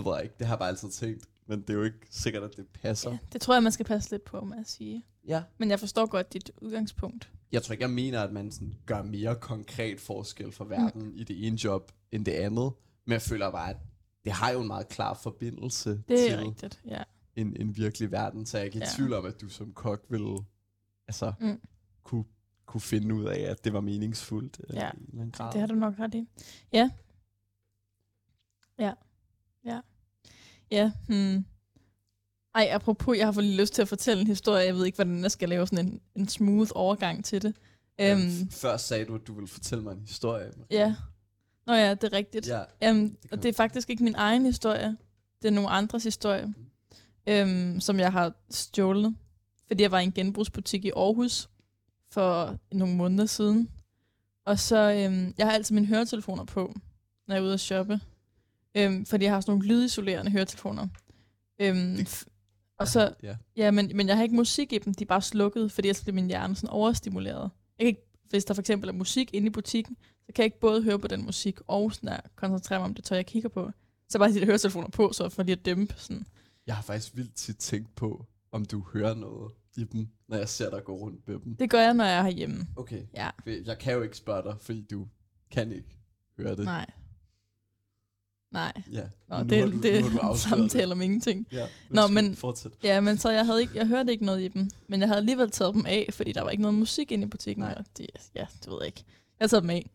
Det 0.00 0.06
ved 0.06 0.14
jeg 0.14 0.22
ikke, 0.24 0.34
det 0.38 0.46
har 0.46 0.54
jeg 0.54 0.58
bare 0.58 0.68
altid 0.68 0.90
tænkt. 0.90 1.26
Men 1.46 1.60
det 1.60 1.70
er 1.70 1.74
jo 1.74 1.82
ikke 1.82 1.98
sikkert, 2.10 2.42
at 2.42 2.56
det 2.56 2.66
passer. 2.68 3.10
Ja, 3.10 3.18
det 3.32 3.40
tror 3.40 3.54
jeg, 3.54 3.62
man 3.62 3.72
skal 3.72 3.86
passe 3.86 4.10
lidt 4.10 4.24
på 4.24 4.40
med 4.44 4.58
at 4.58 4.68
sige. 4.68 5.04
Ja. 5.26 5.42
Men 5.58 5.70
jeg 5.70 5.80
forstår 5.80 6.06
godt 6.06 6.32
dit 6.32 6.50
udgangspunkt. 6.60 7.30
Jeg 7.52 7.62
tror 7.62 7.72
ikke, 7.72 7.82
jeg 7.82 7.90
mener, 7.90 8.22
at 8.22 8.32
man 8.32 8.50
sådan 8.52 8.74
gør 8.86 9.02
mere 9.02 9.36
konkret 9.36 10.00
forskel 10.00 10.52
for 10.52 10.64
verden 10.64 11.02
mm. 11.02 11.12
i 11.16 11.24
det 11.24 11.46
ene 11.46 11.64
job 11.64 11.92
end 12.12 12.24
det 12.24 12.32
andet. 12.32 12.72
Men 13.04 13.12
jeg 13.12 13.22
føler 13.22 13.50
bare, 13.50 13.70
at 13.70 13.76
det 14.24 14.32
har 14.32 14.50
jo 14.50 14.60
en 14.60 14.66
meget 14.66 14.88
klar 14.88 15.14
forbindelse 15.14 15.90
Det 15.90 16.02
til 16.18 16.30
er 16.30 16.40
rigtigt, 16.40 16.80
ja. 16.86 17.02
en, 17.36 17.56
en 17.60 17.76
virkelig 17.76 18.12
verden. 18.12 18.46
Så 18.46 18.56
jeg 18.58 18.62
er 18.62 18.64
ikke 18.66 18.78
i 18.78 18.80
Ja. 18.80 18.86
tvivl 18.96 19.12
om, 19.12 19.26
at 19.26 19.40
du 19.40 19.48
som 19.48 19.72
kok 19.72 20.04
ville 20.08 20.38
altså, 21.08 21.32
Mm. 21.40 21.60
kunne, 22.02 22.24
kunne 22.66 22.80
finde 22.80 23.14
ud 23.14 23.24
af, 23.24 23.40
at 23.40 23.64
det 23.64 23.72
var 23.72 23.80
meningsfuldt. 23.80 24.60
øh, 24.70 24.76
Ja, 24.76 24.90
i 25.12 25.16
en 25.16 25.30
grad. 25.30 25.52
Det 25.52 25.60
har 25.60 25.66
du 25.68 25.74
nok 25.74 25.94
ret 25.98 26.14
i. 26.14 26.28
Ja. 26.72 26.90
Ja. 28.78 28.92
Ja. 29.64 29.80
Ja. 30.70 30.92
Hmm. 31.08 31.44
Ej, 32.54 32.68
apropos, 32.72 33.18
jeg 33.18 33.26
har 33.26 33.32
fået 33.32 33.44
lige 33.46 33.60
lyst 33.60 33.74
til 33.74 33.82
at 33.82 33.88
fortælle 33.88 34.20
en 34.20 34.26
historie. 34.26 34.64
Jeg 34.66 34.74
ved 34.74 34.86
ikke, 34.86 34.96
hvordan 34.96 35.22
jeg 35.22 35.30
skal 35.30 35.48
lave 35.48 35.66
sådan 35.66 35.86
en, 35.86 36.00
en 36.16 36.28
smooth 36.28 36.70
overgang 36.74 37.24
til 37.24 37.42
det. 37.42 37.56
Øhm, 38.00 38.20
Øhm, 38.20 38.50
Før 38.50 38.76
sagde 38.76 39.04
du, 39.04 39.14
at 39.14 39.26
du 39.26 39.34
ville 39.34 39.48
fortælle 39.48 39.84
mig 39.84 39.92
en 39.92 40.00
historie. 40.00 40.52
Ja. 40.70 40.94
Nå 41.66 41.72
ja, 41.72 41.90
det 41.94 42.04
er 42.04 42.12
rigtigt. 42.12 42.48
Ja, 42.48 42.58
Øhm, 42.84 43.08
kan 43.08 43.16
og 43.32 43.42
det 43.42 43.48
er 43.48 43.52
faktisk 43.52 43.90
ikke 43.90 44.04
min 44.04 44.14
egen 44.14 44.44
historie. 44.46 44.96
Det 45.42 45.48
er 45.48 45.52
nogle 45.52 45.70
andres 45.70 46.04
historie, 46.04 46.54
øhm, 47.26 47.80
som 47.80 47.98
jeg 47.98 48.12
har 48.12 48.32
stjålet. 48.50 49.16
Fordi 49.66 49.82
jeg 49.82 49.90
var 49.90 50.00
i 50.00 50.04
en 50.04 50.12
genbrugsbutik 50.12 50.84
i 50.84 50.90
Aarhus 50.96 51.48
for 52.12 52.58
nogle 52.72 52.96
måneder 52.96 53.26
siden. 53.26 53.70
Og 54.44 54.58
så, 54.58 54.76
øhm, 54.92 55.34
jeg 55.38 55.46
har 55.46 55.52
altid 55.52 55.74
mine 55.74 55.86
høretelefoner 55.86 56.44
på, 56.44 56.74
når 57.28 57.34
jeg 57.34 57.40
er 57.42 57.44
ude 57.44 57.54
at 57.54 57.60
shoppe. 57.60 58.00
Øhm, 58.74 59.06
fordi 59.06 59.24
jeg 59.24 59.32
har 59.32 59.40
sådan 59.40 59.52
nogle 59.52 59.68
lydisolerende 59.68 60.30
høretelefoner. 60.30 60.88
Øhm, 61.60 61.96
Det- 61.96 62.24
og 62.78 62.88
så, 62.88 63.14
ja. 63.22 63.36
ja, 63.56 63.70
men, 63.70 63.90
men 63.94 64.08
jeg 64.08 64.16
har 64.16 64.22
ikke 64.22 64.34
musik 64.36 64.72
i 64.72 64.78
dem, 64.78 64.94
de 64.94 65.04
er 65.04 65.06
bare 65.08 65.22
slukket, 65.22 65.72
fordi 65.72 65.88
ellers 65.88 66.02
bliver 66.02 66.14
min 66.14 66.26
hjerne 66.26 66.56
sådan 66.56 66.68
overstimuleret. 66.70 67.40
Jeg 67.78 67.84
kan 67.84 67.86
ikke, 67.86 68.02
hvis 68.30 68.44
der 68.44 68.54
for 68.54 68.62
eksempel 68.62 68.88
er 68.88 68.92
musik 68.92 69.34
inde 69.34 69.46
i 69.46 69.50
butikken, 69.50 69.96
så 70.26 70.32
kan 70.34 70.42
jeg 70.42 70.44
ikke 70.44 70.60
både 70.60 70.82
høre 70.82 70.98
på 70.98 71.08
den 71.08 71.24
musik 71.24 71.58
og 71.66 71.92
sådan 71.92 72.08
der, 72.08 72.20
koncentrere 72.36 72.78
mig 72.78 72.84
om 72.84 72.94
det 72.94 73.04
tøj, 73.04 73.16
jeg 73.16 73.26
kigger 73.26 73.48
på. 73.48 73.70
Så 74.08 74.18
bare 74.18 74.32
de 74.32 74.44
høretelefoner 74.46 74.88
på, 74.88 75.12
så 75.12 75.28
for 75.28 75.42
lige 75.42 75.52
at 75.56 75.64
dæmpe 75.64 75.94
sådan. 75.96 76.26
Jeg 76.66 76.74
har 76.76 76.82
faktisk 76.82 77.16
vildt 77.16 77.34
tit 77.34 77.56
tænkt 77.56 77.94
på, 77.96 78.26
om 78.52 78.64
du 78.64 78.84
hører 78.92 79.14
noget 79.14 79.52
i 79.76 79.84
dem, 79.84 80.08
når 80.28 80.36
jeg 80.36 80.48
ser 80.48 80.70
dig 80.70 80.84
gå 80.84 80.96
rundt 80.96 81.28
med 81.28 81.38
dem. 81.44 81.56
Det 81.56 81.70
gør 81.70 81.80
jeg, 81.80 81.94
når 81.94 82.04
jeg 82.04 82.18
er 82.18 82.22
herhjemme. 82.22 82.66
Okay. 82.76 83.02
Ja. 83.14 83.30
Jeg 83.46 83.78
kan 83.78 83.92
jo 83.94 84.02
ikke 84.02 84.16
spørge 84.16 84.42
dig, 84.42 84.56
fordi 84.60 84.80
du 84.90 85.06
kan 85.50 85.72
ikke 85.72 85.98
høre 86.38 86.56
det. 86.56 86.64
Nej. 86.64 86.90
Nej. 88.52 88.72
Ja. 88.92 89.02
Nå, 89.28 89.42
det, 89.42 89.58
har 89.58 89.66
du, 89.66 89.80
det 89.82 89.96
er 89.98 90.30
en 90.30 90.38
samtale 90.38 90.92
om 90.92 91.02
ingenting. 91.02 91.46
Ja, 91.52 91.66
Nå, 91.90 92.06
men- 92.06 92.36
Fortsæt. 92.36 92.72
Ja, 92.82 93.00
men 93.00 93.18
så 93.18 93.30
jeg, 93.30 93.46
havde 93.46 93.60
ikke, 93.60 93.72
jeg 93.76 93.86
hørte 93.86 94.12
ikke 94.12 94.24
noget 94.24 94.42
i 94.42 94.48
dem. 94.48 94.70
Men 94.88 95.00
jeg 95.00 95.08
havde 95.08 95.18
alligevel 95.18 95.50
taget 95.50 95.74
dem 95.74 95.86
af, 95.86 96.08
fordi 96.12 96.32
der 96.32 96.42
var 96.42 96.50
ikke 96.50 96.62
noget 96.62 96.78
musik 96.78 97.12
inde 97.12 97.24
i 97.24 97.28
butikken. 97.28 97.64
Nej. 97.64 97.74
Og 97.78 97.84
det, 97.98 98.06
ja, 98.34 98.46
det 98.62 98.70
ved 98.70 98.76
jeg 98.80 98.86
ikke. 98.86 99.04
Jeg 99.40 99.50
taget 99.50 99.62
dem 99.62 99.70
af. 99.70 99.90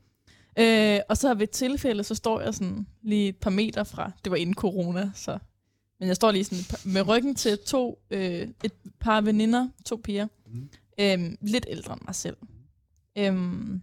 Øh, 0.59 0.99
og 1.09 1.17
så 1.17 1.33
ved 1.33 1.41
et 1.43 1.49
tilfælde, 1.49 2.03
så 2.03 2.15
står 2.15 2.41
jeg 2.41 2.53
sådan 2.53 2.87
lige 3.01 3.27
et 3.29 3.37
par 3.37 3.49
meter 3.49 3.83
fra, 3.83 4.11
det 4.23 4.31
var 4.31 4.37
inden 4.37 4.55
corona, 4.55 5.11
så. 5.15 5.37
Men 5.99 6.07
jeg 6.07 6.15
står 6.15 6.31
lige 6.31 6.43
sådan 6.43 6.63
par- 6.69 6.81
med 6.93 7.07
ryggen 7.07 7.35
til 7.35 7.57
to, 7.65 7.99
øh, 8.11 8.47
et 8.63 8.71
par 8.99 9.21
veninder, 9.21 9.67
to 9.85 9.95
piger, 10.03 10.27
Mhm. 10.47 10.69
øhm, 10.99 11.37
lidt 11.41 11.65
ældre 11.69 11.93
end 11.93 12.01
mig 12.05 12.15
selv. 12.15 12.37
Øhm, 13.17 13.81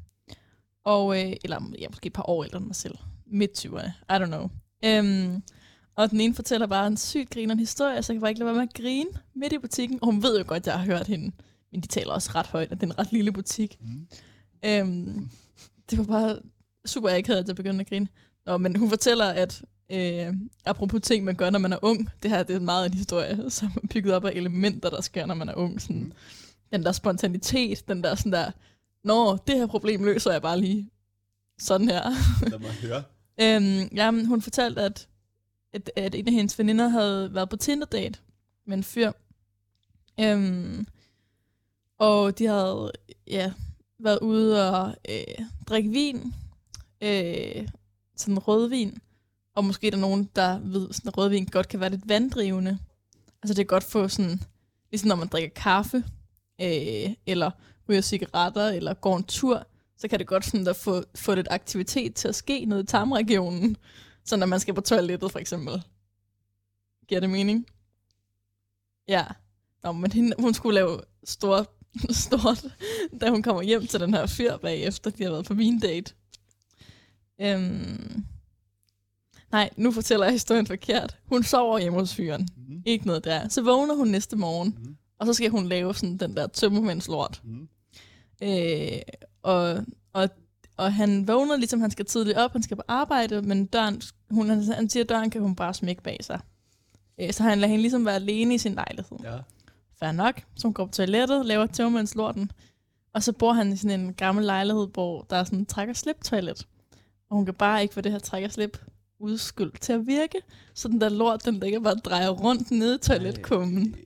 og, 0.85 1.21
øh, 1.21 1.33
eller 1.45 1.61
ja, 1.79 1.89
måske 1.89 2.07
et 2.07 2.13
par 2.13 2.29
år 2.31 2.45
ældre 2.45 2.59
end 2.59 2.67
mig 2.67 2.77
selv. 2.77 2.95
Midt 3.33 3.65
20'erne, 3.67 3.89
I 3.89 4.13
don't 4.23 4.27
know. 4.27 4.49
Øhm, 4.85 5.43
og 5.97 6.11
den 6.11 6.21
ene 6.21 6.35
fortæller 6.35 6.67
bare 6.67 6.87
en 6.87 6.97
sygt 6.97 7.31
grinerende 7.31 7.63
historie, 7.63 8.03
så 8.03 8.13
jeg 8.13 8.17
kan 8.17 8.21
bare 8.21 8.31
ikke 8.31 8.39
lade 8.39 8.47
være 8.47 8.55
med 8.55 8.63
at 8.63 8.75
grine 8.75 9.11
midt 9.35 9.53
i 9.53 9.59
butikken. 9.59 9.99
Og 10.03 10.07
hun 10.07 10.23
ved 10.23 10.39
jo 10.39 10.45
godt, 10.47 10.63
at 10.63 10.67
jeg 10.67 10.79
har 10.79 10.85
hørt 10.85 11.07
hende. 11.07 11.33
Men 11.73 11.81
de 11.81 11.87
taler 11.87 12.13
også 12.13 12.31
ret 12.35 12.47
højt, 12.47 12.71
og 12.73 12.81
det 12.81 12.87
er 12.87 12.93
en 12.93 12.99
ret 12.99 13.13
lille 13.13 13.33
butik. 13.33 13.79
Mm. 13.81 14.07
Øhm, 14.65 15.29
det 15.91 15.99
var 15.99 16.05
bare 16.05 16.39
super 16.87 17.09
akavet, 17.09 17.39
at 17.39 17.49
jeg 17.49 17.57
begyndte 17.57 17.81
at 17.81 17.89
grine. 17.89 18.09
Nå, 18.47 18.57
men 18.57 18.77
hun 18.77 18.89
fortæller, 18.89 19.27
at 19.27 19.63
øh, 19.93 20.35
apropos 20.65 21.01
ting, 21.03 21.25
man 21.25 21.35
gør, 21.35 21.51
når 21.51 21.59
man 21.59 21.73
er 21.73 21.79
ung, 21.83 22.09
det 22.23 22.31
her 22.31 22.43
det 22.43 22.57
er 22.57 22.61
meget 22.61 22.87
en 22.87 22.95
historie, 22.95 23.45
som 23.51 23.69
er 23.83 23.87
bygget 23.91 24.15
op 24.15 24.25
af 24.25 24.31
elementer, 24.31 24.91
der 24.91 25.01
sker, 25.01 25.27
når 25.27 25.35
man 25.35 25.49
er 25.49 25.55
ung. 25.55 25.81
Sådan, 25.83 25.97
Mm. 25.97 26.13
Den 26.73 26.85
der 26.85 26.93
spontanitet, 26.93 27.89
den 27.89 28.03
der 28.03 28.15
sådan 28.15 28.33
der, 28.33 28.51
Nå, 29.05 29.37
det 29.47 29.57
her 29.57 29.67
problem 29.67 30.05
løser 30.05 30.33
jeg 30.33 30.43
bare 30.43 30.61
lige 30.61 30.91
sådan 31.59 31.89
her. 31.89 32.03
Lad 32.51 32.59
mig 32.59 32.71
høre. 32.71 33.03
Øhm, 33.41 33.89
jamen, 33.95 34.27
hun 34.27 34.43
fortalte, 34.43 34.81
at, 34.81 35.09
at, 35.73 35.91
at 35.97 36.15
en 36.15 36.27
af 36.27 36.33
hendes 36.33 36.59
veninder 36.59 36.89
havde 36.89 37.35
været 37.35 37.49
på 37.49 37.57
Tinder-date 37.57 38.19
med 38.67 38.77
en 38.77 38.85
fyr. 38.85 39.13
Øhm, 40.21 40.87
og 41.99 42.39
de 42.39 42.47
havde 42.47 42.93
ja, 43.27 43.53
været 43.99 44.19
ude 44.19 44.71
og 44.71 44.95
øh, 45.09 45.47
drikke 45.69 45.91
vin. 45.91 46.35
Øh, 47.03 47.69
sådan 48.17 48.39
rødvin. 48.39 48.99
Og 49.55 49.65
måske 49.65 49.87
er 49.87 49.91
der 49.91 49.99
nogen, 49.99 50.31
der 50.37 50.59
ved, 50.59 50.93
sådan 50.93 51.09
at 51.09 51.19
rødvin 51.19 51.47
godt 51.47 51.69
kan 51.69 51.81
være 51.81 51.91
lidt 51.91 52.09
vanddrivende. 52.09 52.79
Altså 53.43 53.55
det 53.55 53.61
er 53.61 53.67
godt 53.67 53.85
få 53.85 54.09
sådan, 54.09 54.41
ligesom 54.91 55.09
når 55.09 55.17
man 55.17 55.29
drikker 55.29 55.51
kaffe, 55.61 56.05
øh, 56.61 57.15
eller 57.27 57.51
ryger 57.89 58.01
cigaretter, 58.01 58.69
eller 58.69 58.95
går 58.95 59.17
en 59.17 59.25
tur, 59.25 59.67
så 60.03 60.09
kan 60.09 60.19
det 60.19 60.27
godt 60.27 60.45
sådan 60.45 60.69
at 60.69 60.77
få, 60.77 61.03
få 61.15 61.35
lidt 61.35 61.49
aktivitet 61.51 62.15
til 62.15 62.29
at 62.29 62.35
ske 62.35 62.65
nede 62.65 62.81
i 62.81 62.87
tarmregionen. 62.87 63.77
Så 64.25 64.37
når 64.37 64.47
man 64.47 64.61
skal 64.61 64.75
på 64.75 64.81
toilettet, 64.81 65.33
for 65.33 65.39
eksempel. 65.39 65.83
Giver 67.09 67.21
det 67.21 67.31
mening? 67.31 67.67
Ja. 69.09 69.25
Nå, 69.83 69.93
men 69.93 70.13
hende, 70.13 70.37
hun 70.39 70.55
skulle 70.55 70.75
lave 70.75 71.01
stort, 71.25 71.67
stort, 72.27 72.65
da 73.21 73.31
hun 73.31 73.43
kommer 73.43 73.63
hjem 73.63 73.87
til 73.87 74.01
den 74.01 74.15
her 74.15 74.27
fyr 74.27 74.57
bagefter, 74.57 75.11
de 75.11 75.23
har 75.23 75.31
været 75.31 75.47
på 75.47 75.55
min 75.55 75.79
date. 75.81 76.15
Øhm, 77.41 78.25
nej, 79.53 79.71
nu 79.77 79.93
fortæller 79.93 80.27
jeg 80.27 80.33
historien 80.33 80.67
forkert. 80.67 81.19
Hun 81.25 81.43
sover 81.43 81.79
hjemme 81.79 81.99
hos 81.99 82.15
fyren. 82.15 82.49
Mm. 82.57 82.83
Ikke 82.87 83.07
noget 83.07 83.25
der. 83.25 83.49
Så 83.49 83.63
vågner 83.63 83.95
hun 83.95 84.09
næste 84.09 84.37
morgen, 84.37 84.79
Mm. 84.85 84.97
og 85.19 85.27
så 85.27 85.35
skal 85.35 85.51
hun 85.51 85.67
lave 85.69 85.95
sådan 85.95 86.17
den 86.17 86.37
der 86.37 86.47
tømmermændslort. 86.47 87.41
Mm. 87.45 87.69
Øh, 88.43 88.99
og, 89.43 89.85
og, 90.13 90.29
og 90.77 90.95
han 90.95 91.29
vågner 91.29 91.57
ligesom, 91.57 91.81
han 91.81 91.91
skal 91.91 92.05
tidligt 92.05 92.39
op, 92.39 92.53
han 92.53 92.63
skal 92.63 92.77
på 92.77 92.83
arbejde, 92.89 93.43
men 93.43 93.67
døren, 93.67 94.03
hun, 94.31 94.49
han, 94.49 94.63
han 94.65 94.89
siger, 94.89 95.05
at 95.05 95.09
døren 95.09 95.31
kan 95.31 95.41
hun 95.41 95.57
bare 95.57 95.75
smække 95.75 96.03
bag 96.03 96.19
sig. 96.21 96.41
Øh, 97.21 97.33
så 97.33 97.43
han 97.43 97.59
lader 97.59 97.69
hende 97.69 97.83
ligesom 97.83 98.07
være 98.07 98.15
alene 98.15 98.55
i 98.55 98.59
sin 98.59 98.75
lejlighed. 98.75 99.19
Ja. 99.25 99.39
Fair 99.99 100.13
nok. 100.13 100.43
Så 100.57 100.67
hun 100.67 100.75
går 100.75 100.87
på 100.87 100.93
toilettet, 100.93 101.47
laver 101.47 101.67
tømmermandslorten, 101.67 102.51
og 103.15 103.23
så 103.23 103.33
bor 103.33 103.53
han 103.53 103.73
i 103.73 103.77
sådan 103.77 104.01
en 104.01 104.15
gammel 104.15 104.45
lejlighed, 104.45 104.89
hvor 104.93 105.27
der 105.31 105.37
er 105.37 105.45
sådan 105.45 105.59
en 105.59 105.67
træk- 105.67 105.89
og 105.89 105.97
slip-toilet. 105.97 106.67
Og 107.31 107.37
hun 107.37 107.45
kan 107.45 107.55
bare 107.55 107.83
ikke 107.83 107.95
få 107.95 108.01
det 108.01 108.13
her 108.13 108.19
træk- 108.19 108.45
og 108.45 108.53
slip 108.53 108.79
udskyld 109.19 109.73
til 109.81 109.93
at 109.93 110.07
virke. 110.07 110.39
Så 110.75 110.89
den 110.89 111.01
der 111.01 111.09
lort, 111.09 111.45
den 111.45 111.61
ligger 111.61 111.81
bare 111.81 111.93
og 111.95 112.05
drejer 112.05 112.29
rundt 112.29 112.71
nede 112.71 112.95
i 112.95 112.99
toiletkummen. 112.99 113.97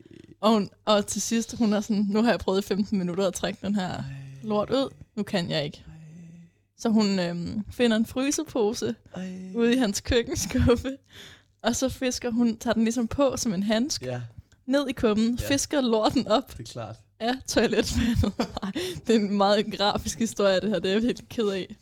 Og, 0.40 0.50
hun, 0.52 0.68
og 0.84 1.06
til 1.06 1.22
sidst, 1.22 1.56
hun 1.58 1.72
er 1.72 1.80
sådan, 1.80 2.06
nu 2.08 2.22
har 2.22 2.30
jeg 2.30 2.38
prøvet 2.38 2.64
i 2.64 2.66
15 2.66 2.98
minutter 2.98 3.26
at 3.26 3.34
trække 3.34 3.66
den 3.66 3.74
her 3.74 4.02
lort 4.46 4.70
ud. 4.70 4.94
Nu 5.16 5.22
kan 5.22 5.50
jeg 5.50 5.64
ikke. 5.64 5.84
Så 6.78 6.88
hun 6.88 7.18
øhm, 7.18 7.62
finder 7.70 7.96
en 7.96 8.06
frysepose 8.06 8.94
ude 9.54 9.74
i 9.74 9.76
hans 9.76 10.00
køkkenskuffe. 10.00 10.96
Og 11.62 11.76
så 11.76 11.88
fisker 11.88 12.30
hun, 12.30 12.56
tager 12.56 12.74
den 12.74 12.84
ligesom 12.84 13.08
på 13.08 13.36
som 13.36 13.54
en 13.54 13.62
handsk, 13.62 14.02
Ja, 14.02 14.20
ned 14.66 14.88
i 14.88 14.92
kummen, 14.92 15.38
Ja. 15.40 15.48
fisker 15.48 15.80
lorten 15.80 16.28
op 16.28 16.52
det 16.58 16.68
er 16.68 16.72
klart. 16.72 16.96
af 17.20 17.32
toiletvandet. 17.48 18.32
Det 19.06 19.14
er 19.16 19.20
en 19.20 19.36
meget 19.36 19.72
grafisk 19.78 20.18
historie, 20.18 20.60
det 20.60 20.68
her. 20.70 20.78
Det 20.78 20.88
er 20.88 20.92
jeg 20.94 21.02
virkelig 21.02 21.28
ked 21.28 21.48
af. 21.48 21.76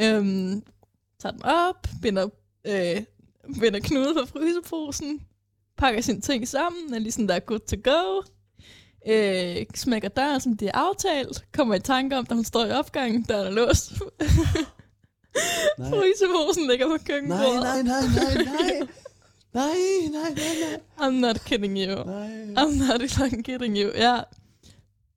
Øhm, 0.00 0.62
tager 1.18 1.32
den 1.32 1.42
op, 1.44 1.88
binder, 2.02 2.28
øh, 2.66 3.02
binder 3.60 3.80
knude 3.80 4.14
på 4.14 4.26
fryseposen, 4.26 5.20
pakker 5.76 6.00
sine 6.00 6.20
ting 6.20 6.48
sammen, 6.48 6.94
er 6.94 6.98
ligesom 6.98 7.26
der 7.26 7.34
er 7.34 7.40
good 7.40 7.58
to 7.60 7.76
go. 7.90 8.22
Øh, 9.08 9.56
smækker 9.74 10.08
døren, 10.08 10.40
som 10.40 10.56
de 10.56 10.66
er 10.66 10.72
aftalt. 10.78 11.44
Kommer 11.52 11.74
i 11.74 11.80
tanke 11.80 12.18
om, 12.18 12.26
da 12.26 12.34
hun 12.34 12.44
står 12.44 12.64
i 12.66 12.70
opgangen, 12.70 13.22
døren 13.22 13.46
er 13.46 13.50
låst. 13.50 13.92
Nej. 15.78 15.90
Fryseposen 15.90 16.66
ligger 16.70 16.86
på 16.86 16.92
Nej, 16.96 17.04
køkkenbordet. 17.06 17.62
nej, 17.62 17.82
nej, 17.82 18.00
nej, 18.02 18.34
nej. 18.44 18.88
Nej, 19.54 19.64
nej, 20.12 20.34
nej, 20.34 20.54
nej. 20.70 21.08
I'm 21.08 21.10
not 21.12 21.44
kidding 21.44 21.76
you. 21.78 22.04
nej. 22.04 22.44
I'm 22.64 22.74
not 22.88 23.10
fucking 23.10 23.44
kidding 23.44 23.76
you. 23.78 23.90
Ja, 23.94 24.20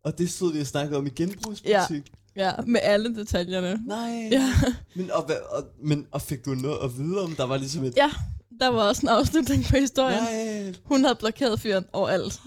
Og 0.04 0.18
det 0.18 0.30
stod 0.32 0.54
vi 0.54 0.60
og 0.62 0.68
snakkede 0.68 0.98
om 0.98 1.06
i 1.08 1.10
genbrugsbutik. 1.10 2.12
Ja. 2.36 2.46
ja, 2.46 2.52
med 2.68 2.80
alle 2.84 3.16
detaljerne. 3.16 3.80
Nej. 3.88 4.28
Ja. 4.32 4.54
Men, 4.96 5.12
og, 5.12 5.24
hvad, 5.26 5.36
og, 5.52 5.64
men, 5.84 6.08
og 6.12 6.22
fik 6.22 6.46
du 6.46 6.50
noget 6.50 6.78
at 6.84 6.98
vide 6.98 7.22
om, 7.24 7.36
der 7.36 7.46
var 7.46 7.58
ligesom 7.58 7.84
et... 7.84 7.94
Ja, 7.98 8.12
der 8.60 8.68
var 8.68 8.82
også 8.88 9.02
en 9.02 9.08
afslutning 9.10 9.66
på 9.70 9.78
historien. 9.78 10.24
Nej. 10.24 10.74
Hun 10.86 11.04
havde 11.04 11.16
blokeret 11.16 11.60
fyren 11.60 11.86
overalt. 11.94 12.42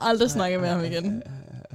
Aldrig 0.00 0.30
snakket 0.30 0.60
med 0.60 0.68
ham 0.68 0.84
igen. 0.84 1.22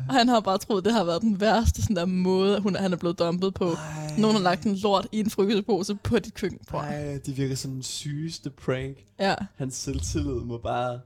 Og 0.08 0.14
han 0.14 0.28
har 0.28 0.40
bare 0.40 0.58
troet, 0.58 0.86
det 0.86 0.94
har 0.94 1.04
været 1.04 1.22
den 1.22 1.40
værste 1.40 1.82
sådan 1.82 1.96
der 1.96 2.06
måde, 2.06 2.60
hun, 2.60 2.76
han 2.76 2.94
er 2.94 2.98
blevet 2.98 3.20
dumpet 3.20 3.54
på. 3.54 3.66
Nej. 3.66 4.18
Nogen 4.18 4.36
har 4.36 4.44
lagt 4.44 4.64
en 4.64 4.76
lort 4.76 5.08
i 5.12 5.20
en 5.20 5.30
frysepose 5.30 5.96
på 5.96 6.20
dit 6.20 6.34
køkkenbord. 6.34 6.84
Ej, 6.84 7.20
det 7.26 7.38
virker 7.38 7.56
som 7.56 7.72
den 7.72 7.84
sygeste 7.84 8.50
prank. 8.50 8.98
Ja, 9.20 9.36
Hans 9.56 9.76
selvtillid 9.76 10.34
må 10.34 10.58
bare... 10.58 11.00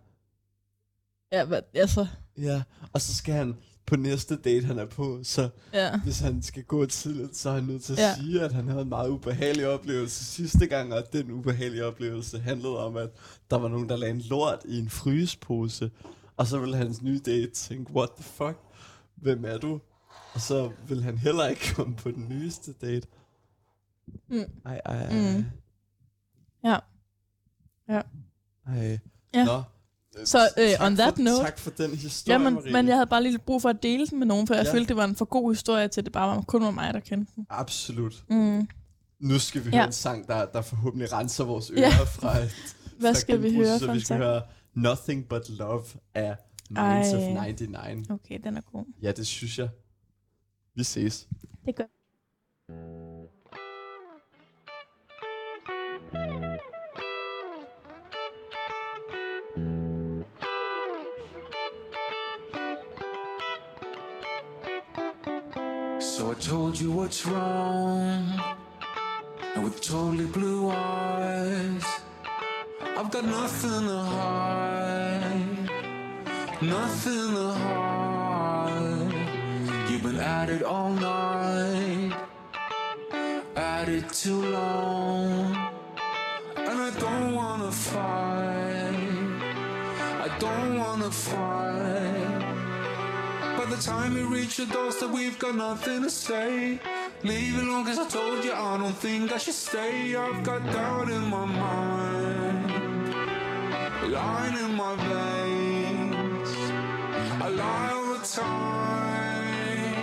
ja 1.32 1.46
hvad, 1.46 1.62
altså, 1.74 2.08
Ja, 2.38 2.62
og 2.94 3.02
så 3.02 3.16
skal 3.16 3.34
han 3.34 3.56
på 3.86 3.96
næste 3.96 4.36
date, 4.36 4.66
han 4.66 4.80
er 4.80 4.86
på, 4.86 5.20
så 5.24 5.50
ja. 5.74 6.00
hvis 6.00 6.20
han 6.20 6.44
skal 6.44 6.64
gå 6.64 6.86
tidligt, 6.86 7.38
så 7.38 7.50
er 7.50 7.54
han 7.54 7.64
nødt 7.64 7.84
til 7.84 7.94
at 7.94 8.00
ja. 8.00 8.16
sige, 8.16 8.42
at 8.42 8.52
han 8.52 8.68
havde 8.68 8.82
en 8.82 8.90
meget 8.90 9.10
ubehagelig 9.10 9.68
oplevelse 9.68 10.26
sidste 10.26 10.68
gang, 10.68 10.94
og 10.94 11.04
den 11.14 11.32
ubehagelige 11.32 11.86
oplevelse 11.86 12.40
handlede 12.40 12.86
om, 12.86 12.98
at 12.98 13.10
der 13.52 13.58
var 13.58 13.68
nogen, 13.68 13.90
der 13.90 13.98
lagde 13.98 14.14
en 14.14 14.22
lort 14.22 14.60
i 14.66 14.80
en 14.80 14.90
frysepose, 14.90 15.92
og 16.38 16.48
så 16.48 16.60
ville 16.60 16.78
hans 16.78 17.02
nye 17.02 17.20
date 17.26 17.52
tænke, 17.52 17.92
what 17.96 18.10
the 18.16 18.24
fuck, 18.24 18.58
hvem 19.16 19.46
er 19.46 19.58
du? 19.58 19.80
Og 20.34 20.42
så 20.42 20.72
vil 20.88 21.04
han 21.04 21.18
heller 21.18 21.48
ikke 21.48 21.74
komme 21.76 21.96
på 21.96 22.12
den 22.12 22.26
nyeste 22.30 22.74
date. 22.74 23.08
Mm. 24.30 24.44
Ej, 24.66 24.82
ej, 24.86 24.98
ej. 25.06 25.14
Mm. 25.38 25.46
Ja. 26.64 26.78
Ja. 27.90 28.02
Ej. 28.68 29.00
Ja. 29.34 29.46
Nå. 29.46 29.64
Så, 30.26 30.50
øh, 30.60 30.70
tak 30.70 30.82
on 30.86 30.96
that 30.96 31.16
for, 31.16 31.22
note- 31.24 31.44
Tak 31.44 31.60
for 31.60 31.70
den 31.72 31.96
historie, 31.96 32.34
Ja, 32.34 32.44
men, 32.44 32.54
Marie. 32.54 32.74
men 32.74 32.88
jeg 32.88 32.96
havde 32.96 33.08
bare 33.08 33.24
lige 33.24 33.40
brug 33.40 33.62
for 33.62 33.70
at 33.70 33.84
dele 33.84 34.08
den 34.08 34.20
med 34.20 34.28
nogen, 34.28 34.48
for 34.48 34.54
jeg 34.54 34.66
Ja. 34.66 34.74
følte, 34.74 34.88
det 34.88 34.96
var 34.96 35.06
en 35.06 35.16
for 35.16 35.26
god 35.26 35.52
historie 35.54 35.88
til, 35.88 36.02
at 36.02 36.06
det 36.06 36.14
bare 36.14 36.36
var, 36.36 36.42
kun 36.42 36.64
var 36.64 36.72
mig, 36.72 36.94
der 36.94 37.00
kendte 37.00 37.32
den. 37.36 37.48
Absolut. 37.50 38.24
Mm. 38.30 38.68
Nu 39.20 39.40
skal 39.40 39.66
vi 39.66 39.70
Ja. 39.70 39.76
høre 39.78 39.86
en 39.86 39.92
sang, 39.94 40.28
der, 40.28 40.46
der 40.46 40.62
forhåbentlig 40.62 41.14
renser 41.14 41.44
vores 41.44 41.70
ører 41.72 41.80
Ja. 41.80 41.88
fra 42.04 42.38
et 42.38 42.76
Hvad 43.00 43.14
skal 43.14 43.42
vi 43.44 43.48
genbrug, 43.48 43.66
høre 43.66 43.80
så 43.80 43.86
for 43.86 43.92
vi 43.92 43.98
en 43.98 44.02
skal 44.02 44.08
sang? 44.08 44.22
høre 44.24 44.42
Nothing 44.76 45.28
But 45.30 45.50
Love 45.50 45.86
af 46.14 46.38
Minds 46.70 47.14
Ej. 47.14 47.16
of 47.16 47.44
99. 47.46 48.10
Okay, 48.10 48.40
den 48.44 48.58
er 48.58 48.62
god. 48.62 48.86
Ja, 49.02 49.12
det 49.12 49.28
synes 49.28 49.60
jeg. 49.60 49.70
Vi 50.76 50.84
ses. 50.84 51.28
Det 51.66 51.76
gør 51.76 51.86
So 66.00 66.32
I 66.32 66.36
told 66.36 66.80
you 66.80 66.92
what's 66.92 67.26
wrong. 67.26 68.24
And 69.56 69.64
with 69.64 69.82
totally 69.82 70.28
blue 70.28 70.70
eyes, 70.72 71.84
I've 72.98 73.12
got 73.12 73.26
nothing 73.26 73.88
to 73.88 73.98
hide. 73.98 75.70
Nothing 76.62 77.34
to 77.36 77.52
hide. 77.52 79.12
You've 79.90 80.04
been 80.04 80.18
at 80.18 80.50
it 80.50 80.64
all 80.64 80.92
night. 80.92 82.14
At 83.56 83.90
it 83.90 84.10
too 84.10 84.42
long. 84.42 85.56
And 86.56 86.82
I 86.88 86.92
don't 86.98 87.36
wanna 87.36 87.72
fight. 87.72 88.96
I 90.26 90.28
don't 90.40 90.80
wanna 90.80 91.12
fight. 91.12 92.42
By 93.58 93.66
the 93.66 93.82
time 93.82 94.14
we 94.14 94.22
reach 94.22 94.58
your 94.60 94.68
doorstep, 94.68 95.10
we've 95.10 95.38
got 95.38 95.56
nothing 95.56 96.04
to 96.04 96.10
say. 96.10 96.80
Leave 97.24 97.58
it 97.58 97.64
alone, 97.64 97.86
cause 97.86 97.98
I 98.00 98.08
told 98.08 98.44
you 98.46 98.54
I 98.54 98.78
don't 98.78 98.94
think 98.94 99.32
I 99.32 99.38
should 99.38 99.56
stay. 99.56 100.16
I've 100.16 100.44
got 100.44 100.64
doubt 100.72 101.10
in 101.10 101.24
my 101.30 101.46
mind, 101.46 102.45
line 104.16 104.56
in 104.64 104.72
my 104.76 104.96
veins. 105.10 106.50
I 107.46 107.48
lie 107.50 107.92
all 107.98 108.14
the 108.16 108.22
time, 108.42 109.98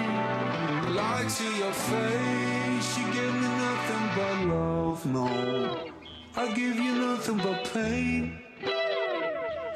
lie 0.94 1.26
to 1.38 1.46
your 1.62 1.74
face. 1.90 2.88
You 2.98 3.04
give 3.18 3.34
me 3.42 3.48
nothing 3.66 4.06
but 4.16 4.36
love, 4.54 5.00
no. 5.06 5.28
I 6.36 6.44
give 6.52 6.76
you 6.76 6.92
nothing 7.08 7.38
but 7.38 7.58
pain. 7.72 8.38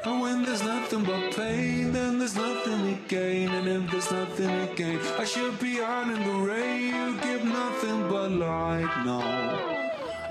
And 0.05 0.21
when 0.21 0.37
there's 0.43 0.63
nothing 0.63 1.03
but 1.03 1.35
pain, 1.35 1.91
then 1.91 2.19
there's 2.19 2.35
nothing 2.35 2.81
to 2.87 2.95
gain. 3.07 3.49
And 3.49 3.67
if 3.67 3.91
there's 3.91 4.11
nothing 4.11 4.51
to 4.59 4.67
gain, 4.75 4.99
I 5.17 5.25
should 5.25 5.59
be 5.59 5.81
out 5.81 6.07
in 6.15 6.21
the 6.29 6.37
rain. 6.51 6.93
You 6.95 7.17
give 7.27 7.43
nothing 7.43 8.07
but 8.11 8.29
light, 8.31 8.91
no. 9.03 9.19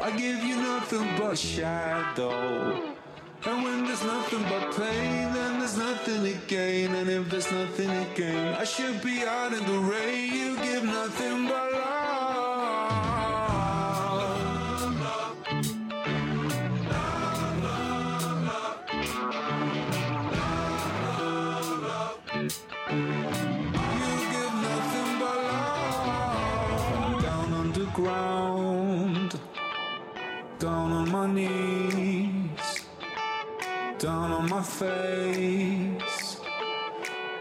I 0.07 0.11
give 0.17 0.43
you 0.45 0.57
nothing 0.57 1.09
but 1.19 1.37
shadow. 1.37 2.96
And 3.49 3.63
when 3.63 3.85
there's 3.85 4.03
nothing 4.03 4.43
but 4.43 4.77
pain, 4.77 5.33
then 5.33 5.61
there's 5.61 5.79
nothing 5.79 6.25
to 6.25 6.35
gain. 6.49 6.93
And 6.97 7.09
if 7.09 7.31
there's 7.31 7.51
nothing 7.53 7.89
to 7.89 8.07
gain, 8.17 8.55
I 8.55 8.65
should 8.65 9.01
be 9.03 9.23
out 9.23 9.53
in 9.53 9.65
the 9.65 9.79
rain. 9.79 10.33
You 10.33 10.57
give 10.65 10.83
nothing 10.83 11.47
but 11.47 11.56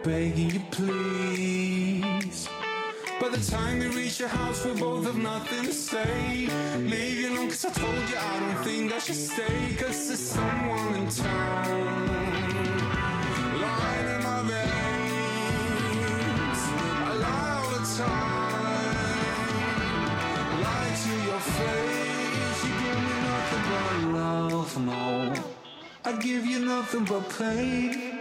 begging 0.06 0.52
you 0.52 0.60
please. 0.70 2.48
By 3.20 3.30
the 3.30 3.40
time 3.52 3.80
we 3.80 3.88
reach 3.88 4.20
your 4.20 4.30
house, 4.30 4.64
we 4.64 4.80
both 4.80 5.06
have 5.06 5.18
nothing 5.18 5.66
to 5.66 5.74
say. 5.74 6.48
Leave 6.78 7.32
alone, 7.32 7.48
cause 7.50 7.66
I 7.66 7.72
told 7.72 8.10
you 8.10 8.16
I 8.16 8.40
don't 8.40 8.64
think 8.64 8.94
I 8.94 9.00
should 9.00 9.16
stay. 9.16 9.76
Cause 9.80 10.08
there's 10.08 10.20
someone 10.20 10.96
in 10.96 11.10
town. 11.10 11.88
Lying 13.64 14.10
in 14.16 14.22
my 14.24 14.42
veins. 14.50 15.72
I 17.10 17.14
lie 17.24 17.52
all 17.58 17.70
the 17.76 17.82
time. 17.98 18.70
Lie 20.66 20.94
to 21.04 21.14
your 21.30 21.42
face. 21.58 22.60
You 22.64 22.72
give 22.84 23.00
me 23.08 23.16
nothing 23.32 23.64
but 23.72 23.90
love, 24.20 24.74
no. 24.86 25.04
I 26.06 26.12
give 26.22 26.46
you 26.46 26.60
nothing 26.60 27.06
but 27.06 27.24
pain. 27.40 28.15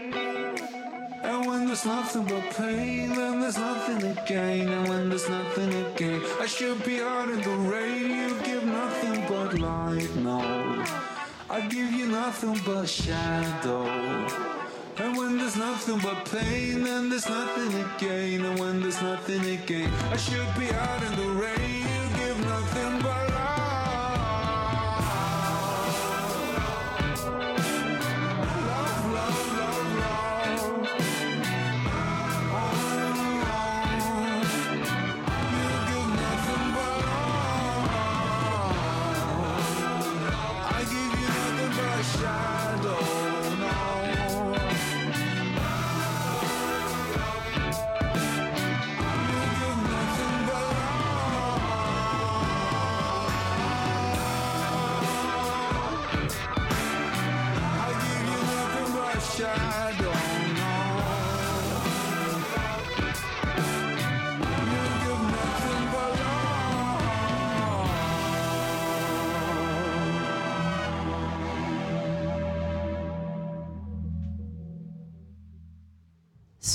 There's 1.84 1.96
nothing 1.96 2.24
but 2.24 2.56
pain, 2.56 3.14
then 3.14 3.40
there's 3.40 3.58
nothing 3.58 3.98
to 3.98 4.22
gain. 4.26 4.68
And 4.68 4.88
when 4.88 5.10
there's 5.10 5.28
nothing 5.28 5.70
to 5.70 5.92
gain, 5.96 6.22
I 6.40 6.46
should 6.46 6.82
be 6.82 7.02
out 7.02 7.28
in 7.28 7.42
the 7.42 7.56
rain. 7.70 8.10
You 8.10 8.40
give 8.42 8.64
nothing 8.64 9.22
but 9.28 9.58
light, 9.58 10.16
no. 10.16 10.40
I 11.50 11.60
give 11.68 11.92
you 11.92 12.06
nothing 12.06 12.58
but 12.64 12.86
shadow. 12.86 13.84
And 14.96 15.14
when 15.18 15.36
there's 15.36 15.56
nothing 15.56 15.98
but 15.98 16.24
pain, 16.24 16.84
then 16.84 17.10
there's 17.10 17.28
nothing 17.28 17.72
to 17.72 17.90
gain. 17.98 18.46
And 18.46 18.58
when 18.58 18.80
there's 18.80 19.02
nothing 19.02 19.42
to 19.42 19.56
gain, 19.66 19.90
I 20.10 20.16
should 20.16 20.48
be 20.58 20.72
out 20.72 21.02
in 21.02 21.16
the 21.16 21.28
rain. 21.32 21.83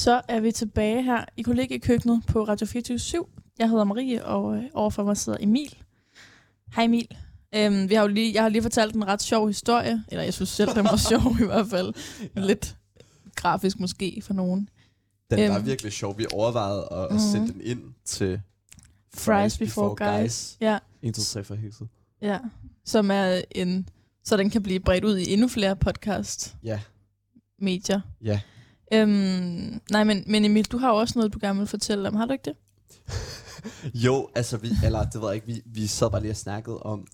Så 0.10 0.22
er 0.28 0.40
vi 0.40 0.52
tilbage 0.52 1.04
her 1.04 1.26
i 1.38 1.42
kollegiekøkkenet 1.42 2.24
på 2.28 2.44
Radio 2.44 2.68
24 2.68 3.26
Jeg 3.60 3.70
hedder 3.70 3.84
Marie, 3.84 4.26
og 4.26 4.56
øh, 4.58 4.64
overfor 4.74 5.04
mig 5.04 5.18
sidder 5.18 5.38
Emil. 5.42 5.78
Hej 6.76 6.84
Emil. 6.84 7.08
Øhm, 7.56 7.90
vi 7.90 7.96
har 7.96 8.02
jo 8.02 8.08
lige, 8.08 8.34
jeg 8.34 8.42
har 8.42 8.50
lige 8.50 8.62
fortalt 8.62 8.96
en 8.96 9.08
ret 9.08 9.22
sjov 9.22 9.48
historie, 9.48 10.04
eller 10.08 10.24
jeg 10.24 10.34
synes 10.34 10.50
selv, 10.50 10.70
den 10.76 10.84
var 10.84 10.96
sjov 11.10 11.22
i 11.42 11.46
hvert 11.46 11.68
fald. 11.70 11.94
Ja. 12.36 12.42
Lidt 12.42 12.76
grafisk 13.36 13.80
måske 13.80 14.22
for 14.26 14.34
nogen. 14.34 14.70
Den 15.30 15.50
var 15.50 15.58
Øhm. 15.58 15.66
virkelig 15.66 15.92
sjov. 15.92 16.18
Vi 16.18 16.26
overvejede 16.34 16.88
at, 16.92 17.04
at 17.04 17.12
Mhm. 17.12 17.20
sende 17.20 17.54
den 17.54 17.62
ind 17.62 17.82
til 18.06 18.42
Fries 19.16 19.58
Before 19.58 20.22
Guys. 20.22 20.58
Ja, 20.62 20.78
1, 21.02 21.16
2, 21.16 21.22
3 21.22 21.44
for 21.44 21.56
hekset. 21.56 21.88
ja. 22.22 22.40
Som 22.86 23.12
er 23.12 23.42
en... 23.52 23.90
Så 24.24 24.38
den 24.38 24.50
kan 24.50 24.64
blive 24.64 24.80
bredt 24.80 25.04
ud 25.06 25.18
i 25.18 25.34
endnu 25.34 25.48
flere 25.48 25.76
podcast-medier. 25.76 28.02
Ja, 28.22 28.32
ja. 28.32 28.40
Øhm, 28.94 29.82
nej, 29.92 30.04
men, 30.04 30.24
men 30.28 30.46
Emil, 30.46 30.66
du 30.66 30.78
har 30.78 30.90
jo 30.90 30.96
også 30.96 31.20
noget, 31.20 31.34
du 31.34 31.40
gerne 31.42 31.60
vil 31.60 31.68
fortælle 31.68 32.08
om. 32.08 32.16
Har 32.16 32.26
du 32.26 32.34
ikke 32.34 32.46
det? 32.46 32.56
Jo, 33.94 34.30
altså 34.36 34.58
vi, 34.58 34.70
eller 34.86 35.10
det 35.10 35.22
ved 35.22 35.28
jeg 35.28 35.36
ikke, 35.36 35.48
vi, 35.48 35.62
vi 35.66 35.88
sad 35.88 36.12
bare 36.12 36.22
lige 36.22 36.32
og 36.32 36.38
snakkede 36.38 36.80
om 36.80 37.08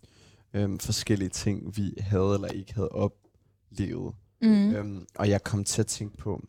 øhm, 0.54 0.80
forskellige 0.80 1.30
ting, 1.30 1.78
vi 1.78 1.94
havde 2.00 2.34
eller 2.34 2.48
ikke 2.48 2.74
havde 2.74 2.90
oplevet. 2.90 4.16
Mm. 4.42 4.76
Øhm, 4.76 5.08
og 5.16 5.30
jeg 5.30 5.44
kom 5.44 5.64
til 5.64 5.82
at 5.82 5.88
tænke 5.88 6.18
på, 6.18 6.42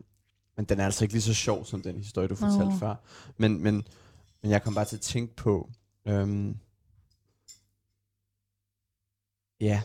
men 0.57 0.65
den 0.65 0.81
er 0.81 0.85
altså 0.85 1.05
ikke 1.05 1.15
lige 1.15 1.23
så 1.23 1.35
sjov 1.35 1.65
som 1.65 1.83
den 1.83 1.97
historie, 1.97 2.29
du 2.29 2.35
fortalte 2.35 2.65
Nå. 2.65 2.79
før. 2.79 2.95
Men, 3.37 3.63
men, 3.63 3.75
men 4.43 4.51
jeg 4.51 4.63
kom 4.63 4.75
bare 4.75 4.85
til 4.85 4.97
at 4.97 5.01
tænke 5.01 5.37
på, 5.37 5.71
øhm, 6.09 6.57
ja, 9.61 9.83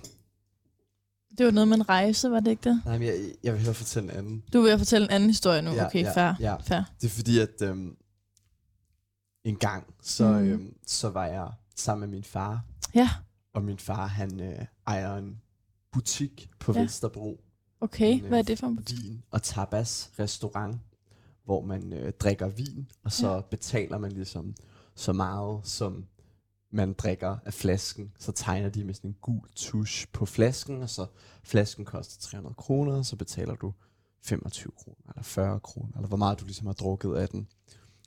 Det 1.42 1.46
var 1.46 1.52
noget 1.52 1.68
med 1.68 1.78
en 1.78 1.90
rejse, 1.90 2.32
var 2.32 2.40
det 2.40 2.52
ikke 2.52 2.70
det? 2.70 2.82
nej, 2.86 2.98
men 2.98 3.08
jeg, 3.08 3.16
jeg 3.44 3.54
vil 3.54 3.60
hellere 3.60 3.76
fortælle 3.76 4.12
en 4.12 4.18
anden. 4.18 4.44
Du 4.54 4.62
vil 4.62 4.78
fortælle 4.78 5.06
en 5.08 5.12
anden 5.12 5.30
historie 5.30 5.62
nu. 5.62 5.72
Ja, 5.72 5.86
okay, 5.86 6.04
ja, 6.04 6.12
fair. 6.14 6.34
ja. 6.40 6.56
fair. 6.56 6.82
Det 7.02 7.08
er 7.08 7.12
fordi, 7.12 7.40
at 7.40 7.62
øhm, 7.62 7.96
en 9.44 9.56
gang, 9.56 9.94
så, 10.02 10.28
Mm. 10.32 10.38
øhm, 10.48 10.74
så 10.88 11.10
var 11.10 11.26
jeg 11.26 11.48
sammen 11.76 12.10
med 12.10 12.18
min 12.18 12.24
far, 12.24 12.62
Ja, 12.96 13.10
og 13.54 13.64
min 13.64 13.78
far, 13.78 14.08
han 14.08 14.40
øh, 14.40 14.66
ejer 14.88 15.16
en 15.16 15.42
butik 15.92 16.50
på 16.60 16.74
Ja. 16.74 16.82
Vesterbro. 16.82 17.44
okay. 17.82 18.14
En, 18.14 18.22
øh, 18.22 18.28
Hvad 18.28 18.40
er 18.40 18.44
det 18.44 18.60
for 18.60 18.68
en 18.68 18.76
butik? 18.76 19.04
Vin 19.04 19.24
og 19.32 19.44
tapas 19.44 20.12
restaurant, 20.20 20.78
hvor 21.46 21.66
man 21.66 21.94
øh, 21.94 22.14
drikker 22.20 22.48
vin, 22.48 22.92
og 23.04 23.12
så 23.12 23.34
ja. 23.36 23.42
betaler 23.42 23.98
man 23.98 24.12
ligesom 24.12 24.56
så 24.96 25.14
meget, 25.14 25.60
som 25.64 26.06
man 26.72 26.94
drikker 26.94 27.38
af 27.46 27.54
flasken. 27.54 28.12
Så 28.20 28.32
tegner 28.32 28.70
de 28.70 28.84
med 28.84 28.94
sådan 28.94 29.10
en 29.10 29.16
gul 29.22 29.42
tusch 29.56 30.08
på 30.14 30.26
flasken, 30.26 30.82
og 30.82 30.90
så 30.90 31.06
flasken 31.44 31.86
koster 31.86 32.22
300 32.22 32.56
kroner, 32.56 32.94
og 32.94 33.06
så 33.06 33.16
betaler 33.16 33.56
du 33.56 33.74
25 34.24 34.72
kroner, 34.78 35.12
eller 35.12 35.24
40 35.24 35.60
kroner, 35.60 35.96
eller 35.96 36.08
hvor 36.08 36.18
meget 36.18 36.40
du 36.40 36.46
ligesom 36.46 36.66
har 36.68 36.74
drukket 36.74 37.16
af 37.16 37.30
den. 37.30 37.48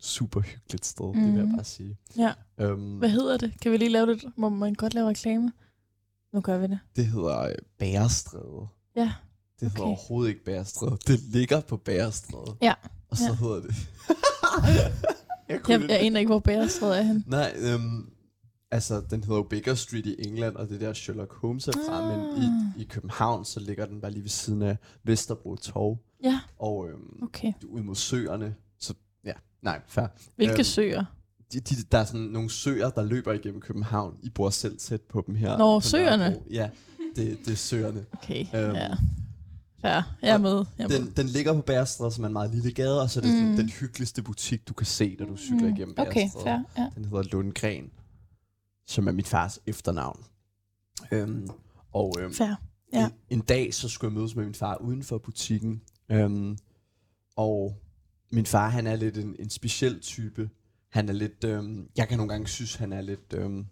Super 0.01 0.41
hyggeligt 0.41 0.87
sted, 0.87 1.07
mm. 1.07 1.13
det 1.21 1.27
vil 1.33 1.35
jeg 1.37 1.45
Mhm. 1.45 1.55
bare 1.57 1.65
sige. 1.65 1.97
Ja. 2.17 2.33
Øhm, 2.59 2.99
Hvad 2.99 3.09
hedder 3.09 3.37
det? 3.37 3.53
Kan 3.61 3.73
vi 3.73 3.77
lige 3.77 3.89
lave 3.91 4.07
det? 4.07 4.25
Må 4.37 4.49
man 4.49 4.75
godt 4.75 4.95
lave 4.95 5.09
reklame? 5.09 5.53
Nu 6.33 6.41
gør 6.41 6.59
vi 6.59 6.67
det. 6.67 6.79
det 6.97 7.07
hedder 7.07 7.41
øh, 7.41 7.55
Bærestræde. 7.79 8.69
Ja. 8.97 9.13
Det 9.61 9.69
hedder 9.71 9.81
Okay. 9.81 9.89
overhovedet 9.89 10.29
ikke 10.31 10.45
Bærestræde. 10.45 10.99
Det 11.07 11.21
ligger 11.21 11.61
på 11.61 11.77
Bærestræde. 11.77 12.57
Ja. 12.63 12.75
Og 13.11 13.17
så 13.17 13.25
Ja. 13.25 13.35
hedder 13.35 13.61
det... 13.61 13.75
jeg 15.49 15.61
Jeg, 15.69 15.81
jeg 15.91 16.01
aner 16.01 16.21
ikke, 16.21 16.29
hvor 16.29 16.39
Bærestræd 16.39 16.91
er 16.91 17.03
han. 17.03 17.25
Nej, 17.27 17.53
øhm, 17.59 18.11
altså 18.75 19.03
den 19.11 19.21
hedder 19.25 19.37
jo 19.37 19.43
Baker 19.43 19.75
Street 19.75 20.07
i 20.07 20.15
England, 20.19 20.57
og 20.57 20.69
det 20.69 20.75
er 20.83 20.87
der 20.87 20.93
Sherlock 20.93 21.33
Holmes 21.35 21.69
er 21.69 21.73
fra, 21.73 22.13
Ah. 22.13 22.19
men 22.19 22.43
i, 22.43 22.83
i 22.83 22.85
København, 22.85 23.45
så 23.45 23.61
ligger 23.61 23.87
den 23.87 24.01
bare 24.01 24.11
lige 24.11 24.23
ved 24.23 24.29
siden 24.31 24.63
af 24.63 24.77
Vesterbro 25.05 25.57
Torv, 25.57 25.99
Ja, 26.25 26.41
og 26.59 26.89
øhm, 26.89 27.23
okay. 27.23 27.53
ud 27.69 27.83
mod 27.83 27.95
søerne, 27.95 28.55
så 28.79 28.95
ja, 29.25 29.33
nej, 29.63 29.81
fair. 29.87 30.07
Hvilke 30.37 30.53
Øhm, 30.55 30.65
søer? 30.65 31.05
De, 31.53 31.61
de, 31.61 31.75
der 31.93 31.99
er 31.99 32.05
sådan 32.05 32.21
nogle 32.21 32.51
søer, 32.51 32.91
der 32.91 33.03
løber 33.05 33.33
igennem 33.33 33.61
København. 33.61 34.17
I 34.23 34.31
bor 34.31 34.51
selv 34.51 34.79
tæt 34.79 35.01
på 35.01 35.25
dem 35.27 35.35
her. 35.35 35.59
Nå, 35.59 35.81
søerne? 35.81 36.25
Nørrebro. 36.25 36.47
Ja, 36.51 36.71
det, 37.17 37.39
det 37.45 37.53
er 37.53 37.57
søerne. 37.57 38.05
Okay, 38.13 38.41
øhm, 38.55 38.75
ja. 38.75 38.95
Ja, 39.85 40.03
jeg 40.23 40.31
er 40.31 40.39
med. 40.39 40.65
Jeg 40.79 40.85
er 40.85 40.89
med. 40.89 40.99
Den, 40.99 41.13
den 41.17 41.27
ligger 41.27 41.53
på 41.55 41.61
Bærestræde, 41.63 42.11
som 42.13 42.25
er 42.25 42.29
en 42.29 42.33
meget 42.33 42.51
lille 42.55 42.73
gade, 42.73 43.03
og 43.03 43.11
så 43.11 43.21
er 43.21 43.25
det 43.25 43.43
Mm. 43.43 43.49
mm. 43.51 43.57
den 43.57 43.69
hyggeligste 43.69 44.23
butik, 44.23 44.69
du 44.69 44.75
kan 44.75 44.87
se, 44.87 45.17
når 45.21 45.27
du 45.27 45.37
cykler 45.37 45.69
Mm, 45.69 45.75
igennem 45.77 45.95
Okay, 45.99 46.13
Bærestræde. 46.15 46.45
fair. 46.45 46.59
Ja. 46.85 46.89
Den 46.95 47.05
hedder 47.05 47.23
Lundgren, 47.23 47.91
som 48.87 49.09
er 49.09 49.13
mit 49.13 49.27
fars 49.27 49.61
efternavn. 49.67 50.25
Øhm, 51.13 51.49
og 51.93 52.17
øhm, 52.21 52.33
Fair. 52.33 52.55
Ja. 52.93 53.07
en, 53.07 53.13
en 53.31 53.41
dag, 53.41 53.75
så 53.75 53.89
skulle 53.89 54.13
jeg 54.13 54.19
mødes 54.19 54.37
med 54.37 54.45
min 54.45 54.55
far 54.55 54.77
uden 54.77 55.03
for 55.03 55.19
butikken. 55.19 55.83
Øhm, 56.09 56.59
og 57.37 57.77
min 58.31 58.47
far, 58.47 58.69
han 58.69 58.87
er 58.87 58.97
lidt 58.97 59.19
en, 59.19 59.37
en 59.39 59.51
speciel 59.51 60.01
type. 60.01 60.51
Han 60.89 61.09
er 61.09 61.13
lidt, 61.13 61.45
øhm, 61.45 61.89
jeg 61.97 62.09
kan 62.09 62.19
nogle 62.19 62.33
gange 62.33 62.47
synes, 62.47 62.75
han 62.75 62.93
er 62.93 63.01
lidt 63.01 63.33
øhm, 63.33 63.67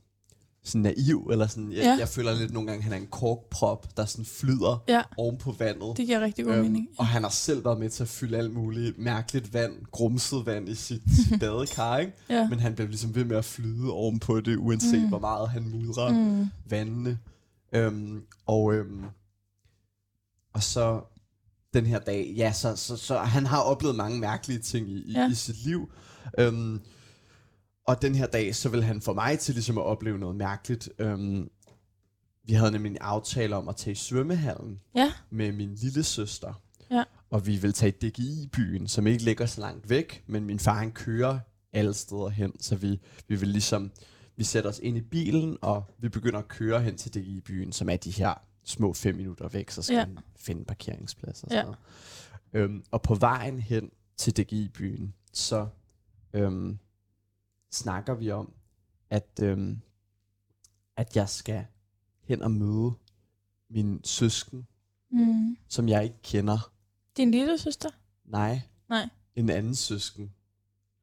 sådan 0.64 0.80
naiv, 0.82 1.28
eller 1.32 1.47
sådan, 1.47 1.72
jeg, 1.72 1.78
Ja. 1.82 1.97
jeg 1.98 2.09
føler 2.09 2.34
lidt 2.34 2.52
nogle 2.52 2.68
gange, 2.68 2.82
han 2.82 2.93
er 2.93 2.97
en 2.97 3.06
korkprop, 3.06 3.97
der 3.97 4.05
sådan 4.05 4.24
flyder 4.24 4.82
Ja. 4.89 5.02
oven 5.16 5.39
på 5.39 5.52
vandet. 5.59 5.97
Det 5.97 6.06
giver 6.06 6.20
rigtig 6.20 6.44
god 6.44 6.56
mening. 6.56 6.89
og 6.98 7.06
han 7.06 7.22
har 7.22 7.30
selv 7.30 7.64
været 7.64 7.78
med 7.78 7.90
til 7.90 8.02
at 8.02 8.09
fylde 8.09 8.39
alt 8.39 8.52
muligt 8.55 8.98
mærkeligt 8.98 9.55
vand, 9.55 9.72
grumset 9.90 10.47
vand 10.47 10.68
i 10.68 10.74
sit, 10.74 11.02
sit 11.26 11.40
badekar, 11.40 11.98
ikke? 11.98 12.12
Ja. 12.30 12.48
Men 12.48 12.60
han 12.60 12.74
bliver 12.74 12.89
ligesom 12.89 13.14
ved 13.14 13.24
med 13.24 13.36
at 13.36 13.44
flyde 13.44 13.90
ovenpå 13.93 14.40
det, 14.40 14.56
uanset 14.56 15.02
Mm. 15.02 15.09
hvor 15.09 15.18
meget 15.18 15.48
han 15.48 15.68
mudrer 15.68 16.12
Mm. 16.12 16.47
vandene. 16.70 17.18
Øhm, 17.72 18.22
og, 18.47 18.74
øhm, 18.74 19.05
og 20.55 20.62
så 20.62 21.01
den 21.74 21.86
her 21.86 21.98
dag, 21.98 22.32
ja, 22.36 22.52
så, 22.52 22.76
så, 22.76 22.97
så 22.97 23.18
han 23.18 23.47
har 23.47 23.60
oplevet 23.60 23.97
mange 23.97 24.18
mærkelige 24.20 24.59
ting 24.59 24.89
i, 24.90 25.02
i, 25.02 25.12
ja. 25.12 25.30
i 25.30 25.34
sit 25.34 25.64
liv. 25.64 25.93
Øhm, 26.39 26.80
og 27.87 28.03
den 28.03 28.15
her 28.15 28.27
dag, 28.27 28.55
så 28.55 28.69
vil 28.69 28.83
han 28.83 29.01
få 29.01 29.15
mig 29.15 29.39
til 29.39 29.55
ligesom 29.55 29.79
at 29.79 29.85
opleve 29.85 30.19
noget 30.19 30.37
mærkeligt. 30.37 30.89
Øhm, 30.99 31.51
vi 32.45 32.53
havde 32.53 32.71
nemlig 32.73 32.91
en 32.91 32.99
aftale 33.01 33.57
om 33.57 33.69
at 33.69 33.77
tage 33.77 33.93
i 33.93 33.95
svømmehallen 33.95 34.81
Ja. 34.95 35.13
med 35.31 35.53
min 35.53 35.75
lille 35.75 36.03
søster. 36.03 36.63
Ja. 36.91 37.05
Og 37.31 37.47
vi 37.47 37.57
vil 37.57 37.73
tage 37.73 37.93
i 38.03 38.09
DGI-byen, 38.11 38.89
som 38.89 39.07
ikke 39.07 39.25
ligger 39.25 39.47
så 39.47 39.61
langt 39.61 39.91
væk, 39.91 40.25
men 40.27 40.45
min 40.45 40.59
far 40.59 40.79
han 40.79 40.93
kører 40.93 41.39
alle 41.73 41.95
steder 41.95 42.29
hen, 42.29 42.61
så 42.61 42.77
vi, 42.77 43.01
vi 43.29 43.37
vil 43.37 43.49
ligesom, 43.49 43.91
vi 44.37 44.45
sætter 44.45 44.71
os 44.71 44.79
ind 44.83 44.97
i 44.97 45.01
bilen, 45.01 45.59
og 45.63 45.85
vi 45.99 46.09
begynder 46.09 46.39
at 46.39 46.49
køre 46.49 46.83
hen 46.83 46.97
til 46.97 47.15
DGI-byen, 47.15 47.73
som 47.73 47.89
er 47.89 47.97
de 47.97 48.11
her 48.11 48.35
små 48.65 48.93
fem 48.93 49.15
minutter 49.15 49.49
væk, 49.49 49.71
så 49.71 49.83
skal 49.83 49.95
Ja. 49.95 50.01
ja. 50.01 50.07
man 50.07 50.19
finde 50.37 50.59
en 50.59 50.65
parkeringsplads 50.65 51.43
og 51.43 51.49
Ja. 51.51 51.57
sådan 51.57 51.65
noget. 52.53 52.71
Øhm, 52.71 52.83
og 52.91 53.03
på 53.03 53.15
vejen 53.15 53.61
hen 53.61 53.91
til 54.17 54.37
DGI-byen, 54.37 55.15
så 55.33 55.67
øhm, 56.35 56.79
snakker 57.73 58.15
vi 58.15 58.31
om, 58.31 58.53
at, 59.11 59.40
øhm, 59.43 59.78
at 60.97 61.16
jeg 61.16 61.28
skal 61.28 61.65
hen 62.23 62.43
og 62.43 62.51
møde 62.51 62.93
min 63.70 64.01
søsken, 64.05 64.66
Mm. 65.11 65.57
som 65.69 65.89
jeg 65.89 66.05
ikke 66.05 66.23
kender. 66.23 66.73
Din 67.16 67.31
lille 67.31 67.59
søster? 67.59 67.89
Nej. 68.24 68.61
Nej. 68.89 69.09
En 69.36 69.51
anden 69.51 69.74
søsken, 69.74 70.32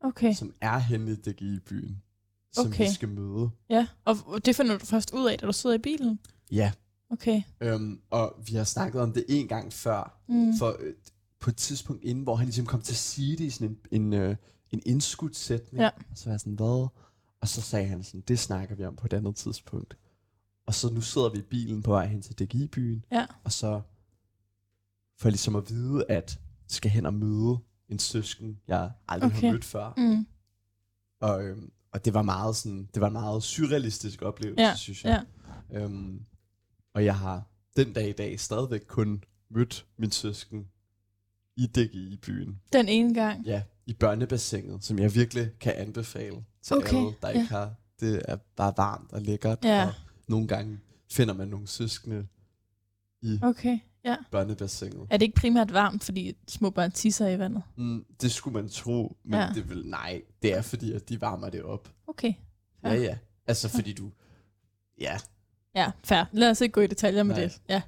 Okay. 0.01 0.33
som 0.33 0.53
er 0.61 0.77
henne 0.77 1.11
i 1.11 1.15
DGI-byen, 1.15 2.01
som 2.51 2.67
Okay. 2.67 2.87
vi 2.87 2.93
skal 2.93 3.09
møde. 3.09 3.49
Ja, 3.69 3.87
og 4.05 4.45
det 4.45 4.55
finder 4.55 4.77
du 4.77 4.85
først 4.85 5.13
ud 5.13 5.29
af, 5.29 5.39
da 5.39 5.45
du 5.45 5.53
sidder 5.53 5.75
i 5.75 5.79
bilen? 5.79 6.19
Ja. 6.51 6.71
Okay. 7.09 7.41
Øhm, 7.61 8.01
og 8.09 8.35
vi 8.47 8.55
har 8.55 8.63
snakket 8.63 9.01
om 9.01 9.13
det 9.13 9.25
en 9.29 9.47
gang 9.47 9.73
før, 9.73 10.19
Mm. 10.27 10.53
for 10.59 10.75
øh, 10.79 10.93
på 11.39 11.49
et 11.49 11.55
tidspunkt 11.57 12.03
inden, 12.03 12.23
hvor 12.23 12.35
han 12.35 12.45
ligesom 12.45 12.65
kom 12.65 12.81
til 12.81 12.93
at 12.93 12.97
sige 12.97 13.37
det 13.37 13.43
i 13.43 13.49
sådan 13.49 13.67
en, 13.91 14.01
en, 14.01 14.13
øh, 14.13 14.35
en 14.71 14.81
indskudt 14.85 15.35
sætning. 15.35 15.81
Ja. 15.81 15.89
Og 16.11 16.17
så 16.17 16.25
var 16.25 16.33
jeg 16.33 16.39
sådan, 16.39 16.53
hvad? 16.53 16.87
Og 17.41 17.47
så 17.47 17.61
sagde 17.61 17.87
han 17.87 18.03
sådan, 18.03 18.21
det 18.27 18.39
snakker 18.39 18.75
vi 18.75 18.85
om 18.85 18.95
på 18.95 19.05
et 19.05 19.13
andet 19.13 19.35
tidspunkt. 19.35 19.97
Og 20.65 20.73
så 20.73 20.89
nu 20.93 21.01
sidder 21.01 21.29
vi 21.29 21.37
i 21.39 21.41
bilen 21.41 21.83
på 21.83 21.91
vej 21.91 22.07
hen 22.07 22.21
til 22.21 22.39
DGI-byen, 22.39 23.05
Ja. 23.11 23.25
og 23.43 23.51
så 23.51 23.81
får 25.17 25.29
jeg 25.29 25.31
ligesom 25.31 25.55
at 25.55 25.69
vide, 25.69 26.05
at 26.09 26.39
skal 26.67 26.91
hen 26.91 27.05
og 27.05 27.13
møde 27.13 27.57
en 27.89 27.99
søsken, 27.99 28.59
jeg 28.67 28.91
aldrig 29.07 29.31
okay. 29.31 29.41
Har 29.41 29.51
mødt 29.51 29.65
før. 29.65 29.93
Mm. 29.97 30.27
Og, 31.21 31.43
øhm, 31.43 31.71
og 31.91 32.05
det 32.05 32.13
var 32.13 32.21
meget 32.21 32.55
sådan, 32.55 32.89
det 32.93 33.01
var 33.01 33.07
en 33.07 33.13
meget 33.13 33.43
surrealistisk 33.43 34.21
oplevelse, 34.21 34.61
Ja, 34.63 34.75
synes 34.75 35.03
jeg. 35.05 35.25
Øhm, 35.73 36.25
og 36.93 37.05
jeg 37.05 37.17
har 37.17 37.43
den 37.75 37.93
dag 37.93 38.09
i 38.09 38.13
dag 38.13 38.39
stadigvæk 38.39 38.81
kun 38.87 39.23
mødt 39.49 39.85
min 39.97 40.11
søsken 40.11 40.67
i 41.57 41.67
DGI 41.67 42.13
i 42.13 42.17
byen. 42.17 42.61
Den 42.73 42.87
ene 42.87 43.13
gang. 43.13 43.45
Ja, 43.45 43.63
i 43.89 43.93
børnebassinet, 43.93 44.83
som 44.83 44.99
jeg 44.99 45.15
virkelig 45.15 45.49
kan 45.59 45.73
anbefale 45.75 46.43
til 46.61 46.75
Okay, 46.77 46.97
alle, 46.97 47.11
der 47.21 47.29
ja. 47.29 47.33
ikke 47.41 47.49
har. 47.49 47.73
Det 47.99 48.21
er 48.27 48.35
bare 48.55 48.73
varmt 48.77 49.11
og 49.13 49.21
lækkert, 49.21 49.65
Ja. 49.65 49.85
og 49.87 49.93
nogle 50.27 50.47
gange 50.47 50.79
finder 51.11 51.33
man 51.33 51.47
nogle 51.47 51.67
søskende 51.67 52.27
i 53.21 53.39
Okay, 53.43 53.79
ja. 54.05 54.15
børnebassinet. 54.31 55.07
Er 55.09 55.17
det 55.17 55.25
ikke 55.25 55.35
primært 55.35 55.73
varmt, 55.73 56.03
fordi 56.03 56.35
små 56.47 56.69
børn 56.69 56.91
tisser 56.91 57.27
i 57.27 57.39
vandet? 57.39 57.63
Mm, 57.75 58.05
det 58.21 58.31
skulle 58.31 58.53
man 58.53 58.69
tro, 58.69 59.17
men 59.23 59.33
Ja. 59.33 59.45
ja. 59.45 59.53
det 59.53 59.69
vil 59.69 59.85
nej, 59.87 60.21
det 60.41 60.57
er 60.57 60.61
fordi, 60.61 60.91
at 60.93 61.09
de 61.09 61.21
varmer 61.21 61.49
det 61.49 61.63
op. 61.63 61.89
Okay. 62.07 62.33
Ja, 62.83 62.93
Ja. 62.93 62.99
ja. 63.01 63.17
Altså 63.47 63.69
fordi 63.69 63.93
du, 63.93 64.11
ja, 65.01 65.17
Ja, 65.75 65.91
fair. 66.03 66.23
Lad 66.31 66.49
os 66.49 66.61
ikke 66.61 66.73
gå 66.73 66.81
i 66.81 66.87
detaljer 66.87 67.23
med 67.23 67.35
Nej. 67.35 67.43
det. 67.43 67.61
Ja. 67.69 67.81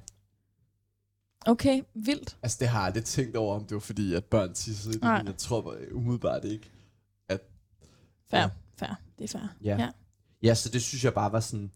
Okay, 1.46 1.82
vildt. 1.94 2.36
Altså, 2.42 2.56
det 2.60 2.68
har 2.68 2.78
jeg 2.78 2.86
aldrig 2.86 3.04
tænkt 3.04 3.36
over, 3.36 3.54
om 3.54 3.64
det 3.64 3.74
var 3.74 3.80
fordi, 3.80 4.14
at 4.14 4.24
børn 4.24 4.54
tissede 4.54 4.94
i 4.94 4.98
det, 4.98 5.02
men 5.18 5.26
jeg 5.26 5.36
tror 5.36 5.60
bare 5.60 5.94
umiddelbart 5.94 6.44
ikke. 6.44 6.70
Fair, 8.30 8.40
Ja. 8.40 8.48
fair. 8.76 8.94
Det 9.18 9.24
er 9.34 9.38
fair. 9.38 9.48
Ja. 9.62 9.76
Ja. 9.76 9.90
ja, 10.42 10.54
så 10.54 10.68
det 10.68 10.82
synes 10.82 11.04
jeg 11.04 11.14
bare 11.14 11.32
var 11.32 11.40
sådan, 11.40 11.70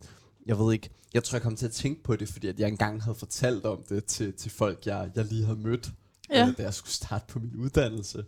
jeg 0.46 0.58
ved 0.58 0.72
ikke, 0.72 0.90
jeg 1.14 1.24
tror, 1.24 1.36
jeg 1.36 1.42
kom 1.42 1.56
til 1.56 1.66
at 1.66 1.72
tænke 1.72 2.02
på 2.02 2.16
det, 2.16 2.28
fordi 2.28 2.46
at 2.48 2.60
jeg 2.60 2.68
engang 2.68 3.02
havde 3.02 3.14
fortalt 3.14 3.64
om 3.66 3.82
det 3.88 4.04
til, 4.04 4.32
til 4.32 4.50
folk, 4.50 4.86
jeg, 4.86 5.10
jeg 5.14 5.24
lige 5.24 5.44
havde 5.44 5.58
mødt, 5.58 5.90
Ja. 6.30 6.48
øh, 6.48 6.56
da 6.58 6.62
jeg 6.62 6.74
skulle 6.74 6.92
starte 6.92 7.24
på 7.28 7.38
min 7.38 7.56
uddannelse. 7.56 8.24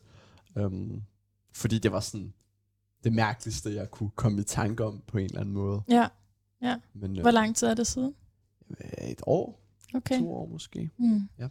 Um, 0.57 1.03
fordi 1.55 1.79
det 1.79 1.93
var 1.93 2.01
sådan, 2.01 2.33
det 3.05 3.13
mærkeligste, 3.13 3.75
jeg 3.75 3.91
kunne 3.91 4.11
komme 4.11 4.41
i 4.41 4.45
tanke 4.45 4.85
om 4.85 5.03
på 5.07 5.19
en 5.19 5.25
eller 5.25 5.41
anden 5.41 5.55
måde. 5.55 5.83
Ja. 5.89 6.09
Men 6.95 7.17
øh, 7.17 7.23
Hvor 7.23 7.31
lang 7.31 7.57
tid 7.57 7.69
er 7.69 7.75
det 7.75 7.87
siden? 7.87 8.15
øh, 8.71 9.09
et 9.11 9.21
år, 9.27 9.61
Okay. 9.95 10.19
to 10.19 10.33
år 10.35 10.47
måske. 10.47 10.91
Mm. 10.99 11.29
Ja. 11.39 11.49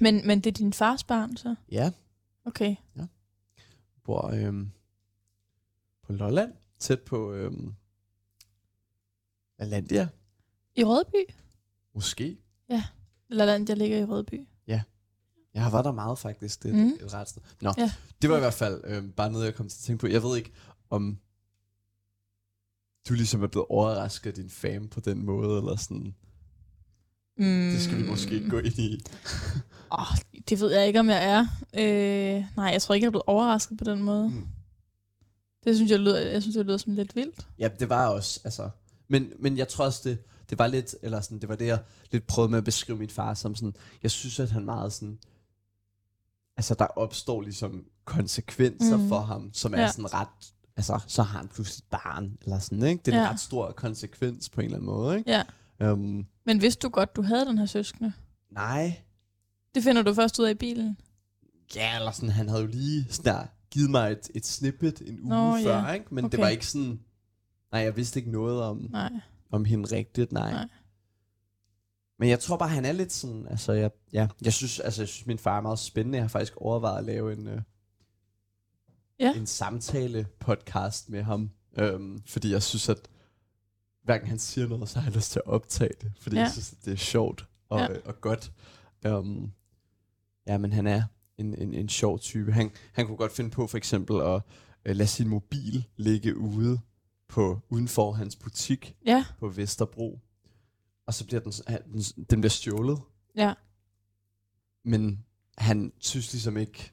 Men, 0.00 0.26
men 0.26 0.40
det 0.40 0.46
er 0.46 0.52
din 0.54 0.72
fars 0.72 1.04
barn, 1.04 1.36
så? 1.36 1.54
Ja, 1.70 1.92
Okay. 2.44 2.76
bor 4.04 4.26
øhm, 4.30 4.70
på 6.02 6.12
Lolland, 6.12 6.52
tæt 6.78 7.00
på 7.02 7.32
øhm, 7.32 7.74
Alandia, 9.58 10.08
I 10.76 10.84
Rødby? 10.84 11.32
måske. 11.94 12.38
Lalandia 13.28 13.74
ligger 13.74 13.98
i 13.98 14.04
Rødby. 14.04 14.46
Jeg 15.54 15.62
har 15.64 15.70
været 15.70 15.84
der 15.84 15.92
meget 15.92 16.18
faktisk, 16.18 16.62
det 16.62 16.70
er 16.70 16.74
Mm. 16.74 16.88
et 17.06 17.14
ret 17.14 17.28
sted. 17.28 17.42
Nå, 17.60 17.72
Ja. 17.76 17.82
ja. 17.82 17.92
det 18.22 18.30
var 18.30 18.36
i 18.36 18.40
hvert 18.40 18.54
fald 18.54 18.80
øhm, 18.84 19.12
bare 19.12 19.32
noget, 19.32 19.44
jeg 19.44 19.54
kom 19.54 19.68
til 19.68 19.76
at 19.78 19.82
tænke 19.82 20.00
på. 20.00 20.06
Jeg 20.06 20.22
ved 20.22 20.36
ikke, 20.36 20.52
om 20.90 21.18
du 23.08 23.14
ligesom 23.14 23.42
er 23.42 23.46
blevet 23.46 23.66
overrasket 23.70 24.30
af 24.30 24.34
din 24.34 24.50
fame 24.50 24.88
på 24.88 25.00
den 25.00 25.24
måde, 25.24 25.58
eller 25.58 25.76
sådan. 25.76 26.14
Mm. 27.38 27.70
Det 27.72 27.82
skal 27.82 27.96
vi 27.98 28.02
måske 28.08 28.34
ikke 28.34 28.50
gå 28.50 28.58
ind 28.58 28.78
i. 28.78 29.00
Oh, 29.90 30.06
det 30.48 30.60
ved 30.60 30.72
jeg 30.72 30.86
ikke, 30.86 31.00
om 31.00 31.08
jeg 31.08 31.24
er. 31.24 31.40
Øh, 31.78 32.44
nej, 32.56 32.66
jeg 32.66 32.82
tror 32.82 32.94
ikke, 32.94 33.04
jeg 33.04 33.08
er 33.08 33.10
blevet 33.10 33.22
overrasket 33.26 33.78
på 33.78 33.84
den 33.84 34.02
måde. 34.02 34.28
Mm. 34.28 34.46
Det 35.64 35.76
synes 35.76 35.90
jeg 35.90 35.98
lyder, 36.00 36.18
jeg 36.20 36.42
synes, 36.42 36.56
det 36.56 36.66
lyder 36.66 36.76
som 36.76 36.94
lidt 36.94 37.16
vildt. 37.16 37.46
Ja, 37.58 37.68
det 37.80 37.88
var 37.88 38.06
også, 38.08 38.40
altså... 38.44 38.70
Men, 39.08 39.28
men 39.38 39.58
jeg 39.58 39.68
tror 39.68 39.84
også, 39.84 40.00
det, 40.08 40.18
det 40.50 40.58
var 40.58 40.66
lidt, 40.66 40.94
eller 41.02 41.20
sådan, 41.20 41.38
det 41.38 41.48
var 41.48 41.56
det, 41.56 41.66
jeg 41.66 41.78
lidt 42.12 42.26
prøvede 42.26 42.50
med 42.50 42.58
at 42.58 42.64
beskrive 42.64 42.98
min 42.98 43.10
far 43.10 43.34
som 43.34 43.54
sådan, 43.54 43.74
jeg 44.02 44.10
synes, 44.10 44.40
at 44.40 44.50
han 44.50 44.64
meget 44.64 44.92
sådan, 44.92 45.18
altså 46.56 46.74
der 46.74 46.86
opstår 46.86 47.40
ligesom 47.42 47.84
konsekvenser 48.04 48.96
Mm. 48.96 49.02
mm. 49.02 49.08
for 49.08 49.20
ham, 49.20 49.50
som 49.52 49.74
er 49.74 49.80
Ja. 49.80 49.90
sådan 49.90 50.14
ret, 50.14 50.52
altså 50.76 51.00
så 51.06 51.22
har 51.22 51.38
han 51.38 51.48
pludselig 51.48 51.82
et 51.82 51.90
barn, 51.90 52.38
eller 52.42 52.58
sådan, 52.58 52.82
ikke? 52.82 53.02
Det 53.04 53.14
er 53.14 53.18
en 53.18 53.24
Ja. 53.24 53.30
ret 53.30 53.40
stor 53.40 53.72
konsekvens 53.72 54.48
på 54.48 54.60
en 54.60 54.64
eller 54.64 54.76
anden 54.76 54.86
måde, 54.86 55.18
ikke? 55.18 55.30
Ja. 55.30 55.42
Um, 55.80 56.26
Men 56.44 56.60
vidste 56.62 56.80
du 56.80 56.88
godt, 56.88 57.16
du 57.16 57.22
havde 57.22 57.46
den 57.46 57.58
her 57.58 57.66
søskende? 57.66 58.12
nej, 58.50 59.02
Det 59.74 59.82
finder 59.82 60.02
du 60.02 60.14
først 60.14 60.38
ud 60.38 60.44
af 60.44 60.50
i 60.50 60.54
bilen. 60.54 60.98
ja, 61.74 61.96
eller 61.98 62.10
sådan, 62.10 62.28
han 62.30 62.48
havde 62.48 62.60
jo 62.62 62.66
lige 62.68 63.06
der, 63.24 63.46
givet 63.70 63.90
mig 63.90 64.12
et, 64.12 64.30
et 64.34 64.46
snippet 64.46 65.00
en 65.06 65.20
uge 65.20 65.28
Nå, 65.28 65.56
før, 65.62 65.78
ja. 65.86 65.92
ikke? 65.92 66.06
Men 66.14 66.24
Okay. 66.24 66.36
det 66.36 66.40
var 66.42 66.48
ikke 66.48 66.66
sådan, 66.66 67.00
nej, 67.72 67.80
jeg 67.80 67.96
vidste 67.96 68.18
ikke 68.20 68.30
noget 68.32 68.62
om, 68.62 68.86
Nej. 68.90 69.12
om 69.50 69.64
hende 69.64 69.88
rigtigt, 69.96 70.32
nej. 70.32 70.42
Nej. 70.42 70.52
nej. 70.52 70.68
Men 72.18 72.28
jeg 72.28 72.40
tror 72.40 72.56
bare, 72.56 72.68
han 72.68 72.84
er 72.84 72.92
lidt 72.92 73.12
sådan, 73.12 73.46
altså 73.50 73.72
jeg, 73.72 73.90
ja, 74.12 74.28
jeg 74.42 74.52
synes, 74.52 74.80
altså 74.80 75.02
jeg 75.02 75.08
synes, 75.08 75.26
min 75.26 75.38
far 75.38 75.56
er 75.56 75.60
meget 75.60 75.78
spændende. 75.78 76.16
Jeg 76.16 76.22
har 76.24 76.28
faktisk 76.28 76.56
overvejet 76.56 76.98
at 76.98 77.04
lave 77.04 77.32
en, 77.32 77.46
øh, 77.46 77.62
Ja. 79.20 79.34
en 79.34 79.46
samtale 79.46 80.26
podcast 80.40 81.10
med 81.10 81.22
ham. 81.22 81.50
Øhm, 81.78 82.22
fordi 82.26 82.50
jeg 82.52 82.62
synes, 82.62 82.88
at 82.88 82.98
hver 84.06 84.18
gang 84.18 84.28
han 84.28 84.38
siger 84.38 84.68
noget, 84.68 84.88
så 84.88 84.98
har 85.00 85.06
jeg 85.10 85.16
lyst 85.16 85.32
til 85.32 85.40
at 85.46 85.50
optage 85.50 85.90
det. 86.00 86.12
Fordi 86.20 86.36
Ja. 86.36 86.42
jeg 86.42 86.50
synes, 86.52 86.70
det 86.84 86.92
er 86.92 86.96
sjovt 86.96 87.46
og, 87.68 87.78
Ja. 87.80 87.92
ja. 87.92 87.98
og 88.04 88.20
godt. 88.20 88.52
Um, 89.08 89.52
ja, 90.46 90.58
men 90.58 90.72
han 90.72 90.86
er 90.86 91.02
en, 91.38 91.54
en, 91.54 91.74
en 91.74 91.88
sjov 91.88 92.18
type. 92.18 92.52
Han, 92.52 92.70
han 92.92 93.06
kunne 93.06 93.16
godt 93.16 93.32
finde 93.32 93.50
på 93.50 93.66
for 93.66 93.76
eksempel 93.78 94.20
at 94.20 94.42
øh, 94.84 94.96
lade 94.96 95.08
sin 95.08 95.28
mobil 95.28 95.86
ligge 95.96 96.36
ude 96.36 96.80
på 97.28 97.60
uden 97.68 97.88
for 97.88 98.12
hans 98.12 98.36
butik 98.36 98.96
Ja, 99.06 99.24
på 99.38 99.48
Vesterbro. 99.48 100.20
Og 101.06 101.14
så 101.14 101.26
bliver 101.26 101.40
den, 101.40 101.52
den, 101.92 102.00
den 102.30 102.40
bliver 102.40 102.50
stjålet. 102.50 102.98
ja. 103.36 103.54
Men 104.84 105.24
han 105.58 105.92
synes 105.98 106.32
ligesom 106.32 106.56
ikke, 106.56 106.92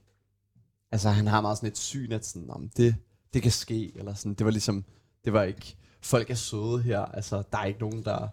altså 0.91 1.09
han 1.09 1.27
har 1.27 1.41
meget 1.41 1.57
sådan 1.57 1.69
et 1.69 1.77
syn, 1.77 2.11
at 2.11 2.25
sådan, 2.25 2.49
om 2.49 2.69
det, 2.69 2.95
det 3.33 3.41
kan 3.41 3.51
ske, 3.51 3.97
eller 3.97 4.13
sådan, 4.13 4.33
det 4.33 4.45
var 4.45 4.51
ligesom, 4.51 4.85
det 5.25 5.33
var 5.33 5.43
ikke, 5.43 5.75
folk 6.03 6.29
er 6.29 6.35
søde 6.35 6.81
her, 6.81 6.99
altså 6.99 7.43
der 7.51 7.57
er 7.57 7.65
ikke 7.65 7.79
nogen, 7.79 8.03
der, 8.03 8.27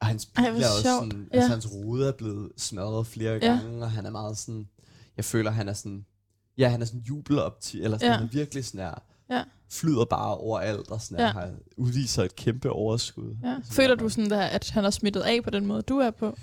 og 0.00 0.06
hans 0.06 0.26
bil 0.26 0.44
Ej, 0.44 0.50
er 0.50 0.54
også 0.54 0.82
sjovt. 0.82 1.12
sådan, 1.12 1.28
Ja. 1.32 1.36
altså 1.36 1.50
hans 1.50 1.68
rude 1.72 2.08
er 2.08 2.12
blevet 2.12 2.52
smadret 2.56 3.06
flere 3.06 3.32
Ja. 3.32 3.38
gange, 3.38 3.82
og 3.84 3.90
han 3.90 4.06
er 4.06 4.10
meget 4.10 4.38
sådan, 4.38 4.68
jeg 5.16 5.24
føler, 5.24 5.50
han 5.50 5.68
er 5.68 5.72
sådan, 5.72 6.06
ja, 6.58 6.68
han 6.68 6.80
er 6.82 6.86
sådan 6.86 7.00
jubelopti, 7.00 7.82
eller 7.82 7.98
sådan, 7.98 8.12
Ja. 8.12 8.16
han 8.16 8.26
er 8.26 8.30
virkelig 8.30 8.64
sådan 8.64 8.80
her, 8.80 8.94
Ja. 9.30 9.44
flyder 9.70 10.04
bare 10.04 10.36
over 10.36 10.58
alt, 10.60 10.90
og 10.90 11.00
sådan 11.00 11.24
Ja. 11.24 11.32
har, 11.32 11.50
udviser 11.76 12.24
et 12.24 12.36
kæmpe 12.36 12.70
overskud. 12.70 13.36
ja. 13.42 13.54
Altså, 13.56 13.72
Føler 13.72 13.88
jeg 13.88 13.98
du 14.00 14.08
sådan 14.08 14.30
der, 14.30 14.40
at 14.40 14.70
han 14.70 14.84
har 14.84 14.90
smittet 14.90 15.20
af 15.20 15.42
på 15.44 15.50
den 15.50 15.66
måde, 15.66 15.82
du 15.82 15.98
er 15.98 16.10
på? 16.10 16.36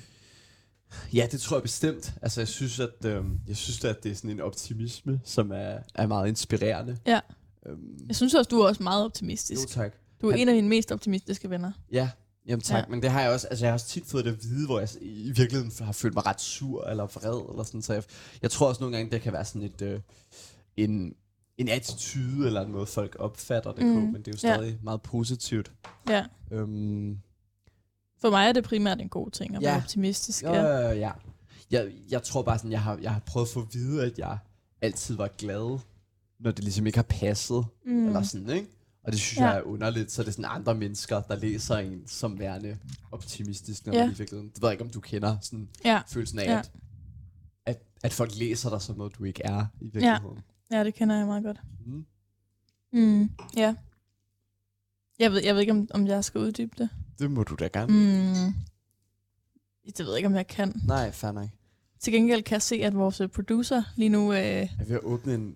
Ja, 1.14 1.28
det 1.32 1.42
tror 1.42 1.56
jeg 1.58 1.62
bestemt. 1.64 2.14
Altså, 2.22 2.42
jeg 2.42 2.48
synes, 2.48 2.80
at, 2.80 3.06
øhm, 3.06 3.40
jeg 3.48 3.56
synes, 3.58 3.84
at 3.84 4.04
det 4.04 4.12
er 4.12 4.16
sådan 4.16 4.30
en 4.30 4.40
optimisme, 4.42 5.22
som 5.24 5.52
er, 5.52 5.78
er 5.96 6.08
meget 6.08 6.28
inspirerende. 6.28 6.98
Ja. 7.08 7.20
Øhm, 7.66 7.98
Jeg 8.08 8.16
synes 8.16 8.34
også, 8.34 8.50
du 8.50 8.60
er 8.60 8.68
også 8.68 8.84
meget 8.84 9.00
jo, 9.02 9.06
optimistisk. 9.06 9.68
tak. 9.68 9.94
Du 10.22 10.28
er 10.28 10.32
Han- 10.32 10.40
en 10.40 10.50
af 10.50 10.56
mine 10.56 10.68
mest 10.70 10.92
optimistiske 10.92 11.50
venner. 11.50 11.72
Ja, 11.92 12.10
jamen 12.48 12.62
tak. 12.62 12.76
Ja. 12.76 12.80
Ja. 12.80 12.86
Men 12.90 13.02
det 13.02 13.12
har 13.12 13.22
jeg 13.22 13.32
også, 13.32 13.48
altså 13.48 13.66
jeg 13.66 13.72
har 13.72 13.74
også 13.74 13.88
tit 13.88 14.06
fået 14.06 14.26
det 14.26 14.32
at 14.32 14.44
vide, 14.44 14.66
hvor 14.66 14.80
jeg 14.80 14.90
i 15.02 15.32
virkeligheden 15.36 15.72
har 15.86 15.92
følt 15.92 16.14
mig 16.14 16.26
ret 16.26 16.42
sur 16.42 16.84
eller 16.88 17.04
vred, 17.06 17.50
eller 17.52 17.64
sådan, 17.64 17.82
så 17.82 17.94
jeg, 17.94 18.04
jeg 18.42 18.52
tror 18.52 18.68
også 18.68 18.82
nogle 18.84 18.98
gange, 18.98 19.12
det 19.12 19.22
kan 19.22 19.34
være 19.34 19.46
sådan 19.46 19.62
et, 19.62 19.82
øh, 19.82 20.00
en, 20.78 21.14
en 21.58 21.70
attitude, 21.70 22.48
eller 22.48 22.62
en 22.62 22.72
måde, 22.72 22.86
folk 22.86 23.16
opfatter 23.20 23.72
det 23.72 23.86
Mm, 23.86 23.94
på, 23.94 24.00
men 24.00 24.16
det 24.16 24.28
er 24.28 24.32
jo 24.44 24.48
ja. 24.50 24.56
stadig 24.56 24.80
meget 24.84 25.02
positivt. 25.02 25.72
Ja. 26.10 26.26
Øhm, 26.52 27.20
For 28.22 28.30
mig 28.30 28.48
er 28.48 28.52
det 28.52 28.64
primært 28.64 29.02
en 29.02 29.10
god 29.10 29.32
ting 29.32 29.56
at 29.56 29.62
Ja. 29.62 29.68
være 29.68 29.78
optimistisk. 29.78 30.44
Ja, 30.44 30.54
Ja. 30.54 30.78
ja. 30.80 30.92
ja. 30.92 31.12
Jeg, 31.72 31.92
jeg 32.10 32.24
tror 32.24 32.42
bare 32.42 32.58
sådan, 32.58 32.72
jeg 32.72 32.82
har, 32.82 32.98
jeg 33.02 33.12
har 33.14 33.20
prøvet 33.26 33.48
at 33.48 33.54
få 33.54 33.60
at 33.62 33.68
vide, 33.74 34.04
at 34.06 34.18
jeg 34.20 34.38
altid 34.82 35.16
var 35.16 35.28
glad, 35.38 35.80
når 36.40 36.52
det 36.52 36.64
ligesom 36.64 36.86
ikke 36.88 36.98
har 36.98 37.04
passet, 37.04 37.66
mm. 37.86 38.08
eller 38.08 38.24
sådan, 38.24 38.50
ikke? 38.50 38.68
Og 39.06 39.12
det 39.12 39.20
synes 39.20 39.38
Ja. 39.40 39.44
ja. 39.46 39.50
jeg 39.50 39.58
er 39.60 39.64
underligt, 39.64 40.12
så 40.12 40.22
det 40.22 40.28
er 40.28 40.32
sådan 40.32 40.52
andre 40.52 40.76
mennesker, 40.76 41.22
der 41.22 41.36
læser 41.36 41.76
en 41.78 42.08
som 42.08 42.40
værende 42.40 42.78
optimistisk, 43.12 43.86
når 43.86 43.94
Ja. 43.94 44.00
ja. 44.00 44.06
man 44.06 44.16
i 44.16 44.18
virkeligheden, 44.18 44.52
det 44.54 44.62
ved 44.62 44.70
jeg 44.70 44.74
ikke, 44.74 44.84
om 44.84 44.90
du 44.90 45.00
kender 45.00 45.38
sådan 45.42 45.70
Ja. 45.86 46.02
følelsen 46.08 46.40
af, 46.40 46.46
Ja. 46.46 46.52
ja. 46.52 46.58
at, 46.60 46.72
at, 47.66 47.82
at 48.04 48.14
folk 48.14 48.36
læser 48.38 48.70
dig 48.70 48.82
som 48.82 48.98
noget, 48.98 49.18
du 49.18 49.24
ikke 49.24 49.42
er 49.46 49.66
i 49.82 49.84
virkeligheden. 49.84 50.40
ja, 50.72 50.84
det 50.84 50.94
kender 50.96 51.16
jeg 51.18 51.26
meget 51.26 51.44
godt. 51.44 51.62
Mm. 51.86 52.06
Mm. 52.94 53.30
Ja. 53.58 53.76
Jeg 55.20 55.32
ved, 55.32 55.44
jeg 55.44 55.54
ved 55.56 55.62
ikke, 55.62 55.72
om, 55.72 55.88
om 55.94 56.08
jeg 56.08 56.24
skal 56.26 56.42
uddybe 56.42 56.72
det. 56.78 56.90
Det 57.20 57.32
må 57.32 57.44
du 57.44 57.56
da 57.56 57.68
gerne. 57.74 57.94
Mm. 57.94 58.54
Det 59.98 60.00
ved 60.00 60.08
jeg 60.08 60.18
ikke, 60.18 60.28
om 60.28 60.36
jeg 60.36 60.48
kan. 60.48 60.82
Nej, 60.88 61.12
fair 61.12 61.32
nok. 61.32 61.48
Til 62.00 62.14
gengæld 62.14 62.44
kan 62.44 62.54
jeg 62.54 62.62
se, 62.62 62.76
at 62.76 62.96
vores 62.96 63.22
øh, 63.22 63.28
producer 63.30 63.84
lige 63.96 64.10
nu, 64.10 64.34
øh, 64.34 64.40
Er 64.40 64.68
vi 64.84 64.90
ved 64.90 64.96
at 64.96 65.04
åbne 65.04 65.34
en... 65.34 65.56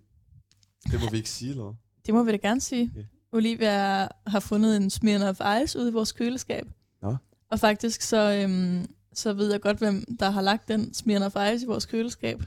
Det 0.92 1.00
må 1.04 1.10
vi 1.12 1.18
ikke 1.18 1.30
sige, 1.30 1.52
eller? 1.52 1.74
det 2.06 2.14
må 2.14 2.24
vi 2.24 2.32
da 2.32 2.38
gerne 2.38 2.62
sige, 2.62 2.92
Okay. 2.96 3.06
Olivia 3.32 4.08
har 4.28 4.40
fundet 4.40 4.78
en 4.78 4.90
Smirnoff 4.90 5.42
Ice 5.64 5.80
ude 5.80 5.90
i 5.90 5.92
vores 5.92 6.12
køleskab. 6.12 6.68
Nå. 7.02 7.16
Og 7.50 7.60
faktisk 7.60 8.02
så, 8.02 8.32
øhm, 8.34 8.88
så 9.14 9.34
ved 9.34 9.52
jeg 9.52 9.62
godt, 9.62 9.78
hvem 9.78 10.16
der 10.20 10.30
har 10.30 10.42
lagt 10.42 10.68
den 10.68 10.94
Smirnoff 10.94 11.36
Ice 11.56 11.66
i 11.66 11.68
vores 11.68 11.86
køleskab. 11.86 12.40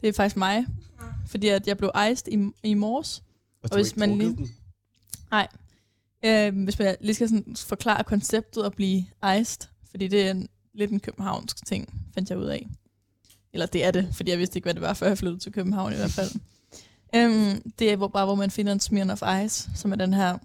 Det 0.00 0.08
er 0.08 0.12
faktisk 0.12 0.36
mig. 0.36 0.66
Fordi 1.26 1.48
at 1.48 1.66
jeg 1.66 1.78
blev 1.78 1.90
iced 2.12 2.28
i, 2.32 2.50
i 2.68 2.74
morges. 2.74 3.22
Og, 3.62 3.68
Og 3.72 3.76
hvis 3.76 3.96
man 3.96 4.18
lige- 4.18 4.36
den? 4.36 4.54
Øh, 6.24 6.64
hvis 6.64 6.78
man 6.78 6.96
lige 7.00 7.14
skal 7.14 7.28
sådan 7.28 7.56
forklare 7.56 8.04
konceptet 8.04 8.62
at 8.62 8.72
blive 8.74 9.04
iced, 9.40 9.68
fordi 9.90 10.08
det 10.08 10.26
er 10.26 10.30
en, 10.30 10.48
lidt 10.74 10.90
en 10.90 11.00
københavnsk 11.00 11.66
ting, 11.66 12.06
fandt 12.14 12.30
jeg 12.30 12.38
ud 12.38 12.44
af. 12.44 12.66
Eller 13.52 13.66
det 13.66 13.84
er 13.84 13.90
det, 13.90 14.08
fordi 14.12 14.30
jeg 14.30 14.38
vidste 14.38 14.56
ikke, 14.58 14.66
hvad 14.66 14.74
det 14.74 14.82
var, 14.82 14.94
før 14.94 15.06
jeg 15.06 15.18
flyttede 15.18 15.40
til 15.40 15.52
København 15.52 15.92
i 15.92 15.96
hvert 15.96 16.10
fald. 16.10 16.30
Øhm, 17.14 17.70
det 17.78 17.92
er 17.92 17.96
hvor, 17.96 18.08
bare, 18.08 18.24
hvor 18.24 18.34
man 18.34 18.50
finder 18.50 18.72
en 18.72 18.80
Smirnoff 18.80 19.22
Ice, 19.44 19.70
som 19.74 19.92
er 19.92 19.96
den 19.96 20.14
her 20.14 20.38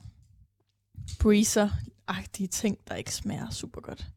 breezer-agtige 1.23 2.47
ting, 2.47 2.77
der 2.87 2.95
ikke 2.95 3.13
smager 3.13 3.49
super 3.49 3.81
godt. 3.81 4.07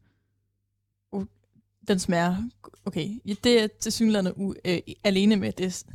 Uh, 1.11 1.25
den 1.87 1.99
smager... 1.99 2.49
Okay, 2.85 3.19
ja, 3.25 3.33
det 3.43 3.63
er 3.63 3.67
til 3.81 3.91
synligheden 3.91 4.27
u- 4.27 4.59
øh, 4.65 4.79
alene 5.03 5.35
med 5.35 5.51
det 5.51 5.85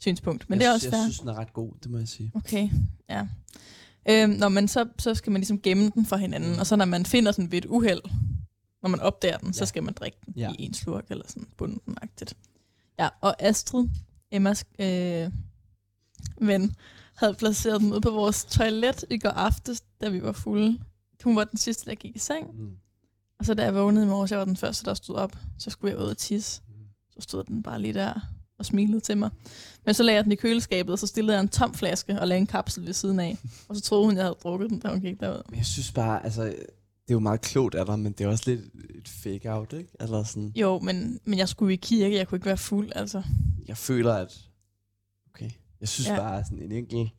synspunkt, 0.00 0.50
men 0.50 0.58
jeg, 0.58 0.64
det 0.64 0.70
er 0.70 0.74
også 0.74 0.86
jeg 0.86 0.92
fair. 0.92 1.02
synes, 1.02 1.18
den 1.18 1.28
er 1.28 1.34
ret 1.34 1.52
god, 1.52 1.72
det 1.82 1.90
må 1.90 1.98
jeg 1.98 2.08
sige. 2.08 2.32
Okay, 2.34 2.68
ja. 3.10 3.26
Øhm, 4.08 4.30
når 4.30 4.48
man 4.48 4.68
så, 4.68 4.88
så 4.98 5.14
skal 5.14 5.32
man 5.32 5.40
ligesom 5.40 5.60
gemme 5.60 5.90
den 5.94 6.06
for 6.06 6.16
hinanden, 6.16 6.58
og 6.58 6.66
så 6.66 6.76
når 6.76 6.84
man 6.84 7.06
finder 7.06 7.32
den 7.32 7.52
ved 7.52 7.58
et 7.58 7.66
uheld, 7.66 8.00
når 8.82 8.88
man 8.88 9.00
opdager 9.00 9.38
den, 9.38 9.48
ja. 9.48 9.52
så 9.52 9.66
skal 9.66 9.82
man 9.82 9.94
drikke 9.94 10.18
den 10.26 10.34
ja. 10.36 10.52
I 10.58 10.62
en 10.62 10.74
slurk 10.74 11.06
eller 11.10 11.24
sådan 11.28 11.48
bundenagtigt. 11.56 12.34
Ja, 12.98 13.08
og 13.20 13.42
Astrid, 13.42 13.88
Emmas 14.30 14.64
øh, 14.78 15.30
ven, 16.40 16.74
havde 17.14 17.34
placeret 17.34 17.80
den 17.80 17.92
ude 17.92 18.00
på 18.00 18.10
vores 18.10 18.44
toilet 18.44 19.04
i 19.10 19.18
går 19.18 19.28
aftes, 19.28 19.82
da 20.00 20.08
vi 20.08 20.22
var 20.22 20.32
fulde. 20.32 20.78
Hun 21.24 21.36
var 21.36 21.44
den 21.44 21.58
sidste, 21.58 21.90
der 21.90 21.94
gik 21.94 22.16
i 22.16 22.18
seng. 22.18 22.46
Mm. 22.58 22.70
Og 23.38 23.44
så 23.44 23.54
da 23.54 23.62
jeg 23.64 23.74
vågnede 23.74 24.04
i 24.06 24.08
morges, 24.08 24.30
jeg 24.30 24.38
var 24.38 24.44
den 24.44 24.56
første, 24.56 24.84
der 24.84 24.94
stod 24.94 25.14
op, 25.14 25.36
så 25.58 25.70
skulle 25.70 25.94
jeg 25.94 26.00
ud 26.00 26.08
og 26.10 26.16
tisse. 26.16 26.62
Så 27.10 27.20
stod 27.20 27.44
den 27.44 27.62
bare 27.62 27.80
lige 27.80 27.94
der 27.94 28.20
og 28.58 28.66
smilede 28.66 29.00
til 29.00 29.18
mig. 29.18 29.30
Men 29.86 29.94
så 29.94 30.02
lagde 30.02 30.16
jeg 30.16 30.24
den 30.24 30.32
i 30.32 30.36
køleskabet, 30.36 30.92
og 30.92 30.98
så 30.98 31.06
stillede 31.06 31.36
jeg 31.36 31.42
en 31.42 31.48
tom 31.48 31.74
flaske 31.74 32.20
og 32.20 32.28
lagde 32.28 32.40
en 32.40 32.46
kapsel 32.46 32.86
ved 32.86 32.92
siden 32.92 33.20
af. 33.20 33.38
Og 33.68 33.76
så 33.76 33.82
troede 33.82 34.04
hun, 34.04 34.16
jeg 34.16 34.24
havde 34.24 34.36
drukket 34.42 34.70
den, 34.70 34.78
da 34.78 34.88
hun 34.88 35.00
gik 35.00 35.20
derud. 35.20 35.42
Men 35.48 35.58
jeg 35.58 35.66
synes 35.66 35.92
bare, 35.92 36.24
altså, 36.24 36.42
det 36.44 36.54
er 37.08 37.14
jo 37.14 37.18
meget 37.18 37.40
klogt 37.40 37.74
af 37.74 37.86
dig, 37.86 37.98
men 37.98 38.12
det 38.12 38.24
er 38.24 38.28
også 38.28 38.44
lidt 38.46 38.60
et 38.94 39.08
fake-out, 39.08 39.72
ikke? 39.72 39.90
Eller 40.00 40.24
sådan, 40.24 40.52
Jo, 40.56 40.78
men, 40.78 41.20
men 41.24 41.38
jeg 41.38 41.48
skulle 41.48 41.72
i 41.72 41.76
kirke, 41.76 42.16
jeg 42.16 42.28
kunne 42.28 42.36
ikke 42.36 42.46
være 42.46 42.56
fuld, 42.56 42.92
altså. 42.94 43.22
jeg 43.68 43.76
føler, 43.76 44.14
at, 44.14 44.47
jeg 45.80 45.88
synes 45.88 46.08
Ja. 46.08 46.16
bare, 46.16 46.44
sådan 46.44 46.62
en 46.62 46.72
enkelt 46.72 47.10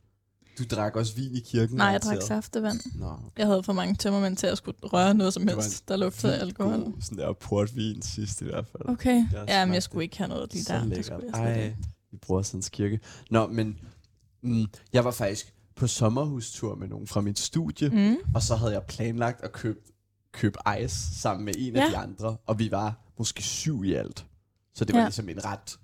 Du 0.58 0.64
drak 0.70 0.96
også 0.96 1.14
vin 1.14 1.34
i 1.36 1.40
kirken? 1.40 1.76
Nej, 1.76 1.86
jeg 1.86 2.02
drak 2.02 2.22
saftevand. 2.22 2.80
Nå, 2.94 3.18
Jeg 3.38 3.46
havde 3.46 3.62
for 3.62 3.72
mange 3.72 3.94
tømmermænd 3.94 4.36
til 4.36 4.46
at 4.46 4.58
skulle 4.58 4.78
røre 4.82 5.14
noget 5.14 5.32
som 5.34 5.46
Det 5.46 5.54
helst, 5.54 5.88
der 5.88 5.96
lugtede 5.96 6.36
af 6.36 6.40
alkohol. 6.40 6.82
God, 6.84 6.92
sådan 7.00 7.18
der 7.18 7.32
portvin 7.32 8.02
sidst 8.02 8.40
i 8.40 8.44
hvert 8.44 8.66
fald. 8.66 8.88
Okay. 8.88 9.24
Jeg 9.32 9.44
Ja, 9.48 9.64
men 9.64 9.74
jeg 9.74 9.82
skulle 9.82 10.04
ikke 10.04 10.18
have 10.18 10.28
noget 10.28 10.52
lige 10.52 10.64
Så 10.64 10.72
der. 10.72 10.78
Det 10.80 10.88
lækkert. 10.88 11.04
skulle 11.06 11.26
jeg 11.38 11.60
Ej, 11.62 11.74
vi 12.10 12.16
bruger 12.16 12.42
sådan 12.42 12.62
kirke. 12.62 13.00
Nå, 13.30 13.46
men 13.46 13.78
mm, 14.42 14.66
jeg 14.92 15.04
var 15.04 15.10
faktisk 15.10 15.54
på 15.76 15.86
sommerhustur 15.86 16.74
med 16.74 16.88
nogen 16.88 17.06
fra 17.06 17.20
mit 17.20 17.38
studie, 17.38 17.88
mm. 17.88 18.16
Og 18.34 18.42
så 18.42 18.56
havde 18.56 18.72
jeg 18.72 18.82
planlagt 18.82 19.40
at 19.44 19.52
købe, 19.52 19.78
købe 20.32 20.58
ice 20.84 21.20
sammen 21.20 21.44
med 21.44 21.54
en 21.58 21.76
af 21.76 21.80
Ja. 21.80 21.90
de 21.90 21.96
andre, 21.96 22.36
og 22.46 22.58
vi 22.58 22.70
var 22.70 22.98
måske 23.18 23.42
syv 23.42 23.84
i 23.84 23.92
alt. 23.94 24.26
Så 24.74 24.84
det 24.84 24.94
var 24.94 25.00
Ja. 25.00 25.06
ligesom 25.06 25.28
en 25.28 25.44
ret, 25.44 25.78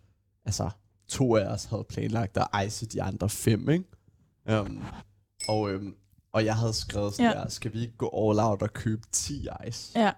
altså 0.45 0.71
to 1.09 1.37
af 1.37 1.47
os 1.47 1.65
havde 1.65 1.85
planlagt 1.89 2.37
at 2.37 2.67
ice 2.67 2.87
de 2.87 3.03
andre 3.03 3.29
fem, 3.31 3.69
ikke? 3.71 3.85
Um, 4.61 4.85
og, 5.49 5.61
um, 5.61 5.95
og 6.33 6.45
jeg 6.45 6.57
havde 6.57 6.73
skrevet 6.73 7.15
sådan 7.15 7.33
Ja. 7.33 7.39
der, 7.41 7.49
skal 7.49 7.73
vi 7.73 7.81
ikke 7.81 7.97
gå 7.97 8.07
all 8.31 8.39
out 8.41 8.63
og 8.63 8.73
købe 8.73 9.03
10 9.13 9.47
ice? 9.69 9.99
Ja. 10.01 10.13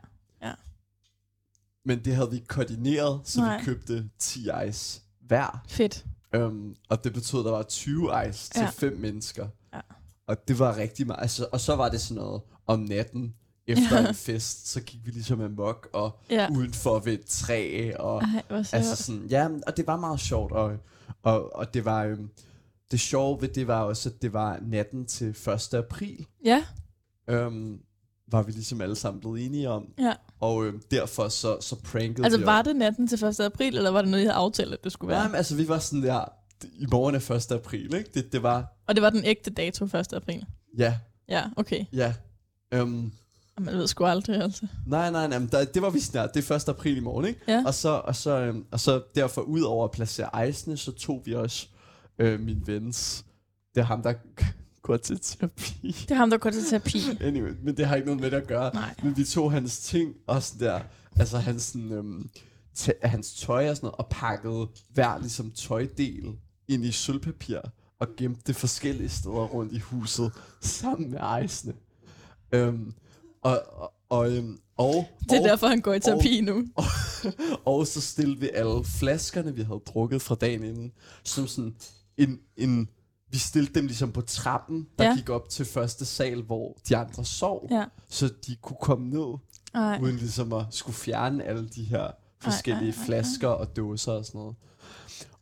Men 1.84 2.04
det 2.04 2.14
havde 2.14 2.30
vi 2.30 2.38
koordineret, 2.48 3.20
så 3.24 3.40
Nej. 3.40 3.58
vi 3.58 3.64
købte 3.64 4.10
10 4.18 4.48
ice 4.68 5.00
hver. 5.20 5.62
Fedt. 5.68 6.04
Um, 6.36 6.76
og 6.88 7.04
det 7.04 7.12
betød, 7.12 7.40
at 7.40 7.44
der 7.44 7.50
var 7.50 7.62
20 7.62 8.28
ice 8.28 8.50
til 8.50 8.60
Ja. 8.60 8.68
fem 8.70 8.96
mennesker. 8.96 9.48
Ja. 9.74 9.80
Og 10.26 10.48
det 10.48 10.58
var 10.58 10.76
rigtig 10.76 11.06
meget. 11.06 11.20
Altså, 11.22 11.46
og 11.52 11.60
så 11.60 11.76
var 11.76 11.88
det 11.88 12.00
sådan 12.00 12.22
noget 12.22 12.42
om 12.66 12.80
natten, 12.80 13.34
efter 13.68 14.08
en 14.08 14.14
fest, 14.14 14.68
så 14.68 14.80
gik 14.80 15.00
vi 15.06 15.10
ligesom 15.10 15.40
amok, 15.40 15.88
og 15.92 16.18
Ja. 16.30 16.48
udenfor 16.50 16.98
ved 16.98 17.12
et 17.12 17.24
træ, 17.24 17.92
og 17.98 18.22
Ej, 18.22 18.42
altså 18.72 18.96
sådan, 18.96 19.26
ja, 19.30 19.48
og 19.66 19.76
det 19.76 19.86
var 19.86 19.96
meget 19.96 20.20
sjovt, 20.20 20.52
og, 20.52 20.76
og, 21.22 21.56
og 21.56 21.74
det 21.74 21.84
var, 21.84 22.04
øhm, 22.04 22.30
det 22.90 23.00
sjove 23.00 23.40
ved 23.42 23.48
det 23.48 23.66
var 23.66 23.82
også, 23.82 24.08
at 24.08 24.22
det 24.22 24.32
var 24.32 24.58
natten 24.62 25.06
til 25.06 25.28
1. 25.28 25.74
april, 25.74 26.26
Ja, 26.44 26.64
øhm, 27.28 27.78
var 28.30 28.42
vi 28.42 28.52
ligesom 28.52 28.80
alle 28.80 28.96
sammen 28.96 29.20
blevet 29.20 29.46
enige 29.46 29.68
om, 29.70 29.86
ja. 29.98 30.14
og 30.40 30.66
øhm, 30.66 30.82
derfor 30.90 31.28
så, 31.28 31.56
så 31.60 31.76
prankede 31.76 32.24
Altså 32.24 32.38
vi 32.38 32.46
var 32.46 32.62
det 32.62 32.76
natten 32.76 33.08
til 33.08 33.24
1. 33.24 33.40
april, 33.40 33.76
eller 33.76 33.90
var 33.90 34.02
det 34.02 34.10
noget, 34.10 34.22
I 34.22 34.26
havde 34.26 34.36
aftalt, 34.36 34.72
at 34.72 34.84
det 34.84 34.92
skulle 34.92 35.08
være? 35.10 35.28
men 35.28 35.34
altså, 35.36 35.56
vi 35.56 35.68
var 35.68 35.78
sådan 35.78 36.02
der, 36.02 36.24
i 36.64 36.86
morgen 36.90 37.14
er 37.14 37.30
1. 37.30 37.52
april, 37.52 37.94
ikke? 37.94 38.10
Det, 38.14 38.32
det 38.32 38.42
var, 38.42 38.76
Og 38.86 38.94
det 38.94 39.02
var 39.02 39.10
den 39.10 39.24
ægte 39.24 39.50
dato 39.50 39.84
1. 39.84 40.12
april? 40.12 40.46
ja, 40.78 40.94
Ja, 41.28 41.44
okay. 41.56 41.84
ja. 41.92 42.14
Og 42.72 42.88
Man 43.58 43.74
ved 43.74 43.86
sgu 43.86 44.04
aldrig, 44.04 44.42
altså. 44.42 44.66
nej, 44.86 45.10
nej, 45.10 45.28
nej, 45.28 45.38
men 45.38 45.48
der, 45.52 45.64
det 45.64 45.82
var 45.82 45.90
vi 45.90 46.00
snart. 46.00 46.34
Det 46.34 46.50
er 46.50 46.54
1. 46.56 46.68
april 46.68 46.96
i 46.96 47.00
morgen, 47.00 47.26
ikke? 47.26 47.40
Ja. 47.48 47.62
Og 47.66 47.74
så, 47.74 47.88
og 47.88 48.16
så, 48.16 48.30
øhm, 48.40 48.64
og 48.70 48.80
så 48.80 49.02
derfor, 49.14 49.40
ud 49.42 49.60
over 49.60 49.84
at 49.84 49.90
placere 49.90 50.48
icene, 50.48 50.76
så 50.76 50.92
tog 50.92 51.22
vi 51.24 51.34
også 51.34 51.66
øh, 52.18 52.40
min 52.40 52.62
vens, 52.66 53.24
det 53.74 53.80
er 53.80 53.84
ham, 53.84 54.02
der 54.02 54.14
går 54.82 54.96
til 54.96 55.18
terapi. 55.22 55.96
Det 56.02 56.10
er 56.10 56.14
ham, 56.14 56.30
der 56.30 56.38
går 56.38 56.50
til 56.50 56.64
terapi. 56.64 56.98
Anyway, 57.20 57.52
men 57.62 57.76
det 57.76 57.86
har 57.86 57.96
ikke 57.96 58.06
noget 58.06 58.20
med 58.20 58.30
det 58.30 58.36
at 58.36 58.46
gøre. 58.46 58.74
Nej. 58.74 58.94
Men 59.02 59.16
vi 59.16 59.24
tog 59.24 59.52
hans 59.52 59.78
ting 59.78 60.14
og 60.26 60.42
sådan 60.42 60.68
der, 60.68 60.80
altså 61.16 61.38
hans, 61.38 61.62
sådan, 61.62 61.92
øhm, 61.92 62.30
t- 62.78 63.06
hans 63.08 63.34
tøj 63.34 63.70
og 63.70 63.76
sådan 63.76 63.86
noget, 63.86 63.98
og 63.98 64.06
pakkede 64.10 64.66
hver 64.94 65.18
ligesom 65.18 65.50
tøjdel 65.50 66.36
ind 66.68 66.84
i 66.84 66.92
sølvpapir, 66.92 67.60
og 68.00 68.08
gemte 68.16 68.40
det 68.46 68.56
forskellige 68.56 69.08
steder 69.08 69.34
rundt 69.34 69.72
i 69.72 69.78
huset, 69.78 70.32
sammen 70.60 71.10
med 71.10 71.44
icene. 71.44 71.72
Øhm, 72.52 72.92
og, 73.42 73.62
og, 73.72 73.92
og, 74.08 74.36
øhm, 74.36 74.58
og, 74.76 75.06
Det 75.30 75.36
er 75.36 75.40
og, 75.42 75.48
derfor, 75.48 75.66
han 75.66 75.80
går 75.80 75.94
i 75.94 76.00
terapi 76.00 76.40
nu. 76.40 76.64
og 77.64 77.86
så 77.86 78.00
stillede 78.00 78.40
vi 78.40 78.50
alle 78.54 78.84
flaskerne, 78.84 79.54
vi 79.54 79.62
havde 79.62 79.80
drukket 79.86 80.22
fra 80.22 80.34
dagen 80.34 80.64
inden, 80.64 80.92
som 81.24 81.46
sådan 81.46 81.76
en, 82.16 82.40
en 82.56 82.88
vi 83.30 83.38
stillede 83.38 83.74
dem 83.74 83.86
ligesom 83.86 84.12
på 84.12 84.20
trappen, 84.20 84.86
der 84.98 85.04
Ja. 85.04 85.14
gik 85.16 85.28
op 85.28 85.48
til 85.48 85.64
første 85.64 86.04
sal, 86.04 86.42
hvor 86.42 86.76
de 86.88 86.96
andre 86.96 87.24
sov, 87.24 87.68
Ja. 87.70 87.84
så 88.08 88.28
de 88.46 88.56
kunne 88.62 88.76
komme 88.80 89.10
ned, 89.10 89.38
Ej. 89.74 89.98
uden 90.02 90.16
ligesom 90.16 90.52
at 90.52 90.64
skulle 90.70 90.96
fjerne 90.96 91.44
alle 91.44 91.68
de 91.68 91.82
her 91.84 92.10
forskellige 92.40 92.92
ej, 92.92 92.98
ej, 92.98 93.04
flasker 93.06 93.48
og 93.48 93.76
dåser 93.76 94.12
og 94.12 94.24
sådan 94.24 94.38
noget. 94.38 94.56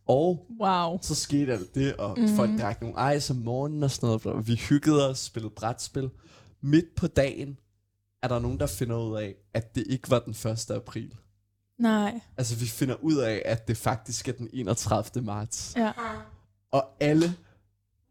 Og 0.09 0.47
Wow. 0.60 0.98
så 1.02 1.14
skete 1.14 1.52
alt 1.52 1.74
det, 1.74 1.97
og 1.97 2.20
mm. 2.20 2.28
folk 2.36 2.60
drak 2.60 2.82
nogle 2.82 3.16
ice 3.16 3.31
om 3.32 3.36
morgenen 3.36 3.82
og 3.82 3.90
sådan 3.90 4.06
noget, 4.06 4.27
og 4.27 4.47
vi 4.48 4.55
hyggede 4.55 5.09
os, 5.09 5.18
spillede 5.18 5.55
brætspil. 5.56 6.10
Midt 6.60 6.94
på 6.97 7.06
dagen 7.06 7.56
er 8.23 8.29
der 8.29 8.39
nogen, 8.39 8.61
der 8.61 8.67
finder 8.67 8.97
ud 8.97 9.17
af, 9.17 9.35
at 9.55 9.75
det 9.75 9.85
ikke 9.89 10.11
var 10.11 10.19
den 10.19 10.51
1. 10.53 10.71
april. 10.71 11.15
Nej. 11.79 12.21
Altså, 12.37 12.57
vi 12.57 12.67
finder 12.67 12.95
ud 13.03 13.17
af, 13.17 13.43
at 13.45 13.69
det 13.69 13.77
faktisk 13.77 14.29
er 14.29 14.33
den 14.33 14.49
31. 14.53 15.25
marts. 15.25 15.75
Ja. 15.77 15.93
Og 16.73 16.85
alle, 17.01 17.35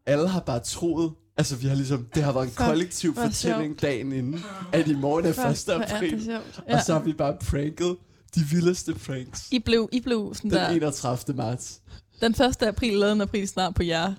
alle 0.06 0.28
har 0.28 0.40
bare 0.40 0.60
troet, 0.60 1.12
altså 1.36 1.56
vi 1.56 1.66
har 1.66 1.74
ligesom, 1.74 2.08
det 2.14 2.22
har 2.22 2.32
været 2.32 2.44
en 2.44 2.50
Fuck, 2.50 2.66
kollektiv 2.66 3.12
hvor 3.12 3.22
fortælling 3.22 3.82
dagen 3.82 4.12
inden, 4.12 4.40
at 4.72 4.88
i 4.88 4.94
morgen 4.94 5.24
er 5.24 5.28
1. 5.28 5.34
Fuck, 5.34 5.64
hvor 5.66 5.74
er 5.74 5.96
april. 5.96 6.24
sjovt. 6.24 6.62
Og 6.68 6.80
så 6.86 6.92
har 6.92 7.00
vi 7.00 7.12
bare 7.12 7.36
pranket 7.50 7.96
de 8.34 8.40
vildeste 8.40 8.94
pranks. 8.94 9.48
I 9.52 9.58
blev, 9.58 9.88
I 9.92 10.00
blev 10.00 10.32
sådan 10.34 10.50
Den 10.50 10.58
der... 10.58 10.68
31. 10.68 11.36
marts. 11.36 11.80
Den 12.20 12.32
1. 12.32 12.62
april 12.62 12.92
lavede 12.92 13.12
en 13.12 13.20
april 13.20 13.48
snart 13.48 13.74
på 13.74 13.82
jer. 13.82 14.14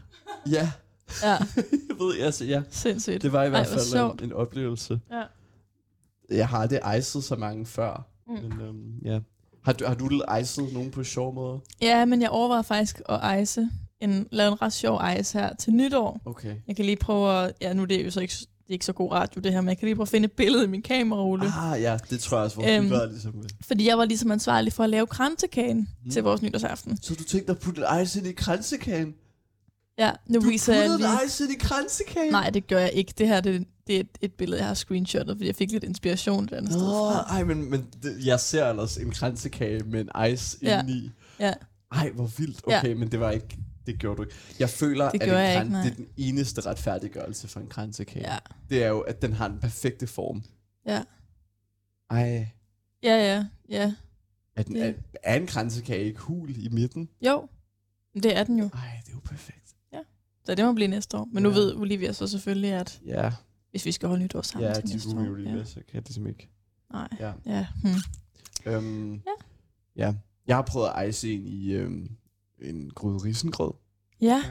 Ja, 0.49 0.71
Ja, 1.23 1.29
jeg 1.89 1.97
ved, 1.99 2.19
altså 2.19 2.45
ja. 2.45 2.61
sindssygt. 2.69 3.21
Det 3.21 3.31
var 3.31 3.43
i 3.43 3.49
hvert 3.49 3.67
hvor 3.67 3.77
fald 3.77 3.85
sjovt. 3.87 4.21
en, 4.21 4.27
en 4.27 4.33
oplevelse. 4.33 4.99
Ja. 5.11 5.23
Jeg 6.31 6.47
har 6.47 6.57
aldrig 6.57 6.79
icet 6.99 7.23
så 7.23 7.35
mange 7.35 7.65
før. 7.65 8.07
Mm. 8.27 8.33
Men 8.33 8.61
øhm, 8.61 8.99
ja. 9.05 9.19
Har 9.63 9.73
du, 9.73 9.85
har 9.85 9.95
du 9.95 10.21
icet 10.41 10.73
nogen 10.73 10.91
på 10.91 11.03
sjov 11.03 11.33
måde? 11.33 11.59
Ja, 11.81 12.05
men 12.05 12.21
jeg 12.21 12.29
overvejer 12.29 12.61
faktisk 12.61 13.01
at 13.09 13.41
ice 13.41 13.69
en, 14.01 14.27
lave 14.31 14.51
en 14.51 14.61
ret 14.61 14.73
sjov 14.73 15.01
ice 15.19 15.39
her 15.39 15.55
til 15.55 15.73
nytår. 15.73 16.21
Okay. 16.25 16.55
Jeg 16.67 16.75
kan 16.75 16.85
lige 16.85 16.95
prøve 16.97 17.43
at... 17.43 17.53
Ja, 17.61 17.73
nu 17.73 17.81
er 17.81 17.85
det 17.85 18.05
jo 18.05 18.11
så 18.11 18.19
ikke, 18.19 18.33
det 18.33 18.69
er 18.69 18.73
ikke 18.73 18.85
så 18.85 18.93
god 18.93 19.11
radio 19.11 19.41
det 19.41 19.53
her, 19.53 19.61
men 19.61 19.69
jeg 19.69 19.77
kan 19.77 19.85
lige 19.85 19.95
prøve 19.95 20.03
at 20.03 20.09
finde 20.09 20.25
et 20.25 20.31
billede 20.31 20.63
i 20.63 20.67
min 20.67 20.81
kamerarulle. 20.81 21.45
Ah 21.45 21.81
ja, 21.81 21.97
det 22.09 22.19
tror 22.19 22.37
jeg 22.37 22.45
også, 22.45 22.55
vores 22.55 22.71
Øhm, 22.71 22.91
er 22.91 23.05
ligesom. 23.05 23.43
Fordi 23.61 23.87
jeg 23.87 23.97
var 23.97 24.05
ligesom 24.05 24.31
ansvarlig 24.31 24.73
for 24.73 24.83
at 24.83 24.89
lave 24.89 25.07
kransekagen 25.07 25.89
mm. 26.05 26.11
Til 26.11 26.23
vores 26.23 26.41
nytårsaften. 26.41 26.97
Så 27.01 27.15
du 27.15 27.23
tænkte 27.23 27.51
at 27.51 27.59
putte 27.59 27.81
ice 28.03 28.19
ind 28.19 28.27
i 28.27 28.31
kransekagen? 28.31 29.13
Ja, 29.97 30.11
nu 30.27 30.39
Du 30.39 30.41
puttede 30.41 30.97
lige... 30.97 31.09
ice 31.27 31.43
ind 31.43 31.53
i 31.53 31.55
kransekagen? 31.59 32.31
Nej, 32.31 32.49
det 32.49 32.67
gør 32.67 32.79
jeg 32.79 32.91
ikke. 32.93 33.13
Det 33.17 33.27
her 33.27 33.41
det, 33.41 33.67
det 33.87 33.95
er 33.95 33.99
et, 33.99 34.17
et 34.21 34.33
billede, 34.33 34.59
jeg 34.59 34.67
har 34.67 34.73
screenshotet, 34.73 35.37
fordi 35.37 35.47
jeg 35.47 35.55
fik 35.55 35.71
lidt 35.71 35.83
inspiration 35.83 36.43
et 36.43 36.53
andet 36.53 36.71
sted 36.71 36.81
Nå, 36.81 36.87
fra. 37.11 37.23
ej, 37.29 37.43
men, 37.43 37.69
men 37.69 37.87
det, 38.03 38.25
jeg 38.25 38.39
ser 38.39 38.69
ellers 38.69 38.97
en 38.97 39.11
kransekage 39.11 39.83
med 39.83 40.01
en 40.01 40.33
ice 40.33 40.57
Ja. 40.61 40.79
indeni. 40.81 41.11
Ja. 41.39 41.53
Ej, 41.91 42.09
hvor 42.11 42.25
vildt. 42.37 42.61
Ja. 42.69 42.79
Okay, 42.79 42.93
men 42.93 43.11
det 43.11 43.19
var 43.19 43.31
ikke... 43.31 43.57
Det 43.85 43.99
gjorde 43.99 44.17
du 44.17 44.23
ikke. 44.23 44.35
Jeg 44.59 44.69
føler, 44.69 45.09
Det 45.11 45.21
at 45.21 45.27
en 45.29 45.33
jeg 45.35 45.55
kran, 45.55 45.65
ikke, 45.65 45.73
nej. 45.73 45.83
det 45.83 45.91
er 45.91 45.95
den 45.95 46.07
eneste 46.17 46.61
retfærdiggørelse 46.61 47.47
for 47.47 47.59
en 47.59 47.67
kransekage. 47.67 48.31
Ja, 48.33 48.37
Det 48.69 48.83
er 48.83 48.87
jo, 48.87 48.99
at 48.99 49.21
den 49.21 49.33
har 49.33 49.47
den 49.47 49.59
perfekte 49.59 50.07
form. 50.07 50.43
ja. 50.85 51.03
Ej, 52.09 52.47
Ja, 53.03 53.15
ja, 53.15 53.45
ja. 53.69 53.93
er, 54.55 54.63
den, 54.63 54.75
Det- 54.75 54.83
er, 54.87 54.93
er 55.23 55.35
en 55.35 55.47
kransekage 55.47 56.03
ikke 56.05 56.19
hul 56.19 56.49
i 56.65 56.69
midten? 56.71 57.09
Jo, 57.25 57.47
det 58.13 58.37
er 58.37 58.43
den 58.43 58.59
jo. 58.59 58.63
Ej, 58.73 58.79
det 59.05 59.09
er 59.09 59.13
jo 59.13 59.19
perfekt. 59.25 59.66
Så 60.47 60.55
det 60.55 60.65
må 60.65 60.73
blive 60.73 60.87
næste 60.87 61.17
år. 61.17 61.27
Men 61.31 61.43
nu 61.43 61.49
Ja. 61.49 61.55
ved 61.55 61.75
Olivia 61.75 62.11
så 62.13 62.27
selvfølgelig, 62.27 62.71
at 62.71 63.01
Ja, 63.05 63.33
hvis 63.71 63.85
vi 63.85 63.91
skal 63.91 64.09
holde 64.09 64.23
nytår 64.23 64.41
sammen 64.41 64.67
ja 64.69 64.73
til 64.73 64.89
næste 64.89 65.09
år. 65.15 65.21
ja. 65.21 65.53
med, 65.55 65.65
så 65.65 65.73
kan 65.75 65.83
jeg 65.93 66.03
ligesom 66.05 66.27
ikke. 66.27 66.49
Nej, 66.91 67.07
Ja. 67.19 67.33
ja. 67.45 67.67
Hmm. 67.81 68.71
Øhm, 68.73 69.13
Ja. 69.13 69.19
ja. 69.95 70.13
Jeg 70.47 70.55
har 70.55 70.61
prøvet 70.61 70.89
at 70.95 71.09
ice 71.09 71.33
en 71.33 71.47
i 71.47 71.71
øhm, 71.73 72.09
en 72.61 72.89
gryde 72.95 73.17
risengrød. 73.17 73.71
Ja. 74.21 74.43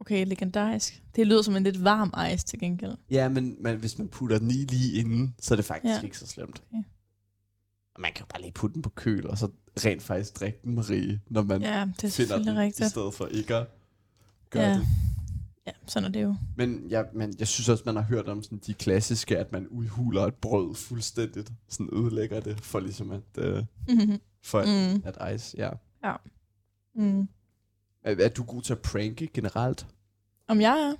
Okay, 0.00 0.26
legendarisk. 0.26 1.02
Det 1.16 1.26
lyder 1.26 1.42
som 1.42 1.56
en 1.56 1.62
lidt 1.62 1.84
varm 1.84 2.12
ice 2.34 2.46
til 2.46 2.58
gengæld. 2.58 2.94
Ja, 3.10 3.28
men 3.28 3.56
man, 3.60 3.76
hvis 3.76 3.98
man 3.98 4.08
putter 4.08 4.38
den 4.38 4.50
i 4.50 4.54
lige 4.54 5.00
inden, 5.00 5.34
så 5.40 5.54
er 5.54 5.56
det 5.56 5.64
faktisk 5.64 5.94
Ja. 5.94 6.00
ikke 6.04 6.18
så 6.18 6.26
slemt. 6.26 6.62
Okay. 6.70 6.82
Og 7.94 8.00
man 8.00 8.12
kan 8.12 8.20
jo 8.22 8.26
bare 8.26 8.40
lige 8.42 8.52
putte 8.52 8.74
den 8.74 8.82
på 8.82 8.90
køl, 8.90 9.26
og 9.26 9.38
så 9.38 9.48
rent 9.76 10.02
faktisk 10.02 10.40
drikke 10.40 10.58
den, 10.64 10.74
Marie, 10.74 11.20
når 11.30 11.42
man 11.42 11.62
Ja, 11.62 11.88
det 12.00 12.04
er 12.04 12.10
finder 12.10 12.38
den, 12.38 12.48
i 12.48 12.50
rigtigt. 12.58 12.90
stedet 12.90 13.14
for 13.14 13.26
ikke 13.26 13.54
at 13.56 13.66
gøre 14.50 14.62
Ja. 14.68 14.74
det. 14.74 14.86
Ja, 15.66 15.72
sådan 15.86 16.08
er 16.08 16.12
det 16.12 16.22
jo. 16.22 16.34
Men 16.56 16.90
jeg, 16.90 17.06
men 17.14 17.34
jeg 17.38 17.48
synes 17.48 17.68
også, 17.68 17.82
man 17.86 17.96
har 17.96 18.02
hørt 18.02 18.28
om 18.28 18.42
sådan 18.42 18.58
de 18.66 18.74
klassiske, 18.74 19.38
at 19.38 19.52
man 19.52 19.68
udhuler 19.68 20.22
et 20.22 20.34
brød 20.34 20.74
fuldstændigt, 20.74 21.52
sådan 21.68 21.88
ødelægger 21.92 22.40
det, 22.40 22.60
for 22.60 22.80
ligesom 22.80 23.10
at, 23.10 23.22
øh, 23.38 23.64
Mm-hmm. 23.88 24.20
for 24.42 24.64
Mm. 24.94 25.02
at 25.04 25.34
ice, 25.34 25.56
ja. 25.58 25.70
Mm. 26.94 27.20
Er, 28.02 28.16
er 28.24 28.28
du 28.28 28.42
god 28.44 28.62
til 28.62 28.72
at 28.72 28.78
pranke 28.82 29.26
generelt? 29.26 29.86
Om 30.48 30.60
jeg 30.60 30.78
er? 30.80 30.94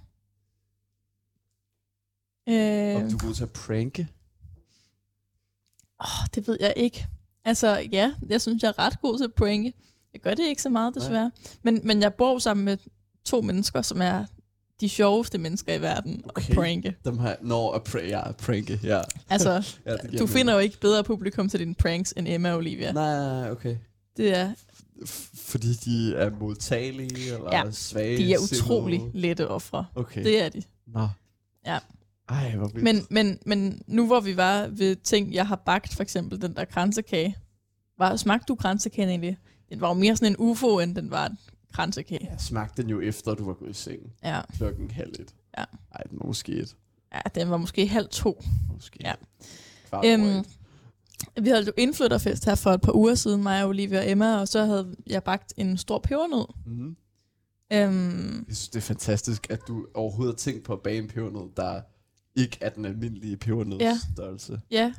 Øh, 2.48 3.02
Om 3.02 3.10
du 3.10 3.16
er 3.16 3.20
god 3.26 3.34
til 3.34 3.42
at 3.42 3.52
pranke? 3.52 4.08
åh, 6.00 6.26
det 6.34 6.48
ved 6.48 6.56
jeg 6.60 6.72
ikke. 6.76 7.06
Altså, 7.44 7.88
ja, 7.92 8.14
jeg 8.28 8.40
synes, 8.40 8.62
jeg 8.62 8.68
er 8.68 8.78
ret 8.78 9.00
god 9.00 9.18
til 9.18 9.24
at 9.24 9.34
pranke. 9.34 9.72
Jeg 10.12 10.20
gør 10.20 10.34
det 10.34 10.44
ikke 10.46 10.62
så 10.62 10.68
meget, 10.70 10.94
desværre. 10.94 11.30
Men, 11.62 11.80
men 11.84 12.02
jeg 12.02 12.14
bor 12.14 12.38
sammen 12.38 12.64
med 12.64 12.76
to 13.24 13.40
mennesker, 13.40 13.82
som 13.82 14.00
er 14.02 14.24
de 14.80 14.88
sjoveste 14.88 15.38
mennesker 15.38 15.74
i 15.74 15.80
verden 15.82 16.22
Okay. 16.28 16.50
at 16.50 16.54
pranke. 16.56 16.94
Dem 17.04 17.18
har 17.18 17.36
Nå, 17.42 17.68
at 17.70 17.88
pra- 17.88 18.06
ja, 18.08 18.32
pranke, 18.32 18.80
ja. 18.82 19.00
Altså, 19.30 19.78
ja 19.86 19.96
du 20.18 20.26
finder 20.26 20.52
jo 20.52 20.58
ikke 20.58 20.80
bedre 20.80 21.04
publikum 21.04 21.48
til 21.48 21.60
dine 21.60 21.74
pranks 21.74 22.14
end 22.16 22.28
Emma 22.28 22.50
og 22.52 22.56
Olivia. 22.58 22.92
Nej, 22.92 23.50
okay. 23.50 23.76
Det 24.16 24.36
er, 24.36 24.52
F- 25.04 25.50
fordi 25.50 25.72
de 25.72 26.14
er 26.16 26.30
modtagelige 26.40 27.34
eller 27.34 27.48
Ja, 27.52 27.70
svage 27.70 28.16
de 28.16 28.32
er 28.34 28.38
utrolig 28.38 29.00
lette 29.14 29.48
ofre. 29.48 29.86
Okay. 29.94 30.24
Det 30.24 30.42
er 30.42 30.48
de. 30.48 30.62
Nå. 30.86 31.08
Ja. 31.66 31.78
Ej, 32.28 32.56
hvor 32.56 32.66
vildt. 32.68 32.82
Men, 32.84 33.06
men, 33.10 33.38
men 33.46 33.82
nu 33.86 34.06
hvor 34.06 34.20
vi 34.20 34.36
var 34.36 34.66
ved 34.66 34.96
ting, 34.96 35.34
jeg 35.34 35.46
har 35.46 35.56
bagt, 35.56 35.94
for 35.94 36.02
eksempel 36.02 36.42
den 36.42 36.54
der 36.56 36.64
kransekage. 36.64 37.36
Var, 37.98 38.16
smagte 38.16 38.44
du 38.48 38.54
kransekagen 38.54 39.08
egentlig? 39.08 39.36
Den 39.70 39.80
var 39.80 39.88
jo 39.88 39.94
mere 39.94 40.16
sådan 40.16 40.32
en 40.32 40.36
ufo, 40.38 40.78
end 40.78 40.94
den 40.96 41.10
var 41.10 41.32
kransekage. 41.72 42.28
Jeg 42.30 42.40
smagte 42.40 42.82
den 42.82 42.90
jo 42.90 43.00
efter, 43.00 43.34
du 43.34 43.44
var 43.44 43.52
gået 43.54 43.70
i 43.70 43.72
seng. 43.72 44.00
Ja, 44.24 44.40
Klokken 44.56 44.90
halv 44.90 45.12
et. 45.20 45.34
Ja. 45.58 45.64
Ej, 45.94 46.02
den 46.10 46.18
var 46.20 46.26
måske 46.26 46.52
et. 46.52 46.76
ja 47.14 47.20
den 47.34 47.50
var 47.50 47.56
måske 47.56 47.86
halv 47.88 48.08
to. 48.08 48.42
Måske. 48.74 48.98
Ja. 49.04 49.14
Kvart 49.88 50.04
Øhm. 50.06 50.44
Vi 51.42 51.48
havde 51.48 51.64
jo 51.66 51.72
indflytterfest 51.76 52.44
her 52.44 52.54
for 52.54 52.70
et 52.70 52.80
par 52.80 52.92
uger 52.96 53.14
siden, 53.14 53.42
mig, 53.42 53.62
og 53.62 53.68
Olivia 53.68 53.98
og 53.98 54.10
Emma, 54.10 54.40
og 54.40 54.48
så 54.48 54.64
havde 54.64 54.96
jeg 55.06 55.22
bagt 55.24 55.52
en 55.56 55.76
stor 55.78 55.98
pebernød. 55.98 56.46
Mhm. 56.66 56.96
Øhm, 57.72 58.36
Jeg 58.48 58.56
synes, 58.56 58.68
det 58.68 58.76
er 58.76 58.80
fantastisk, 58.82 59.46
at 59.50 59.60
du 59.68 59.86
overhovedet 59.94 60.34
har 60.34 60.36
tænkt 60.38 60.64
på 60.64 60.72
at 60.72 60.80
bage 60.82 60.98
en 60.98 61.08
pebernød, 61.08 61.50
der 61.56 61.80
ikke 62.36 62.58
er 62.60 62.68
den 62.70 62.84
almindelige 62.84 63.36
pebernødsstørrelse. 63.36 64.60
Ja. 64.70 64.76
ja. 64.80 64.92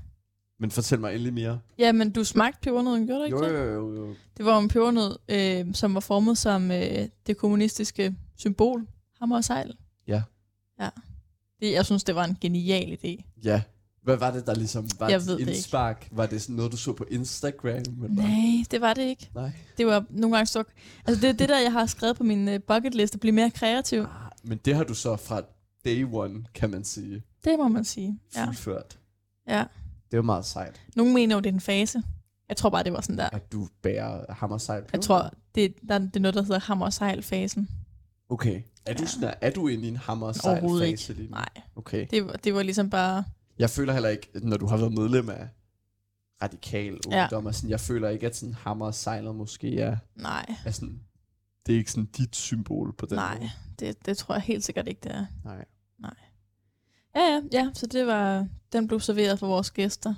Men 0.61 0.71
fortæl 0.71 0.99
mig 0.99 1.11
endelig 1.13 1.33
mere. 1.33 1.59
ja, 1.77 1.91
men 1.91 2.11
du 2.11 2.23
smagte 2.23 2.59
pebernøden, 2.61 3.05
gjorde 3.07 3.19
du 3.19 3.25
ikke 3.25 3.37
Jo, 3.37 3.43
det? 3.43 3.53
jo, 3.53 3.63
jo, 3.73 3.95
jo. 4.07 4.15
Det 4.37 4.45
var 4.45 4.59
en 4.59 4.67
pebernød, 4.67 5.17
øh, 5.29 5.73
som 5.75 5.93
var 5.93 5.99
formet 5.99 6.37
som 6.37 6.71
øh, 6.71 7.07
det 7.27 7.37
kommunistiske 7.37 8.15
symbol, 8.37 8.87
hammer 9.19 9.35
og 9.35 9.43
sejl. 9.43 9.75
Ja. 10.07 10.21
Ja. 10.79 10.89
Det, 11.59 11.71
jeg 11.71 11.85
synes, 11.85 12.03
det 12.03 12.15
var 12.15 12.23
en 12.25 12.37
genial 12.41 12.97
idé. 13.03 13.23
Ja. 13.43 13.61
Hvad 14.03 14.17
var 14.17 14.31
det, 14.31 14.45
der 14.45 14.55
ligesom 14.55 14.87
var 14.99 15.09
Jeg 15.09 15.17
et 15.17 15.39
indspark? 15.39 16.07
Var 16.11 16.25
det 16.25 16.41
sådan 16.41 16.55
noget, 16.55 16.71
du 16.71 16.77
så 16.77 16.93
på 16.93 17.05
Instagram? 17.11 17.69
Eller? 17.77 18.07
Nej, 18.09 18.63
det 18.71 18.81
var 18.81 18.93
det 18.93 19.01
ikke. 19.01 19.29
Nej. 19.35 19.51
Det 19.77 19.85
var 19.85 20.05
nogle 20.09 20.35
gange 20.35 20.45
så... 20.47 20.63
Altså, 21.05 21.21
det 21.21 21.29
er 21.29 21.33
det 21.33 21.49
der, 21.49 21.59
jeg 21.59 21.71
har 21.71 21.85
skrevet 21.85 22.17
på 22.17 22.23
min 22.23 22.47
uh, 22.47 22.55
bucket 22.67 22.95
list, 22.95 23.13
at 23.13 23.19
blive 23.19 23.31
mere 23.31 23.49
kreativ. 23.51 23.99
Ah, 23.99 24.07
men 24.43 24.59
det 24.65 24.75
har 24.75 24.83
du 24.83 24.93
så 24.93 25.15
fra 25.15 25.41
day 25.85 26.07
one, 26.11 26.45
kan 26.53 26.69
man 26.69 26.83
sige, 26.83 27.23
Det 27.43 27.57
må 27.59 27.67
man 27.67 27.85
sige. 27.85 28.19
Ja. 28.35 28.45
fuldført. 28.45 28.99
ja. 29.47 29.63
Det 30.11 30.17
jo 30.17 30.21
meget 30.21 30.45
sejt, 30.45 30.81
Nogle 30.95 31.13
mener 31.13 31.35
jo, 31.35 31.39
det 31.41 31.49
er 31.49 31.53
en 31.53 31.59
fase. 31.59 32.03
Jeg 32.49 32.57
tror 32.57 32.69
bare, 32.69 32.83
det 32.83 32.93
var 32.93 33.01
sådan 33.01 33.17
der. 33.17 33.29
at 33.29 33.51
du 33.51 33.67
bærer 33.81 34.33
hammersejl 34.33 34.81
på. 34.83 34.89
Jeg 34.93 35.01
tror, 35.01 35.31
det, 35.55 35.75
der, 35.87 35.97
det 35.99 36.15
er 36.15 36.19
noget, 36.19 36.35
der 36.35 36.41
hedder 36.41 36.59
hammer 36.59 36.85
og 36.85 36.93
sejl-fasen. 36.93 37.69
Okay. 38.29 38.61
Er 38.85 38.93
du, 38.93 39.01
Ja. 39.03 39.07
sådan, 39.07 39.33
er 39.41 39.49
du 39.49 39.67
inde 39.67 39.83
i 39.85 39.87
en 39.87 39.97
hammersejl 39.97 40.51
Overhovedet 40.61 40.99
fase 40.99 41.13
lige 41.13 41.27
nu? 41.29 41.31
Nej, 41.35 41.49
Okay. 41.75 42.07
det, 42.11 42.25
var- 42.25 42.33
det 42.33 42.53
var 42.53 42.63
ligesom 42.63 42.89
bare... 42.89 43.23
Jeg 43.59 43.69
føler 43.69 43.93
heller 43.93 44.09
ikke, 44.09 44.29
når 44.33 44.57
du 44.57 44.67
har 44.67 44.77
været 44.77 44.93
medlem 44.93 45.29
af 45.29 45.47
radikal 46.41 46.91
ungdom, 47.07 47.45
ja. 47.45 47.51
sådan, 47.51 47.69
jeg 47.69 47.79
føler 47.79 48.09
ikke, 48.09 48.25
at 48.25 48.35
sådan 48.35 48.53
hammer 48.53 48.85
og 48.85 48.95
sejler 48.95 49.31
måske 49.31 49.79
er, 49.79 49.97
Nej, 50.15 50.45
er 50.65 50.71
sådan, 50.71 50.99
det 51.65 51.73
er 51.73 51.77
ikke 51.77 51.91
sådan 51.91 52.05
dit 52.17 52.35
symbol 52.35 52.95
på 52.97 53.05
den 53.05 53.15
nej. 53.15 53.37
måde. 53.39 53.49
Det, 53.79 54.05
det 54.05 54.17
tror 54.17 54.35
jeg 54.35 54.41
helt 54.41 54.63
sikkert 54.63 54.87
ikke, 54.87 55.01
det 55.03 55.11
er. 55.11 55.25
Nej. 55.43 55.65
Ja, 57.15 57.21
ja, 57.21 57.41
ja. 57.51 57.71
Så 57.73 57.87
det 57.87 58.07
var... 58.07 58.47
Den 58.73 58.87
blev 58.87 58.99
serveret 58.99 59.39
for 59.39 59.47
vores 59.47 59.71
gæster. 59.71 60.13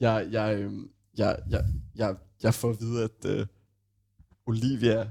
Jeg, 0.00 0.28
jeg, 0.30 0.60
øhm, 0.60 0.90
jeg, 1.18 1.38
jeg, 1.50 1.64
jeg, 1.94 2.16
jeg 2.42 2.54
får 2.54 2.70
at 2.70 2.80
vide, 2.80 3.04
at 3.04 3.24
øh, 3.26 3.46
Olivia 4.46 5.10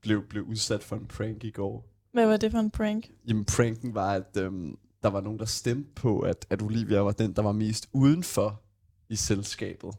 blev, 0.00 0.28
blev 0.28 0.44
udsat 0.44 0.82
for 0.82 0.96
en 0.96 1.06
prank 1.06 1.44
i 1.44 1.50
går. 1.50 1.88
Hvad 2.12 2.26
var 2.26 2.36
det 2.36 2.50
for 2.50 2.58
en 2.58 2.70
prank? 2.70 3.10
Jamen, 3.28 3.44
pranken 3.44 3.94
var, 3.94 4.12
at 4.12 4.36
øhm, 4.36 4.78
der 5.02 5.08
var 5.08 5.20
nogen, 5.20 5.38
der 5.38 5.44
stemte 5.44 5.90
på, 5.94 6.20
at, 6.20 6.46
at 6.50 6.62
Olivia 6.62 6.98
var 6.98 7.12
den, 7.12 7.32
der 7.32 7.42
var 7.42 7.52
mest 7.52 7.88
udenfor 7.92 8.62
i 9.08 9.16
selskabet. 9.16 9.94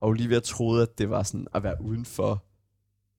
Og 0.00 0.08
Olivia 0.08 0.40
troede, 0.40 0.82
at 0.82 0.98
det 0.98 1.10
var 1.10 1.22
sådan 1.22 1.46
at 1.54 1.62
være 1.62 1.82
udenfor. 1.82 2.44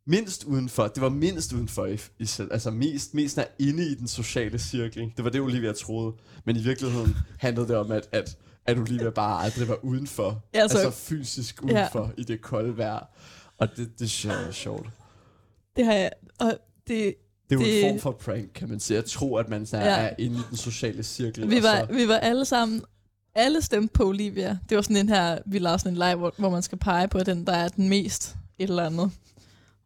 Mindst 0.08 0.44
udenfor. 0.44 0.88
Det 0.88 1.02
var 1.02 1.10
mindst 1.10 1.54
udenfor 1.54 1.86
i, 1.86 1.94
i 2.20 2.28
altså 2.52 2.72
mest, 2.72 3.14
mest 3.14 3.38
er 3.38 3.46
inde 3.60 3.86
i 3.88 3.96
den 3.96 4.08
sociale 4.08 4.60
cirkel. 4.60 5.12
Det 5.18 5.24
var 5.26 5.30
det, 5.30 5.42
Olivia 5.42 5.74
troede. 5.74 6.14
Men 6.46 6.56
i 6.56 6.60
virkeligheden 6.60 7.16
handlede 7.40 7.68
det 7.68 7.76
om, 7.78 7.92
at, 7.92 8.08
at, 8.12 8.38
at 8.66 8.78
Olivia 8.78 9.10
bare 9.10 9.44
aldrig 9.44 9.68
var 9.68 9.86
udenfor. 9.86 10.44
Ja, 10.54 10.60
altså- 10.62 10.78
altså 10.78 11.00
fysisk 11.00 11.64
udenfor 11.64 12.04
ja. 12.18 12.22
i 12.22 12.24
det 12.24 12.42
kolde 12.42 12.78
vejr. 12.78 13.06
Og 13.58 13.68
det, 13.78 14.00
det 14.00 14.10
synes 14.10 14.36
jeg 14.36 14.48
er 14.48 14.52
sjovt. 14.52 14.88
Det 15.76 15.86
har 15.86 15.94
jeg... 15.94 16.12
Og 16.40 16.48
det, 16.88 17.16
Det 17.50 17.56
er 17.56 17.60
jo 17.60 17.60
Det- 17.60 17.86
en 17.86 18.00
form 18.00 18.00
for 18.00 18.12
prank, 18.32 18.52
kan 18.56 18.70
man 18.70 18.80
sige. 18.80 18.96
Jeg 18.98 19.06
tror, 19.06 19.40
at 19.40 19.50
man 19.50 19.66
sådan 19.66 19.86
Ja. 19.86 19.96
er 19.96 20.16
inde 20.20 20.36
i 20.38 20.42
den 20.50 20.58
sociale 20.58 21.04
cirkel. 21.04 21.50
vi, 21.50 21.64
var, 21.64 21.86
så, 21.90 21.94
vi 21.94 22.08
var 22.08 22.18
alle 22.18 22.46
sammen... 22.46 22.82
Alle 23.38 23.62
stemte 23.62 23.94
på 23.94 24.04
Olivia. 24.04 24.58
Det 24.70 24.76
var 24.76 24.82
sådan 24.82 24.98
en 24.98 25.10
her... 25.10 25.40
Vi 25.46 25.60
lavede 25.60 25.80
sådan 25.80 25.92
en 25.94 25.98
leg, 25.98 26.16
hvor, 26.16 26.34
hvor 26.38 26.50
man 26.50 26.62
skal 26.64 26.78
pege 26.78 27.08
på 27.08 27.20
den, 27.20 27.46
der 27.48 27.54
er 27.54 27.68
den 27.68 27.90
mest 27.90 28.36
et 28.60 28.70
eller 28.70 28.86
andet. 28.86 29.12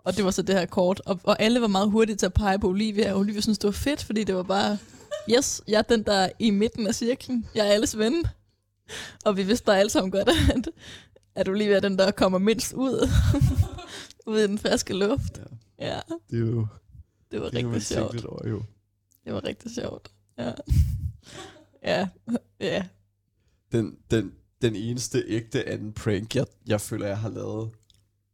Og 0.04 0.18
det 0.18 0.26
var 0.26 0.32
så 0.32 0.42
det 0.42 0.56
her 0.56 0.66
kort. 0.66 1.02
Og, 1.06 1.20
og 1.24 1.42
alle 1.42 1.62
var 1.62 1.68
meget 1.68 1.92
hurtige 1.92 2.16
til 2.16 2.26
at 2.26 2.34
pege 2.34 2.60
på 2.60 2.68
Olivia. 2.68 3.14
Og 3.14 3.20
Olivia 3.20 3.42
synes 3.42 3.58
det 3.58 3.68
var 3.68 3.72
fedt, 3.72 4.04
fordi 4.04 4.24
det 4.24 4.36
var 4.36 4.44
bare... 4.44 4.78
Yes, 5.38 5.62
jeg 5.68 5.78
er 5.78 5.82
den, 5.82 6.04
der 6.04 6.14
er 6.14 6.30
i 6.40 6.50
midten 6.50 6.88
af 6.88 6.96
cirklen. 6.96 7.46
Jeg 7.56 7.68
er 7.68 7.72
alles 7.72 7.98
ven. 7.98 8.24
Og 9.26 9.38
vi 9.38 9.44
vidste 9.44 9.66
bare 9.66 9.80
alle 9.80 9.90
sammen 9.90 10.12
godt, 10.12 10.30
at, 10.30 10.70
at 11.36 11.50
Olivia 11.50 11.76
er 11.76 11.80
den, 11.80 11.98
der 11.98 12.12
kommer 12.12 12.40
mindst 12.40 12.74
ud. 12.74 13.10
ud 14.28 14.40
i 14.40 14.44
den 14.48 14.58
friske 14.58 14.94
luft. 14.94 15.38
Ja. 15.38 15.44
Ja, 15.88 16.00
det 16.30 16.36
er 16.36 16.40
jo 16.40 16.68
det 17.32 17.42
var 17.42 17.50
det 17.50 17.66
rigtig 17.66 17.86
sjovt. 17.86 18.14
lidt 18.14 18.26
over, 18.26 18.50
jo. 18.50 18.64
Det 19.26 19.34
var 19.34 19.44
rigtig 19.44 19.72
sjovt. 19.76 20.12
Ja. 20.38 20.52
Ja, 21.84 22.08
ja. 22.60 22.86
Den, 23.72 23.98
den, 24.12 24.34
den 24.62 24.76
eneste 24.76 25.24
ægte 25.28 25.70
anden 25.70 25.94
prank, 25.94 26.36
jeg, 26.36 26.46
jeg 26.68 26.82
føler, 26.82 27.08
jeg 27.08 27.18
har 27.18 27.30
lavet 27.30 27.72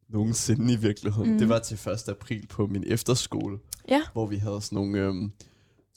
nogensinde 0.09 0.73
i 0.73 0.75
virkeligheden, 0.75 1.31
mm. 1.31 1.37
det 1.37 1.49
var 1.49 1.59
til 1.59 1.89
1. 1.89 2.09
april 2.09 2.47
på 2.47 2.67
min 2.67 2.83
efterskole, 2.87 3.57
Ja. 3.89 4.01
hvor 4.13 4.25
vi 4.25 4.35
havde 4.35 4.61
sådan 4.61 4.75
nogle, 4.75 4.99
øhm, 4.99 5.31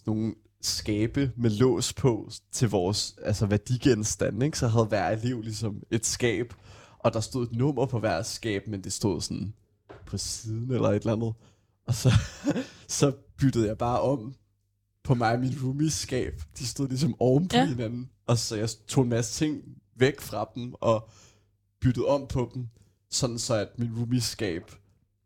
nogle 0.07 0.35
skabe 0.63 1.33
med 1.37 1.51
lås 1.51 1.93
på 1.93 2.31
til 2.53 2.71
vores 2.71 3.17
altså 3.23 3.47
værdigenstande. 3.47 4.47
Ikke? 4.47 4.59
Så 4.59 4.69
havde 4.69 4.85
hver 4.85 5.11
elev 5.11 5.43
ligesom 5.43 5.83
et 5.91 6.07
skab, 6.07 6.55
og 6.99 7.13
der 7.13 7.21
stod 7.21 7.47
et 7.47 7.53
nummer 7.53 7.87
på 7.87 7.99
hver 7.99 8.23
skab, 8.23 8.69
men 8.69 8.85
det 8.85 8.93
stod 8.93 9.21
sådan 9.21 9.55
på 10.07 10.19
siden 10.19 10.71
eller 10.73 10.89
et 10.89 10.97
eller 10.97 11.13
andet. 11.13 11.35
Og 11.87 11.95
så, 11.95 12.13
så 12.99 13.13
byttede 13.37 13.67
jeg 13.67 13.79
bare 13.79 14.01
om 14.01 14.35
på 15.05 15.15
mig 15.15 15.33
og 15.33 15.41
min 15.41 15.59
roomies 15.65 15.93
skab. 15.93 16.43
De 16.59 16.67
stod 16.67 16.89
ligesom 16.89 17.15
oven 17.19 17.49
på 17.49 17.57
ja. 17.57 17.67
hinanden. 17.67 18.11
Og 18.27 18.39
så 18.39 18.57
jeg 18.57 18.69
tog 18.89 19.05
en 19.05 19.11
masse 19.11 19.45
ting 19.45 19.63
væk 19.97 20.21
fra 20.21 20.51
dem 20.55 20.75
og 20.81 21.09
byttede 21.81 22.07
om 22.07 22.27
på 22.27 22.51
dem, 22.55 22.69
sådan 23.11 23.39
så 23.39 23.55
at 23.55 23.69
min 23.79 23.91
roomies 23.99 24.25
skab 24.25 24.63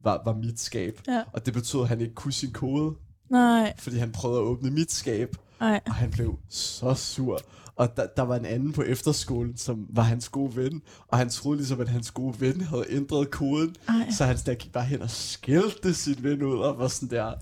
var, 0.00 0.22
var 0.24 0.34
mit 0.34 0.60
skab. 0.60 1.00
Ja. 1.08 1.22
Og 1.32 1.46
det 1.46 1.54
betød, 1.54 1.80
at 1.82 1.88
han 1.88 2.00
ikke 2.00 2.14
kunne 2.14 2.32
sin 2.32 2.52
kode, 2.52 2.94
Nej, 3.30 3.74
fordi 3.78 3.96
han 3.98 4.12
prøvede 4.12 4.40
at 4.40 4.44
åbne 4.44 4.70
mit 4.70 4.92
skab, 4.92 5.36
nej. 5.60 5.80
og 5.86 5.94
han 5.94 6.10
blev 6.10 6.38
så 6.48 6.94
sur. 6.94 7.40
Og 7.76 7.96
der, 7.96 8.06
der 8.16 8.22
var 8.22 8.36
en 8.36 8.44
anden 8.46 8.72
på 8.72 8.82
efterskolen, 8.82 9.56
som 9.56 9.86
var 9.90 10.02
hans 10.02 10.28
gode 10.28 10.56
ven, 10.56 10.82
og 11.08 11.18
han 11.18 11.28
troede 11.30 11.56
ligesom, 11.58 11.80
at 11.80 11.88
hans 11.88 12.10
gode 12.10 12.40
ven 12.40 12.60
havde 12.60 12.84
ændret 12.88 13.30
koden, 13.30 13.76
Ej. 13.88 14.10
så 14.10 14.24
han 14.24 14.36
der 14.46 14.54
gik 14.54 14.72
bare 14.72 14.84
hen 14.84 15.02
og 15.02 15.10
skældte 15.10 15.94
sin 15.94 16.22
ven 16.22 16.42
ud, 16.42 16.58
og 16.58 16.78
var 16.78 16.88
sådan 16.88 17.10
der, 17.16 17.34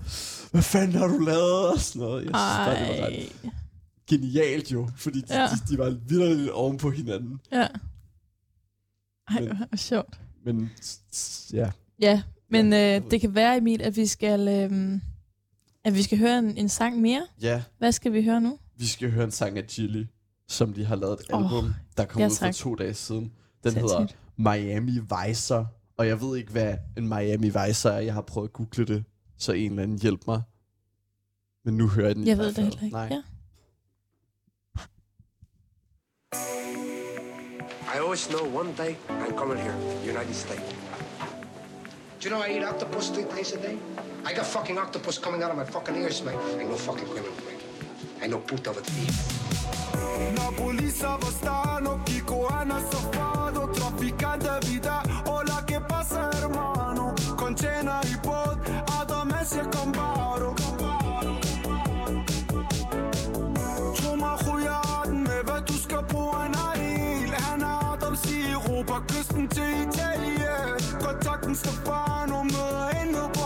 hvad 0.51 0.61
fanden 0.61 0.95
har 0.95 1.07
du 1.07 1.17
lavet, 1.19 1.67
og 1.73 1.79
sådan 1.79 1.99
noget. 2.07 2.15
Jeg 2.25 2.27
synes 2.27 2.33
bare, 2.33 2.79
det 2.79 3.01
var 3.01 3.05
ret 3.07 3.51
genialt 4.07 4.71
jo, 4.71 4.89
fordi 4.97 5.21
de, 5.21 5.41
Ja. 5.41 5.47
de, 5.47 5.73
de 5.73 5.77
var 5.77 5.89
vildt 6.07 6.49
oven 6.51 6.77
på 6.77 6.89
hinanden. 6.91 7.39
Ja. 7.51 7.67
Ej, 9.27 9.39
Men- 9.39 9.57
hvor 9.57 9.77
sjovt. 9.77 10.19
Men 10.43 10.71
ja, 11.53 11.71
Ja, 11.99 12.23
men 12.49 12.73
Ja, 12.73 12.95
øh, 12.99 13.11
det 13.11 13.21
kan 13.21 13.35
være, 13.35 13.57
Emil, 13.57 13.81
at 13.81 13.95
vi 13.95 14.05
skal, 14.05 14.47
øh, 14.47 14.99
at 15.83 15.95
vi 15.95 16.03
skal 16.03 16.17
høre 16.17 16.39
en, 16.39 16.57
en 16.57 16.69
sang 16.69 17.01
mere. 17.01 17.27
ja, 17.41 17.63
Hvad 17.77 17.91
skal 17.91 18.13
vi 18.13 18.23
høre 18.23 18.41
nu? 18.41 18.59
vi 18.77 18.85
skal 18.85 19.11
høre 19.11 19.23
en 19.23 19.31
sang 19.31 19.57
af 19.57 19.63
Chili, 19.69 20.07
som 20.47 20.73
de 20.73 20.85
har 20.85 20.95
lavet 20.95 21.19
et 21.19 21.33
Åh, 21.33 21.43
album, 21.43 21.73
der 21.97 22.05
kom 22.05 22.19
ja, 22.21 22.25
ud 22.27 22.31
for 22.31 22.45
tak. 22.45 22.53
to 22.55 22.75
dage 22.75 22.93
siden. 22.93 23.21
Den 23.63 23.71
Sindssygt. 23.71 23.81
hedder 23.91 24.07
Miami 24.37 24.91
Vicer, 24.91 25.65
og 25.97 26.07
jeg 26.07 26.21
ved 26.21 26.37
ikke, 26.37 26.51
hvad 26.51 26.75
en 26.97 27.07
Miami 27.07 27.45
Vicer 27.49 27.89
er. 27.89 27.99
Jeg 27.99 28.13
har 28.13 28.21
prøvet 28.21 28.47
at 28.47 28.53
google 28.53 28.85
det, 28.95 29.03
så 29.37 29.51
en 29.51 29.71
eller 29.71 29.83
anden 29.83 29.99
hjælp 30.01 30.21
mig. 30.27 30.41
Men 31.65 31.77
nu 31.77 31.87
hører 31.87 32.07
jeg 32.07 32.15
den 32.15 32.23
i 32.23 32.27
Jeg 32.27 32.35
hvert 32.35 32.45
ved 32.45 32.53
det 32.53 32.55
fald. 32.73 32.79
heller 32.79 32.83
ikke. 32.83 32.95
Nej. 32.95 33.07
Ja. 33.11 33.21
I 37.93 37.99
always 37.99 38.29
know 38.29 38.45
one 38.45 38.71
day 38.71 38.95
I'm 39.09 39.33
coming 39.33 39.57
here, 39.57 39.75
United 40.05 40.33
States. 40.33 40.63
Do 42.21 42.29
you 42.29 42.33
know 42.33 42.41
I 42.41 42.47
eat 42.55 42.63
octopus 42.63 43.09
three 43.09 43.25
times 43.25 43.51
a 43.51 43.57
day? 43.57 43.77
I 44.23 44.31
got 44.31 44.45
fucking 44.45 44.77
octopus 44.77 45.17
coming 45.17 45.43
out 45.43 45.51
of 45.51 45.57
my 45.57 45.65
fucking 45.65 45.97
ears, 45.97 46.23
man. 46.23 46.37
Ain't 46.57 46.69
no 46.69 46.77
fucking 46.77 47.03
criminal, 47.07 47.35
man. 47.43 47.59
Ain't 48.21 48.31
no 48.31 48.37
puta 48.39 48.71
with 48.71 48.85
thief. 48.85 49.41
La 50.37 50.51
polizia 50.51 51.17
va 51.17 51.31
stanno, 51.31 51.99
Kiko 52.05 52.49
Ana 52.49 52.79
Safado, 52.79 53.67
trafficante 53.73 54.65
vita, 54.67 55.03
kontakten 69.41 69.47
til 69.49 69.87
Italien. 69.87 71.01
Kontakten 71.01 71.55
skal 71.55 71.73
bare 71.85 72.27
nu 72.27 72.43
møder 72.43 72.89
hende 72.97 73.19
på 73.33 73.40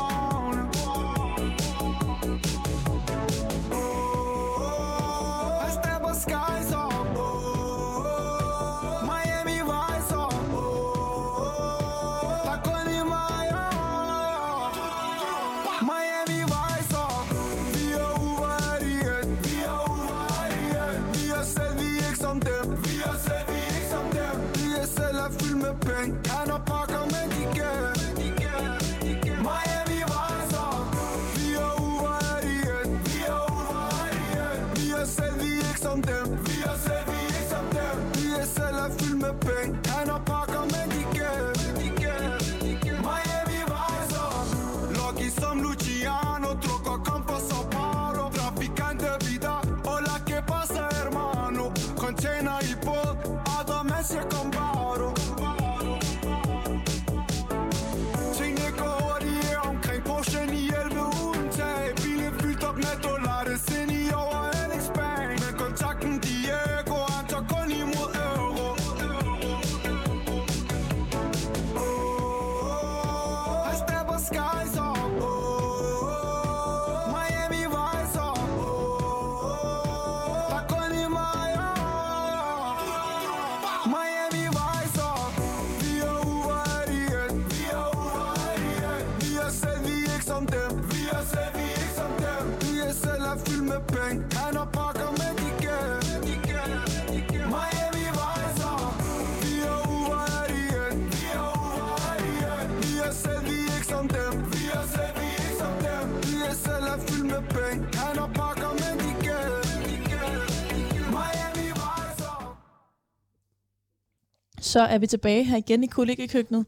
Så 114.75 114.81
er 114.81 114.97
vi 114.97 115.07
tilbage 115.07 115.43
her 115.43 115.57
igen 115.57 115.83
i 115.83 115.87
kollegekøkkenet. 115.87 116.65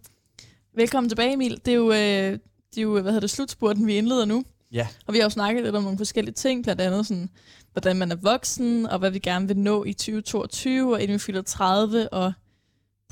Velkommen 0.75 1.09
tilbage, 1.09 1.33
Emil. 1.33 1.61
Det 1.65 1.71
er 1.71 1.75
jo, 1.75 1.91
øh, 1.91 2.39
det 2.69 2.77
er 2.77 2.81
jo 2.81 2.91
hvad 2.91 3.03
hedder 3.03 3.19
det, 3.19 3.29
slutspurten, 3.29 3.87
vi 3.87 3.97
indleder 3.97 4.25
nu. 4.25 4.43
Ja. 4.71 4.87
Og 5.05 5.13
vi 5.13 5.19
har 5.19 5.25
jo 5.25 5.29
snakket 5.29 5.63
lidt 5.63 5.75
om 5.75 5.83
nogle 5.83 5.97
forskellige 5.97 6.33
ting, 6.33 6.63
blandt 6.63 6.81
andet 6.81 7.07
sådan, 7.07 7.29
hvordan 7.71 7.95
man 7.95 8.11
er 8.11 8.15
voksen, 8.15 8.85
og 8.85 8.99
hvad 8.99 9.11
vi 9.11 9.19
gerne 9.19 9.47
vil 9.47 9.57
nå 9.57 9.83
i 9.83 9.93
2022, 9.93 10.93
og 10.93 11.01
inden 11.01 11.13
vi 11.13 11.19
fylder 11.19 11.41
30, 11.41 12.09
og 12.09 12.33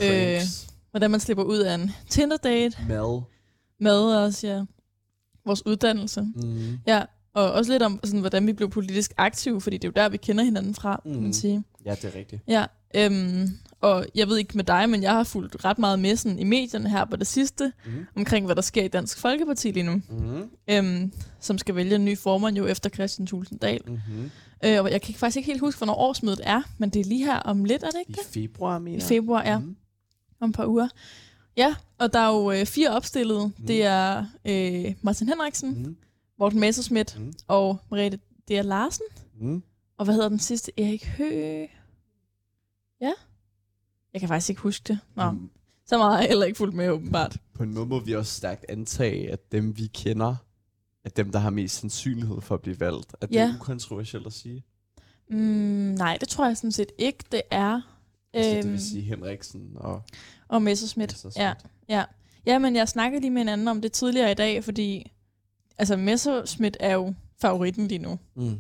øh, 0.01 0.07
Pranks. 0.07 0.67
hvordan 0.91 1.11
man 1.11 1.19
slipper 1.19 1.43
ud 1.43 1.59
af 1.59 1.75
en 1.75 1.91
Tinder-date, 2.09 2.77
Mad. 2.87 3.21
mad 3.79 4.23
også, 4.25 4.47
ja. 4.47 4.63
Vores 5.45 5.65
uddannelse. 5.65 6.21
Mm. 6.21 6.79
Ja, 6.87 7.03
og 7.33 7.51
også 7.51 7.71
lidt 7.71 7.83
om, 7.83 7.99
sådan, 8.03 8.19
hvordan 8.19 8.47
vi 8.47 8.53
blev 8.53 8.69
politisk 8.69 9.13
aktive, 9.17 9.61
fordi 9.61 9.77
det 9.77 9.83
er 9.83 9.89
jo 9.89 10.03
der, 10.03 10.09
vi 10.09 10.17
kender 10.17 10.43
hinanden 10.43 10.75
fra, 10.75 11.01
mm. 11.05 11.13
kan 11.13 11.21
man 11.21 11.33
sige. 11.33 11.63
Ja, 11.85 11.95
det 11.95 12.05
er 12.05 12.15
rigtigt. 12.19 12.41
Ja, 12.47 12.65
øhm, 12.95 13.49
og 13.85 14.05
jeg 14.15 14.27
ved 14.27 14.37
ikke 14.37 14.51
med 14.57 14.63
dig, 14.63 14.89
men 14.89 15.03
jeg 15.03 15.11
har 15.11 15.23
fulgt 15.23 15.65
ret 15.65 15.79
meget 15.79 15.99
med 15.99 16.15
sådan, 16.15 16.39
i 16.39 16.43
medierne 16.43 16.89
her 16.89 17.05
på 17.05 17.15
det 17.15 17.27
sidste, 17.27 17.73
Mhm. 17.85 18.05
omkring 18.15 18.45
hvad 18.45 18.55
der 18.55 18.61
sker 18.61 18.83
i 18.83 18.87
Dansk 18.87 19.17
Folkeparti 19.19 19.71
lige 19.71 19.83
nu, 19.83 20.01
Mm-hmm. 20.09 20.49
øhm, 20.69 21.11
som 21.39 21.57
skal 21.57 21.75
vælge 21.75 21.95
en 21.95 22.05
ny 22.05 22.17
formand 22.17 22.57
jo 22.57 22.65
efter 22.65 22.89
Christian 22.89 23.27
Thulsen 23.27 23.57
Dahl. 23.57 23.81
Mm-hmm. 23.87 24.31
Øh, 24.65 24.81
og 24.83 24.91
jeg 24.91 25.01
kan 25.01 25.13
faktisk 25.15 25.37
ikke 25.37 25.47
helt 25.47 25.59
huske, 25.59 25.79
hvornår 25.79 25.93
årsmødet 25.95 26.39
er, 26.43 26.61
men 26.77 26.89
det 26.89 26.99
er 26.99 27.03
lige 27.05 27.25
her 27.25 27.39
om 27.39 27.63
lidt, 27.63 27.83
er 27.83 27.87
det 27.89 27.99
ikke 28.09 28.21
I 28.21 28.25
februar, 28.33 28.79
mener 28.79 28.97
I 28.97 29.01
februar, 29.01 29.43
ja. 29.43 29.57
Mm-hmm. 29.59 29.75
Om 30.39 30.49
et 30.49 30.55
par 30.55 30.65
uger. 30.67 30.87
Ja, 31.57 31.75
og 31.99 32.13
der 32.13 32.19
er 32.19 32.27
jo 32.29 32.51
øh, 32.51 32.65
fire 32.65 32.89
opstillede. 32.89 33.47
Mhm. 33.57 33.67
Det 33.67 33.83
er 33.83 34.25
øh, 34.45 34.93
Martin 35.01 35.27
Henriksen, 35.27 35.69
Mm-hmm. 35.69 35.97
Morten 36.39 36.59
Messerschmidt 36.59 37.19
Mhm. 37.19 37.33
og 37.47 37.77
Merete 37.91 38.17
D. 38.49 38.51
Larsen. 38.63 39.05
Mm. 39.41 39.63
Og 39.97 40.05
hvad 40.05 40.13
hedder 40.15 40.29
den 40.29 40.39
sidste? 40.39 40.71
Erik 40.77 41.05
Høgh? 41.05 41.69
Ja? 43.01 43.11
Jeg 44.15 44.19
kan 44.21 44.29
faktisk 44.29 44.49
ikke 44.49 44.61
huske 44.61 44.83
det. 44.87 44.99
Nå, 45.15 45.31
Mm. 45.31 45.49
så 45.85 45.97
meget 45.97 46.13
har 46.13 46.19
jeg 46.19 46.27
heller 46.29 46.45
ikke 46.45 46.57
fulgt 46.57 46.75
med, 46.75 46.89
åbenbart. 46.89 47.37
På 47.53 47.63
en 47.63 47.73
måde 47.73 47.85
må 47.85 47.99
vi 47.99 48.15
også 48.15 48.33
stærkt 48.33 48.65
antage, 48.69 49.31
at 49.31 49.51
dem 49.51 49.77
vi 49.77 49.87
kender, 49.87 50.35
er 51.05 51.09
dem, 51.09 51.31
der 51.31 51.39
har 51.39 51.49
mest 51.49 51.75
sandsynlighed 51.79 52.41
for 52.41 52.55
at 52.55 52.61
blive 52.61 52.79
valgt. 52.79 53.15
Er 53.21 53.25
det 53.27 53.35
Ja. 53.35 53.53
ukontroversielt 53.59 54.27
at 54.27 54.33
sige? 54.33 54.63
Mm, 55.29 55.37
nej, 55.37 56.17
det 56.19 56.27
tror 56.29 56.45
jeg 56.47 56.57
sådan 56.57 56.71
set 56.71 56.91
ikke, 56.97 57.23
det 57.31 57.41
er. 57.51 57.81
Altså, 58.33 58.51
det 58.51 58.63
Øhm, 58.65 58.71
vil 58.71 58.81
sige 58.81 59.01
Henriksen 59.01 59.71
og 59.75 60.01
og 60.47 60.61
Messerschmidt. 60.61 61.11
Messerschmidt. 61.11 61.37
Ja, 61.45 61.53
ja. 61.89 62.03
ja, 62.45 62.59
men 62.59 62.75
jeg 62.75 62.89
snakkede 62.89 63.21
lige 63.21 63.31
med 63.31 63.41
en 63.41 63.49
anden 63.49 63.67
om 63.67 63.81
det 63.81 63.91
tidligere 63.91 64.31
i 64.31 64.35
dag, 64.35 64.63
fordi 64.63 65.11
altså 65.77 65.97
Messerschmidt 65.97 66.77
er 66.79 66.93
jo 66.93 67.13
favoritten 67.41 67.87
lige 67.87 67.99
nu. 67.99 68.19
Mm. 68.35 68.59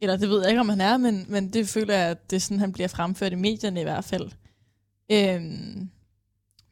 Eller 0.00 0.16
det 0.16 0.28
ved 0.28 0.40
jeg 0.40 0.48
ikke, 0.48 0.60
om 0.60 0.68
han 0.68 0.80
er, 0.80 0.96
men, 0.96 1.24
men 1.28 1.52
det 1.52 1.68
føler 1.68 1.94
jeg, 1.94 2.08
at 2.10 2.30
det 2.30 2.36
er 2.36 2.40
sådan, 2.40 2.58
han 2.60 2.72
bliver 2.72 2.88
fremført 2.88 3.32
i 3.32 3.34
medierne 3.34 3.80
i 3.80 3.84
hvert 3.84 4.04
fald. 4.04 4.30
Øhm, 5.10 5.88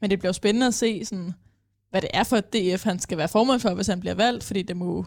men 0.01 0.09
det 0.09 0.19
bliver 0.19 0.29
jo 0.29 0.33
spændende 0.33 0.67
at 0.67 0.73
se, 0.73 1.05
sådan, 1.05 1.33
hvad 1.89 2.01
det 2.01 2.09
er 2.13 2.23
for 2.23 2.37
et 2.37 2.53
DF, 2.53 2.83
han 2.83 2.99
skal 2.99 3.17
være 3.17 3.27
formand 3.27 3.59
for, 3.59 3.73
hvis 3.73 3.87
han 3.87 3.99
bliver 3.99 4.13
valgt, 4.15 4.43
fordi 4.43 4.61
det 4.61 4.77
må, 4.77 5.05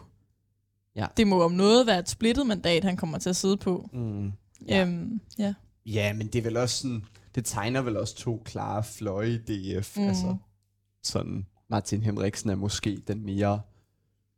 Ja. 0.95 1.07
det 1.17 1.27
må 1.27 1.43
om 1.43 1.51
noget 1.51 1.87
være 1.87 1.99
et 1.99 2.09
splittet 2.09 2.47
mandat, 2.47 2.83
han 2.83 2.97
kommer 2.97 3.17
til 3.17 3.29
at 3.29 3.35
sidde 3.35 3.57
på. 3.57 3.89
Mm. 3.93 4.31
Ja. 4.67 4.81
Øhm, 4.85 5.21
ja. 5.39 5.53
Ja, 5.85 6.13
men 6.13 6.27
det 6.27 6.35
er 6.39 6.43
vel 6.43 6.57
også 6.57 6.81
sådan, 6.81 7.03
det 7.35 7.45
tegner 7.45 7.81
vel 7.81 7.97
også 7.97 8.15
to 8.15 8.41
klare 8.45 8.83
fløje 8.83 9.29
i 9.33 9.37
DF. 9.37 9.97
Mm. 9.97 10.07
Altså, 10.07 10.35
sådan, 11.03 11.45
Martin 11.69 12.01
Henriksen 12.03 12.49
er 12.49 12.55
måske 12.55 13.01
den 13.07 13.25
mere, 13.25 13.61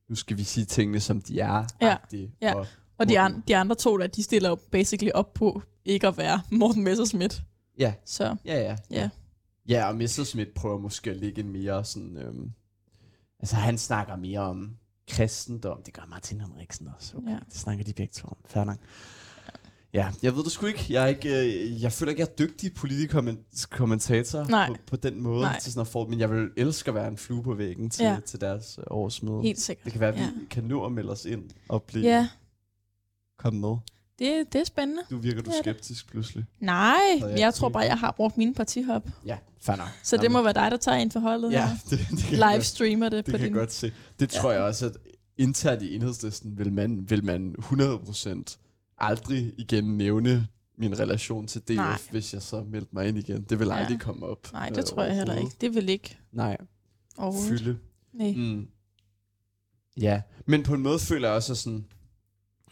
nu 0.09 0.15
skal 0.15 0.37
vi 0.37 0.43
sige 0.43 0.65
tingene, 0.65 0.99
som 0.99 1.21
de 1.21 1.39
er. 1.39 1.65
Ja, 1.81 1.97
ja. 2.41 2.53
Og, 2.55 2.67
Og 2.97 3.09
de, 3.09 3.19
an, 3.19 3.43
de 3.47 3.55
andre 3.55 3.75
to, 3.75 3.97
der, 3.97 4.07
de 4.07 4.23
stiller 4.23 4.49
jo 4.49 4.57
basically 4.71 5.11
op 5.13 5.33
på 5.33 5.61
ikke 5.85 6.07
at 6.07 6.17
være 6.17 6.41
Morten 6.51 6.83
Messerschmidt. 6.83 7.41
Ja, 7.79 7.93
Så 8.05 8.35
ja, 8.45 8.59
ja. 8.61 8.75
Ja. 8.91 9.09
Ja, 9.69 9.87
og 9.89 9.95
Messerschmidt 9.95 10.53
prøver 10.53 10.77
måske 10.79 11.09
at 11.11 11.17
lægge 11.17 11.41
en 11.41 11.51
mere 11.51 11.85
sådan, 11.85 12.17
øhm, 12.17 12.51
altså 13.39 13.55
han 13.55 13.77
snakker 13.77 14.15
mere 14.15 14.39
om 14.39 14.77
kristendom. 15.09 15.81
Det 15.85 15.93
gør 15.93 16.05
Martin 16.09 16.41
Henriksen 16.41 16.87
også. 16.97 17.17
Okay, 17.17 17.29
Ja. 17.29 17.37
Det 17.49 17.55
snakker 17.55 17.83
de 17.85 17.93
begge 17.93 18.11
to 18.13 18.27
om. 18.27 18.65
Nok. 18.65 18.77
Ja, 19.93 20.11
jeg 20.23 20.35
ved 20.35 20.43
det 20.43 20.51
sgu 20.51 20.65
ikke. 20.65 20.85
Jeg, 20.89 21.03
er 21.03 21.07
ikke, 21.07 21.29
øh, 21.45 21.81
jeg 21.81 21.91
føler 21.91 22.09
ikke, 22.09 22.19
jeg 22.21 22.27
er 22.27 22.35
dygtig 22.35 22.73
politikommentator 22.73 24.43
Nej. 24.49 24.67
på, 24.67 24.75
på 24.87 24.95
den 24.95 25.21
måde 25.21 25.41
Nej. 25.41 25.59
til 25.59 25.73
sådan 25.73 25.85
få, 25.85 26.07
men 26.07 26.19
jeg 26.19 26.31
vil 26.31 26.49
elske 26.57 26.89
at 26.89 26.95
være 26.95 27.07
en 27.07 27.17
flue 27.17 27.43
på 27.43 27.53
væggen 27.53 27.89
til, 27.89 28.03
Ja. 28.03 28.17
til 28.25 28.41
deres 28.41 28.77
øh, 28.79 28.83
årsmøde. 28.87 29.41
helt 29.41 29.59
sikkert. 29.59 29.83
Det 29.85 29.91
kan 29.91 29.99
være, 30.01 30.09
at 30.13 30.15
vi 30.15 30.21
Ja. 30.21 30.29
kan 30.49 30.63
nå 30.63 30.85
at 30.85 30.91
melde 30.91 31.11
os 31.11 31.25
ind 31.25 31.49
og 31.69 31.83
blive 31.83 32.03
Ja, 32.05 32.29
komme 33.37 33.59
med. 33.59 33.75
Det, 34.19 34.53
det 34.53 34.61
er 34.61 34.65
spændende. 34.65 35.01
Nu 35.09 35.17
virker 35.17 35.41
du 35.41 35.49
Det 35.49 35.57
er 35.57 35.61
det. 35.61 35.75
skeptisk 35.75 36.11
pludselig. 36.11 36.45
Nej, 36.59 36.95
jeg 37.19 37.39
jeg 37.39 37.53
tror 37.53 37.69
bare, 37.69 37.83
jeg 37.83 37.99
har 37.99 38.11
brugt 38.11 38.37
mine 38.37 38.53
partihop. 38.53 39.07
Ja, 39.25 39.37
fair 39.61 39.75
nok. 39.75 39.87
Så 40.03 40.17
det 40.17 40.31
må 40.31 40.41
være 40.41 40.53
dig, 40.53 40.71
der 40.71 40.77
tager 40.77 40.97
ind 40.97 41.11
for 41.11 41.19
holdet 41.19 41.51
Ja, 41.51 41.77
det, 41.89 41.99
det 42.11 42.19
kan 42.19 42.39
Livestreamer 42.51 43.09
det, 43.09 43.25
Det 43.25 43.33
på 43.33 43.37
kan 43.37 43.39
din... 43.47 43.55
jeg 43.55 43.59
godt 43.59 43.71
se. 43.73 43.91
Det 44.19 44.29
tror 44.29 44.51
Ja. 44.51 44.55
jeg 44.57 44.63
også, 44.65 44.85
at 44.85 44.97
internt 45.37 45.81
i 45.81 45.95
enhedslisten 45.95 46.57
vil 46.57 46.73
man, 46.73 47.09
vil 47.09 47.23
man 47.23 47.55
100% 47.59 48.57
aldrig 48.97 49.53
igen 49.57 49.97
nævne 49.97 50.47
min 50.77 50.99
relation 50.99 51.47
til 51.47 51.61
DF, 51.61 51.75
Nej. 51.75 51.97
Hvis 52.11 52.33
jeg 52.33 52.41
så 52.41 52.63
meldte 52.63 52.89
mig 52.93 53.07
ind 53.07 53.17
igen. 53.17 53.43
Det 53.43 53.59
vil 53.59 53.67
Ja. 53.67 53.75
aldrig 53.75 53.99
komme 53.99 54.25
op. 54.25 54.53
Nej, 54.53 54.69
det 54.69 54.77
øh, 54.77 54.83
tror 54.83 55.03
jeg 55.03 55.15
heller 55.15 55.35
ikke. 55.35 55.51
Det 55.61 55.75
vil 55.75 55.89
ikke 55.89 56.17
Nej, 56.31 56.57
fylde. 57.47 57.77
Nej. 58.13 58.33
Mm. 58.37 58.67
Ja, 59.97 60.21
men 60.45 60.63
på 60.63 60.73
en 60.73 60.81
måde 60.81 60.99
føler 60.99 61.27
jeg 61.27 61.35
også 61.35 61.55
sådan... 61.55 61.85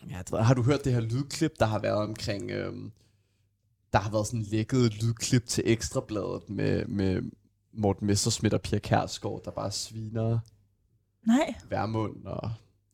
Ja, 0.10 0.22
jeg 0.32 0.46
har 0.46 0.54
du 0.54 0.62
hørt 0.64 0.86
det 0.86 0.94
her 0.94 1.00
lydklip, 1.02 1.52
der 1.60 1.66
har 1.66 1.80
været 1.80 1.98
omkring... 1.98 2.52
Øhm, 2.52 2.92
der 3.94 4.00
har 4.02 4.12
været 4.12 4.28
sådan 4.28 4.42
lækket 4.52 5.04
lydklip 5.04 5.46
til 5.48 5.64
Ekstrabladet 5.68 6.50
med, 6.50 6.86
med 6.86 7.22
Morten 7.74 8.08
Messerschmidt 8.08 8.54
og 8.54 8.62
Pia 8.62 8.80
Kærsgaard, 8.80 9.42
der 9.46 9.52
bare 9.52 9.72
sviner 9.72 10.40
Nej. 11.28 11.54
Værmund 11.70 12.26
og 12.26 12.52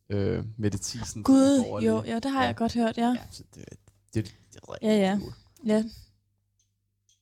øh, 0.09 0.43
Mette 0.57 0.79
Thiesen. 0.83 1.23
Gud, 1.23 1.79
jo, 1.85 2.03
ja, 2.03 2.15
det 2.19 2.31
har 2.31 2.41
Ja. 2.41 2.47
jeg 2.47 2.55
godt 2.55 2.73
hørt, 2.73 2.97
ja. 2.97 3.07
Ja, 3.07 3.17
så 3.31 3.43
det, 3.55 3.63
det, 3.65 3.77
det, 4.13 4.35
det 4.53 4.61
ved 4.67 4.75
jeg 4.81 4.89
Ja, 4.89 4.95
ja. 4.97 5.19
Ja, 5.65 5.77
Det 5.77 5.87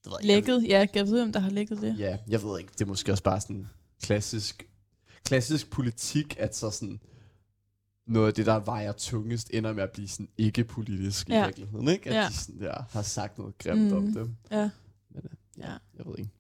ved 0.06 0.14
jeg 0.22 0.28
lækket. 0.28 0.66
Ja, 0.70 0.88
jeg 0.96 1.08
ved, 1.08 1.22
om 1.22 1.32
der 1.32 1.40
har 1.40 1.50
lækket 1.50 1.82
det. 1.82 2.00
Ja, 2.00 2.18
jeg 2.28 2.44
ved 2.44 2.60
ikke. 2.60 2.72
Det 2.74 2.82
er 2.82 2.86
måske 2.86 3.12
også 3.12 3.24
bare 3.24 3.42
sådan 3.42 3.68
klassisk, 4.04 4.68
klassisk 5.26 5.70
politik, 5.70 6.36
at 6.40 6.56
så 6.56 6.70
sådan 6.72 7.00
noget 8.10 8.28
af 8.28 8.34
det, 8.34 8.46
der 8.46 8.60
vejer 8.60 8.92
tungest, 8.92 9.50
ender 9.54 9.74
med 9.74 9.84
at 9.84 9.92
blive 9.92 10.08
sådan 10.08 10.30
ikke-politisk 10.38 11.30
i 11.30 11.34
Ja. 11.34 11.46
virkeligheden, 11.46 11.88
ikke? 11.88 12.10
At 12.10 12.16
Ja. 12.16 12.28
de 12.28 12.34
sådan 12.34 12.62
der 12.62 12.84
har 12.90 13.02
sagt 13.02 13.38
noget 13.38 13.58
grimt 13.58 13.82
mm. 13.92 13.98
om 13.98 14.14
dem. 14.14 14.36
Ja, 14.52 14.70
Men, 15.10 15.22
øh, 15.24 15.30
Ja. 15.58 15.72
Jeg 15.98 16.06
ved 16.06 16.14
ikke. 16.18 16.32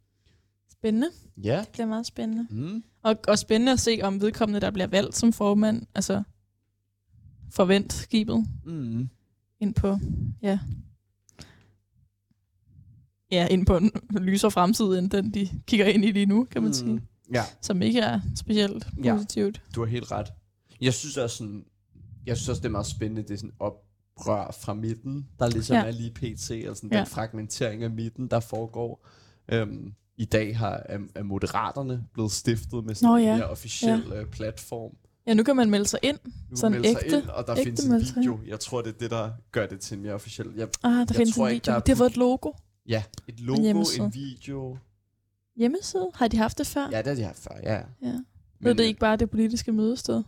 spændende. 0.71 1.07
Ja. 1.43 1.59
Det 1.59 1.69
bliver 1.69 1.85
meget 1.87 2.05
spændende. 2.05 2.47
Mm. 2.49 2.83
Og, 3.03 3.15
og 3.27 3.39
spændende 3.39 3.71
at 3.71 3.79
se, 3.79 3.99
om 4.03 4.21
vedkommende, 4.21 4.59
der 4.59 4.71
bliver 4.71 4.87
valgt 4.87 5.15
som 5.15 5.33
formand, 5.33 5.85
altså 5.95 6.23
forvent 7.51 7.93
skibet 7.93 8.45
Mm. 8.65 9.09
ind 9.59 9.73
på, 9.73 9.97
ja, 10.41 10.59
ja, 13.31 13.47
ind 13.47 13.65
på 13.65 13.77
en 13.77 13.91
lysere 14.11 14.51
fremtid, 14.51 14.85
end 14.85 15.09
den, 15.09 15.33
de 15.33 15.49
kigger 15.67 15.85
ind 15.85 16.05
i 16.05 16.11
lige 16.11 16.25
nu, 16.25 16.43
kan 16.51 16.61
man 16.61 16.69
mm. 16.69 16.73
sige. 16.73 17.01
Ja, 17.33 17.43
Som 17.61 17.81
ikke 17.81 17.99
er 17.99 18.19
specielt 18.35 18.87
Ja. 19.03 19.13
positivt. 19.15 19.61
du 19.75 19.79
har 19.81 19.87
helt 19.87 20.11
ret. 20.11 20.27
Jeg 20.81 20.93
synes 20.93 21.17
også 21.17 21.37
sådan, 21.37 21.65
jeg 22.25 22.37
synes 22.37 22.49
også, 22.49 22.59
det 22.59 22.65
er 22.65 22.71
meget 22.71 22.85
spændende, 22.85 23.21
det 23.23 23.31
er 23.31 23.37
sådan 23.37 23.53
oprør 23.59 24.51
fra 24.61 24.73
midten, 24.73 25.27
der 25.39 25.49
ligesom 25.49 25.75
Ja. 25.75 25.83
er 25.85 25.91
lige 25.91 26.11
pt, 26.11 26.51
altså 26.51 26.79
den 26.81 26.91
Ja. 26.93 27.03
fragmentering 27.03 27.83
af 27.83 27.89
midten, 27.89 28.27
der 28.27 28.39
foregår. 28.39 29.07
Øhm, 29.51 29.93
I 30.17 30.25
dag 30.25 30.57
har 30.57 30.83
er, 30.85 30.99
er 31.15 31.23
Moderaterne 31.23 32.05
blevet 32.13 32.31
stiftet 32.31 32.85
med 32.85 32.95
sådan 32.95 33.09
Nå 33.09 33.15
en 33.15 33.23
ja. 33.23 33.35
mere 33.35 33.47
officiel 33.49 34.03
ja. 34.15 34.23
platform. 34.31 34.91
Ja, 35.27 35.33
nu 35.33 35.43
kan 35.43 35.55
man 35.55 35.69
melde 35.69 35.85
sig 35.87 35.99
ind. 36.03 36.17
Nu 36.49 36.55
Sådan 36.55 36.71
melder 36.71 36.89
sig 36.91 37.01
ægte- 37.05 37.17
ind, 37.17 37.27
og 37.27 37.47
der 37.47 37.53
ægte 37.57 37.63
findes 37.63 37.85
en 37.85 37.91
melde 37.91 38.05
sig 38.07 38.15
video. 38.17 38.39
Jeg 38.47 38.59
tror, 38.59 38.81
det 38.81 38.93
er 38.93 38.97
det, 38.97 39.11
der 39.11 39.31
gør 39.51 39.67
det 39.67 39.79
til 39.79 39.97
en 39.97 40.03
mere 40.03 40.13
officiel. 40.13 40.47
Jeg, 40.57 40.67
Ah, 40.83 40.91
der 40.91 40.97
Jeg 40.99 41.07
findes 41.15 41.35
tror 41.35 41.47
en 41.47 41.53
ikke, 41.53 41.63
video. 41.63 41.71
der 41.71 41.79
er 41.79 41.83
De 41.83 41.91
har 41.91 41.95
fået 41.95 42.09
et 42.09 42.17
logo. 42.17 42.51
ja, 42.87 43.03
et 43.27 43.39
logo, 43.39 43.61
hjemmeside. 43.61 44.05
en 44.05 44.13
video. 44.13 44.77
Hjemmeside? 45.57 46.09
Har 46.15 46.27
de 46.27 46.37
haft 46.37 46.57
det 46.57 46.67
før? 46.67 46.89
Ja, 46.91 46.97
det 46.97 47.07
har 47.07 47.15
de 47.15 47.23
haft 47.23 47.39
før, 47.39 47.55
ja. 47.63 47.75
ja. 47.75 47.83
Men, 48.01 48.23
Ved 48.59 48.75
det 48.75 48.79
øh, 48.83 48.87
ikke 48.87 48.99
bare 48.99 49.15
det 49.17 49.29
politiske 49.29 49.71
mødested? 49.71 50.23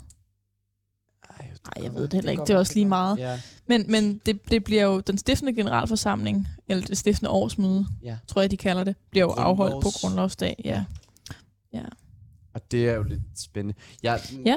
Ej, 1.39 1.47
Nej, 1.77 1.85
jeg 1.85 1.93
ved 1.95 2.03
det 2.03 2.13
heller 2.13 2.31
ikke. 2.31 2.41
Det 2.41 2.49
er 2.49 2.57
også 2.57 2.73
lige 2.73 2.85
meget. 2.85 3.17
Ja, 3.17 3.39
Men, 3.67 3.85
men 3.91 4.21
det, 4.25 4.51
det 4.51 4.63
bliver 4.63 4.83
jo 4.83 4.99
den 4.99 5.17
stiftende 5.17 5.53
generalforsamling, 5.55 6.47
eller 6.67 6.85
det 6.85 6.97
stiftende 6.97 7.29
årsmøde, 7.29 7.85
ja. 8.03 8.17
tror 8.27 8.41
jeg, 8.41 8.51
de 8.51 8.57
kalder 8.57 8.83
det, 8.83 8.95
bliver 9.11 9.25
jo 9.25 9.31
afholdt 9.31 9.73
på 9.83 9.89
Grundlovs- 9.89 10.01
grundlovsdag. 10.01 10.61
Ja. 10.65 10.83
ja. 11.73 11.83
Og 12.53 12.71
det 12.71 12.89
er 12.89 12.93
jo 12.95 13.03
lidt 13.03 13.21
spændende. 13.35 13.79
Jeg, 14.03 14.21
Ja. 14.45 14.55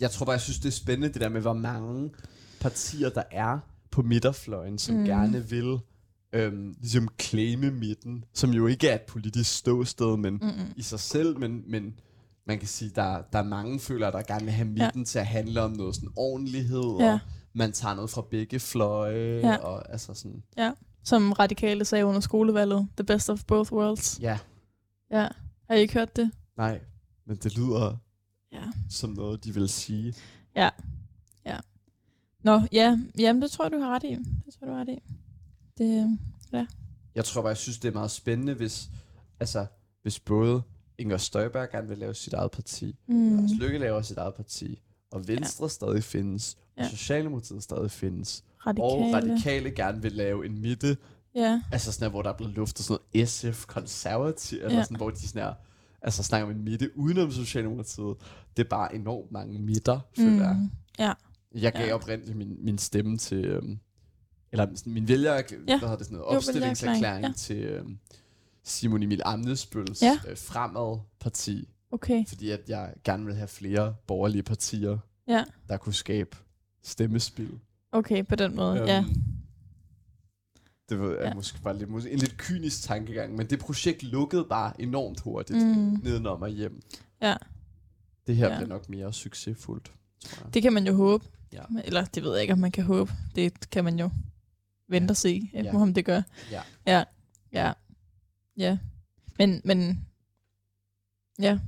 jeg 0.00 0.10
tror 0.10 0.26
bare, 0.26 0.32
jeg 0.32 0.40
synes, 0.40 0.58
det 0.58 0.68
er 0.68 0.72
spændende, 0.72 1.12
det 1.12 1.20
der 1.20 1.28
med, 1.28 1.40
hvor 1.40 1.52
mange 1.52 2.10
partier 2.60 3.08
der 3.08 3.22
er 3.30 3.58
på 3.90 4.02
midterfløjen, 4.02 4.78
som 4.78 4.94
mm. 4.96 5.04
gerne 5.04 5.48
vil 5.50 5.78
øhm, 6.32 6.74
ligesom 6.80 7.08
claime 7.20 7.70
midten, 7.70 8.24
som 8.34 8.50
jo 8.50 8.66
ikke 8.66 8.88
er 8.88 8.94
et 8.94 9.00
politisk 9.02 9.56
ståsted, 9.56 10.16
men 10.16 10.34
Mm-mm. 10.34 10.72
i 10.76 10.82
sig 10.82 11.00
selv, 11.00 11.38
men, 11.38 11.62
men 11.66 11.94
man 12.50 12.58
kan 12.58 12.68
sige, 12.68 12.90
der, 12.94 13.22
der 13.32 13.38
er 13.38 13.42
mange 13.42 13.80
følere, 13.80 14.12
der 14.12 14.22
gerne 14.22 14.44
vil 14.44 14.52
have 14.54 14.68
midten 14.68 15.00
ja. 15.00 15.04
til 15.04 15.18
at 15.18 15.26
handle 15.26 15.62
om 15.62 15.70
noget 15.70 15.94
sådan 15.94 16.10
ordentlighed, 16.16 16.96
Ja. 17.00 17.12
og 17.12 17.18
man 17.52 17.72
tager 17.72 17.94
noget 17.94 18.10
fra 18.10 18.22
begge 18.30 18.60
fløje, 18.60 19.40
Ja. 19.44 19.56
og 19.56 19.92
altså 19.92 20.14
sådan, 20.14 20.42
Som 21.04 21.32
radikale 21.32 21.84
sagde 21.84 22.04
under 22.04 22.20
skolevalget, 22.20 22.88
the 22.96 23.04
best 23.04 23.30
of 23.30 23.44
both 23.44 23.72
worlds. 23.72 24.18
ja, 24.20 24.38
Ja. 25.10 25.28
Har 25.68 25.74
I 25.74 25.80
ikke 25.80 25.94
hørt 25.94 26.16
det? 26.16 26.30
nej, 26.56 26.80
men 27.26 27.36
det 27.36 27.56
lyder 27.56 27.96
Ja. 28.52 28.62
som 28.90 29.10
noget, 29.10 29.44
de 29.44 29.54
vil 29.54 29.68
sige. 29.68 30.14
Nå, 32.42 32.60
ja, 32.72 32.98
jamen 33.18 33.42
det 33.42 33.50
tror 33.50 33.64
jeg, 33.64 33.72
du 33.72 33.78
har 33.78 33.94
ret 33.94 34.04
i. 34.04 34.14
Det 34.14 34.54
tror 34.58 34.66
du 34.66 34.72
har 34.72 34.80
ret 34.80 34.88
i. 34.88 34.98
Det, 35.78 36.18
Jeg 37.14 37.24
tror 37.24 37.42
bare, 37.42 37.48
jeg 37.48 37.56
synes, 37.56 37.78
det 37.78 37.88
er 37.88 37.92
meget 37.92 38.10
spændende, 38.10 38.54
hvis, 38.54 38.88
altså, 39.40 39.66
hvis 40.02 40.18
både 40.18 40.62
Inger 41.00 41.16
Støjberg 41.16 41.70
gerne 41.70 41.88
vil 41.88 41.98
lave 41.98 42.14
sit 42.14 42.32
eget 42.32 42.50
parti, 42.50 42.96
mm. 43.06 43.36
Lars 43.36 43.50
Lykke 43.60 43.78
laver 43.78 44.02
sit 44.02 44.16
eget 44.18 44.34
parti, 44.34 44.82
og 45.10 45.28
Venstre 45.28 45.64
ja. 45.64 45.68
stadig 45.68 46.04
findes, 46.04 46.56
og 46.76 46.82
Ja. 46.82 46.88
Socialdemokratiet 46.88 47.62
stadig 47.62 47.90
findes, 47.90 48.44
radikale. 48.66 48.84
og 48.84 49.14
Radikale 49.14 49.70
gerne 49.70 50.02
vil 50.02 50.12
lave 50.12 50.46
en 50.46 50.60
midte, 50.60 50.96
Ja, 51.34 51.62
altså 51.72 51.92
sådan 51.92 52.04
her, 52.04 52.10
hvor 52.10 52.22
der 52.22 52.30
er 52.30 52.36
blevet 52.36 52.54
luftet 52.54 52.84
sådan 52.84 53.02
noget 53.14 53.28
SF 53.28 53.66
konservativ, 53.66 54.58
eller 54.58 54.76
Ja. 54.76 54.82
sådan, 54.82 54.96
hvor 54.96 55.10
de 55.10 55.28
sådan 55.28 55.42
her, 55.42 55.54
altså 56.02 56.22
snakker 56.22 56.46
om 56.46 56.50
en 56.56 56.64
midte 56.64 56.90
udenom 56.98 57.30
Socialdemokratiet. 57.30 58.16
Det 58.56 58.64
er 58.64 58.68
bare 58.68 58.94
enormt 58.94 59.32
mange 59.32 59.58
midter, 59.58 60.00
føler 60.16 60.44
jeg. 60.46 60.56
mm, 60.56 60.70
ja. 60.98 61.12
Jeg 61.54 61.72
gav 61.72 61.86
Ja. 61.86 61.94
oprindeligt 61.94 62.36
min, 62.38 62.56
min 62.64 62.78
stemme 62.78 63.18
til, 63.18 63.44
øhm, 63.44 63.78
eller 64.52 64.66
min 64.86 65.08
vælger, 65.08 65.34
ja. 65.34 65.42
hvad 65.66 65.78
hedder 65.78 65.96
det 65.96 66.06
sådan 66.06 66.18
noget, 66.18 66.36
opstillingserklæring 66.36 67.24
ja. 67.26 67.32
til 67.36 67.56
øhm, 67.56 67.98
Simon 68.64 69.02
Emil 69.02 69.22
Amnesbøls 69.24 70.02
Ja. 70.02 70.18
øh, 70.28 70.36
fremad 70.38 70.98
parti, 71.20 71.68
Okay. 71.92 72.24
fordi 72.28 72.50
at 72.50 72.60
jeg 72.68 72.94
gerne 73.04 73.24
vil 73.26 73.34
have 73.34 73.48
flere 73.48 73.94
borgerlige 74.06 74.42
partier, 74.42 74.98
Ja. 75.28 75.44
der 75.68 75.76
kunne 75.76 75.94
skabe 75.94 76.36
stemmespil. 76.82 77.58
Okay, 77.92 78.24
på 78.26 78.34
den 78.36 78.56
måde, 78.56 78.84
ja. 78.84 78.98
Øhm, 78.98 79.22
Det 80.88 81.00
var 81.00 81.06
Ja. 81.10 81.28
ja. 81.28 81.34
måske 81.34 81.58
bare 81.62 81.78
lidt, 81.78 81.90
måske 81.90 82.10
en 82.10 82.18
lidt 82.18 82.36
kynisk 82.38 82.82
tankegang, 82.82 83.36
men 83.36 83.46
det 83.50 83.58
projekt 83.58 84.02
lukkede 84.02 84.44
bare 84.44 84.80
enormt 84.80 85.20
hurtigt 85.20 85.66
Mm. 85.66 85.98
nedenom 86.02 86.42
og 86.42 86.48
hjem. 86.48 86.80
Ja. 87.22 87.36
Det 88.26 88.36
her 88.36 88.46
Ja. 88.46 88.52
ja. 88.52 88.58
bliver 88.58 88.68
nok 88.68 88.88
mere 88.88 89.12
succesfuldt, 89.12 89.92
tror 90.24 90.44
jeg. 90.44 90.54
Det 90.54 90.62
kan 90.62 90.72
man 90.72 90.86
jo 90.86 90.94
håbe. 90.94 91.24
Ja. 91.52 91.62
Eller 91.84 92.04
det 92.04 92.22
ved 92.22 92.32
jeg 92.32 92.40
ikke, 92.42 92.52
om 92.52 92.58
man 92.58 92.72
kan 92.72 92.84
håbe. 92.84 93.12
Det 93.34 93.70
kan 93.70 93.84
man 93.84 93.98
jo 93.98 94.10
vente 94.88 95.12
og 95.12 95.16
se, 95.16 95.50
ja. 95.52 95.62
Ja. 95.62 95.76
om 95.76 95.94
det 95.94 96.04
gør. 96.04 96.22
Ja. 96.50 96.62
Ja. 96.86 97.04
Ja. 97.52 97.72
Ja. 98.60 98.78
Men, 99.38 99.60
men 99.64 100.06
ja. 101.38 101.58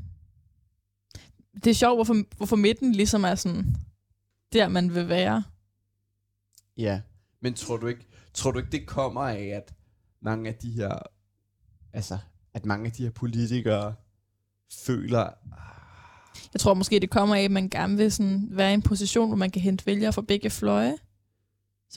Det 1.54 1.66
er 1.66 1.74
sjovt, 1.74 1.96
hvorfor, 1.96 2.36
hvorfor 2.36 2.56
midten 2.56 2.92
ligesom 2.92 3.24
er 3.24 3.34
sådan, 3.34 3.76
der 4.52 4.68
man 4.68 4.94
vil 4.94 5.08
være. 5.08 5.44
Ja, 6.76 7.00
men 7.40 7.54
tror 7.54 7.76
du 7.76 7.86
ikke, 7.86 8.06
tror 8.34 8.50
du 8.50 8.58
ikke 8.58 8.72
det 8.72 8.86
kommer 8.86 9.20
af, 9.20 9.44
at 9.44 9.74
mange 10.20 10.48
af 10.48 10.54
de 10.54 10.70
her, 10.70 10.98
altså, 11.92 12.18
at 12.54 12.66
mange 12.66 12.86
af 12.86 12.92
de 12.92 13.02
her 13.02 13.10
politikere 13.10 13.94
føler, 14.86 15.30
Jeg 16.52 16.60
tror 16.60 16.74
måske, 16.74 17.00
det 17.00 17.10
kommer 17.10 17.34
af, 17.34 17.42
at 17.42 17.50
man 17.50 17.68
gerne 17.68 17.96
vil 17.96 18.12
sådan 18.12 18.48
være 18.50 18.70
i 18.70 18.74
en 18.74 18.82
position, 18.82 19.28
hvor 19.28 19.36
man 19.36 19.50
kan 19.50 19.62
hente 19.62 19.86
vælgere 19.86 20.12
fra 20.12 20.22
begge 20.22 20.50
fløje. 20.50 20.96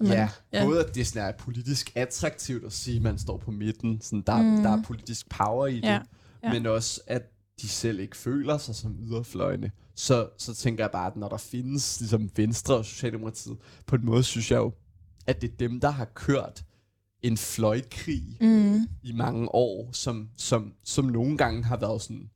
Man, 0.04 0.12
ja, 0.12 0.30
ja. 0.54 0.60
ja, 0.60 0.66
både 0.66 0.86
at 0.86 0.96
det 0.96 1.08
sådan 1.08 1.28
er 1.30 1.38
politisk 1.38 1.92
attraktivt 1.96 2.66
at 2.66 2.74
sige, 2.74 2.98
at 2.98 3.04
man 3.04 3.18
står 3.18 3.38
på 3.38 3.52
midten, 3.52 4.02
sådan 4.02 4.24
der, 4.28 4.42
Mm. 4.42 4.64
der 4.64 4.70
er 4.78 4.82
politisk 4.84 5.30
power 5.30 5.68
i 5.68 5.76
det, 5.76 5.84
ja. 5.84 6.00
ja. 6.44 6.54
men 6.54 6.66
også 6.66 7.02
at 7.08 7.22
de 7.62 7.68
selv 7.68 8.00
ikke 8.00 8.18
føler 8.18 8.58
sig 8.58 8.76
som 8.76 8.96
yderfløjene. 9.02 9.72
Så, 9.96 10.30
så 10.38 10.54
tænker 10.56 10.84
jeg 10.84 10.92
bare, 10.92 11.08
at 11.08 11.16
når 11.16 11.30
der 11.30 11.38
findes 11.38 12.00
ligesom 12.00 12.30
Venstre 12.36 12.76
og 12.76 12.86
Socialdemokratiet, 12.86 13.58
på 13.88 13.96
en 13.96 14.06
måde 14.06 14.24
synes 14.24 14.52
jeg 14.52 14.58
jo, 14.58 14.74
at 15.28 15.42
det 15.42 15.52
er 15.52 15.56
dem, 15.58 15.80
der 15.80 15.90
har 15.90 16.06
kørt 16.06 16.64
en 17.22 17.38
fløjkrig 17.38 18.38
Mm, 18.42 18.80
i 19.04 19.12
mange 19.12 19.56
år, 19.56 19.90
som, 19.92 20.30
som, 20.38 20.74
som 20.84 21.06
nogle 21.06 21.38
gange 21.38 21.64
har 21.64 21.78
været 21.78 22.02
sådan 22.02 22.30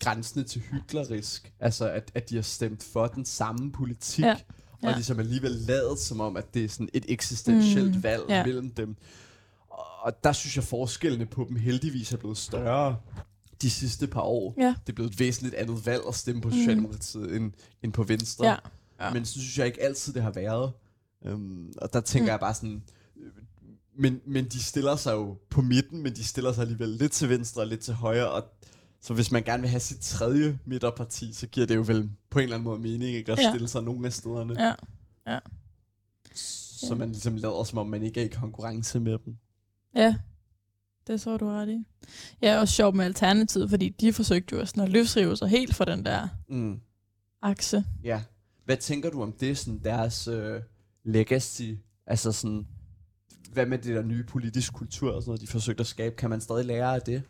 grænsende 0.00 0.44
til 0.44 0.60
hyklerisk. 0.60 1.52
Altså, 1.60 1.88
at, 1.90 2.10
at 2.14 2.30
de 2.30 2.34
har 2.34 2.42
stemt 2.42 2.82
for 2.92 3.06
den 3.06 3.24
samme 3.24 3.72
politik, 3.72 4.24
Ja, 4.24 4.36
ja, 4.84 4.88
ja. 4.88 4.92
og 4.92 4.96
ligesom 4.98 5.18
alligevel 5.20 5.50
lavet 5.50 5.98
som 5.98 6.20
om, 6.20 6.36
at 6.36 6.54
det 6.54 6.64
er 6.64 6.68
sådan 6.68 6.88
et 6.92 7.04
eksistentielt 7.08 7.90
Mm, 7.90 7.96
mm, 7.96 8.02
valg 8.02 8.22
ja. 8.28 8.46
mellem 8.46 8.70
dem. 8.70 8.96
Og, 9.70 9.84
og 10.02 10.24
der 10.24 10.32
synes 10.32 10.56
jeg, 10.56 10.64
forskellene 10.64 11.26
på 11.26 11.46
dem 11.48 11.56
heldigvis 11.56 12.12
er 12.12 12.16
blevet 12.16 12.36
større 12.38 12.96
de 13.62 13.70
sidste 13.70 14.06
par 14.06 14.20
år. 14.20 14.54
Ja. 14.58 14.66
Det 14.86 14.88
er 14.88 14.92
blevet 14.92 15.12
et 15.12 15.20
væsentligt 15.20 15.54
andet 15.54 15.86
valg 15.86 16.02
at 16.08 16.14
stemme 16.14 16.42
på 16.42 16.48
Mm. 16.48 16.54
Socialdemokratiet 16.54 17.36
end, 17.36 17.52
end 17.82 17.92
på 17.92 18.02
Venstre. 18.02 18.46
ja. 18.46 18.56
Ja. 19.00 19.12
Men 19.12 19.24
så 19.24 19.32
synes 19.32 19.58
jeg 19.58 19.66
ikke 19.66 19.82
altid, 19.82 20.12
det 20.12 20.22
har 20.22 20.30
været. 20.30 20.72
Um, 21.32 21.72
og 21.78 21.92
der 21.92 22.00
tænker 22.00 22.22
Mm. 22.22 22.26
mm. 22.26 22.30
jeg 22.30 22.40
bare 22.40 22.54
sådan, 22.54 22.82
øh, 23.16 23.30
men, 23.98 24.20
men 24.26 24.44
de 24.44 24.62
stiller 24.62 24.96
sig 24.96 25.12
jo 25.12 25.36
på 25.50 25.62
midten, 25.62 26.02
men 26.02 26.14
de 26.16 26.24
stiller 26.24 26.52
sig 26.52 26.62
alligevel 26.62 26.88
lidt 26.88 27.12
til 27.12 27.28
venstre 27.28 27.62
og 27.62 27.66
lidt 27.66 27.80
til 27.80 27.94
højre, 27.94 28.30
og 28.30 28.44
så 29.04 29.14
hvis 29.14 29.30
man 29.32 29.42
gerne 29.42 29.60
vil 29.60 29.70
have 29.70 29.80
sit 29.80 30.00
tredje 30.00 30.58
midterparti, 30.64 31.32
så 31.32 31.46
giver 31.46 31.66
det 31.66 31.76
jo 31.76 31.84
vel 31.86 32.10
på 32.30 32.38
en 32.38 32.42
eller 32.42 32.56
anden 32.56 32.64
måde 32.64 32.78
mening, 32.80 33.16
ikke? 33.16 33.32
At 33.32 33.38
Ja. 33.38 33.50
stille 33.50 33.68
sig 33.68 33.82
nogle 33.82 34.06
af 34.06 34.12
stederne, 34.12 34.62
ja. 35.26 35.38
så 36.34 36.94
man 36.94 37.08
ligesom 37.08 37.36
lader, 37.36 37.64
som 37.64 37.78
om 37.78 37.86
man 37.86 38.02
ikke 38.02 38.20
er 38.20 38.24
i 38.24 38.28
konkurrence 38.28 39.00
med 39.00 39.18
dem. 39.24 39.36
Ja, 39.96 40.16
det 41.06 41.20
tror 41.20 41.36
du 41.36 41.46
ret 41.46 41.68
i. 41.68 41.84
Ja, 42.42 42.60
også 42.60 42.74
sjovt 42.74 42.96
med 42.96 43.04
Alternativet, 43.04 43.70
fordi 43.70 43.88
de 43.88 44.12
forsøgte 44.12 44.56
jo 44.56 44.66
sådan 44.66 44.82
at 44.82 44.88
løsrive 44.88 45.36
sig 45.36 45.48
helt 45.48 45.74
fra 45.74 45.84
den 45.84 46.04
der 46.04 46.28
Mm. 46.48 46.80
akse. 47.42 47.84
Ja. 48.04 48.22
Hvad 48.64 48.76
tænker 48.76 49.10
du 49.10 49.22
om 49.22 49.32
det, 49.32 49.58
sådan 49.58 49.80
deres 49.84 50.28
øh, 50.28 50.60
legacy, 51.04 51.62
altså 52.06 52.32
sådan, 52.32 52.66
hvad 53.52 53.66
med 53.66 53.78
det 53.78 53.94
der 53.96 54.02
nye 54.02 54.24
politisk 54.24 54.72
kultur 54.72 55.12
og 55.12 55.22
sådan 55.22 55.28
noget, 55.30 55.40
de 55.40 55.46
forsøgte 55.46 55.80
at 55.80 55.86
skabe, 55.86 56.16
kan 56.16 56.30
man 56.30 56.40
stadig 56.40 56.64
lære 56.64 56.94
af 56.94 57.02
det? 57.02 57.22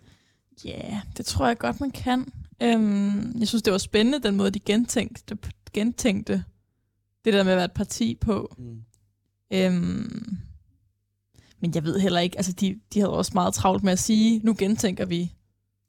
Ja, 0.65 0.71
yeah, 0.71 1.01
det 1.17 1.27
tror 1.27 1.47
jeg 1.47 1.59
godt, 1.59 1.81
man 1.81 1.91
kan. 1.91 2.33
Øhm, 2.63 3.39
jeg 3.39 3.49
synes, 3.49 3.63
det 3.63 3.73
var 3.73 3.79
spændende, 3.79 4.29
den 4.29 4.37
måde, 4.37 4.51
de 4.51 4.61
gentænkte, 4.61 5.39
gentænkte 5.73 6.45
det 7.25 7.33
der 7.33 7.45
med 7.45 7.53
at 7.53 7.57
være 7.57 7.65
et 7.65 7.73
parti 7.73 8.15
på. 8.21 8.55
Mm. 8.59 8.83
Øhm, 9.51 10.39
men 11.61 11.75
jeg 11.75 11.85
ved 11.85 11.99
heller 11.99 12.21
ikke, 12.21 12.37
altså 12.37 12.53
de, 12.53 12.81
de 12.95 13.01
havde 13.01 13.13
også 13.13 13.31
meget 13.35 13.55
travlt 13.55 13.83
med 13.83 13.93
at 13.93 13.99
sige, 13.99 14.41
nu 14.45 14.55
gentænker 14.59 15.05
vi. 15.05 15.33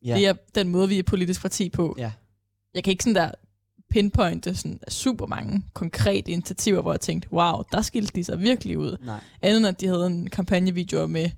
Ja. 0.04 0.16
Det 0.16 0.28
er 0.28 0.34
den 0.56 0.70
måde, 0.70 0.90
vi 0.90 1.00
er 1.00 1.04
politisk 1.04 1.42
parti 1.42 1.70
på. 1.70 1.96
Ja. 1.98 2.12
Jeg 2.74 2.84
kan 2.84 2.92
ikke 2.92 3.04
sådan 3.04 3.16
der 3.16 3.32
pinpointe 3.90 4.56
sådan 4.56 4.80
super 4.90 5.26
mange 5.26 5.64
konkrete 5.74 6.32
initiativer, 6.32 6.82
hvor 6.82 6.94
jeg 6.94 7.02
tænkte, 7.02 7.34
wow, 7.34 7.64
der 7.72 7.82
skilte 7.82 8.14
de 8.16 8.24
sig 8.24 8.40
virkelig 8.40 8.78
ud. 8.78 8.98
Nej. 9.02 9.20
Andet 9.42 9.58
end 9.58 9.68
at 9.68 9.82
de 9.82 9.88
havde 9.88 10.08
en 10.08 10.30
kampagnevideo 10.30 11.08
med 11.08 11.30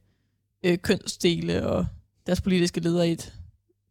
øh, 0.64 0.78
kønsdele 0.78 1.68
og 1.68 1.86
deres 2.28 2.42
politiske 2.42 2.80
leder 2.80 3.04
i 3.04 3.12
et 3.12 3.34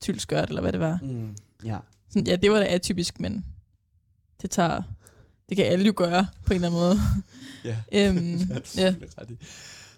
tyldskørt, 0.01 0.49
eller 0.49 0.63
hvad 0.63 0.73
det 0.73 0.81
var. 0.81 0.99
Mm. 1.03 1.37
Ja. 1.65 1.79
Sådan, 2.09 2.27
ja, 2.27 2.37
det 2.37 2.51
var 2.51 2.59
da 2.59 2.65
atypisk, 2.65 3.21
men 3.21 3.45
det 4.43 4.51
tager... 4.51 4.83
Det 5.49 5.57
kan 5.57 5.67
alle 5.67 5.87
jo 5.87 5.93
gøre 5.97 6.27
på 6.47 6.53
en 6.53 6.65
eller 6.65 6.69
anden 6.69 6.81
måde. 6.81 6.97
Ja. 7.65 7.77
Øhm, 8.09 8.39
Det 8.49 8.79
er 8.79 8.83
ja. 8.85 8.95
ret 9.19 9.31
i. 9.31 9.37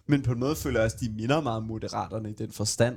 Men 0.06 0.22
på 0.22 0.32
en 0.32 0.38
måde 0.40 0.56
føler 0.56 0.80
jeg 0.80 0.84
også, 0.84 0.96
at 0.96 1.00
de 1.00 1.10
minder 1.10 1.40
meget 1.40 1.56
om 1.56 1.62
moderaterne 1.62 2.30
i 2.30 2.32
den 2.32 2.52
forstand. 2.52 2.96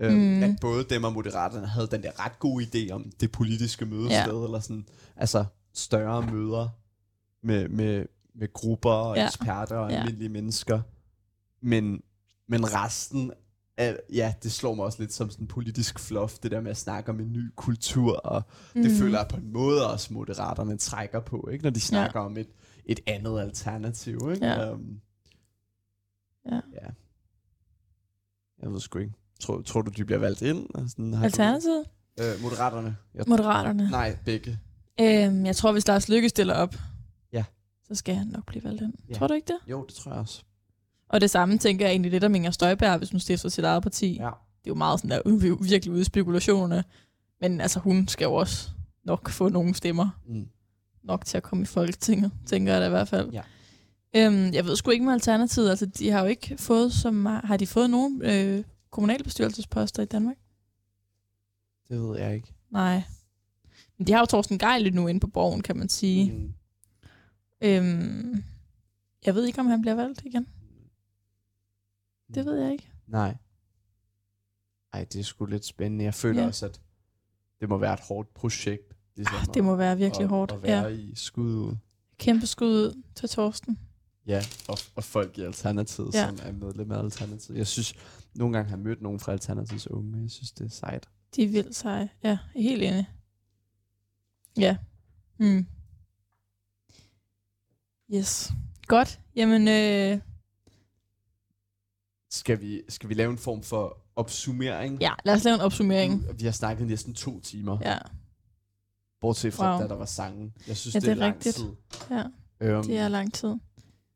Øhm, 0.00 0.14
Mm. 0.16 0.42
At 0.42 0.56
både 0.60 0.84
dem 0.90 1.04
og 1.04 1.12
moderaterne 1.12 1.66
havde 1.66 1.86
den 1.90 2.02
der 2.02 2.24
ret 2.24 2.38
gode 2.38 2.64
idé 2.64 2.92
om 2.92 3.10
det 3.20 3.32
politiske 3.32 3.86
mødested, 3.86 4.44
eller 4.44 4.60
sådan, 4.60 4.86
altså 5.16 5.44
større 5.74 6.22
møder 6.32 6.68
med, 7.42 7.68
med, 7.68 8.06
med 8.34 8.52
grupper 8.52 8.90
og 8.90 9.16
Ja. 9.16 9.26
eksperter 9.26 9.76
og 9.76 9.90
Ja. 9.90 9.96
almindelige 9.98 10.28
mennesker. 10.28 10.80
Men, 11.60 12.02
men 12.48 12.74
resten 12.74 13.32
af, 13.76 13.96
ja, 14.12 14.34
det 14.42 14.52
slår 14.52 14.74
mig 14.74 14.84
også 14.84 15.02
lidt 15.02 15.12
som 15.12 15.30
sådan 15.30 15.46
politisk 15.46 15.98
fluff, 15.98 16.38
det 16.38 16.50
der 16.50 16.60
med 16.60 16.70
at 16.70 16.76
snakke 16.76 17.10
om 17.10 17.20
en 17.20 17.32
ny 17.32 17.50
kultur, 17.56 18.16
og 18.16 18.42
mm. 18.74 18.82
det 18.82 18.90
Mhm. 18.90 19.00
føler 19.00 19.18
jeg 19.18 19.28
på 19.28 19.36
en 19.36 19.52
måde 19.52 19.90
også 19.92 20.14
moderaterne 20.14 20.76
trækker 20.76 21.20
på, 21.20 21.48
ikke? 21.52 21.62
når 21.64 21.70
de 21.70 21.80
snakker 21.80 22.20
ja. 22.20 22.26
om 22.26 22.36
et, 22.36 22.48
et 22.84 23.00
andet 23.06 23.40
alternativ. 23.40 24.18
Ikke? 24.34 24.46
Ja. 24.46 24.72
Um, 24.72 25.00
Ja. 26.50 26.54
ja. 26.72 26.86
Jeg 28.62 28.72
ved 28.72 28.80
sgu 28.80 28.98
ikke. 28.98 29.12
Tror, 29.40 29.62
tror 29.62 29.82
du, 29.82 29.90
de 29.90 30.04
bliver 30.04 30.18
valgt 30.18 30.42
ind? 30.42 30.66
Og 30.74 30.90
Sådan, 30.90 31.12
har 31.12 31.20
du- 31.20 31.24
Alternativet? 31.24 31.84
Øh, 32.20 32.42
moderaterne. 32.42 32.96
Jeg, 33.14 33.24
Moderaterne. 33.28 33.90
nej, 33.90 34.18
begge. 34.24 34.58
Øhm, 35.00 35.46
jeg 35.46 35.56
tror, 35.56 35.72
hvis 35.72 35.86
Lars 35.86 36.08
Lykke 36.08 36.28
stiller 36.28 36.54
op, 36.54 36.74
Ja. 37.32 37.44
så 37.88 37.94
skal 37.94 38.14
han 38.14 38.26
nok 38.26 38.46
blive 38.46 38.64
valgt 38.64 38.82
ind. 38.82 38.92
Ja. 39.08 39.14
Tror 39.14 39.26
du 39.26 39.34
ikke 39.34 39.46
det? 39.46 39.70
Jo, 39.70 39.84
det 39.86 39.94
tror 39.94 40.10
jeg 40.12 40.20
også. 40.20 40.44
Og 41.08 41.20
det 41.20 41.30
samme 41.30 41.58
tænker 41.58 41.86
jeg 41.86 41.92
egentlig 41.92 42.10
lidt 42.10 42.24
om 42.24 42.34
Inger 42.34 42.50
Støjberg, 42.50 42.98
hvis 42.98 43.10
hun 43.10 43.20
stifter 43.20 43.48
sit 43.48 43.64
eget 43.64 43.82
parti. 43.82 44.16
Ja. 44.20 44.24
Det 44.24 44.70
er 44.70 44.74
jo 44.74 44.74
meget 44.74 45.00
sådan 45.00 45.10
der, 45.10 45.20
uh, 45.24 45.64
virkelig 45.64 45.92
ude 45.92 46.00
i 46.00 46.04
spekulationerne. 46.04 46.84
Men 47.40 47.60
altså, 47.60 47.80
hun 47.80 48.08
skal 48.08 48.24
jo 48.24 48.34
også 48.34 48.68
nok 49.04 49.30
få 49.30 49.48
nogle 49.48 49.74
stemmer. 49.74 50.20
Mm. 50.28 50.46
Nok 51.04 51.24
til 51.24 51.36
at 51.36 51.42
komme 51.42 51.62
i 51.62 51.66
Folketinget, 51.66 52.32
tænker 52.46 52.72
jeg 52.72 52.82
da 52.82 52.86
i 52.86 52.90
hvert 52.90 53.08
fald. 53.08 53.30
Ja. 53.30 53.42
Øhm, 54.16 54.52
jeg 54.52 54.64
ved 54.64 54.76
sgu 54.76 54.90
ikke 54.90 55.04
med 55.04 55.12
Alternativet. 55.12 55.70
Altså, 55.70 55.86
de 55.86 56.10
har 56.10 56.20
jo 56.20 56.26
ikke 56.26 56.56
fået 56.58 56.92
så 56.92 57.10
meget... 57.10 57.44
Har 57.44 57.56
de 57.56 57.66
fået 57.66 57.90
nogen 57.90 58.22
øh, 58.22 58.64
kommunalbestyrelsesposter 58.90 60.02
i 60.02 60.06
Danmark? 60.06 60.36
Det 61.88 62.00
ved 62.00 62.18
jeg 62.18 62.34
ikke. 62.34 62.54
Nej. 62.70 63.02
Men 63.98 64.06
de 64.06 64.12
har 64.12 64.20
jo 64.20 64.26
Torsten 64.26 64.58
Geil 64.58 64.94
nu 64.94 65.06
inde 65.06 65.20
på 65.20 65.26
borgen, 65.26 65.62
kan 65.62 65.76
man 65.76 65.88
sige. 65.88 66.32
Mm. 66.32 66.52
Øhm, 67.60 68.44
jeg 69.26 69.34
ved 69.34 69.44
ikke, 69.44 69.60
om 69.60 69.66
han 69.66 69.80
bliver 69.80 69.94
valgt 69.94 70.22
igen. 70.24 70.46
Det 72.34 72.44
ved 72.46 72.58
jeg 72.62 72.72
ikke. 72.72 72.88
Nej. 73.06 73.36
Ej, 74.92 75.04
det 75.04 75.18
er 75.20 75.24
sgu 75.24 75.44
lidt 75.46 75.64
spændende. 75.64 76.04
Jeg 76.04 76.14
føler 76.14 76.40
Ja. 76.42 76.46
også, 76.46 76.66
at 76.66 76.80
det 77.60 77.68
må 77.68 77.78
være 77.78 77.94
et 77.94 78.00
hårdt 78.00 78.34
projekt. 78.34 78.96
Ligesom 79.16 79.36
Ah, 79.40 79.54
det 79.54 79.64
må 79.64 79.76
være 79.76 79.96
virkelig 79.96 80.24
at, 80.24 80.28
hårdt. 80.30 80.52
At 80.52 80.62
være 80.62 80.82
Ja. 80.82 80.88
i 80.88 81.12
skud. 81.14 81.76
Kæmpe 82.18 82.46
skud 82.46 82.68
ud 82.68 83.02
til 83.14 83.28
Torsten. 83.28 83.78
Ja, 84.26 84.42
og, 84.68 84.78
og 84.96 85.04
folk 85.04 85.38
i 85.38 85.42
Alternativet, 85.42 86.14
Ja. 86.14 86.26
som 86.26 86.38
er 86.42 86.52
medlem 86.52 86.90
af 86.92 86.98
Alternativet. 86.98 87.58
Jeg 87.58 87.66
synes, 87.66 87.94
nogle 88.34 88.56
gange 88.56 88.70
har 88.70 88.76
jeg 88.76 88.84
mødt 88.84 89.02
nogen 89.02 89.20
fra 89.20 89.32
Alternativets 89.32 89.86
unge. 89.90 90.22
Jeg 90.22 90.30
synes, 90.30 90.52
det 90.52 90.64
er 90.64 90.68
sejt. 90.70 91.08
De 91.36 91.42
er 91.44 91.48
vildt 91.48 91.76
seje. 91.76 92.08
Ja, 92.24 92.38
helt 92.54 92.82
enig. 92.82 93.06
Ja. 94.58 94.76
Mm. 95.38 95.66
Yes. 98.14 98.52
Godt. 98.86 99.20
Jamen, 99.36 99.68
øh, 99.68 100.20
Skal 102.36 102.60
vi, 102.60 102.82
skal 102.88 103.08
vi 103.08 103.14
lave 103.14 103.30
en 103.32 103.38
form 103.38 103.62
for 103.62 103.98
opsummering? 104.16 105.00
ja, 105.00 105.12
lad 105.24 105.34
os 105.34 105.44
lave 105.44 105.54
en 105.54 105.60
opsummering. 105.60 106.26
Vi 106.38 106.44
har 106.44 106.52
snakket 106.52 106.86
næsten 106.86 107.14
to 107.14 107.40
timer. 107.40 107.78
Ja, 107.82 107.98
Bortset 109.20 109.54
fra, 109.54 109.72
Wow. 109.72 109.82
da 109.82 109.88
der 109.88 109.94
var 109.94 110.04
sangen. 110.04 110.52
Jeg 110.68 110.76
synes, 110.76 110.94
Ja, 110.94 111.00
det 111.00 111.08
er, 111.08 111.14
det 111.14 111.20
er 111.22 111.26
lang 111.26 111.34
rigtigt. 111.36 111.56
tid. 111.56 111.70
ja, 112.10 112.22
Øhm, 112.60 112.82
det 112.86 112.98
er 112.98 113.08
lang 113.08 113.32
tid. 113.34 113.54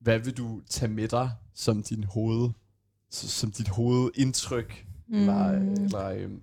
Hvad 0.01 0.19
vil 0.19 0.37
du 0.37 0.61
tage 0.71 0.93
med 0.93 1.09
dig 1.09 1.31
som 1.55 1.83
din 1.83 2.05
hoved, 2.05 2.51
som 3.11 3.51
dit 3.53 3.69
hovedindtryk? 3.69 4.87
Mm. 5.09 5.15
Eller, 5.15 5.45
eller 5.49 6.05
øhm, 6.09 6.43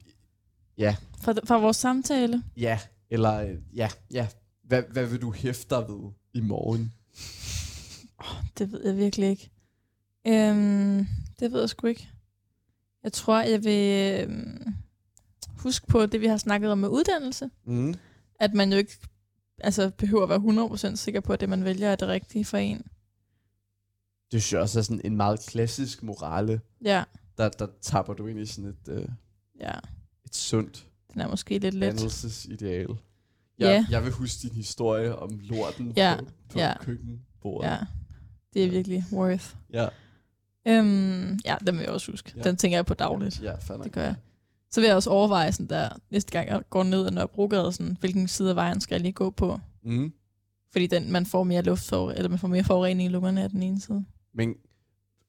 Fra, 1.21 1.33
fra 1.45 1.57
vores 1.59 1.77
samtale. 1.77 2.43
ja, 2.57 2.79
eller 3.09 3.57
ja, 3.75 3.89
ja. 4.11 4.27
Hvad, 4.63 4.83
hvad 4.91 5.05
vil 5.05 5.21
du 5.21 5.31
hæfte 5.31 5.75
dig 5.75 5.85
ved 5.89 6.11
i 6.33 6.41
morgen? 6.41 6.93
Det 8.57 8.71
ved 8.71 8.85
jeg 8.85 8.97
virkelig 8.97 9.29
ikke. 9.29 9.49
Øhm, 10.27 11.07
det 11.39 11.51
ved 11.51 11.59
jeg 11.59 11.69
sgu 11.69 11.87
ikke. 11.87 12.09
Jeg 13.03 13.13
tror, 13.13 13.41
jeg 13.41 13.63
vil 13.63 14.21
øhm, 14.29 14.73
huske 15.57 15.87
på 15.87 16.05
det, 16.05 16.21
vi 16.21 16.27
har 16.27 16.37
snakket 16.37 16.71
om 16.71 16.77
med 16.77 16.89
uddannelse. 16.89 17.49
Mm. 17.65 17.93
At 18.39 18.53
man 18.53 18.71
jo 18.71 18.77
ikke 18.77 18.97
altså, 19.57 19.91
behøver 19.97 20.23
at 20.23 20.29
være 20.29 20.89
100% 20.91 20.95
sikker 20.95 21.19
på, 21.21 21.33
at 21.33 21.39
det, 21.39 21.49
man 21.49 21.63
vælger, 21.65 21.87
er 21.89 21.95
det 21.95 22.07
rigtige 22.07 22.45
for 22.45 22.57
en. 22.57 22.77
Det 24.31 24.41
synes 24.43 24.53
jeg 24.53 24.61
også 24.61 24.79
er 24.79 24.83
sådan 24.83 25.01
en 25.03 25.17
meget 25.17 25.39
klassisk 25.47 26.03
morale. 26.03 26.61
Ja, 26.85 27.03
Der, 27.37 27.49
der 27.49 27.67
tapper 27.81 28.13
du 28.13 28.27
ind 28.27 28.39
i 28.39 28.45
sådan 28.45 28.69
et, 28.69 28.87
øh, 28.89 29.07
ja. 29.59 29.71
et 30.25 30.35
sundt 30.35 30.87
Den 31.13 31.21
er 31.21 31.27
måske 31.27 31.59
lidt 31.59 31.73
let. 31.73 31.81
dannelsesideal. 31.81 32.87
Jeg, 32.89 32.95
Ja. 33.59 33.85
jeg 33.89 34.03
vil 34.03 34.11
huske 34.11 34.47
din 34.47 34.55
historie 34.55 35.15
om 35.15 35.39
lorten 35.43 35.93
Ja, 35.95 36.15
på, 36.19 36.25
på 36.49 36.59
ja. 36.59 36.77
køkkenbordet. 36.81 37.69
Ja, 37.69 37.77
det 38.53 38.63
er 38.65 38.69
virkelig 38.69 39.05
worth. 39.11 39.55
ja. 39.73 39.87
Øhm, 40.68 41.39
ja, 41.45 41.56
den 41.68 41.76
vil 41.76 41.81
jeg 41.84 41.89
også 41.91 42.11
huske. 42.11 42.34
Ja. 42.38 42.41
Den 42.41 42.57
tænker 42.57 42.77
jeg 42.77 42.85
på 42.85 42.94
dagligt. 42.94 43.41
Ja, 43.41 43.53
nok. 43.69 43.84
Det 43.84 43.91
gør 43.91 44.03
jeg. 44.03 44.15
Så 44.72 44.80
vil 44.81 44.88
jeg 44.88 44.95
også 44.95 45.10
overveje 45.10 45.52
sådan 45.52 45.68
der, 45.68 45.89
næste 46.10 46.31
gang 46.31 46.48
jeg 46.49 46.61
går 46.69 46.84
ned 46.84 47.06
ad 47.06 47.11
Nørrebrogade, 47.11 47.73
sådan, 47.73 47.98
hvilken 47.99 48.27
side 48.27 48.49
af 48.49 48.56
vejen 48.56 48.81
skal 48.81 48.95
jeg 48.95 49.02
lige 49.02 49.11
gå 49.14 49.30
på. 49.30 49.60
Mm. 49.84 50.14
Fordi 50.72 50.88
den, 50.88 51.11
man 51.11 51.26
får 51.26 51.44
mere 51.44 51.61
luft 51.61 51.91
eller 51.91 52.27
man 52.30 52.39
får 52.39 52.48
mere 52.48 52.64
forurening 52.64 53.10
i 53.10 53.11
lungerne 53.11 53.44
af 53.44 53.49
den 53.49 53.64
ene 53.64 53.81
side. 53.81 54.06
Men 54.34 54.56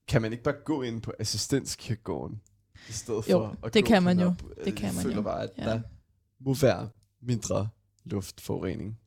kan 0.09 0.23
man 0.23 0.32
ikke 0.32 0.44
bare 0.44 0.55
gå 0.65 0.82
ind 0.82 1.02
på 1.02 1.12
assistenskirkegården? 1.19 2.40
I 2.89 2.93
stedet 2.93 3.24
for 3.24 3.31
Jo, 3.32 3.55
at 3.65 3.74
det 3.74 3.85
gå 3.85 3.89
kan 3.89 4.02
man 4.02 4.20
jo. 4.20 4.28
Nørrebro- 4.31 4.65
Det 4.65 4.74
kan 4.77 4.86
jeg 4.86 4.94
man 4.94 5.02
føler 5.02 5.16
jo. 5.16 5.23
bare, 5.23 5.43
at 5.43 5.51
Ja. 5.59 5.65
der 5.65 5.81
må 6.40 6.55
være 6.55 6.89
mindre 7.23 7.69
luftforurening. 8.05 8.98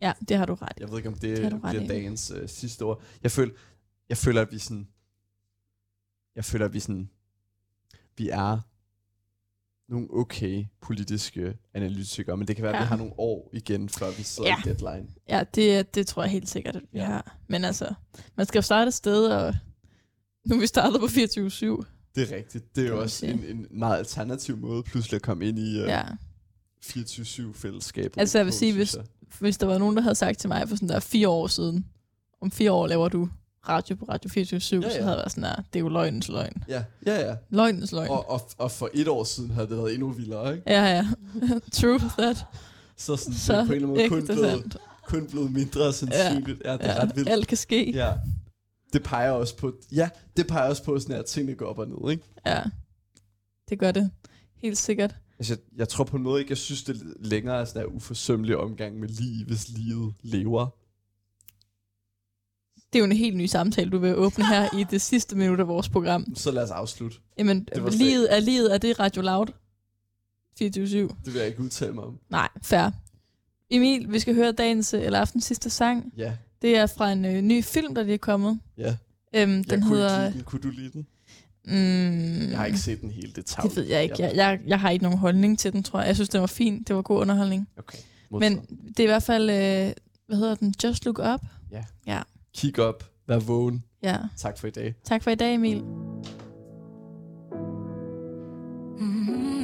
Ja, 0.00 0.12
det 0.28 0.36
har 0.36 0.46
du 0.46 0.54
ret 0.54 0.72
i. 0.76 0.80
Jeg 0.80 0.90
ved 0.90 0.96
ikke, 0.96 1.08
om 1.08 1.14
Det 1.14 1.36
det, 1.42 1.52
det 1.72 1.82
i. 1.82 1.86
dagens 1.86 2.30
øh, 2.36 2.48
sidste 2.48 2.82
ord. 2.82 3.02
Jeg 3.22 3.30
føler, 3.30 3.52
jeg 4.08 4.16
føler, 4.16 4.40
at 4.42 4.52
vi 4.52 4.58
sådan... 4.58 4.88
Jeg 6.36 6.44
føler, 6.44 6.64
at 6.64 6.72
vi 6.72 6.80
sådan... 6.80 7.10
Vi 8.16 8.28
er 8.28 8.58
nogle 9.88 10.08
okay 10.10 10.64
politiske 10.80 11.56
analytikere, 11.74 12.36
men 12.36 12.48
det 12.48 12.56
kan 12.56 12.62
være, 12.62 12.72
at 12.72 12.78
vi 12.78 12.82
Ja. 12.82 12.88
har 12.88 12.96
nogle 12.96 13.12
år 13.18 13.50
igen, 13.52 13.88
før 13.88 14.10
vi 14.16 14.22
sidder 14.22 14.48
Ja. 14.50 14.70
i 14.70 14.74
deadline. 14.74 15.08
Ja, 15.28 15.44
det, 15.54 15.94
det 15.94 16.06
tror 16.06 16.22
jeg 16.22 16.30
helt 16.32 16.48
sikkert, 16.48 16.76
at 16.76 16.82
vi 16.92 16.98
Ja. 16.98 17.04
har. 17.04 17.36
Men 17.48 17.64
altså, 17.64 17.94
man 18.36 18.46
skal 18.46 18.58
jo 18.58 18.62
starte 18.62 18.88
et 18.88 18.94
sted, 18.94 19.26
og 19.26 19.54
nu 20.46 20.56
er 20.56 20.60
vi 20.60 20.66
startet 20.66 21.00
på 21.00 21.06
24-7. 21.06 21.84
Det 22.14 22.32
er 22.32 22.36
rigtigt. 22.36 22.76
Det 22.76 22.84
er 22.84 22.88
jo 22.88 23.00
også 23.00 23.26
en, 23.26 23.44
en 23.44 23.66
meget 23.70 23.98
alternativ 23.98 24.56
måde 24.56 24.82
pludselig 24.82 25.16
at 25.16 25.22
komme 25.22 25.48
ind 25.48 25.58
i 25.58 25.80
uh, 25.82 25.86
Ja. 25.88 26.02
24-7-fællesskabet. 26.84 28.20
Altså, 28.20 28.38
jeg 28.38 28.44
vil 28.44 28.52
sige, 28.54 28.72
hvis- 28.74 28.96
jeg. 28.96 29.04
Hvis 29.40 29.58
der 29.58 29.66
var 29.66 29.78
nogen, 29.78 29.96
der 29.96 30.02
havde 30.02 30.14
sagt 30.14 30.38
til 30.38 30.48
mig 30.48 30.68
for 30.68 30.76
sådan 30.76 30.88
der 30.88 31.00
fire 31.00 31.28
år 31.28 31.46
siden, 31.46 31.86
om 32.40 32.50
fire 32.50 32.72
år 32.72 32.86
laver 32.86 33.08
du 33.08 33.28
radio 33.68 33.96
på 33.96 34.04
Radio 34.04 34.30
24 34.30 34.82
Ja, 34.82 34.90
så 34.90 34.96
ja. 34.96 35.02
havde 35.02 35.10
jeg 35.10 35.18
været 35.18 35.30
sådan 35.32 35.42
der, 35.44 35.56
det 35.56 35.76
er 35.76 35.80
jo 35.80 35.88
løgnens 35.88 36.28
løgn. 36.28 36.64
Ja, 36.68 36.84
ja, 37.06 37.26
ja. 37.28 37.36
Løgnens 37.50 37.92
løgn. 37.92 38.10
Og, 38.10 38.30
og, 38.30 38.40
og 38.58 38.70
for 38.70 38.90
et 38.94 39.08
år 39.08 39.24
siden 39.24 39.50
havde 39.50 39.68
det 39.68 39.76
været 39.76 39.94
endnu 39.94 40.10
vildere, 40.10 40.52
ikke? 40.56 40.70
Ja, 40.72 40.84
ja. 40.84 41.06
True 41.72 41.98
that. 42.18 42.44
Så, 42.96 43.16
sådan, 43.16 43.34
Så 43.34 43.52
det 43.52 43.60
er 43.60 43.66
på 43.66 43.72
en 43.72 43.76
eller 43.76 43.88
anden 43.88 43.98
måde 43.98 44.08
kun 44.08 44.24
blevet, 44.26 44.50
sandt. 44.60 44.76
kun 45.06 45.26
blevet 45.26 45.52
mindre 45.52 45.92
sandsynligt. 45.92 46.62
Ja, 46.64 46.70
ja 46.72 46.76
det 46.78 46.84
er 46.86 46.94
Ja, 46.94 47.02
ret 47.02 47.16
vildt. 47.16 47.28
alt 47.28 47.46
kan 47.48 47.56
ske. 47.56 47.90
Ja. 47.92 48.06
Ja. 48.06 48.12
Det 48.92 49.02
peger 49.02 49.30
også 49.30 49.56
på, 49.56 49.72
ja, 49.92 50.08
det 50.36 50.46
peger 50.46 50.68
også 50.68 50.84
på 50.84 50.98
sådan, 50.98 51.16
at 51.16 51.24
tingene 51.26 51.56
går 51.56 51.66
op 51.66 51.78
og 51.78 51.88
ned, 51.88 52.10
ikke? 52.10 52.22
ja. 52.46 52.62
Det 53.70 53.78
gør 53.78 53.90
det. 53.92 54.10
Helt 54.62 54.78
sikkert. 54.78 55.14
Altså, 55.38 55.52
jeg, 55.54 55.78
jeg 55.78 55.88
tror 55.88 56.04
på 56.04 56.16
en 56.16 56.22
måde 56.22 56.40
ikke, 56.40 56.50
jeg 56.50 56.58
synes, 56.58 56.82
det 56.84 57.02
længere 57.20 57.60
er 57.60 57.64
sådan 57.64 57.82
en 57.88 57.94
uforsømmelig 57.96 58.56
omgang 58.56 59.00
med 59.00 59.08
liv, 59.08 59.46
hvis 59.46 59.68
livet 59.68 60.14
lever. 60.22 60.66
Det 62.94 62.98
er 63.00 63.04
jo 63.04 63.10
en 63.10 63.16
helt 63.16 63.36
ny 63.36 63.46
samtale, 63.46 63.90
du 63.90 63.98
vil 63.98 64.16
åbne 64.16 64.46
her 64.46 64.78
i 64.78 64.84
det 64.90 65.00
sidste 65.00 65.36
minut 65.36 65.60
af 65.60 65.68
vores 65.68 65.88
program. 65.88 66.34
Så 66.36 66.50
lad 66.50 66.62
os 66.62 66.70
afslutte. 66.70 67.16
Jamen, 67.38 67.68
livet 67.92 68.34
er 68.36 68.40
livet, 68.40 68.74
er 68.74 68.78
det 68.78 69.00
Radio 69.00 69.22
Loud? 69.22 69.46
24 70.58 71.08
Det 71.08 71.32
vil 71.32 71.34
jeg 71.34 71.46
ikke 71.46 71.60
udtale 71.60 71.92
mig 71.92 72.04
om. 72.04 72.18
Nej, 72.30 72.48
fair. 72.62 72.90
Emil, 73.70 74.12
vi 74.12 74.18
skal 74.18 74.34
høre 74.34 74.52
dagens, 74.52 74.94
øh, 74.94 75.02
eller 75.02 75.20
aftens 75.20 75.44
sidste 75.44 75.70
sang. 75.70 76.12
Ja, 76.16 76.32
Det 76.62 76.76
er 76.76 76.86
fra 76.86 77.12
en 77.12 77.24
øh, 77.24 77.42
ny 77.42 77.64
film, 77.64 77.94
der 77.94 78.02
lige 78.02 78.14
er 78.14 78.18
kommet. 78.18 78.60
ja. 78.78 78.96
Øhm, 79.34 79.56
Jeg 79.56 79.70
den 79.70 79.82
kunne 79.82 79.96
hedder... 79.96 80.26
ikke 80.26 80.30
lide 80.30 80.34
den. 80.38 80.44
Kunne 80.44 80.60
du 80.62 80.68
lide 80.70 80.90
den? 80.92 81.06
Mm, 81.64 82.50
Jeg 82.50 82.58
har 82.58 82.66
ikke 82.66 82.78
set 82.78 83.00
den 83.00 83.10
hele. 83.10 83.32
Det 83.36 83.46
tager 83.46 83.68
Det 83.68 83.76
ved 83.76 83.84
jeg 83.84 84.02
ikke. 84.02 84.16
Jeg, 84.18 84.32
jeg, 84.36 84.60
jeg 84.66 84.80
har 84.80 84.90
ikke 84.90 85.02
nogen 85.02 85.18
holdning 85.18 85.58
til 85.58 85.72
den, 85.72 85.82
tror 85.82 85.98
jeg. 86.00 86.06
Jeg 86.06 86.14
synes, 86.16 86.28
den 86.28 86.40
var 86.40 86.46
fin. 86.46 86.82
Det 86.82 86.96
var 86.96 87.02
god 87.02 87.20
underholdning. 87.20 87.68
Okay. 87.78 87.98
Men 88.30 88.60
det 88.88 89.00
er 89.00 89.04
i 89.04 89.06
hvert 89.06 89.22
fald... 89.22 89.50
Øh, 89.50 89.92
hvad 90.26 90.36
hedder 90.38 90.54
den? 90.54 90.74
Just 90.84 91.04
Look 91.04 91.18
Up. 91.34 91.40
Kig 92.54 92.78
op. 92.78 93.04
Vær 93.26 93.38
vågen. 93.38 93.84
Ja. 94.02 94.16
Tak 94.36 94.58
for 94.58 94.66
i 94.66 94.70
dag. 94.70 94.94
Tak 95.04 95.22
for 95.22 95.30
i 95.30 95.34
dag, 95.34 95.54
Emil. 95.54 95.84
Mm-hmm. 98.98 99.54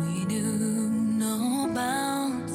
We 0.00 0.24
knew 0.26 0.88
no 1.18 1.70
bounds, 1.74 2.52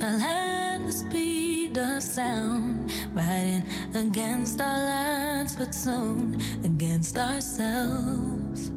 fell 0.00 0.20
at 0.20 0.86
the 0.86 0.92
speed 0.92 1.76
of 1.78 2.02
sound, 2.02 2.90
riding 3.14 3.64
against 3.94 4.60
our 4.60 4.78
lands, 4.78 5.56
but 5.56 5.74
soon 5.74 6.40
against 6.64 7.16
ourselves. 7.16 8.70